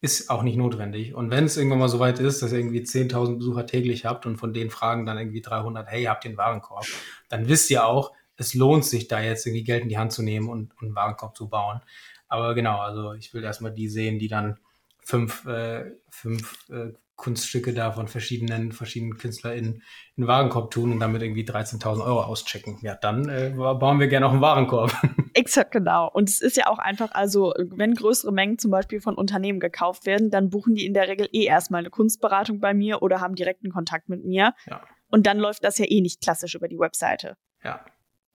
ist 0.00 0.30
auch 0.30 0.42
nicht 0.42 0.56
notwendig. 0.56 1.14
Und 1.14 1.30
wenn 1.30 1.44
es 1.44 1.56
irgendwann 1.56 1.80
mal 1.80 1.88
so 1.88 1.98
weit 1.98 2.20
ist, 2.20 2.40
dass 2.42 2.52
ihr 2.52 2.58
irgendwie 2.58 2.80
10.000 2.80 3.38
Besucher 3.38 3.66
täglich 3.66 4.04
habt 4.04 4.26
und 4.26 4.36
von 4.36 4.52
denen 4.52 4.70
fragen 4.70 5.06
dann 5.06 5.18
irgendwie 5.18 5.40
300, 5.40 5.88
hey, 5.88 6.04
habt 6.04 6.24
ihr 6.24 6.30
einen 6.30 6.38
Warenkorb? 6.38 6.86
Dann 7.28 7.48
wisst 7.48 7.70
ihr 7.70 7.84
auch, 7.84 8.12
es 8.36 8.54
lohnt 8.54 8.84
sich 8.84 9.08
da 9.08 9.20
jetzt 9.20 9.46
irgendwie 9.46 9.64
Geld 9.64 9.82
in 9.82 9.88
die 9.88 9.98
Hand 9.98 10.12
zu 10.12 10.22
nehmen 10.22 10.48
und, 10.48 10.72
und 10.80 10.86
einen 10.86 10.94
Warenkorb 10.94 11.36
zu 11.36 11.48
bauen. 11.48 11.80
Aber 12.28 12.54
genau, 12.54 12.78
also 12.78 13.14
ich 13.14 13.34
will 13.34 13.42
erstmal 13.42 13.72
die 13.72 13.88
sehen, 13.88 14.18
die 14.18 14.28
dann 14.28 14.58
fünf, 15.00 15.44
äh, 15.46 15.90
fünf 16.08 16.68
äh, 16.70 16.92
Kunststücke 17.18 17.74
da 17.74 17.90
von 17.90 18.06
verschiedenen, 18.06 18.70
verschiedenen 18.70 19.18
KünstlerInnen 19.18 19.82
in 20.14 20.22
den 20.22 20.26
Warenkorb 20.28 20.70
tun 20.70 20.92
und 20.92 21.00
damit 21.00 21.20
irgendwie 21.20 21.42
13.000 21.42 22.02
Euro 22.02 22.22
auschecken. 22.22 22.78
Ja, 22.80 22.94
dann 22.94 23.28
äh, 23.28 23.52
bauen 23.56 23.98
wir 23.98 24.06
gerne 24.06 24.26
auch 24.26 24.30
einen 24.30 24.40
Warenkorb. 24.40 24.92
Exakt, 25.34 25.72
genau. 25.72 26.08
Und 26.10 26.28
es 26.30 26.40
ist 26.40 26.56
ja 26.56 26.68
auch 26.68 26.78
einfach, 26.78 27.10
also 27.12 27.52
wenn 27.58 27.94
größere 27.94 28.32
Mengen 28.32 28.58
zum 28.58 28.70
Beispiel 28.70 29.00
von 29.00 29.16
Unternehmen 29.16 29.58
gekauft 29.58 30.06
werden, 30.06 30.30
dann 30.30 30.48
buchen 30.48 30.76
die 30.76 30.86
in 30.86 30.94
der 30.94 31.08
Regel 31.08 31.28
eh 31.32 31.44
erstmal 31.44 31.80
eine 31.80 31.90
Kunstberatung 31.90 32.60
bei 32.60 32.72
mir 32.72 33.02
oder 33.02 33.20
haben 33.20 33.34
direkten 33.34 33.70
Kontakt 33.70 34.08
mit 34.08 34.24
mir. 34.24 34.54
Ja. 34.66 34.80
Und 35.10 35.26
dann 35.26 35.38
läuft 35.38 35.64
das 35.64 35.76
ja 35.78 35.86
eh 35.88 36.00
nicht 36.00 36.22
klassisch 36.22 36.54
über 36.54 36.68
die 36.68 36.78
Webseite. 36.78 37.36
Ja. 37.64 37.84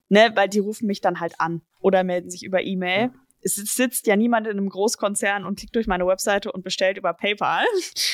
Ne, 0.09 0.29
weil 0.35 0.49
die 0.49 0.59
rufen 0.59 0.87
mich 0.87 0.99
dann 0.99 1.21
halt 1.21 1.39
an 1.39 1.61
oder 1.79 2.03
melden 2.03 2.29
sich 2.29 2.43
über 2.43 2.61
E-Mail. 2.61 3.11
Ja 3.13 3.22
es 3.43 3.55
sitzt 3.55 4.07
ja 4.07 4.15
niemand 4.15 4.47
in 4.47 4.57
einem 4.57 4.69
Großkonzern 4.69 5.45
und 5.45 5.59
klickt 5.59 5.75
durch 5.75 5.87
meine 5.87 6.05
Webseite 6.07 6.51
und 6.51 6.63
bestellt 6.63 6.97
über 6.97 7.13
PayPal. 7.13 7.65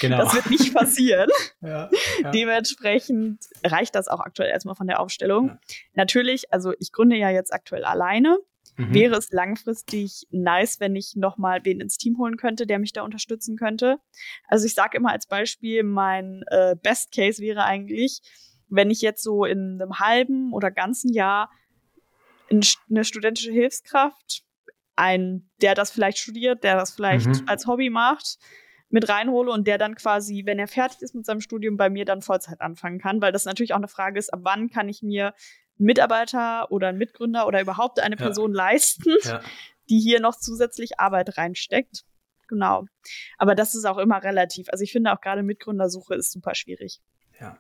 Genau. 0.02 0.18
Das 0.18 0.34
wird 0.34 0.50
nicht 0.50 0.74
passieren. 0.74 1.30
ja, 1.62 1.90
ja. 2.22 2.32
Dementsprechend 2.32 3.44
reicht 3.64 3.96
das 3.96 4.08
auch 4.08 4.20
aktuell 4.20 4.50
erstmal 4.50 4.76
von 4.76 4.88
der 4.88 5.00
Aufstellung. 5.00 5.48
Ja. 5.48 5.60
Natürlich, 5.94 6.52
also 6.54 6.74
ich 6.80 6.92
gründe 6.92 7.18
ja 7.18 7.30
jetzt 7.30 7.54
aktuell 7.54 7.86
alleine. 7.86 8.40
Mhm. 8.78 8.94
Wäre 8.94 9.16
es 9.18 9.32
langfristig 9.32 10.28
nice, 10.32 10.80
wenn 10.80 10.96
ich 10.96 11.16
nochmal 11.16 11.62
wen 11.64 11.82
ins 11.82 11.98
Team 11.98 12.18
holen 12.18 12.38
könnte, 12.38 12.66
der 12.66 12.80
mich 12.80 12.94
da 12.94 13.02
unterstützen 13.04 13.58
könnte. 13.58 13.98
Also 14.48 14.66
ich 14.66 14.74
sage 14.74 14.98
immer 14.98 15.12
als 15.12 15.28
Beispiel, 15.28 15.84
mein 15.84 16.44
äh, 16.48 16.76
Best 16.82 17.14
Case 17.14 17.42
wäre 17.42 17.64
eigentlich, 17.64 18.22
wenn 18.70 18.90
ich 18.90 19.02
jetzt 19.02 19.24
so 19.24 19.46
in 19.46 19.82
einem 19.82 20.00
halben 20.00 20.54
oder 20.54 20.72
ganzen 20.72 21.12
Jahr 21.12 21.50
eine 22.50 23.04
studentische 23.04 23.52
Hilfskraft 23.52 24.44
einen, 25.00 25.50
der 25.62 25.76
das 25.76 25.92
vielleicht 25.92 26.20
studiert, 26.20 26.64
der 26.64 26.76
das 26.76 26.92
vielleicht 26.92 27.28
mhm. 27.28 27.44
als 27.48 27.66
Hobby 27.66 27.90
macht, 27.90 28.38
mit 28.90 29.08
reinhole 29.08 29.52
und 29.52 29.68
der 29.68 29.78
dann 29.78 29.96
quasi, 29.96 30.44
wenn 30.46 30.60
er 30.60 30.68
fertig 30.68 31.02
ist 31.02 31.16
mit 31.16 31.26
seinem 31.26 31.42
Studium, 31.42 31.78
bei 31.78 31.90
mir 31.90 32.06
dann 32.06 32.22
Vollzeit 32.22 32.62
anfangen 32.62 33.00
kann, 33.00 33.22
weil 33.22 33.32
das 33.32 33.46
natürlich 33.46 33.74
auch 33.74 33.78
eine 33.78 33.88
Frage 33.88 34.20
ist, 34.20 34.34
ab 34.34 34.42
wann 34.44 34.70
kann 34.70 34.90
ich 34.90 35.02
mir 35.02 35.28
einen 35.28 35.86
Mitarbeiter 35.86 36.72
oder 36.72 36.90
einen 36.90 36.98
Mitgründer 36.98 37.48
oder 37.48 37.62
überhaupt 37.62 38.00
eine 38.00 38.16
Person 38.16 38.52
ja. 38.52 38.58
leisten, 38.58 39.16
ja. 39.24 39.42
die 39.90 40.00
hier 40.00 40.20
noch 40.20 40.36
zusätzlich 40.36 41.00
Arbeit 41.00 41.38
reinsteckt. 41.38 42.04
Genau. 42.48 42.86
Aber 43.38 43.54
das 43.54 43.76
ist 43.76 43.86
auch 43.86 44.00
immer 44.00 44.24
relativ. 44.24 44.70
Also 44.70 44.84
ich 44.84 44.92
finde 44.92 45.14
auch 45.14 45.22
gerade 45.22 45.44
Mitgründersuche 45.44 46.16
ist 46.16 46.32
super 46.32 46.56
schwierig. 46.56 47.00
Ja. 47.40 47.60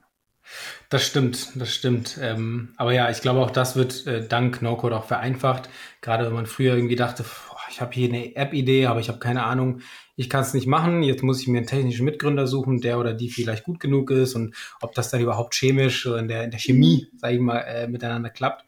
Das 0.89 1.05
stimmt, 1.05 1.51
das 1.55 1.73
stimmt. 1.73 2.17
Ähm, 2.21 2.73
aber 2.77 2.93
ja, 2.93 3.09
ich 3.09 3.21
glaube 3.21 3.39
auch, 3.41 3.51
das 3.51 3.75
wird 3.75 4.07
äh, 4.07 4.27
dank 4.27 4.61
No-Code 4.61 4.95
auch 4.97 5.05
vereinfacht. 5.05 5.69
Gerade 6.01 6.25
wenn 6.25 6.33
man 6.33 6.47
früher 6.47 6.75
irgendwie 6.75 6.95
dachte, 6.95 7.23
boah, 7.23 7.59
ich 7.69 7.81
habe 7.81 7.93
hier 7.93 8.09
eine 8.09 8.35
App-Idee, 8.35 8.87
aber 8.87 8.99
ich 8.99 9.09
habe 9.09 9.19
keine 9.19 9.43
Ahnung, 9.43 9.81
ich 10.15 10.29
kann 10.29 10.41
es 10.41 10.53
nicht 10.53 10.67
machen. 10.67 11.03
Jetzt 11.03 11.23
muss 11.23 11.41
ich 11.41 11.47
mir 11.47 11.59
einen 11.59 11.67
technischen 11.67 12.05
Mitgründer 12.05 12.47
suchen, 12.47 12.81
der 12.81 12.99
oder 12.99 13.13
die 13.13 13.29
vielleicht 13.29 13.63
gut 13.63 13.79
genug 13.79 14.11
ist 14.11 14.35
und 14.35 14.55
ob 14.81 14.93
das 14.95 15.09
dann 15.09 15.21
überhaupt 15.21 15.53
chemisch 15.53 16.05
in 16.05 16.27
der, 16.27 16.43
in 16.43 16.51
der 16.51 16.59
Chemie, 16.59 17.07
sage 17.17 17.35
ich 17.35 17.41
mal, 17.41 17.59
äh, 17.59 17.87
miteinander 17.87 18.29
klappt. 18.29 18.65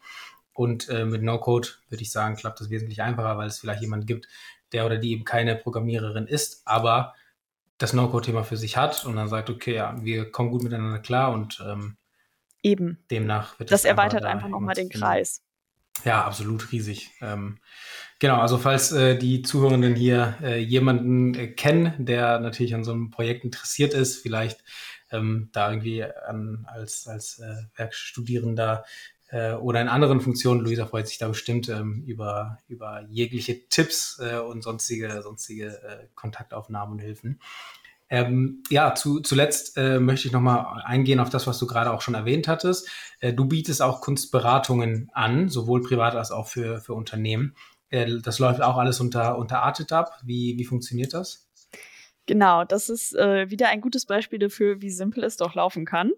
Und 0.54 0.88
äh, 0.88 1.04
mit 1.04 1.22
No-Code 1.22 1.68
würde 1.88 2.02
ich 2.02 2.12
sagen, 2.12 2.36
klappt 2.36 2.60
das 2.60 2.70
wesentlich 2.70 3.02
einfacher, 3.02 3.36
weil 3.36 3.48
es 3.48 3.58
vielleicht 3.58 3.80
jemand 3.80 4.06
gibt, 4.06 4.28
der 4.72 4.86
oder 4.86 4.98
die 4.98 5.12
eben 5.12 5.24
keine 5.24 5.56
Programmiererin 5.56 6.26
ist, 6.26 6.62
aber 6.64 7.14
das 7.82 7.92
No-Code-Thema 7.92 8.44
für 8.44 8.56
sich 8.56 8.76
hat 8.76 9.04
und 9.04 9.16
dann 9.16 9.28
sagt, 9.28 9.50
okay, 9.50 9.74
ja, 9.74 9.96
wir 10.02 10.30
kommen 10.30 10.50
gut 10.50 10.62
miteinander 10.62 11.00
klar 11.00 11.32
und 11.32 11.62
ähm, 11.66 11.96
eben 12.62 12.98
demnach 13.10 13.58
wird 13.58 13.70
das, 13.70 13.82
das 13.82 13.90
erweitert 13.90 14.24
einfach, 14.24 14.44
einfach 14.44 14.48
nochmal 14.48 14.74
den 14.74 14.88
Kreis. 14.88 15.42
Ja, 16.04 16.24
absolut 16.24 16.72
riesig. 16.72 17.10
Ähm, 17.20 17.58
genau, 18.18 18.40
also 18.40 18.56
falls 18.56 18.92
äh, 18.92 19.18
die 19.18 19.42
Zuhörenden 19.42 19.94
hier 19.94 20.36
äh, 20.42 20.58
jemanden 20.58 21.34
äh, 21.34 21.48
kennen, 21.48 22.04
der 22.04 22.40
natürlich 22.40 22.74
an 22.74 22.84
so 22.84 22.92
einem 22.92 23.10
Projekt 23.10 23.44
interessiert 23.44 23.94
ist, 23.94 24.22
vielleicht 24.22 24.64
ähm, 25.10 25.50
da 25.52 25.70
irgendwie 25.70 26.04
an, 26.04 26.66
als, 26.68 27.06
als 27.06 27.38
äh, 27.40 27.54
Werkstudierender 27.76 28.84
äh, 29.32 29.54
oder 29.54 29.80
in 29.80 29.88
anderen 29.88 30.20
Funktionen. 30.20 30.60
Luisa 30.60 30.86
freut 30.86 31.08
sich 31.08 31.18
da 31.18 31.26
bestimmt 31.26 31.68
ähm, 31.68 32.04
über, 32.06 32.58
über 32.68 33.04
jegliche 33.08 33.68
Tipps 33.68 34.20
äh, 34.22 34.38
und 34.38 34.62
sonstige, 34.62 35.22
sonstige 35.22 35.82
äh, 35.82 36.06
Kontaktaufnahmen 36.14 36.92
und 36.92 36.98
Hilfen. 37.00 37.40
Ähm, 38.10 38.62
ja, 38.68 38.94
zu, 38.94 39.20
zuletzt 39.20 39.78
äh, 39.78 39.98
möchte 39.98 40.28
ich 40.28 40.34
nochmal 40.34 40.82
eingehen 40.84 41.18
auf 41.18 41.30
das, 41.30 41.46
was 41.46 41.58
du 41.58 41.66
gerade 41.66 41.90
auch 41.90 42.02
schon 42.02 42.12
erwähnt 42.12 42.46
hattest. 42.46 42.90
Äh, 43.20 43.32
du 43.32 43.46
bietest 43.46 43.80
auch 43.80 44.02
Kunstberatungen 44.02 45.10
an, 45.14 45.48
sowohl 45.48 45.80
privat 45.80 46.14
als 46.14 46.30
auch 46.30 46.46
für, 46.46 46.80
für 46.80 46.92
Unternehmen. 46.92 47.56
Äh, 47.88 48.18
das 48.22 48.38
läuft 48.38 48.60
auch 48.60 48.76
alles 48.76 49.00
unter, 49.00 49.38
unter 49.38 49.62
Artet 49.62 49.92
ab. 49.92 50.20
Wie, 50.22 50.58
wie 50.58 50.64
funktioniert 50.66 51.14
das? 51.14 51.48
Genau, 52.26 52.64
das 52.64 52.90
ist 52.90 53.14
äh, 53.16 53.50
wieder 53.50 53.70
ein 53.70 53.80
gutes 53.80 54.04
Beispiel 54.04 54.38
dafür, 54.38 54.82
wie 54.82 54.90
simpel 54.90 55.24
es 55.24 55.38
doch 55.38 55.54
laufen 55.54 55.86
kann. 55.86 56.12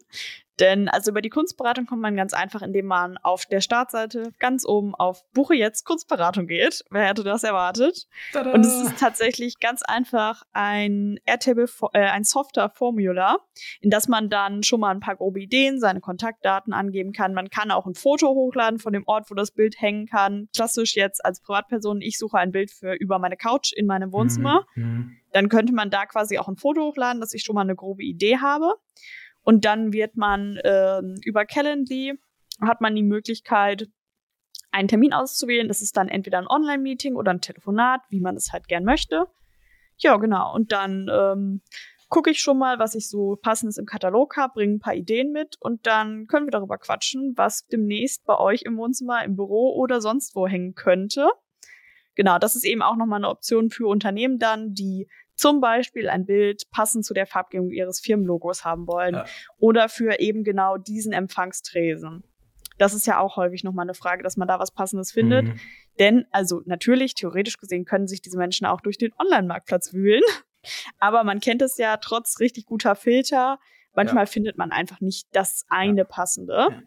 Denn 0.60 0.88
also 0.88 1.10
über 1.10 1.20
die 1.20 1.30
Kunstberatung 1.30 1.86
kommt 1.86 2.00
man 2.00 2.16
ganz 2.16 2.32
einfach, 2.32 2.62
indem 2.62 2.86
man 2.86 3.18
auf 3.18 3.46
der 3.46 3.60
Startseite 3.60 4.32
ganz 4.38 4.64
oben 4.64 4.94
auf 4.94 5.24
Buche 5.32 5.54
jetzt 5.54 5.84
Kunstberatung 5.84 6.46
geht. 6.46 6.84
Wer 6.90 7.08
hätte 7.08 7.24
das 7.24 7.42
erwartet? 7.42 8.06
Tada. 8.32 8.52
Und 8.52 8.64
es 8.64 8.80
ist 8.80 8.98
tatsächlich 8.98 9.58
ganz 9.58 9.82
einfach 9.82 10.42
ein 10.52 11.18
Airtable, 11.24 11.66
äh, 11.92 12.08
ein 12.08 12.24
Software-Formular, 12.24 13.38
in 13.80 13.90
das 13.90 14.06
man 14.06 14.30
dann 14.30 14.62
schon 14.62 14.80
mal 14.80 14.90
ein 14.90 15.00
paar 15.00 15.16
grobe 15.16 15.40
Ideen, 15.40 15.80
seine 15.80 16.00
Kontaktdaten 16.00 16.72
angeben 16.72 17.12
kann. 17.12 17.34
Man 17.34 17.50
kann 17.50 17.70
auch 17.70 17.86
ein 17.86 17.94
Foto 17.94 18.28
hochladen 18.28 18.78
von 18.78 18.92
dem 18.92 19.04
Ort, 19.06 19.30
wo 19.30 19.34
das 19.34 19.50
Bild 19.50 19.80
hängen 19.80 20.06
kann. 20.06 20.48
Klassisch 20.54 20.94
jetzt 20.94 21.24
als 21.24 21.40
Privatperson, 21.40 22.00
ich 22.00 22.18
suche 22.18 22.38
ein 22.38 22.52
Bild 22.52 22.70
für 22.70 22.94
über 22.94 23.18
meine 23.18 23.36
Couch 23.36 23.72
in 23.72 23.86
meinem 23.86 24.12
Wohnzimmer. 24.12 24.66
Mhm. 24.74 24.84
mhm. 24.84 25.16
Dann 25.32 25.48
könnte 25.48 25.72
man 25.72 25.90
da 25.90 26.06
quasi 26.06 26.38
auch 26.38 26.46
ein 26.46 26.56
Foto 26.56 26.80
hochladen, 26.80 27.20
dass 27.20 27.34
ich 27.34 27.42
schon 27.42 27.56
mal 27.56 27.62
eine 27.62 27.74
grobe 27.74 28.04
Idee 28.04 28.38
habe. 28.38 28.76
Und 29.44 29.64
dann 29.64 29.92
wird 29.92 30.16
man 30.16 30.56
äh, 30.56 31.00
über 31.22 31.44
Calendly 31.44 32.18
hat 32.60 32.80
man 32.80 32.94
die 32.94 33.02
Möglichkeit, 33.02 33.88
einen 34.70 34.88
Termin 34.88 35.12
auszuwählen. 35.12 35.68
Das 35.68 35.82
ist 35.82 35.96
dann 35.96 36.08
entweder 36.08 36.38
ein 36.38 36.48
Online-Meeting 36.48 37.14
oder 37.14 37.32
ein 37.32 37.40
Telefonat, 37.40 38.02
wie 38.10 38.20
man 38.20 38.36
es 38.36 38.52
halt 38.52 38.68
gern 38.68 38.84
möchte. 38.84 39.26
Ja, 39.96 40.16
genau. 40.16 40.52
Und 40.52 40.72
dann 40.72 41.08
ähm, 41.12 41.62
gucke 42.08 42.30
ich 42.30 42.40
schon 42.40 42.58
mal, 42.58 42.78
was 42.78 42.94
ich 42.94 43.08
so 43.08 43.36
passendes 43.36 43.78
im 43.78 43.86
Katalog 43.86 44.36
habe, 44.36 44.54
bringe 44.54 44.74
ein 44.74 44.80
paar 44.80 44.94
Ideen 44.94 45.30
mit 45.32 45.56
und 45.60 45.86
dann 45.86 46.26
können 46.26 46.46
wir 46.46 46.50
darüber 46.50 46.78
quatschen, 46.78 47.34
was 47.36 47.66
demnächst 47.66 48.24
bei 48.24 48.38
euch 48.38 48.62
im 48.62 48.76
Wohnzimmer, 48.76 49.24
im 49.24 49.36
Büro 49.36 49.74
oder 49.74 50.00
sonst 50.00 50.34
wo 50.34 50.46
hängen 50.46 50.74
könnte. 50.74 51.28
Genau, 52.16 52.38
das 52.38 52.54
ist 52.54 52.64
eben 52.64 52.82
auch 52.82 52.96
nochmal 52.96 53.18
eine 53.18 53.28
Option 53.28 53.70
für 53.70 53.88
Unternehmen 53.88 54.38
dann, 54.38 54.74
die 54.74 55.08
zum 55.34 55.60
Beispiel 55.60 56.08
ein 56.08 56.26
Bild 56.26 56.70
passend 56.70 57.04
zu 57.04 57.14
der 57.14 57.26
Farbgebung 57.26 57.70
ihres 57.70 58.00
Firmenlogos 58.00 58.64
haben 58.64 58.86
wollen 58.86 59.14
ja. 59.14 59.24
oder 59.58 59.88
für 59.88 60.20
eben 60.20 60.44
genau 60.44 60.76
diesen 60.76 61.12
Empfangstresen. 61.12 62.24
Das 62.78 62.94
ist 62.94 63.06
ja 63.06 63.20
auch 63.20 63.36
häufig 63.36 63.62
nochmal 63.62 63.84
eine 63.84 63.94
Frage, 63.94 64.22
dass 64.22 64.36
man 64.36 64.48
da 64.48 64.58
was 64.58 64.72
Passendes 64.72 65.12
findet. 65.12 65.46
Mhm. 65.46 65.60
Denn, 65.98 66.24
also 66.32 66.62
natürlich, 66.66 67.14
theoretisch 67.14 67.58
gesehen, 67.58 67.84
können 67.84 68.08
sich 68.08 68.20
diese 68.20 68.36
Menschen 68.36 68.66
auch 68.66 68.80
durch 68.80 68.98
den 68.98 69.12
Online-Marktplatz 69.18 69.92
wühlen. 69.92 70.22
Aber 70.98 71.22
man 71.24 71.40
kennt 71.40 71.62
es 71.62 71.78
ja 71.78 71.96
trotz 71.98 72.40
richtig 72.40 72.66
guter 72.66 72.96
Filter. 72.96 73.58
Manchmal 73.94 74.24
ja. 74.24 74.26
findet 74.26 74.58
man 74.58 74.72
einfach 74.72 75.00
nicht 75.00 75.28
das 75.32 75.64
eine 75.68 76.04
passende. 76.04 76.84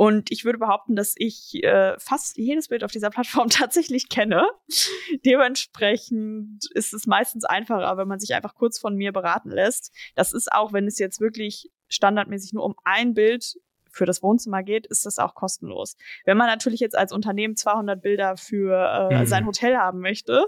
Und 0.00 0.30
ich 0.32 0.46
würde 0.46 0.56
behaupten, 0.56 0.96
dass 0.96 1.12
ich 1.18 1.62
äh, 1.62 1.94
fast 1.98 2.38
jedes 2.38 2.68
Bild 2.68 2.84
auf 2.84 2.90
dieser 2.90 3.10
Plattform 3.10 3.48
tatsächlich 3.50 4.08
kenne. 4.08 4.48
Dementsprechend 5.26 6.70
ist 6.72 6.94
es 6.94 7.06
meistens 7.06 7.44
einfacher, 7.44 7.98
wenn 7.98 8.08
man 8.08 8.18
sich 8.18 8.34
einfach 8.34 8.54
kurz 8.54 8.78
von 8.78 8.96
mir 8.96 9.12
beraten 9.12 9.50
lässt. 9.50 9.94
Das 10.14 10.32
ist 10.32 10.50
auch, 10.52 10.72
wenn 10.72 10.86
es 10.86 10.98
jetzt 10.98 11.20
wirklich 11.20 11.70
standardmäßig 11.88 12.54
nur 12.54 12.64
um 12.64 12.76
ein 12.82 13.12
Bild 13.12 13.58
für 13.90 14.06
das 14.06 14.22
Wohnzimmer 14.22 14.62
geht, 14.62 14.86
ist 14.86 15.04
das 15.04 15.18
auch 15.18 15.34
kostenlos. 15.34 15.98
Wenn 16.24 16.38
man 16.38 16.46
natürlich 16.46 16.80
jetzt 16.80 16.96
als 16.96 17.12
Unternehmen 17.12 17.54
200 17.54 18.00
Bilder 18.00 18.38
für 18.38 19.10
äh, 19.10 19.18
mhm. 19.18 19.26
sein 19.26 19.44
Hotel 19.44 19.76
haben 19.76 20.00
möchte, 20.00 20.46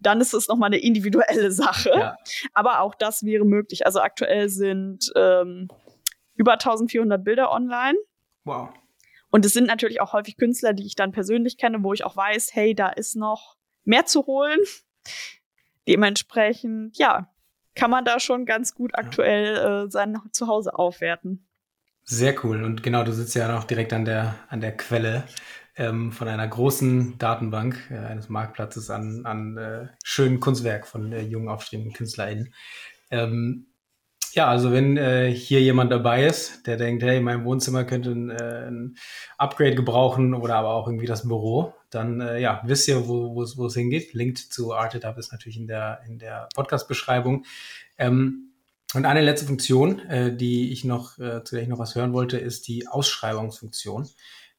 dann 0.00 0.20
ist 0.20 0.34
es 0.34 0.48
nochmal 0.48 0.70
eine 0.70 0.78
individuelle 0.78 1.52
Sache. 1.52 1.92
Ja. 1.94 2.16
Aber 2.52 2.80
auch 2.80 2.96
das 2.96 3.22
wäre 3.22 3.44
möglich. 3.44 3.86
Also 3.86 4.00
aktuell 4.00 4.48
sind 4.48 5.12
ähm, 5.14 5.68
über 6.34 6.54
1400 6.54 7.22
Bilder 7.22 7.52
online. 7.52 7.96
Wow. 8.44 8.70
Und 9.30 9.46
es 9.46 9.52
sind 9.54 9.66
natürlich 9.66 10.00
auch 10.00 10.12
häufig 10.12 10.36
Künstler, 10.36 10.74
die 10.74 10.86
ich 10.86 10.94
dann 10.94 11.12
persönlich 11.12 11.56
kenne, 11.56 11.82
wo 11.82 11.94
ich 11.94 12.04
auch 12.04 12.16
weiß, 12.16 12.50
hey, 12.54 12.74
da 12.74 12.88
ist 12.88 13.16
noch 13.16 13.56
mehr 13.84 14.04
zu 14.04 14.26
holen. 14.26 14.58
Dementsprechend, 15.88 16.96
ja, 16.98 17.32
kann 17.74 17.90
man 17.90 18.04
da 18.04 18.20
schon 18.20 18.44
ganz 18.44 18.74
gut 18.74 18.94
aktuell 18.94 19.86
äh, 19.86 19.90
sein 19.90 20.18
Zuhause 20.32 20.74
aufwerten. 20.74 21.48
Sehr 22.04 22.44
cool. 22.44 22.62
Und 22.62 22.82
genau, 22.82 23.04
du 23.04 23.12
sitzt 23.12 23.34
ja 23.34 23.48
noch 23.48 23.64
direkt 23.64 23.92
an 23.92 24.04
der, 24.04 24.34
an 24.48 24.60
der 24.60 24.76
Quelle 24.76 25.24
ähm, 25.76 26.12
von 26.12 26.28
einer 26.28 26.46
großen 26.46 27.16
Datenbank, 27.18 27.90
äh, 27.90 27.96
eines 27.96 28.28
Marktplatzes 28.28 28.90
an, 28.90 29.24
an 29.24 29.56
äh, 29.56 29.88
schönen 30.04 30.40
Kunstwerk 30.40 30.86
von 30.86 31.12
äh, 31.12 31.22
jungen 31.22 31.48
aufstrebenden 31.48 31.94
KünstlerInnen. 31.94 32.52
Ähm, 33.10 33.71
ja, 34.34 34.48
also 34.48 34.72
wenn 34.72 34.96
äh, 34.96 35.32
hier 35.32 35.60
jemand 35.60 35.92
dabei 35.92 36.26
ist, 36.26 36.66
der 36.66 36.76
denkt, 36.76 37.02
hey, 37.02 37.20
mein 37.20 37.44
Wohnzimmer 37.44 37.84
könnte 37.84 38.10
ein, 38.10 38.30
äh, 38.30 38.68
ein 38.68 38.96
Upgrade 39.38 39.74
gebrauchen 39.74 40.34
oder 40.34 40.56
aber 40.56 40.70
auch 40.70 40.86
irgendwie 40.86 41.06
das 41.06 41.26
Büro, 41.26 41.74
dann 41.90 42.20
äh, 42.20 42.40
ja, 42.40 42.62
wisst 42.64 42.88
ihr, 42.88 43.06
wo 43.06 43.42
es 43.42 43.74
hingeht. 43.74 44.14
Link 44.14 44.38
zu 44.52 44.72
Arted 44.72 45.04
ist 45.18 45.32
natürlich 45.32 45.58
in 45.58 45.66
der, 45.66 46.00
in 46.06 46.18
der 46.18 46.48
Podcast-Beschreibung. 46.54 47.44
Ähm, 47.98 48.52
und 48.94 49.06
eine 49.06 49.22
letzte 49.22 49.46
Funktion, 49.46 50.00
äh, 50.00 50.36
die 50.36 50.72
ich 50.72 50.84
noch, 50.84 51.18
äh, 51.18 51.44
zu 51.44 51.54
der 51.54 51.62
ich 51.62 51.68
noch 51.68 51.78
was 51.78 51.94
hören 51.94 52.12
wollte, 52.12 52.38
ist 52.38 52.68
die 52.68 52.86
Ausschreibungsfunktion. 52.88 54.08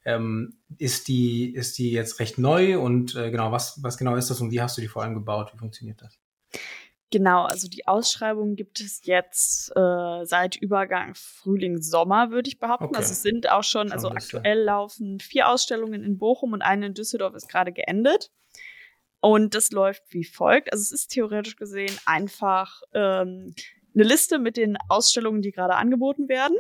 Ähm, 0.06 0.58
ist 0.78 1.08
die, 1.08 1.54
ist 1.54 1.78
die 1.78 1.92
jetzt 1.92 2.20
recht 2.20 2.38
neu 2.38 2.78
und 2.78 3.16
äh, 3.16 3.32
genau, 3.32 3.52
was, 3.52 3.82
was 3.84 3.98
genau 3.98 4.16
ist 4.16 4.30
das 4.30 4.42
und 4.42 4.52
wie 4.52 4.62
hast 4.62 4.78
du 4.78 4.82
die 4.82 4.88
vor 4.88 5.02
allem 5.02 5.14
gebaut? 5.14 5.52
Wie 5.54 5.60
funktioniert 5.60 6.02
das? 6.02 6.20
Genau, 7.14 7.44
also 7.44 7.68
die 7.68 7.86
Ausschreibung 7.86 8.56
gibt 8.56 8.80
es 8.80 9.06
jetzt 9.06 9.72
äh, 9.76 10.26
seit 10.26 10.56
Übergang 10.56 11.14
Frühling, 11.14 11.80
Sommer, 11.80 12.32
würde 12.32 12.48
ich 12.48 12.58
behaupten. 12.58 12.86
Okay. 12.86 12.98
Also 12.98 13.12
es 13.12 13.22
sind 13.22 13.52
auch 13.52 13.64
schon, 13.64 13.92
also 13.92 14.10
aktuell 14.10 14.64
laufen 14.64 15.20
vier 15.20 15.48
Ausstellungen 15.48 16.04
in 16.04 16.18
Bochum 16.18 16.54
und 16.54 16.64
eine 16.64 16.88
in 16.88 16.96
Düsseldorf 16.96 17.36
ist 17.36 17.48
gerade 17.48 17.72
geendet. 17.72 18.32
Und 19.20 19.54
das 19.54 19.70
läuft 19.70 20.02
wie 20.10 20.24
folgt. 20.24 20.74
Also 20.74 20.82
es 20.82 20.92
ist 20.92 21.10
theoretisch 21.10 21.56
gesehen 21.56 21.96
einfach 22.08 22.82
ähm, 22.96 23.54
eine 23.94 24.04
Liste 24.04 24.40
mit 24.40 24.58
den 24.58 24.76
Ausstellungen, 24.90 25.44
die 25.44 25.52
gerade 25.52 25.76
angeboten 25.76 26.30
werden. 26.30 26.58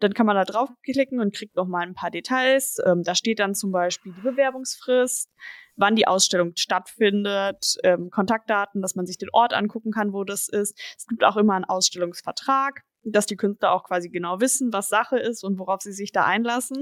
Dann 0.00 0.14
kann 0.14 0.26
man 0.26 0.36
da 0.36 0.44
draufklicken 0.44 1.20
und 1.20 1.34
kriegt 1.34 1.56
noch 1.56 1.66
mal 1.66 1.86
ein 1.86 1.94
paar 1.94 2.10
Details. 2.10 2.78
Ähm, 2.84 3.02
da 3.02 3.14
steht 3.14 3.38
dann 3.38 3.54
zum 3.54 3.72
Beispiel 3.72 4.12
die 4.12 4.22
Bewerbungsfrist, 4.22 5.30
wann 5.76 5.96
die 5.96 6.06
Ausstellung 6.06 6.52
stattfindet, 6.56 7.76
ähm, 7.82 8.10
Kontaktdaten, 8.10 8.82
dass 8.82 8.94
man 8.94 9.06
sich 9.06 9.18
den 9.18 9.30
Ort 9.32 9.52
angucken 9.52 9.92
kann, 9.92 10.12
wo 10.12 10.24
das 10.24 10.48
ist. 10.48 10.78
Es 10.96 11.06
gibt 11.06 11.24
auch 11.24 11.36
immer 11.36 11.54
einen 11.54 11.64
Ausstellungsvertrag, 11.64 12.82
dass 13.12 13.26
die 13.26 13.36
Künstler 13.36 13.72
auch 13.72 13.84
quasi 13.84 14.08
genau 14.08 14.40
wissen, 14.40 14.72
was 14.72 14.88
Sache 14.88 15.18
ist 15.18 15.44
und 15.44 15.58
worauf 15.58 15.80
sie 15.82 15.92
sich 15.92 16.12
da 16.12 16.24
einlassen. 16.24 16.76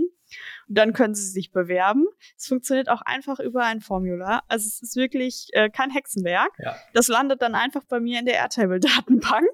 Und 0.68 0.78
dann 0.78 0.92
können 0.92 1.14
sie 1.14 1.28
sich 1.28 1.52
bewerben. 1.52 2.06
Es 2.36 2.46
funktioniert 2.46 2.88
auch 2.88 3.02
einfach 3.02 3.38
über 3.40 3.64
ein 3.64 3.80
Formular. 3.80 4.42
Also 4.48 4.66
es 4.66 4.82
ist 4.82 4.96
wirklich 4.96 5.48
äh, 5.52 5.68
kein 5.70 5.90
Hexenwerk. 5.90 6.50
Ja. 6.58 6.76
Das 6.92 7.08
landet 7.08 7.42
dann 7.42 7.54
einfach 7.54 7.84
bei 7.84 8.00
mir 8.00 8.18
in 8.18 8.26
der 8.26 8.36
Airtable-Datenbank. 8.36 9.48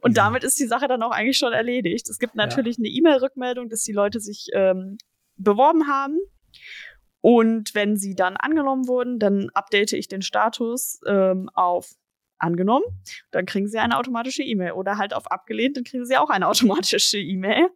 Und 0.00 0.10
mhm. 0.12 0.14
damit 0.14 0.44
ist 0.44 0.58
die 0.58 0.66
Sache 0.66 0.88
dann 0.88 1.02
auch 1.02 1.12
eigentlich 1.12 1.38
schon 1.38 1.52
erledigt. 1.52 2.08
Es 2.08 2.18
gibt 2.18 2.34
natürlich 2.34 2.76
ja. 2.76 2.82
eine 2.82 2.88
E-Mail-Rückmeldung, 2.88 3.68
dass 3.68 3.82
die 3.82 3.92
Leute 3.92 4.20
sich 4.20 4.48
ähm, 4.52 4.98
beworben 5.36 5.88
haben. 5.88 6.18
Und 7.20 7.74
wenn 7.74 7.96
sie 7.96 8.14
dann 8.14 8.36
angenommen 8.36 8.88
wurden, 8.88 9.18
dann 9.18 9.48
update 9.54 9.92
ich 9.92 10.08
den 10.08 10.22
Status 10.22 11.00
ähm, 11.06 11.48
auf 11.54 11.92
angenommen. 12.42 12.84
Dann 13.30 13.46
kriegen 13.46 13.68
sie 13.68 13.78
eine 13.78 13.98
automatische 13.98 14.42
E-Mail 14.42 14.72
oder 14.72 14.98
halt 14.98 15.14
auf 15.14 15.30
abgelehnt, 15.30 15.76
dann 15.76 15.84
kriegen 15.84 16.04
sie 16.04 16.16
auch 16.16 16.30
eine 16.30 16.48
automatische 16.48 17.18
E-Mail. 17.18 17.68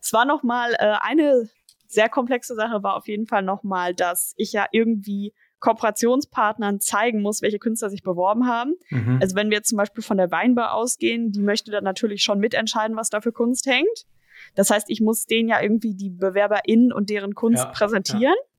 Es 0.00 0.12
war 0.12 0.24
noch 0.24 0.42
mal 0.42 0.74
äh, 0.74 0.96
eine 1.00 1.48
sehr 1.88 2.08
komplexe 2.08 2.54
Sache 2.54 2.82
war 2.82 2.96
auf 2.96 3.06
jeden 3.06 3.26
Fall 3.26 3.42
noch 3.42 3.62
mal, 3.62 3.94
dass 3.94 4.32
ich 4.38 4.52
ja 4.52 4.66
irgendwie 4.72 5.34
Kooperationspartnern 5.60 6.80
zeigen 6.80 7.22
muss, 7.22 7.42
welche 7.42 7.58
Künstler 7.58 7.90
sich 7.90 8.02
beworben 8.02 8.46
haben. 8.46 8.74
Mhm. 8.90 9.18
Also 9.20 9.36
wenn 9.36 9.50
wir 9.50 9.58
jetzt 9.58 9.68
zum 9.68 9.78
Beispiel 9.78 10.02
von 10.02 10.16
der 10.16 10.30
Weinbar 10.30 10.74
ausgehen, 10.74 11.32
die 11.32 11.40
möchte 11.40 11.70
dann 11.70 11.84
natürlich 11.84 12.22
schon 12.22 12.38
mitentscheiden, 12.38 12.96
was 12.96 13.10
da 13.10 13.20
für 13.20 13.32
Kunst 13.32 13.66
hängt. 13.66 14.06
Das 14.54 14.70
heißt, 14.70 14.90
ich 14.90 15.00
muss 15.00 15.26
denen 15.26 15.48
ja 15.48 15.60
irgendwie 15.60 15.94
die 15.94 16.10
BewerberInnen 16.10 16.92
und 16.92 17.10
deren 17.10 17.34
Kunst 17.34 17.62
ja, 17.62 17.70
präsentieren. 17.70 18.34
Ja. 18.34 18.51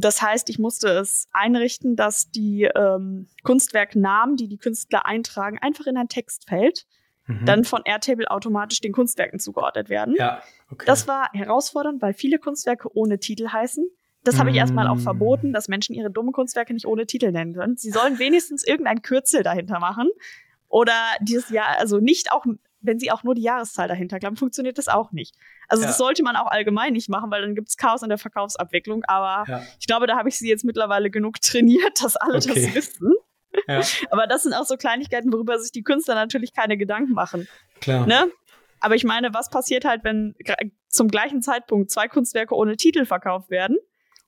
Das 0.00 0.22
heißt, 0.22 0.50
ich 0.50 0.58
musste 0.58 0.88
es 0.88 1.28
einrichten, 1.32 1.96
dass 1.96 2.30
die 2.30 2.64
ähm, 2.64 3.28
Kunstwerknamen, 3.42 4.36
die 4.36 4.48
die 4.48 4.58
Künstler 4.58 5.06
eintragen, 5.06 5.58
einfach 5.58 5.86
in 5.86 5.96
ein 5.96 6.08
Textfeld 6.08 6.86
mhm. 7.26 7.44
dann 7.44 7.64
von 7.64 7.82
Airtable 7.84 8.30
automatisch 8.30 8.80
den 8.80 8.92
Kunstwerken 8.92 9.38
zugeordnet 9.38 9.88
werden. 9.88 10.14
Ja, 10.16 10.42
okay. 10.70 10.84
Das 10.86 11.06
war 11.08 11.30
herausfordernd, 11.32 12.02
weil 12.02 12.12
viele 12.12 12.38
Kunstwerke 12.38 12.88
ohne 12.94 13.18
Titel 13.18 13.48
heißen. 13.48 13.88
Das 14.24 14.38
habe 14.38 14.50
ich 14.50 14.56
erstmal 14.56 14.88
auch 14.88 14.96
mm. 14.96 15.00
verboten, 15.00 15.52
dass 15.52 15.68
Menschen 15.68 15.94
ihre 15.94 16.10
dummen 16.10 16.32
Kunstwerke 16.32 16.74
nicht 16.74 16.86
ohne 16.86 17.06
Titel 17.06 17.30
nennen 17.30 17.54
können. 17.54 17.76
Sie 17.76 17.90
sollen 17.90 18.18
wenigstens 18.18 18.66
irgendein 18.66 19.00
Kürzel 19.00 19.42
dahinter 19.42 19.78
machen. 19.78 20.10
Oder 20.68 20.92
dieses 21.22 21.48
Jahr, 21.50 21.78
also 21.78 21.98
nicht 21.98 22.32
auch 22.32 22.44
wenn 22.80 22.98
sie 22.98 23.10
auch 23.10 23.22
nur 23.22 23.34
die 23.34 23.42
Jahreszahl 23.42 23.88
dahinter 23.88 24.18
klappen, 24.18 24.36
funktioniert 24.36 24.78
das 24.78 24.88
auch 24.88 25.12
nicht. 25.12 25.34
Also 25.68 25.82
ja. 25.82 25.88
das 25.88 25.98
sollte 25.98 26.22
man 26.22 26.36
auch 26.36 26.46
allgemein 26.46 26.92
nicht 26.92 27.08
machen, 27.08 27.30
weil 27.30 27.42
dann 27.42 27.54
gibt 27.54 27.68
es 27.68 27.76
Chaos 27.76 28.02
in 28.02 28.08
der 28.08 28.18
Verkaufsabwicklung. 28.18 29.04
Aber 29.06 29.50
ja. 29.50 29.62
ich 29.80 29.86
glaube, 29.86 30.06
da 30.06 30.16
habe 30.16 30.28
ich 30.28 30.38
sie 30.38 30.48
jetzt 30.48 30.64
mittlerweile 30.64 31.10
genug 31.10 31.40
trainiert, 31.40 32.02
dass 32.02 32.16
alle 32.16 32.36
okay. 32.36 32.66
das 32.66 32.74
wissen. 32.74 33.12
Ja. 33.66 33.80
Aber 34.10 34.26
das 34.26 34.44
sind 34.44 34.54
auch 34.54 34.64
so 34.64 34.76
Kleinigkeiten, 34.76 35.32
worüber 35.32 35.58
sich 35.58 35.72
die 35.72 35.82
Künstler 35.82 36.14
natürlich 36.14 36.52
keine 36.54 36.76
Gedanken 36.76 37.12
machen. 37.12 37.48
Klar. 37.80 38.06
Ne? 38.06 38.30
Aber 38.80 38.94
ich 38.94 39.04
meine, 39.04 39.34
was 39.34 39.50
passiert 39.50 39.84
halt, 39.84 40.04
wenn 40.04 40.34
zum 40.88 41.08
gleichen 41.08 41.42
Zeitpunkt 41.42 41.90
zwei 41.90 42.06
Kunstwerke 42.06 42.54
ohne 42.54 42.76
Titel 42.76 43.04
verkauft 43.04 43.50
werden? 43.50 43.76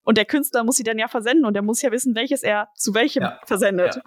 Und 0.02 0.16
der 0.18 0.24
Künstler 0.24 0.64
muss 0.64 0.76
sie 0.76 0.82
dann 0.82 0.98
ja 0.98 1.08
versenden 1.08 1.44
und 1.44 1.54
der 1.54 1.62
muss 1.62 1.82
ja 1.82 1.92
wissen, 1.92 2.16
welches 2.16 2.42
er 2.42 2.68
zu 2.74 2.94
welchem 2.94 3.28
versendet. 3.44 4.00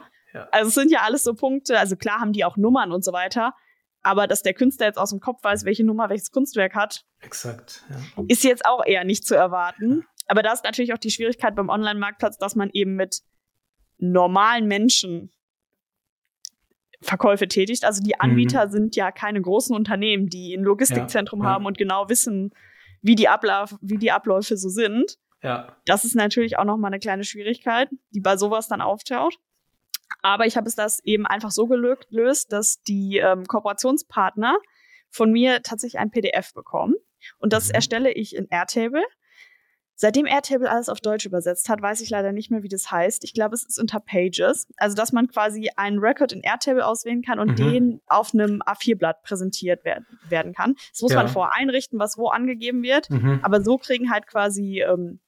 Also 0.51 0.69
es 0.69 0.73
sind 0.73 0.91
ja 0.91 1.01
alles 1.01 1.23
so 1.23 1.35
Punkte, 1.35 1.77
also 1.77 1.95
klar 1.95 2.19
haben 2.19 2.33
die 2.33 2.43
auch 2.43 2.57
Nummern 2.57 2.91
und 2.91 3.05
so 3.05 3.13
weiter, 3.13 3.53
aber 4.03 4.27
dass 4.27 4.43
der 4.43 4.53
Künstler 4.53 4.87
jetzt 4.87 4.99
aus 4.99 5.09
dem 5.09 5.19
Kopf 5.19 5.43
weiß, 5.43 5.65
welche 5.65 5.83
Nummer 5.83 6.09
welches 6.09 6.31
Kunstwerk 6.31 6.75
hat, 6.75 7.05
Exakt, 7.21 7.83
ja. 7.89 8.23
ist 8.27 8.43
jetzt 8.43 8.65
auch 8.65 8.85
eher 8.85 9.03
nicht 9.03 9.25
zu 9.25 9.35
erwarten. 9.35 10.05
Aber 10.27 10.41
da 10.41 10.53
ist 10.53 10.63
natürlich 10.63 10.93
auch 10.93 10.97
die 10.97 11.11
Schwierigkeit 11.11 11.55
beim 11.55 11.69
Online-Marktplatz, 11.69 12.37
dass 12.37 12.55
man 12.55 12.69
eben 12.71 12.95
mit 12.95 13.21
normalen 13.97 14.67
Menschen 14.67 15.31
Verkäufe 17.01 17.47
tätigt. 17.47 17.85
Also 17.85 18.01
die 18.01 18.19
Anbieter 18.19 18.67
mhm. 18.67 18.71
sind 18.71 18.95
ja 18.95 19.11
keine 19.11 19.41
großen 19.41 19.75
Unternehmen, 19.75 20.29
die 20.29 20.53
ein 20.53 20.63
Logistikzentrum 20.63 21.41
ja, 21.41 21.45
ja. 21.45 21.51
haben 21.51 21.65
und 21.65 21.77
genau 21.77 22.09
wissen, 22.09 22.51
wie 23.01 23.15
die, 23.15 23.27
Ablauf, 23.27 23.75
wie 23.81 23.97
die 23.97 24.11
Abläufe 24.11 24.55
so 24.57 24.69
sind. 24.69 25.17
Ja. 25.41 25.75
Das 25.85 26.05
ist 26.05 26.15
natürlich 26.15 26.57
auch 26.57 26.63
nochmal 26.63 26.89
eine 26.89 26.99
kleine 26.99 27.25
Schwierigkeit, 27.25 27.89
die 28.11 28.21
bei 28.21 28.37
sowas 28.37 28.69
dann 28.69 28.81
auftaucht. 28.81 29.37
Aber 30.21 30.45
ich 30.45 30.57
habe 30.57 30.67
es 30.67 30.75
das 30.75 30.99
eben 31.03 31.25
einfach 31.25 31.51
so 31.51 31.67
gelöst, 31.67 32.51
dass 32.51 32.81
die 32.83 33.17
ähm, 33.17 33.45
Kooperationspartner 33.45 34.57
von 35.09 35.31
mir 35.31 35.61
tatsächlich 35.61 35.99
ein 35.99 36.11
PDF 36.11 36.53
bekommen. 36.53 36.95
Und 37.39 37.53
das 37.53 37.69
mhm. 37.69 37.75
erstelle 37.75 38.11
ich 38.11 38.35
in 38.35 38.47
Airtable. 38.49 39.03
Seitdem 39.95 40.25
Airtable 40.25 40.69
alles 40.69 40.89
auf 40.89 40.99
Deutsch 41.01 41.25
übersetzt 41.25 41.69
hat, 41.69 41.81
weiß 41.81 42.01
ich 42.01 42.09
leider 42.09 42.31
nicht 42.31 42.49
mehr, 42.49 42.63
wie 42.63 42.67
das 42.67 42.91
heißt. 42.91 43.23
Ich 43.23 43.33
glaube, 43.33 43.55
es 43.55 43.63
ist 43.63 43.79
unter 43.79 43.99
Pages. 43.99 44.67
Also, 44.77 44.95
dass 44.95 45.11
man 45.13 45.27
quasi 45.27 45.69
einen 45.75 45.99
Record 45.99 46.31
in 46.31 46.41
Airtable 46.41 46.85
auswählen 46.85 47.21
kann 47.21 47.39
und 47.39 47.51
mhm. 47.51 47.55
den 47.55 48.01
auf 48.07 48.33
einem 48.33 48.61
A4-Blatt 48.63 49.21
präsentiert 49.21 49.85
werden, 49.85 50.05
werden 50.27 50.53
kann. 50.53 50.75
Das 50.91 51.01
muss 51.01 51.11
ja. 51.11 51.19
man 51.19 51.27
vorher 51.27 51.55
einrichten, 51.55 51.99
was 51.99 52.17
wo 52.17 52.29
angegeben 52.29 52.81
wird. 52.81 53.09
Mhm. 53.09 53.39
Aber 53.43 53.63
so 53.63 53.77
kriegen 53.77 54.11
halt 54.11 54.25
quasi 54.25 54.81
ähm, 54.81 55.19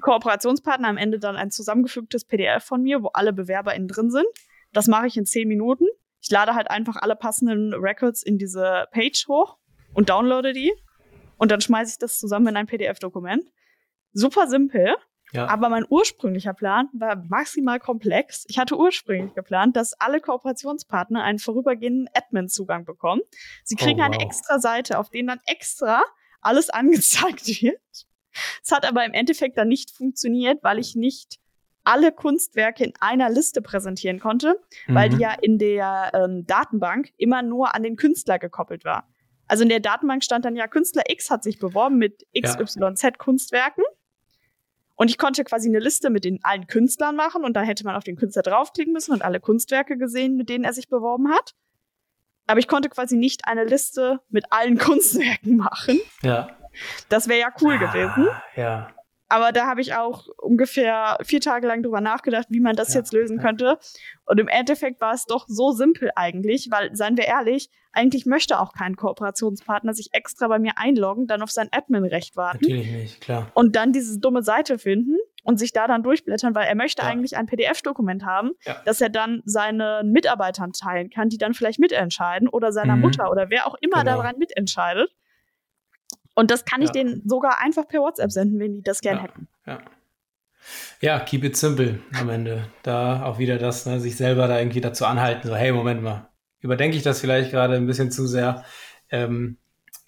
Kooperationspartner 0.00 0.88
am 0.88 0.96
Ende 0.96 1.18
dann 1.18 1.36
ein 1.36 1.50
zusammengefügtes 1.50 2.24
PDF 2.24 2.64
von 2.64 2.82
mir, 2.82 3.02
wo 3.02 3.08
alle 3.08 3.32
BewerberInnen 3.32 3.88
drin 3.88 4.10
sind. 4.10 4.26
Das 4.72 4.86
mache 4.86 5.06
ich 5.06 5.16
in 5.16 5.26
zehn 5.26 5.48
Minuten. 5.48 5.86
Ich 6.20 6.30
lade 6.30 6.54
halt 6.54 6.70
einfach 6.70 6.96
alle 6.96 7.16
passenden 7.16 7.72
Records 7.74 8.22
in 8.22 8.38
diese 8.38 8.86
Page 8.90 9.26
hoch 9.28 9.58
und 9.94 10.08
downloade 10.08 10.52
die. 10.52 10.72
Und 11.38 11.50
dann 11.50 11.60
schmeiße 11.60 11.92
ich 11.92 11.98
das 11.98 12.18
zusammen 12.18 12.48
in 12.48 12.56
ein 12.56 12.66
PDF-Dokument. 12.66 13.44
Super 14.12 14.48
simpel. 14.48 14.96
Ja. 15.32 15.48
Aber 15.48 15.68
mein 15.68 15.84
ursprünglicher 15.88 16.54
Plan 16.54 16.88
war 16.92 17.16
maximal 17.28 17.80
komplex. 17.80 18.44
Ich 18.48 18.58
hatte 18.58 18.78
ursprünglich 18.78 19.34
geplant, 19.34 19.76
dass 19.76 19.92
alle 19.94 20.20
Kooperationspartner 20.20 21.22
einen 21.22 21.38
vorübergehenden 21.38 22.08
Admin-Zugang 22.14 22.84
bekommen. 22.84 23.22
Sie 23.64 23.76
kriegen 23.76 24.00
oh, 24.00 24.04
wow. 24.04 24.12
eine 24.12 24.24
extra 24.24 24.58
Seite, 24.58 24.98
auf 24.98 25.10
denen 25.10 25.28
dann 25.28 25.40
extra 25.46 26.02
alles 26.40 26.70
angezeigt 26.70 27.46
wird. 27.60 28.06
Es 28.62 28.72
hat 28.72 28.86
aber 28.86 29.04
im 29.04 29.12
Endeffekt 29.12 29.58
dann 29.58 29.68
nicht 29.68 29.90
funktioniert, 29.90 30.62
weil 30.62 30.78
ich 30.78 30.96
nicht 30.96 31.38
alle 31.84 32.10
Kunstwerke 32.12 32.84
in 32.84 32.92
einer 33.00 33.30
Liste 33.30 33.62
präsentieren 33.62 34.18
konnte, 34.18 34.60
mhm. 34.86 34.94
weil 34.94 35.08
die 35.08 35.16
mhm. 35.16 35.22
ja 35.22 35.32
in 35.40 35.58
der 35.58 36.10
ähm, 36.14 36.46
Datenbank 36.46 37.10
immer 37.16 37.42
nur 37.42 37.74
an 37.74 37.82
den 37.82 37.96
Künstler 37.96 38.38
gekoppelt 38.38 38.84
war. 38.84 39.08
Also 39.46 39.62
in 39.62 39.68
der 39.68 39.80
Datenbank 39.80 40.24
stand 40.24 40.44
dann 40.44 40.56
ja, 40.56 40.66
Künstler 40.66 41.04
X 41.08 41.30
hat 41.30 41.44
sich 41.44 41.58
beworben 41.58 41.98
mit 41.98 42.26
XYZ 42.36 43.02
ja. 43.02 43.10
Kunstwerken. 43.12 43.84
Und 44.96 45.10
ich 45.10 45.18
konnte 45.18 45.44
quasi 45.44 45.68
eine 45.68 45.78
Liste 45.78 46.10
mit 46.10 46.24
den 46.24 46.42
allen 46.42 46.66
Künstlern 46.66 47.14
machen 47.14 47.44
und 47.44 47.54
da 47.54 47.62
hätte 47.62 47.84
man 47.84 47.94
auf 47.94 48.04
den 48.04 48.16
Künstler 48.16 48.42
draufklicken 48.42 48.92
müssen 48.92 49.12
und 49.12 49.22
alle 49.22 49.40
Kunstwerke 49.40 49.98
gesehen, 49.98 50.36
mit 50.36 50.48
denen 50.48 50.64
er 50.64 50.72
sich 50.72 50.88
beworben 50.88 51.30
hat. 51.30 51.54
Aber 52.46 52.60
ich 52.60 52.68
konnte 52.68 52.88
quasi 52.88 53.16
nicht 53.16 53.46
eine 53.46 53.64
Liste 53.64 54.20
mit 54.28 54.46
allen 54.50 54.78
Kunstwerken 54.78 55.56
machen. 55.56 56.00
Ja. 56.22 56.48
Das 57.08 57.28
wäre 57.28 57.40
ja 57.40 57.48
cool 57.60 57.74
ah, 57.74 57.86
gewesen. 57.86 58.28
Ja. 58.56 58.88
Aber 59.28 59.50
da 59.50 59.66
habe 59.66 59.80
ich 59.80 59.94
auch 59.94 60.26
ungefähr 60.38 61.18
vier 61.24 61.40
Tage 61.40 61.66
lang 61.66 61.82
drüber 61.82 62.00
nachgedacht, 62.00 62.46
wie 62.50 62.60
man 62.60 62.76
das 62.76 62.94
ja, 62.94 63.00
jetzt 63.00 63.12
lösen 63.12 63.38
ja. 63.38 63.42
könnte. 63.42 63.78
Und 64.24 64.38
im 64.38 64.48
Endeffekt 64.48 65.00
war 65.00 65.14
es 65.14 65.24
doch 65.24 65.46
so 65.48 65.72
simpel 65.72 66.10
eigentlich, 66.14 66.68
weil, 66.70 66.94
seien 66.94 67.16
wir 67.16 67.24
ehrlich, 67.24 67.70
eigentlich 67.92 68.26
möchte 68.26 68.60
auch 68.60 68.72
kein 68.72 68.94
Kooperationspartner 68.94 69.94
sich 69.94 70.10
extra 70.12 70.46
bei 70.48 70.58
mir 70.58 70.72
einloggen, 70.76 71.26
dann 71.26 71.42
auf 71.42 71.50
sein 71.50 71.68
Admin-Recht 71.72 72.36
warten. 72.36 72.58
Natürlich 72.62 72.90
nicht, 72.90 73.20
klar. 73.20 73.50
Und 73.54 73.74
dann 73.74 73.92
diese 73.92 74.20
dumme 74.20 74.42
Seite 74.42 74.78
finden 74.78 75.16
und 75.42 75.58
sich 75.58 75.72
da 75.72 75.86
dann 75.86 76.02
durchblättern, 76.02 76.54
weil 76.54 76.66
er 76.66 76.74
möchte 76.74 77.02
ja. 77.02 77.08
eigentlich 77.08 77.36
ein 77.36 77.46
PDF-Dokument 77.46 78.24
haben, 78.24 78.52
ja. 78.64 78.76
das 78.84 79.00
er 79.00 79.08
dann 79.08 79.42
seinen 79.44 80.12
Mitarbeitern 80.12 80.72
teilen 80.72 81.10
kann, 81.10 81.30
die 81.30 81.38
dann 81.38 81.54
vielleicht 81.54 81.80
mitentscheiden 81.80 82.48
oder 82.48 82.70
seiner 82.70 82.96
mhm. 82.96 83.02
Mutter 83.02 83.30
oder 83.30 83.50
wer 83.50 83.66
auch 83.66 83.76
immer 83.80 84.04
genau. 84.04 84.18
daran 84.18 84.38
mitentscheidet. 84.38 85.10
Und 86.36 86.52
das 86.52 86.64
kann 86.64 86.82
ich 86.82 86.88
ja. 86.88 86.92
denen 86.92 87.28
sogar 87.28 87.60
einfach 87.60 87.88
per 87.88 88.00
WhatsApp 88.00 88.30
senden, 88.30 88.60
wenn 88.60 88.74
die 88.74 88.82
das 88.82 89.00
gern 89.00 89.16
ja. 89.16 89.22
hätten. 89.24 89.48
Ja. 89.66 89.80
Ja, 91.00 91.20
keep 91.20 91.44
it 91.44 91.56
simple 91.56 92.00
am 92.14 92.28
Ende. 92.28 92.70
Da 92.82 93.24
auch 93.24 93.38
wieder 93.38 93.58
das, 93.58 93.86
ne, 93.86 94.00
sich 94.00 94.16
selber 94.16 94.48
da 94.48 94.58
irgendwie 94.58 94.80
dazu 94.80 95.06
anhalten, 95.06 95.48
so, 95.48 95.54
hey, 95.54 95.72
Moment 95.72 96.02
mal, 96.02 96.28
überdenke 96.60 96.96
ich 96.96 97.02
das 97.02 97.20
vielleicht 97.20 97.50
gerade 97.50 97.76
ein 97.76 97.86
bisschen 97.86 98.10
zu 98.10 98.26
sehr? 98.26 98.64
Ähm, 99.08 99.58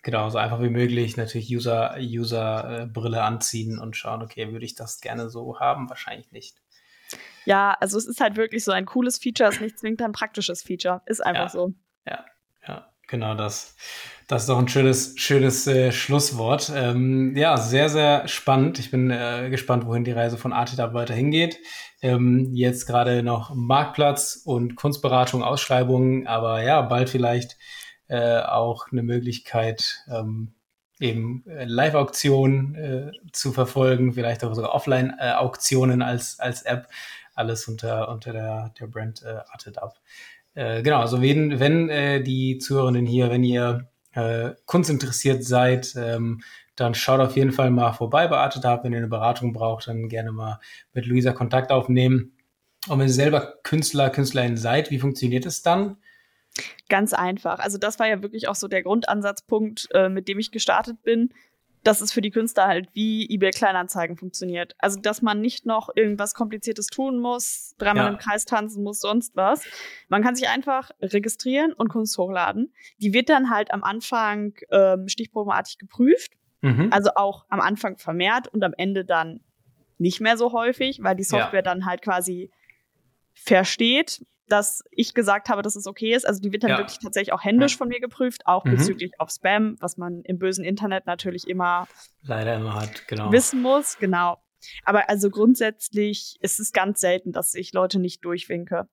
genau, 0.02 0.28
so 0.30 0.38
einfach 0.38 0.60
wie 0.60 0.70
möglich 0.70 1.16
natürlich 1.16 1.54
User, 1.54 1.96
User 2.00 2.82
äh, 2.82 2.86
Brille 2.86 3.22
anziehen 3.22 3.78
und 3.78 3.96
schauen, 3.96 4.22
okay, 4.22 4.52
würde 4.52 4.64
ich 4.64 4.74
das 4.74 5.00
gerne 5.00 5.30
so 5.30 5.60
haben? 5.60 5.88
Wahrscheinlich 5.88 6.32
nicht. 6.32 6.56
Ja, 7.44 7.76
also 7.80 7.96
es 7.96 8.06
ist 8.06 8.20
halt 8.20 8.36
wirklich 8.36 8.64
so 8.64 8.72
ein 8.72 8.84
cooles 8.84 9.18
Feature, 9.18 9.48
ist 9.48 9.60
nicht 9.60 9.78
zwingend 9.78 10.02
ein 10.02 10.12
praktisches 10.12 10.62
Feature. 10.62 11.02
Ist 11.06 11.24
einfach 11.24 11.44
ja. 11.44 11.48
so. 11.48 11.72
Ja, 12.06 12.24
ja, 12.66 12.92
genau 13.06 13.34
das. 13.34 13.76
Das 14.28 14.42
ist 14.42 14.50
doch 14.50 14.58
ein 14.58 14.68
schönes, 14.68 15.14
schönes 15.16 15.66
äh, 15.66 15.90
Schlusswort. 15.90 16.70
Ähm, 16.76 17.34
ja, 17.34 17.56
sehr, 17.56 17.88
sehr 17.88 18.28
spannend. 18.28 18.78
Ich 18.78 18.90
bin 18.90 19.10
äh, 19.10 19.48
gespannt, 19.48 19.86
wohin 19.86 20.04
die 20.04 20.12
Reise 20.12 20.36
von 20.36 20.52
Artida 20.52 20.92
weiter 20.92 21.14
hingeht. 21.14 21.58
Ähm, 22.02 22.50
jetzt 22.52 22.84
gerade 22.84 23.22
noch 23.22 23.54
Marktplatz 23.54 24.42
und 24.44 24.76
Kunstberatung, 24.76 25.42
Ausschreibungen, 25.42 26.26
aber 26.26 26.62
ja, 26.62 26.82
bald 26.82 27.08
vielleicht 27.08 27.56
äh, 28.08 28.40
auch 28.40 28.92
eine 28.92 29.02
Möglichkeit, 29.02 30.04
ähm, 30.12 30.52
eben 31.00 31.42
äh, 31.46 31.64
Live-Auktionen 31.64 32.74
äh, 32.74 33.12
zu 33.32 33.52
verfolgen, 33.52 34.12
vielleicht 34.12 34.44
auch 34.44 34.52
sogar 34.52 34.74
Offline-Auktionen 34.74 36.02
als, 36.02 36.38
als 36.38 36.62
App. 36.64 36.88
Alles 37.34 37.66
unter, 37.66 38.10
unter 38.10 38.34
der, 38.34 38.74
der 38.78 38.88
Brand 38.88 39.22
äh, 39.22 39.38
Arted 39.50 39.78
Up. 39.78 39.94
Äh, 40.54 40.82
genau, 40.82 41.00
also 41.00 41.22
wenn, 41.22 41.58
wenn 41.60 41.88
äh, 41.88 42.22
die 42.22 42.58
Zuhörenden 42.58 43.06
hier, 43.06 43.30
wenn 43.30 43.42
ihr 43.42 43.88
äh, 44.12 44.50
kunstinteressiert 44.66 45.44
seid, 45.44 45.94
ähm, 45.96 46.42
dann 46.76 46.94
schaut 46.94 47.20
auf 47.20 47.36
jeden 47.36 47.52
Fall 47.52 47.70
mal 47.70 47.92
vorbei 47.92 48.28
bei 48.28 48.36
Artetab. 48.36 48.84
Wenn 48.84 48.92
ihr 48.92 48.98
eine 48.98 49.09
Beratung 49.09 49.52
braucht, 49.52 49.88
dann 49.88 50.09
gerne 50.09 50.32
mal 50.32 50.61
mit 50.92 51.06
Luisa 51.06 51.32
Kontakt 51.32 51.72
aufnehmen. 51.72 52.36
Und 52.88 52.98
wenn 52.98 53.09
ihr 53.09 53.12
selber 53.12 53.54
Künstler, 53.64 54.11
Künstlerin 54.11 54.56
seid, 54.56 54.90
wie 54.90 54.98
funktioniert 54.98 55.44
es 55.44 55.62
dann? 55.62 55.96
Ganz 56.88 57.12
einfach. 57.12 57.59
Also 57.59 57.78
das 57.78 57.98
war 57.98 58.09
ja 58.09 58.22
wirklich 58.22 58.48
auch 58.48 58.54
so 58.54 58.68
der 58.68 58.82
Grundansatzpunkt, 58.82 59.88
äh, 59.92 60.09
mit 60.09 60.28
dem 60.28 60.38
ich 60.38 60.50
gestartet 60.50 61.02
bin 61.02 61.30
dass 61.84 62.00
es 62.00 62.12
für 62.12 62.20
die 62.20 62.30
Künstler 62.30 62.66
halt 62.66 62.88
wie 62.92 63.28
eBay 63.28 63.50
Kleinanzeigen 63.50 64.16
funktioniert. 64.16 64.74
Also, 64.78 65.00
dass 65.00 65.22
man 65.22 65.40
nicht 65.40 65.66
noch 65.66 65.90
irgendwas 65.94 66.34
Kompliziertes 66.34 66.86
tun 66.86 67.18
muss, 67.18 67.74
dreimal 67.78 68.04
ja. 68.04 68.10
im 68.10 68.18
Kreis 68.18 68.44
tanzen 68.44 68.82
muss, 68.82 69.00
sonst 69.00 69.36
was. 69.36 69.64
Man 70.08 70.22
kann 70.22 70.34
sich 70.34 70.48
einfach 70.48 70.90
registrieren 71.00 71.72
und 71.72 71.88
Kunst 71.88 72.16
hochladen. 72.18 72.72
Die 72.98 73.12
wird 73.12 73.28
dann 73.28 73.50
halt 73.50 73.72
am 73.72 73.82
Anfang 73.82 74.54
ähm, 74.70 75.08
stichprobenartig 75.08 75.78
geprüft. 75.78 76.32
Mhm. 76.60 76.88
Also 76.90 77.10
auch 77.14 77.46
am 77.48 77.60
Anfang 77.60 77.98
vermehrt 77.98 78.48
und 78.48 78.64
am 78.64 78.74
Ende 78.76 79.04
dann 79.04 79.40
nicht 79.98 80.20
mehr 80.20 80.36
so 80.36 80.52
häufig, 80.52 81.02
weil 81.02 81.16
die 81.16 81.24
Software 81.24 81.60
ja. 81.60 81.62
dann 81.62 81.86
halt 81.86 82.02
quasi 82.02 82.50
versteht, 83.34 84.24
dass 84.49 84.82
ich 84.90 85.14
gesagt 85.14 85.49
habe, 85.49 85.62
dass 85.62 85.76
es 85.76 85.86
okay 85.86 86.14
ist. 86.14 86.26
Also 86.26 86.40
die 86.40 86.53
wird 86.53 86.62
dann 86.62 86.70
ja. 86.70 86.78
wirklich 86.78 86.99
tatsächlich 86.99 87.32
auch 87.32 87.44
händisch 87.44 87.76
von 87.76 87.88
mir 87.88 88.01
geprüft, 88.01 88.46
auch 88.46 88.64
mhm. 88.64 88.76
bezüglich 88.76 89.12
auf 89.18 89.30
Spam, 89.30 89.76
was 89.80 89.96
man 89.96 90.22
im 90.22 90.38
bösen 90.38 90.64
Internet 90.64 91.07
natürlich 91.07 91.49
immer 91.49 91.86
leider 92.22 92.57
immer 92.57 92.74
hat, 92.74 93.07
genau. 93.09 93.32
Wissen 93.32 93.62
muss, 93.62 93.99
genau. 93.99 94.38
Aber 94.84 95.09
also 95.09 95.30
grundsätzlich 95.30 96.36
ist 96.40 96.59
es 96.59 96.72
ganz 96.72 97.01
selten, 97.01 97.32
dass 97.32 97.55
ich 97.55 97.72
Leute 97.72 97.99
nicht 97.99 98.24
durchwinke. 98.24 98.88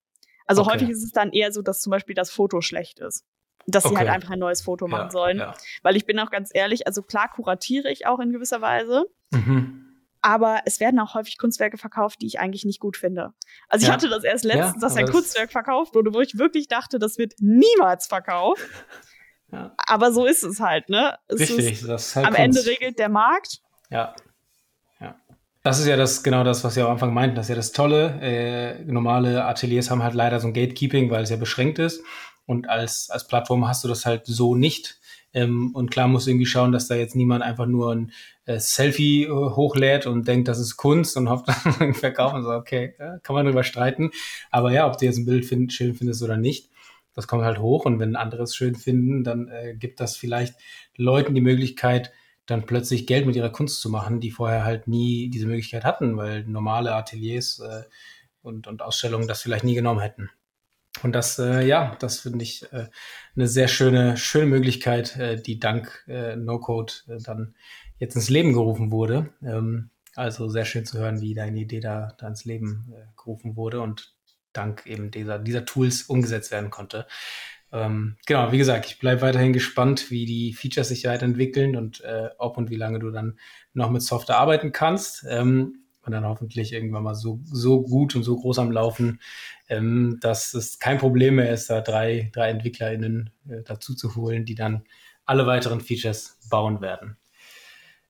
Also 0.46 0.62
okay. 0.62 0.74
häufig 0.74 0.90
ist 0.90 1.04
es 1.04 1.12
dann 1.12 1.32
eher 1.32 1.52
so, 1.52 1.62
dass 1.62 1.82
zum 1.82 1.92
Beispiel 1.92 2.16
das 2.16 2.30
Foto 2.30 2.62
schlecht 2.62 3.00
ist. 3.00 3.26
Dass 3.66 3.86
okay. 3.86 3.96
sie 3.96 4.00
halt 4.00 4.10
einfach 4.10 4.30
ein 4.30 4.40
neues 4.40 4.62
Foto 4.62 4.88
machen 4.88 5.08
ja, 5.08 5.12
sollen. 5.12 5.38
Ja. 5.40 5.56
Weil 5.82 5.96
ich 5.96 6.06
bin 6.06 6.20
auch 6.20 6.30
ganz 6.30 6.52
ehrlich, 6.54 6.86
also 6.86 7.02
klar 7.02 7.32
kuratiere 7.34 7.90
ich 7.90 8.06
auch 8.06 8.20
in 8.20 8.32
gewisser 8.32 8.62
Weise. 8.62 9.06
Mhm 9.32 9.85
aber 10.26 10.62
es 10.66 10.80
werden 10.80 11.00
auch 11.00 11.14
häufig 11.14 11.38
Kunstwerke 11.38 11.78
verkauft, 11.78 12.20
die 12.24 12.26
ich 12.26 12.40
eigentlich 12.40 12.66
nicht 12.66 12.80
gut 12.80 12.98
finde. 12.98 13.34
Also 13.70 13.84
ich 13.84 13.90
ja. 13.90 13.94
hatte 13.94 14.10
das 14.10 14.24
erst 14.24 14.44
letztens, 14.44 14.74
ja, 14.74 14.80
dass 14.82 14.98
ein 14.98 15.06
Kunstwerk 15.08 15.52
verkauft 15.52 15.94
wurde, 15.94 16.16
wo 16.16 16.20
ich 16.20 16.40
wirklich 16.40 16.68
dachte, 16.68 16.98
das 16.98 17.20
wird 17.20 17.36
niemals 17.40 18.08
verkauft. 18.08 18.62
Ja. 19.52 19.74
Aber 19.78 20.12
so 20.12 20.26
ist 20.26 20.44
es 20.44 20.60
halt, 20.60 20.90
ne? 20.90 21.18
Es 21.28 21.40
Richtig, 21.40 21.86
das 21.86 22.08
ist 22.08 22.16
halt 22.16 22.26
am 22.26 22.34
Kunst. 22.34 22.58
Ende 22.58 22.70
regelt 22.70 22.98
der 22.98 23.10
Markt. 23.10 23.62
Ja. 23.92 24.16
Ja. 25.00 25.16
Das 25.62 25.80
ist 25.80 25.86
ja 25.86 25.96
das, 25.96 26.24
genau 26.24 26.44
das, 26.44 26.64
was 26.64 26.76
wir 26.76 26.86
am 26.86 26.94
Anfang 26.94 27.14
meinten. 27.14 27.36
Das 27.36 27.46
ist 27.46 27.50
ja 27.50 27.56
das 27.56 27.72
Tolle. 27.72 28.20
Äh, 28.22 28.84
normale 28.86 29.46
Ateliers 29.46 29.92
haben 29.92 30.02
halt 30.02 30.16
leider 30.16 30.40
so 30.40 30.48
ein 30.48 30.54
Gatekeeping, 30.54 31.12
weil 31.12 31.24
es 31.24 31.30
ja 31.30 31.38
beschränkt 31.38 31.78
ist. 31.78 32.04
Und 32.48 32.68
als, 32.68 33.12
als 33.12 33.28
Plattform 33.28 33.68
hast 33.68 33.84
du 33.84 33.88
das 33.88 34.06
halt 34.06 34.26
so 34.26 34.56
nicht. 34.56 35.00
Ähm, 35.36 35.72
und 35.76 35.92
klar 35.92 36.08
musst 36.08 36.26
du 36.26 36.32
irgendwie 36.32 36.46
schauen, 36.46 36.72
dass 36.72 36.88
da 36.88 36.96
jetzt 36.96 37.16
niemand 37.16 37.44
einfach 37.44 37.66
nur 37.66 37.94
ein 37.94 38.12
äh, 38.46 38.58
Selfie 38.58 39.26
äh, 39.26 39.30
hochlädt 39.30 40.08
und 40.08 40.28
denkt, 40.30 40.48
das 40.48 40.60
ist 40.60 40.78
Kunst 40.78 41.18
und 41.18 41.30
hofft 41.30 41.48
dann 41.80 41.94
verkaufen. 41.94 42.42
So, 42.42 42.52
okay, 42.52 42.96
ja, 42.98 43.20
kann 43.20 43.36
man 43.36 43.46
drüber 43.46 43.64
streiten. 43.64 44.12
Aber 44.50 44.72
ja, 44.72 44.88
ob 44.88 44.98
du 44.98 45.06
jetzt 45.06 45.18
ein 45.18 45.26
Bild 45.26 45.46
find, 45.46 45.74
schön 45.74 45.94
findest 45.94 46.24
oder 46.24 46.38
nicht, 46.38 46.70
das 47.14 47.28
kommt 47.28 47.44
halt 47.44 47.60
hoch. 47.60 47.86
Und 47.86 48.00
wenn 48.00 48.16
andere 48.16 48.44
es 48.44 48.56
schön 48.56 48.76
finden, 48.76 49.26
dann 49.26 49.50
äh, 49.50 49.76
gibt 49.78 50.00
das 50.00 50.16
vielleicht 50.16 50.56
Leuten 50.96 51.36
die 51.36 51.42
Möglichkeit, 51.42 52.14
dann 52.46 52.66
plötzlich 52.66 53.06
Geld 53.06 53.26
mit 53.26 53.36
ihrer 53.36 53.50
Kunst 53.50 53.82
zu 53.82 53.90
machen, 53.90 54.22
die 54.22 54.32
vorher 54.32 54.64
halt 54.64 54.88
nie 54.88 55.30
diese 55.30 55.48
Möglichkeit 55.48 55.84
hatten, 55.84 56.16
weil 56.16 56.46
normale 56.46 56.96
Ateliers 56.96 57.60
äh, 57.60 57.84
und, 58.42 58.68
und 58.68 58.82
Ausstellungen 58.82 59.28
das 59.28 59.42
vielleicht 59.42 59.66
nie 59.66 59.76
genommen 59.76 60.00
hätten. 60.00 60.30
Und 61.04 61.14
das, 61.14 61.40
äh, 61.40 61.66
ja, 61.66 61.96
das 62.00 62.20
finde 62.20 62.44
ich 62.44 62.72
äh, 62.72 62.88
eine 63.36 63.48
sehr 63.48 63.68
schöne, 63.68 64.18
schöne 64.18 64.46
Möglichkeit, 64.46 65.18
äh, 65.18 65.42
die 65.42 65.60
dank 65.60 66.06
äh, 66.08 66.36
No-Code 66.36 66.94
äh, 67.08 67.18
dann 67.22 67.56
jetzt 68.00 68.16
ins 68.16 68.30
Leben 68.30 68.54
gerufen 68.54 68.92
wurde. 68.92 69.30
Ähm, 69.44 69.90
also 70.16 70.48
sehr 70.48 70.66
schön 70.66 70.86
zu 70.86 70.98
hören, 70.98 71.22
wie 71.22 71.34
deine 71.34 71.60
Idee 71.60 71.82
da, 71.82 72.14
da 72.18 72.28
ins 72.28 72.46
Leben 72.46 72.94
äh, 72.96 73.06
gerufen 73.18 73.56
wurde 73.56 73.82
und 73.82 74.14
dank 74.54 74.86
eben 74.86 75.12
dieser, 75.12 75.40
dieser 75.40 75.66
Tools 75.66 76.04
umgesetzt 76.04 76.52
werden 76.52 76.70
konnte. 76.70 77.06
Ähm, 77.74 78.16
genau, 78.26 78.54
wie 78.54 78.58
gesagt, 78.58 78.86
ich 78.86 79.00
bleibe 79.00 79.22
weiterhin 79.22 79.52
gespannt, 79.52 80.10
wie 80.10 80.26
die 80.26 80.54
Features 80.54 80.88
sich 80.88 81.04
weiterentwickeln 81.04 81.76
und 81.76 82.02
äh, 82.02 82.30
ob 82.38 82.58
und 82.58 82.70
wie 82.70 82.78
lange 82.78 83.00
du 83.00 83.12
dann 83.12 83.38
noch 83.74 83.90
mit 83.90 84.02
Software 84.02 84.38
arbeiten 84.38 84.72
kannst. 84.72 85.26
Ähm, 85.28 85.85
und 86.06 86.12
dann 86.12 86.26
hoffentlich 86.26 86.74
irgendwann 86.74 87.04
mal 87.04 87.16
so, 87.16 87.40
so 87.46 87.82
gut 87.82 88.16
und 88.16 88.24
so 88.24 88.36
groß 88.36 88.60
am 88.60 88.72
Laufen, 88.72 89.20
ähm, 89.70 90.18
dass 90.22 90.54
es 90.54 90.80
kein 90.80 90.98
Problem 90.98 91.36
mehr 91.36 91.52
ist, 91.52 91.70
da 91.70 91.82
drei, 91.82 92.30
drei 92.34 92.50
EntwicklerInnen 92.50 93.32
äh, 93.50 93.64
dazu 93.64 93.96
zu 93.96 94.16
holen, 94.16 94.46
die 94.46 94.56
dann 94.56 94.84
alle 95.26 95.48
weiteren 95.48 95.82
Features 95.82 96.40
bauen 96.50 96.82
werden. 96.82 97.18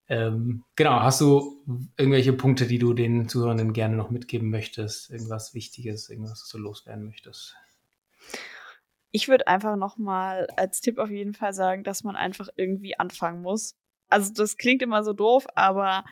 Ähm, 0.07 0.63
genau, 0.75 0.99
hast 0.99 1.21
du 1.21 1.63
irgendwelche 1.97 2.33
Punkte, 2.33 2.67
die 2.67 2.77
du 2.77 2.93
den 2.93 3.27
Zuhörenden 3.27 3.73
gerne 3.73 3.95
noch 3.95 4.11
mitgeben 4.11 4.49
möchtest? 4.49 5.09
Irgendwas 5.09 5.53
Wichtiges, 5.53 6.09
irgendwas, 6.09 6.41
was 6.41 6.49
du 6.49 6.59
loswerden 6.59 7.05
möchtest? 7.05 7.55
Ich 9.11 9.27
würde 9.27 9.47
einfach 9.47 9.77
nochmal 9.77 10.47
als 10.57 10.81
Tipp 10.81 10.99
auf 10.99 11.09
jeden 11.09 11.33
Fall 11.33 11.53
sagen, 11.53 11.83
dass 11.83 12.03
man 12.03 12.15
einfach 12.15 12.49
irgendwie 12.55 12.99
anfangen 12.99 13.41
muss. 13.41 13.75
Also 14.09 14.31
das 14.33 14.57
klingt 14.57 14.83
immer 14.83 15.03
so 15.03 15.13
doof, 15.13 15.47
aber 15.55 16.03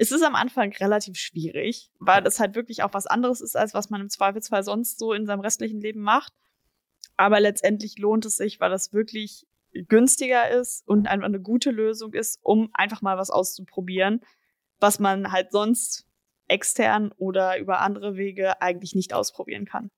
es 0.00 0.12
ist 0.12 0.22
am 0.22 0.36
Anfang 0.36 0.72
relativ 0.74 1.18
schwierig, 1.18 1.90
weil 1.98 2.22
das 2.22 2.38
halt 2.38 2.54
wirklich 2.54 2.84
auch 2.84 2.94
was 2.94 3.08
anderes 3.08 3.40
ist, 3.40 3.56
als 3.56 3.74
was 3.74 3.90
man 3.90 4.00
im 4.00 4.08
Zweifelsfall 4.08 4.62
sonst 4.62 4.98
so 4.98 5.12
in 5.12 5.26
seinem 5.26 5.40
restlichen 5.40 5.80
Leben 5.80 6.00
macht. 6.00 6.32
Aber 7.16 7.40
letztendlich 7.40 7.98
lohnt 7.98 8.24
es 8.24 8.36
sich, 8.36 8.60
weil 8.60 8.70
das 8.70 8.92
wirklich 8.92 9.48
günstiger 9.72 10.48
ist 10.50 10.86
und 10.86 11.08
einfach 11.08 11.26
eine 11.26 11.40
gute 11.40 11.72
Lösung 11.72 12.14
ist, 12.14 12.38
um 12.42 12.70
einfach 12.74 13.02
mal 13.02 13.18
was 13.18 13.30
auszuprobieren, 13.30 14.20
was 14.78 15.00
man 15.00 15.32
halt 15.32 15.50
sonst 15.50 16.06
extern 16.46 17.12
oder 17.16 17.58
über 17.58 17.80
andere 17.80 18.16
Wege 18.16 18.62
eigentlich 18.62 18.94
nicht 18.94 19.12
ausprobieren 19.12 19.64
kann. 19.64 19.90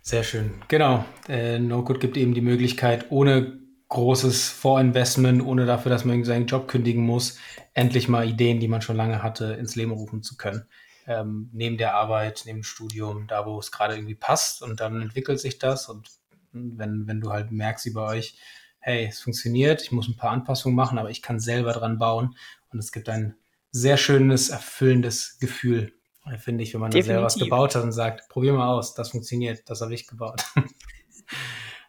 Sehr 0.00 0.24
schön. 0.24 0.54
Genau. 0.68 1.04
Äh, 1.28 1.58
NoCode 1.58 2.00
gibt 2.00 2.16
eben 2.16 2.32
die 2.32 2.40
Möglichkeit, 2.40 3.10
ohne 3.10 3.61
großes 3.92 4.48
Vorinvestment, 4.48 5.44
ohne 5.44 5.66
dafür, 5.66 5.90
dass 5.90 6.06
man 6.06 6.24
seinen 6.24 6.46
Job 6.46 6.66
kündigen 6.66 7.04
muss, 7.04 7.36
endlich 7.74 8.08
mal 8.08 8.26
Ideen, 8.26 8.58
die 8.58 8.68
man 8.68 8.80
schon 8.80 8.96
lange 8.96 9.22
hatte, 9.22 9.52
ins 9.52 9.76
Leben 9.76 9.92
rufen 9.92 10.22
zu 10.22 10.38
können. 10.38 10.64
Ähm, 11.06 11.50
neben 11.52 11.76
der 11.76 11.94
Arbeit, 11.94 12.44
neben 12.46 12.60
dem 12.60 12.64
Studium, 12.64 13.26
da 13.26 13.44
wo 13.44 13.58
es 13.58 13.70
gerade 13.70 13.94
irgendwie 13.94 14.14
passt 14.14 14.62
und 14.62 14.80
dann 14.80 15.02
entwickelt 15.02 15.40
sich 15.40 15.58
das 15.58 15.90
und 15.90 16.08
wenn, 16.52 17.06
wenn 17.06 17.20
du 17.20 17.32
halt 17.32 17.50
merkst 17.50 17.84
über 17.84 18.06
euch, 18.06 18.38
hey, 18.78 19.08
es 19.10 19.20
funktioniert, 19.20 19.82
ich 19.82 19.92
muss 19.92 20.08
ein 20.08 20.16
paar 20.16 20.30
Anpassungen 20.30 20.74
machen, 20.74 20.98
aber 20.98 21.10
ich 21.10 21.20
kann 21.20 21.38
selber 21.38 21.72
dran 21.72 21.98
bauen 21.98 22.36
und 22.70 22.78
es 22.78 22.92
gibt 22.92 23.10
ein 23.10 23.34
sehr 23.72 23.98
schönes, 23.98 24.48
erfüllendes 24.48 25.38
Gefühl, 25.38 25.92
finde 26.38 26.64
ich, 26.64 26.72
wenn 26.72 26.80
man 26.80 26.92
da 26.92 27.02
selber 27.02 27.24
was 27.24 27.36
gebaut 27.36 27.74
hat 27.74 27.82
und 27.82 27.92
sagt, 27.92 28.28
probier 28.30 28.54
mal 28.54 28.68
aus, 28.68 28.94
das 28.94 29.10
funktioniert, 29.10 29.68
das 29.68 29.82
habe 29.82 29.92
ich 29.92 30.06
gebaut. 30.06 30.44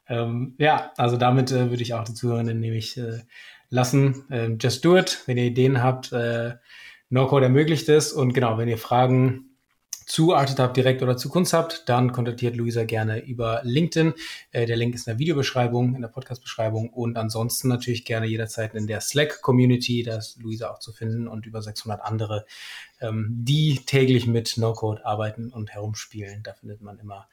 ähm, 0.08 0.56
ja, 0.58 0.92
also 0.98 1.18
damit 1.18 1.52
äh, 1.52 1.70
würde 1.70 1.84
ich 1.84 1.94
auch 1.94 2.04
die 2.04 2.14
Zuhörerinnen 2.14 2.60
nämlich 2.60 2.98
äh, 2.98 3.20
lassen. 3.70 4.26
Ähm, 4.30 4.58
just 4.62 4.84
do 4.86 4.98
it, 4.98 5.24
wenn 5.26 5.38
ihr 5.38 5.46
Ideen 5.46 5.82
habt. 5.82 6.12
Äh, 6.12 6.56
No-Code 7.10 7.46
ermöglicht 7.46 7.90
es 7.90 8.12
und 8.12 8.34
genau, 8.34 8.58
wenn 8.58 8.68
ihr 8.68 8.78
Fragen 8.78 9.54
zu 10.06 10.34
Archetype 10.34 10.74
direkt 10.74 11.02
oder 11.02 11.18
zu 11.18 11.30
Kunst 11.30 11.54
habt, 11.54 11.88
dann 11.88 12.12
kontaktiert 12.12 12.56
Luisa 12.56 12.84
gerne 12.84 13.24
über 13.24 13.62
LinkedIn. 13.64 14.14
Äh, 14.52 14.66
der 14.66 14.76
Link 14.76 14.96
ist 14.96 15.08
in 15.08 15.12
der 15.12 15.20
Videobeschreibung, 15.20 15.96
in 15.96 16.02
der 16.02 16.10
Podcast-Beschreibung 16.10 16.90
und 16.90 17.18
ansonsten 17.18 17.68
natürlich 17.68 18.06
gerne 18.06 18.26
jederzeit 18.26 18.76
in 18.76 18.88
der 18.88 19.02
Slack-Community. 19.02 20.04
Da 20.04 20.18
ist 20.18 20.42
Luisa 20.42 20.72
auch 20.72 20.80
zu 20.80 20.92
finden 20.92 21.28
und 21.28 21.46
über 21.46 21.62
600 21.62 22.02
andere, 22.02 22.46
ähm, 23.02 23.28
die 23.30 23.82
täglich 23.86 24.28
mit 24.28 24.58
No-Code 24.58 25.06
arbeiten 25.06 25.52
und 25.52 25.72
herumspielen. 25.72 26.44
Da 26.44 26.54
findet 26.54 26.82
man 26.82 27.00
immer 27.00 27.28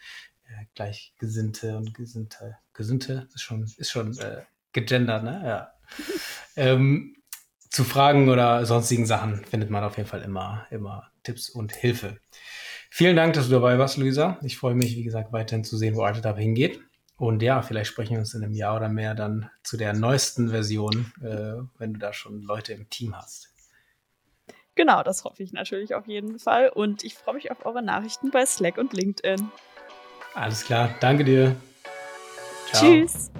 äh, 0.51 0.66
Gleichgesinnte 0.74 1.77
und 1.77 1.94
Gesinnte. 1.94 2.59
Gesinnte 2.72 3.28
ist 3.35 3.43
schon, 3.43 3.62
ist 3.77 3.90
schon 3.90 4.16
äh, 4.18 4.43
gegendert, 4.72 5.24
ne? 5.24 5.43
Ja. 5.44 5.72
ähm, 6.56 7.16
zu 7.68 7.85
Fragen 7.85 8.28
oder 8.28 8.66
sonstigen 8.66 9.06
Sachen 9.06 9.44
findet 9.44 9.70
man 9.70 9.85
auf 9.85 9.97
jeden 9.97 10.09
Fall 10.09 10.22
immer, 10.22 10.66
immer 10.70 11.10
Tipps 11.22 11.48
und 11.48 11.72
Hilfe. 11.72 12.18
Vielen 12.90 13.14
Dank, 13.14 13.35
dass 13.35 13.47
du 13.47 13.52
dabei 13.52 13.78
warst, 13.78 13.97
Luisa. 13.97 14.39
Ich 14.43 14.59
freue 14.59 14.74
mich, 14.74 14.97
wie 14.97 15.05
gesagt, 15.05 15.32
weiterhin 15.32 15.62
zu 15.62 15.77
sehen, 15.77 15.94
wo 15.94 16.02
Artetap 16.02 16.36
hingeht. 16.36 16.81
Und 17.16 17.43
ja, 17.43 17.62
vielleicht 17.62 17.90
sprechen 17.90 18.12
wir 18.12 18.18
uns 18.18 18.35
in 18.35 18.43
einem 18.43 18.55
Jahr 18.55 18.77
oder 18.77 18.89
mehr 18.89 19.14
dann 19.14 19.51
zu 19.62 19.77
der 19.77 19.93
neuesten 19.93 20.48
Version, 20.48 21.12
äh, 21.22 21.62
wenn 21.78 21.93
du 21.93 22.01
da 22.01 22.12
schon 22.12 22.43
Leute 22.43 22.72
im 22.72 22.89
Team 22.90 23.16
hast. 23.16 23.55
Genau, 24.74 25.02
das 25.02 25.24
hoffe 25.24 25.43
ich 25.43 25.52
natürlich 25.52 25.94
auf 25.94 26.06
jeden 26.06 26.39
Fall. 26.39 26.70
Und 26.70 27.05
ich 27.05 27.14
freue 27.14 27.35
mich 27.35 27.51
auf 27.51 27.66
eure 27.66 27.82
Nachrichten 27.82 28.31
bei 28.31 28.47
Slack 28.47 28.78
und 28.78 28.94
LinkedIn. 28.94 29.51
Alles 30.35 30.65
klar, 30.65 30.90
danke 31.01 31.24
dir. 31.24 31.57
Ciao. 32.70 32.82
Tschüss. 32.82 33.31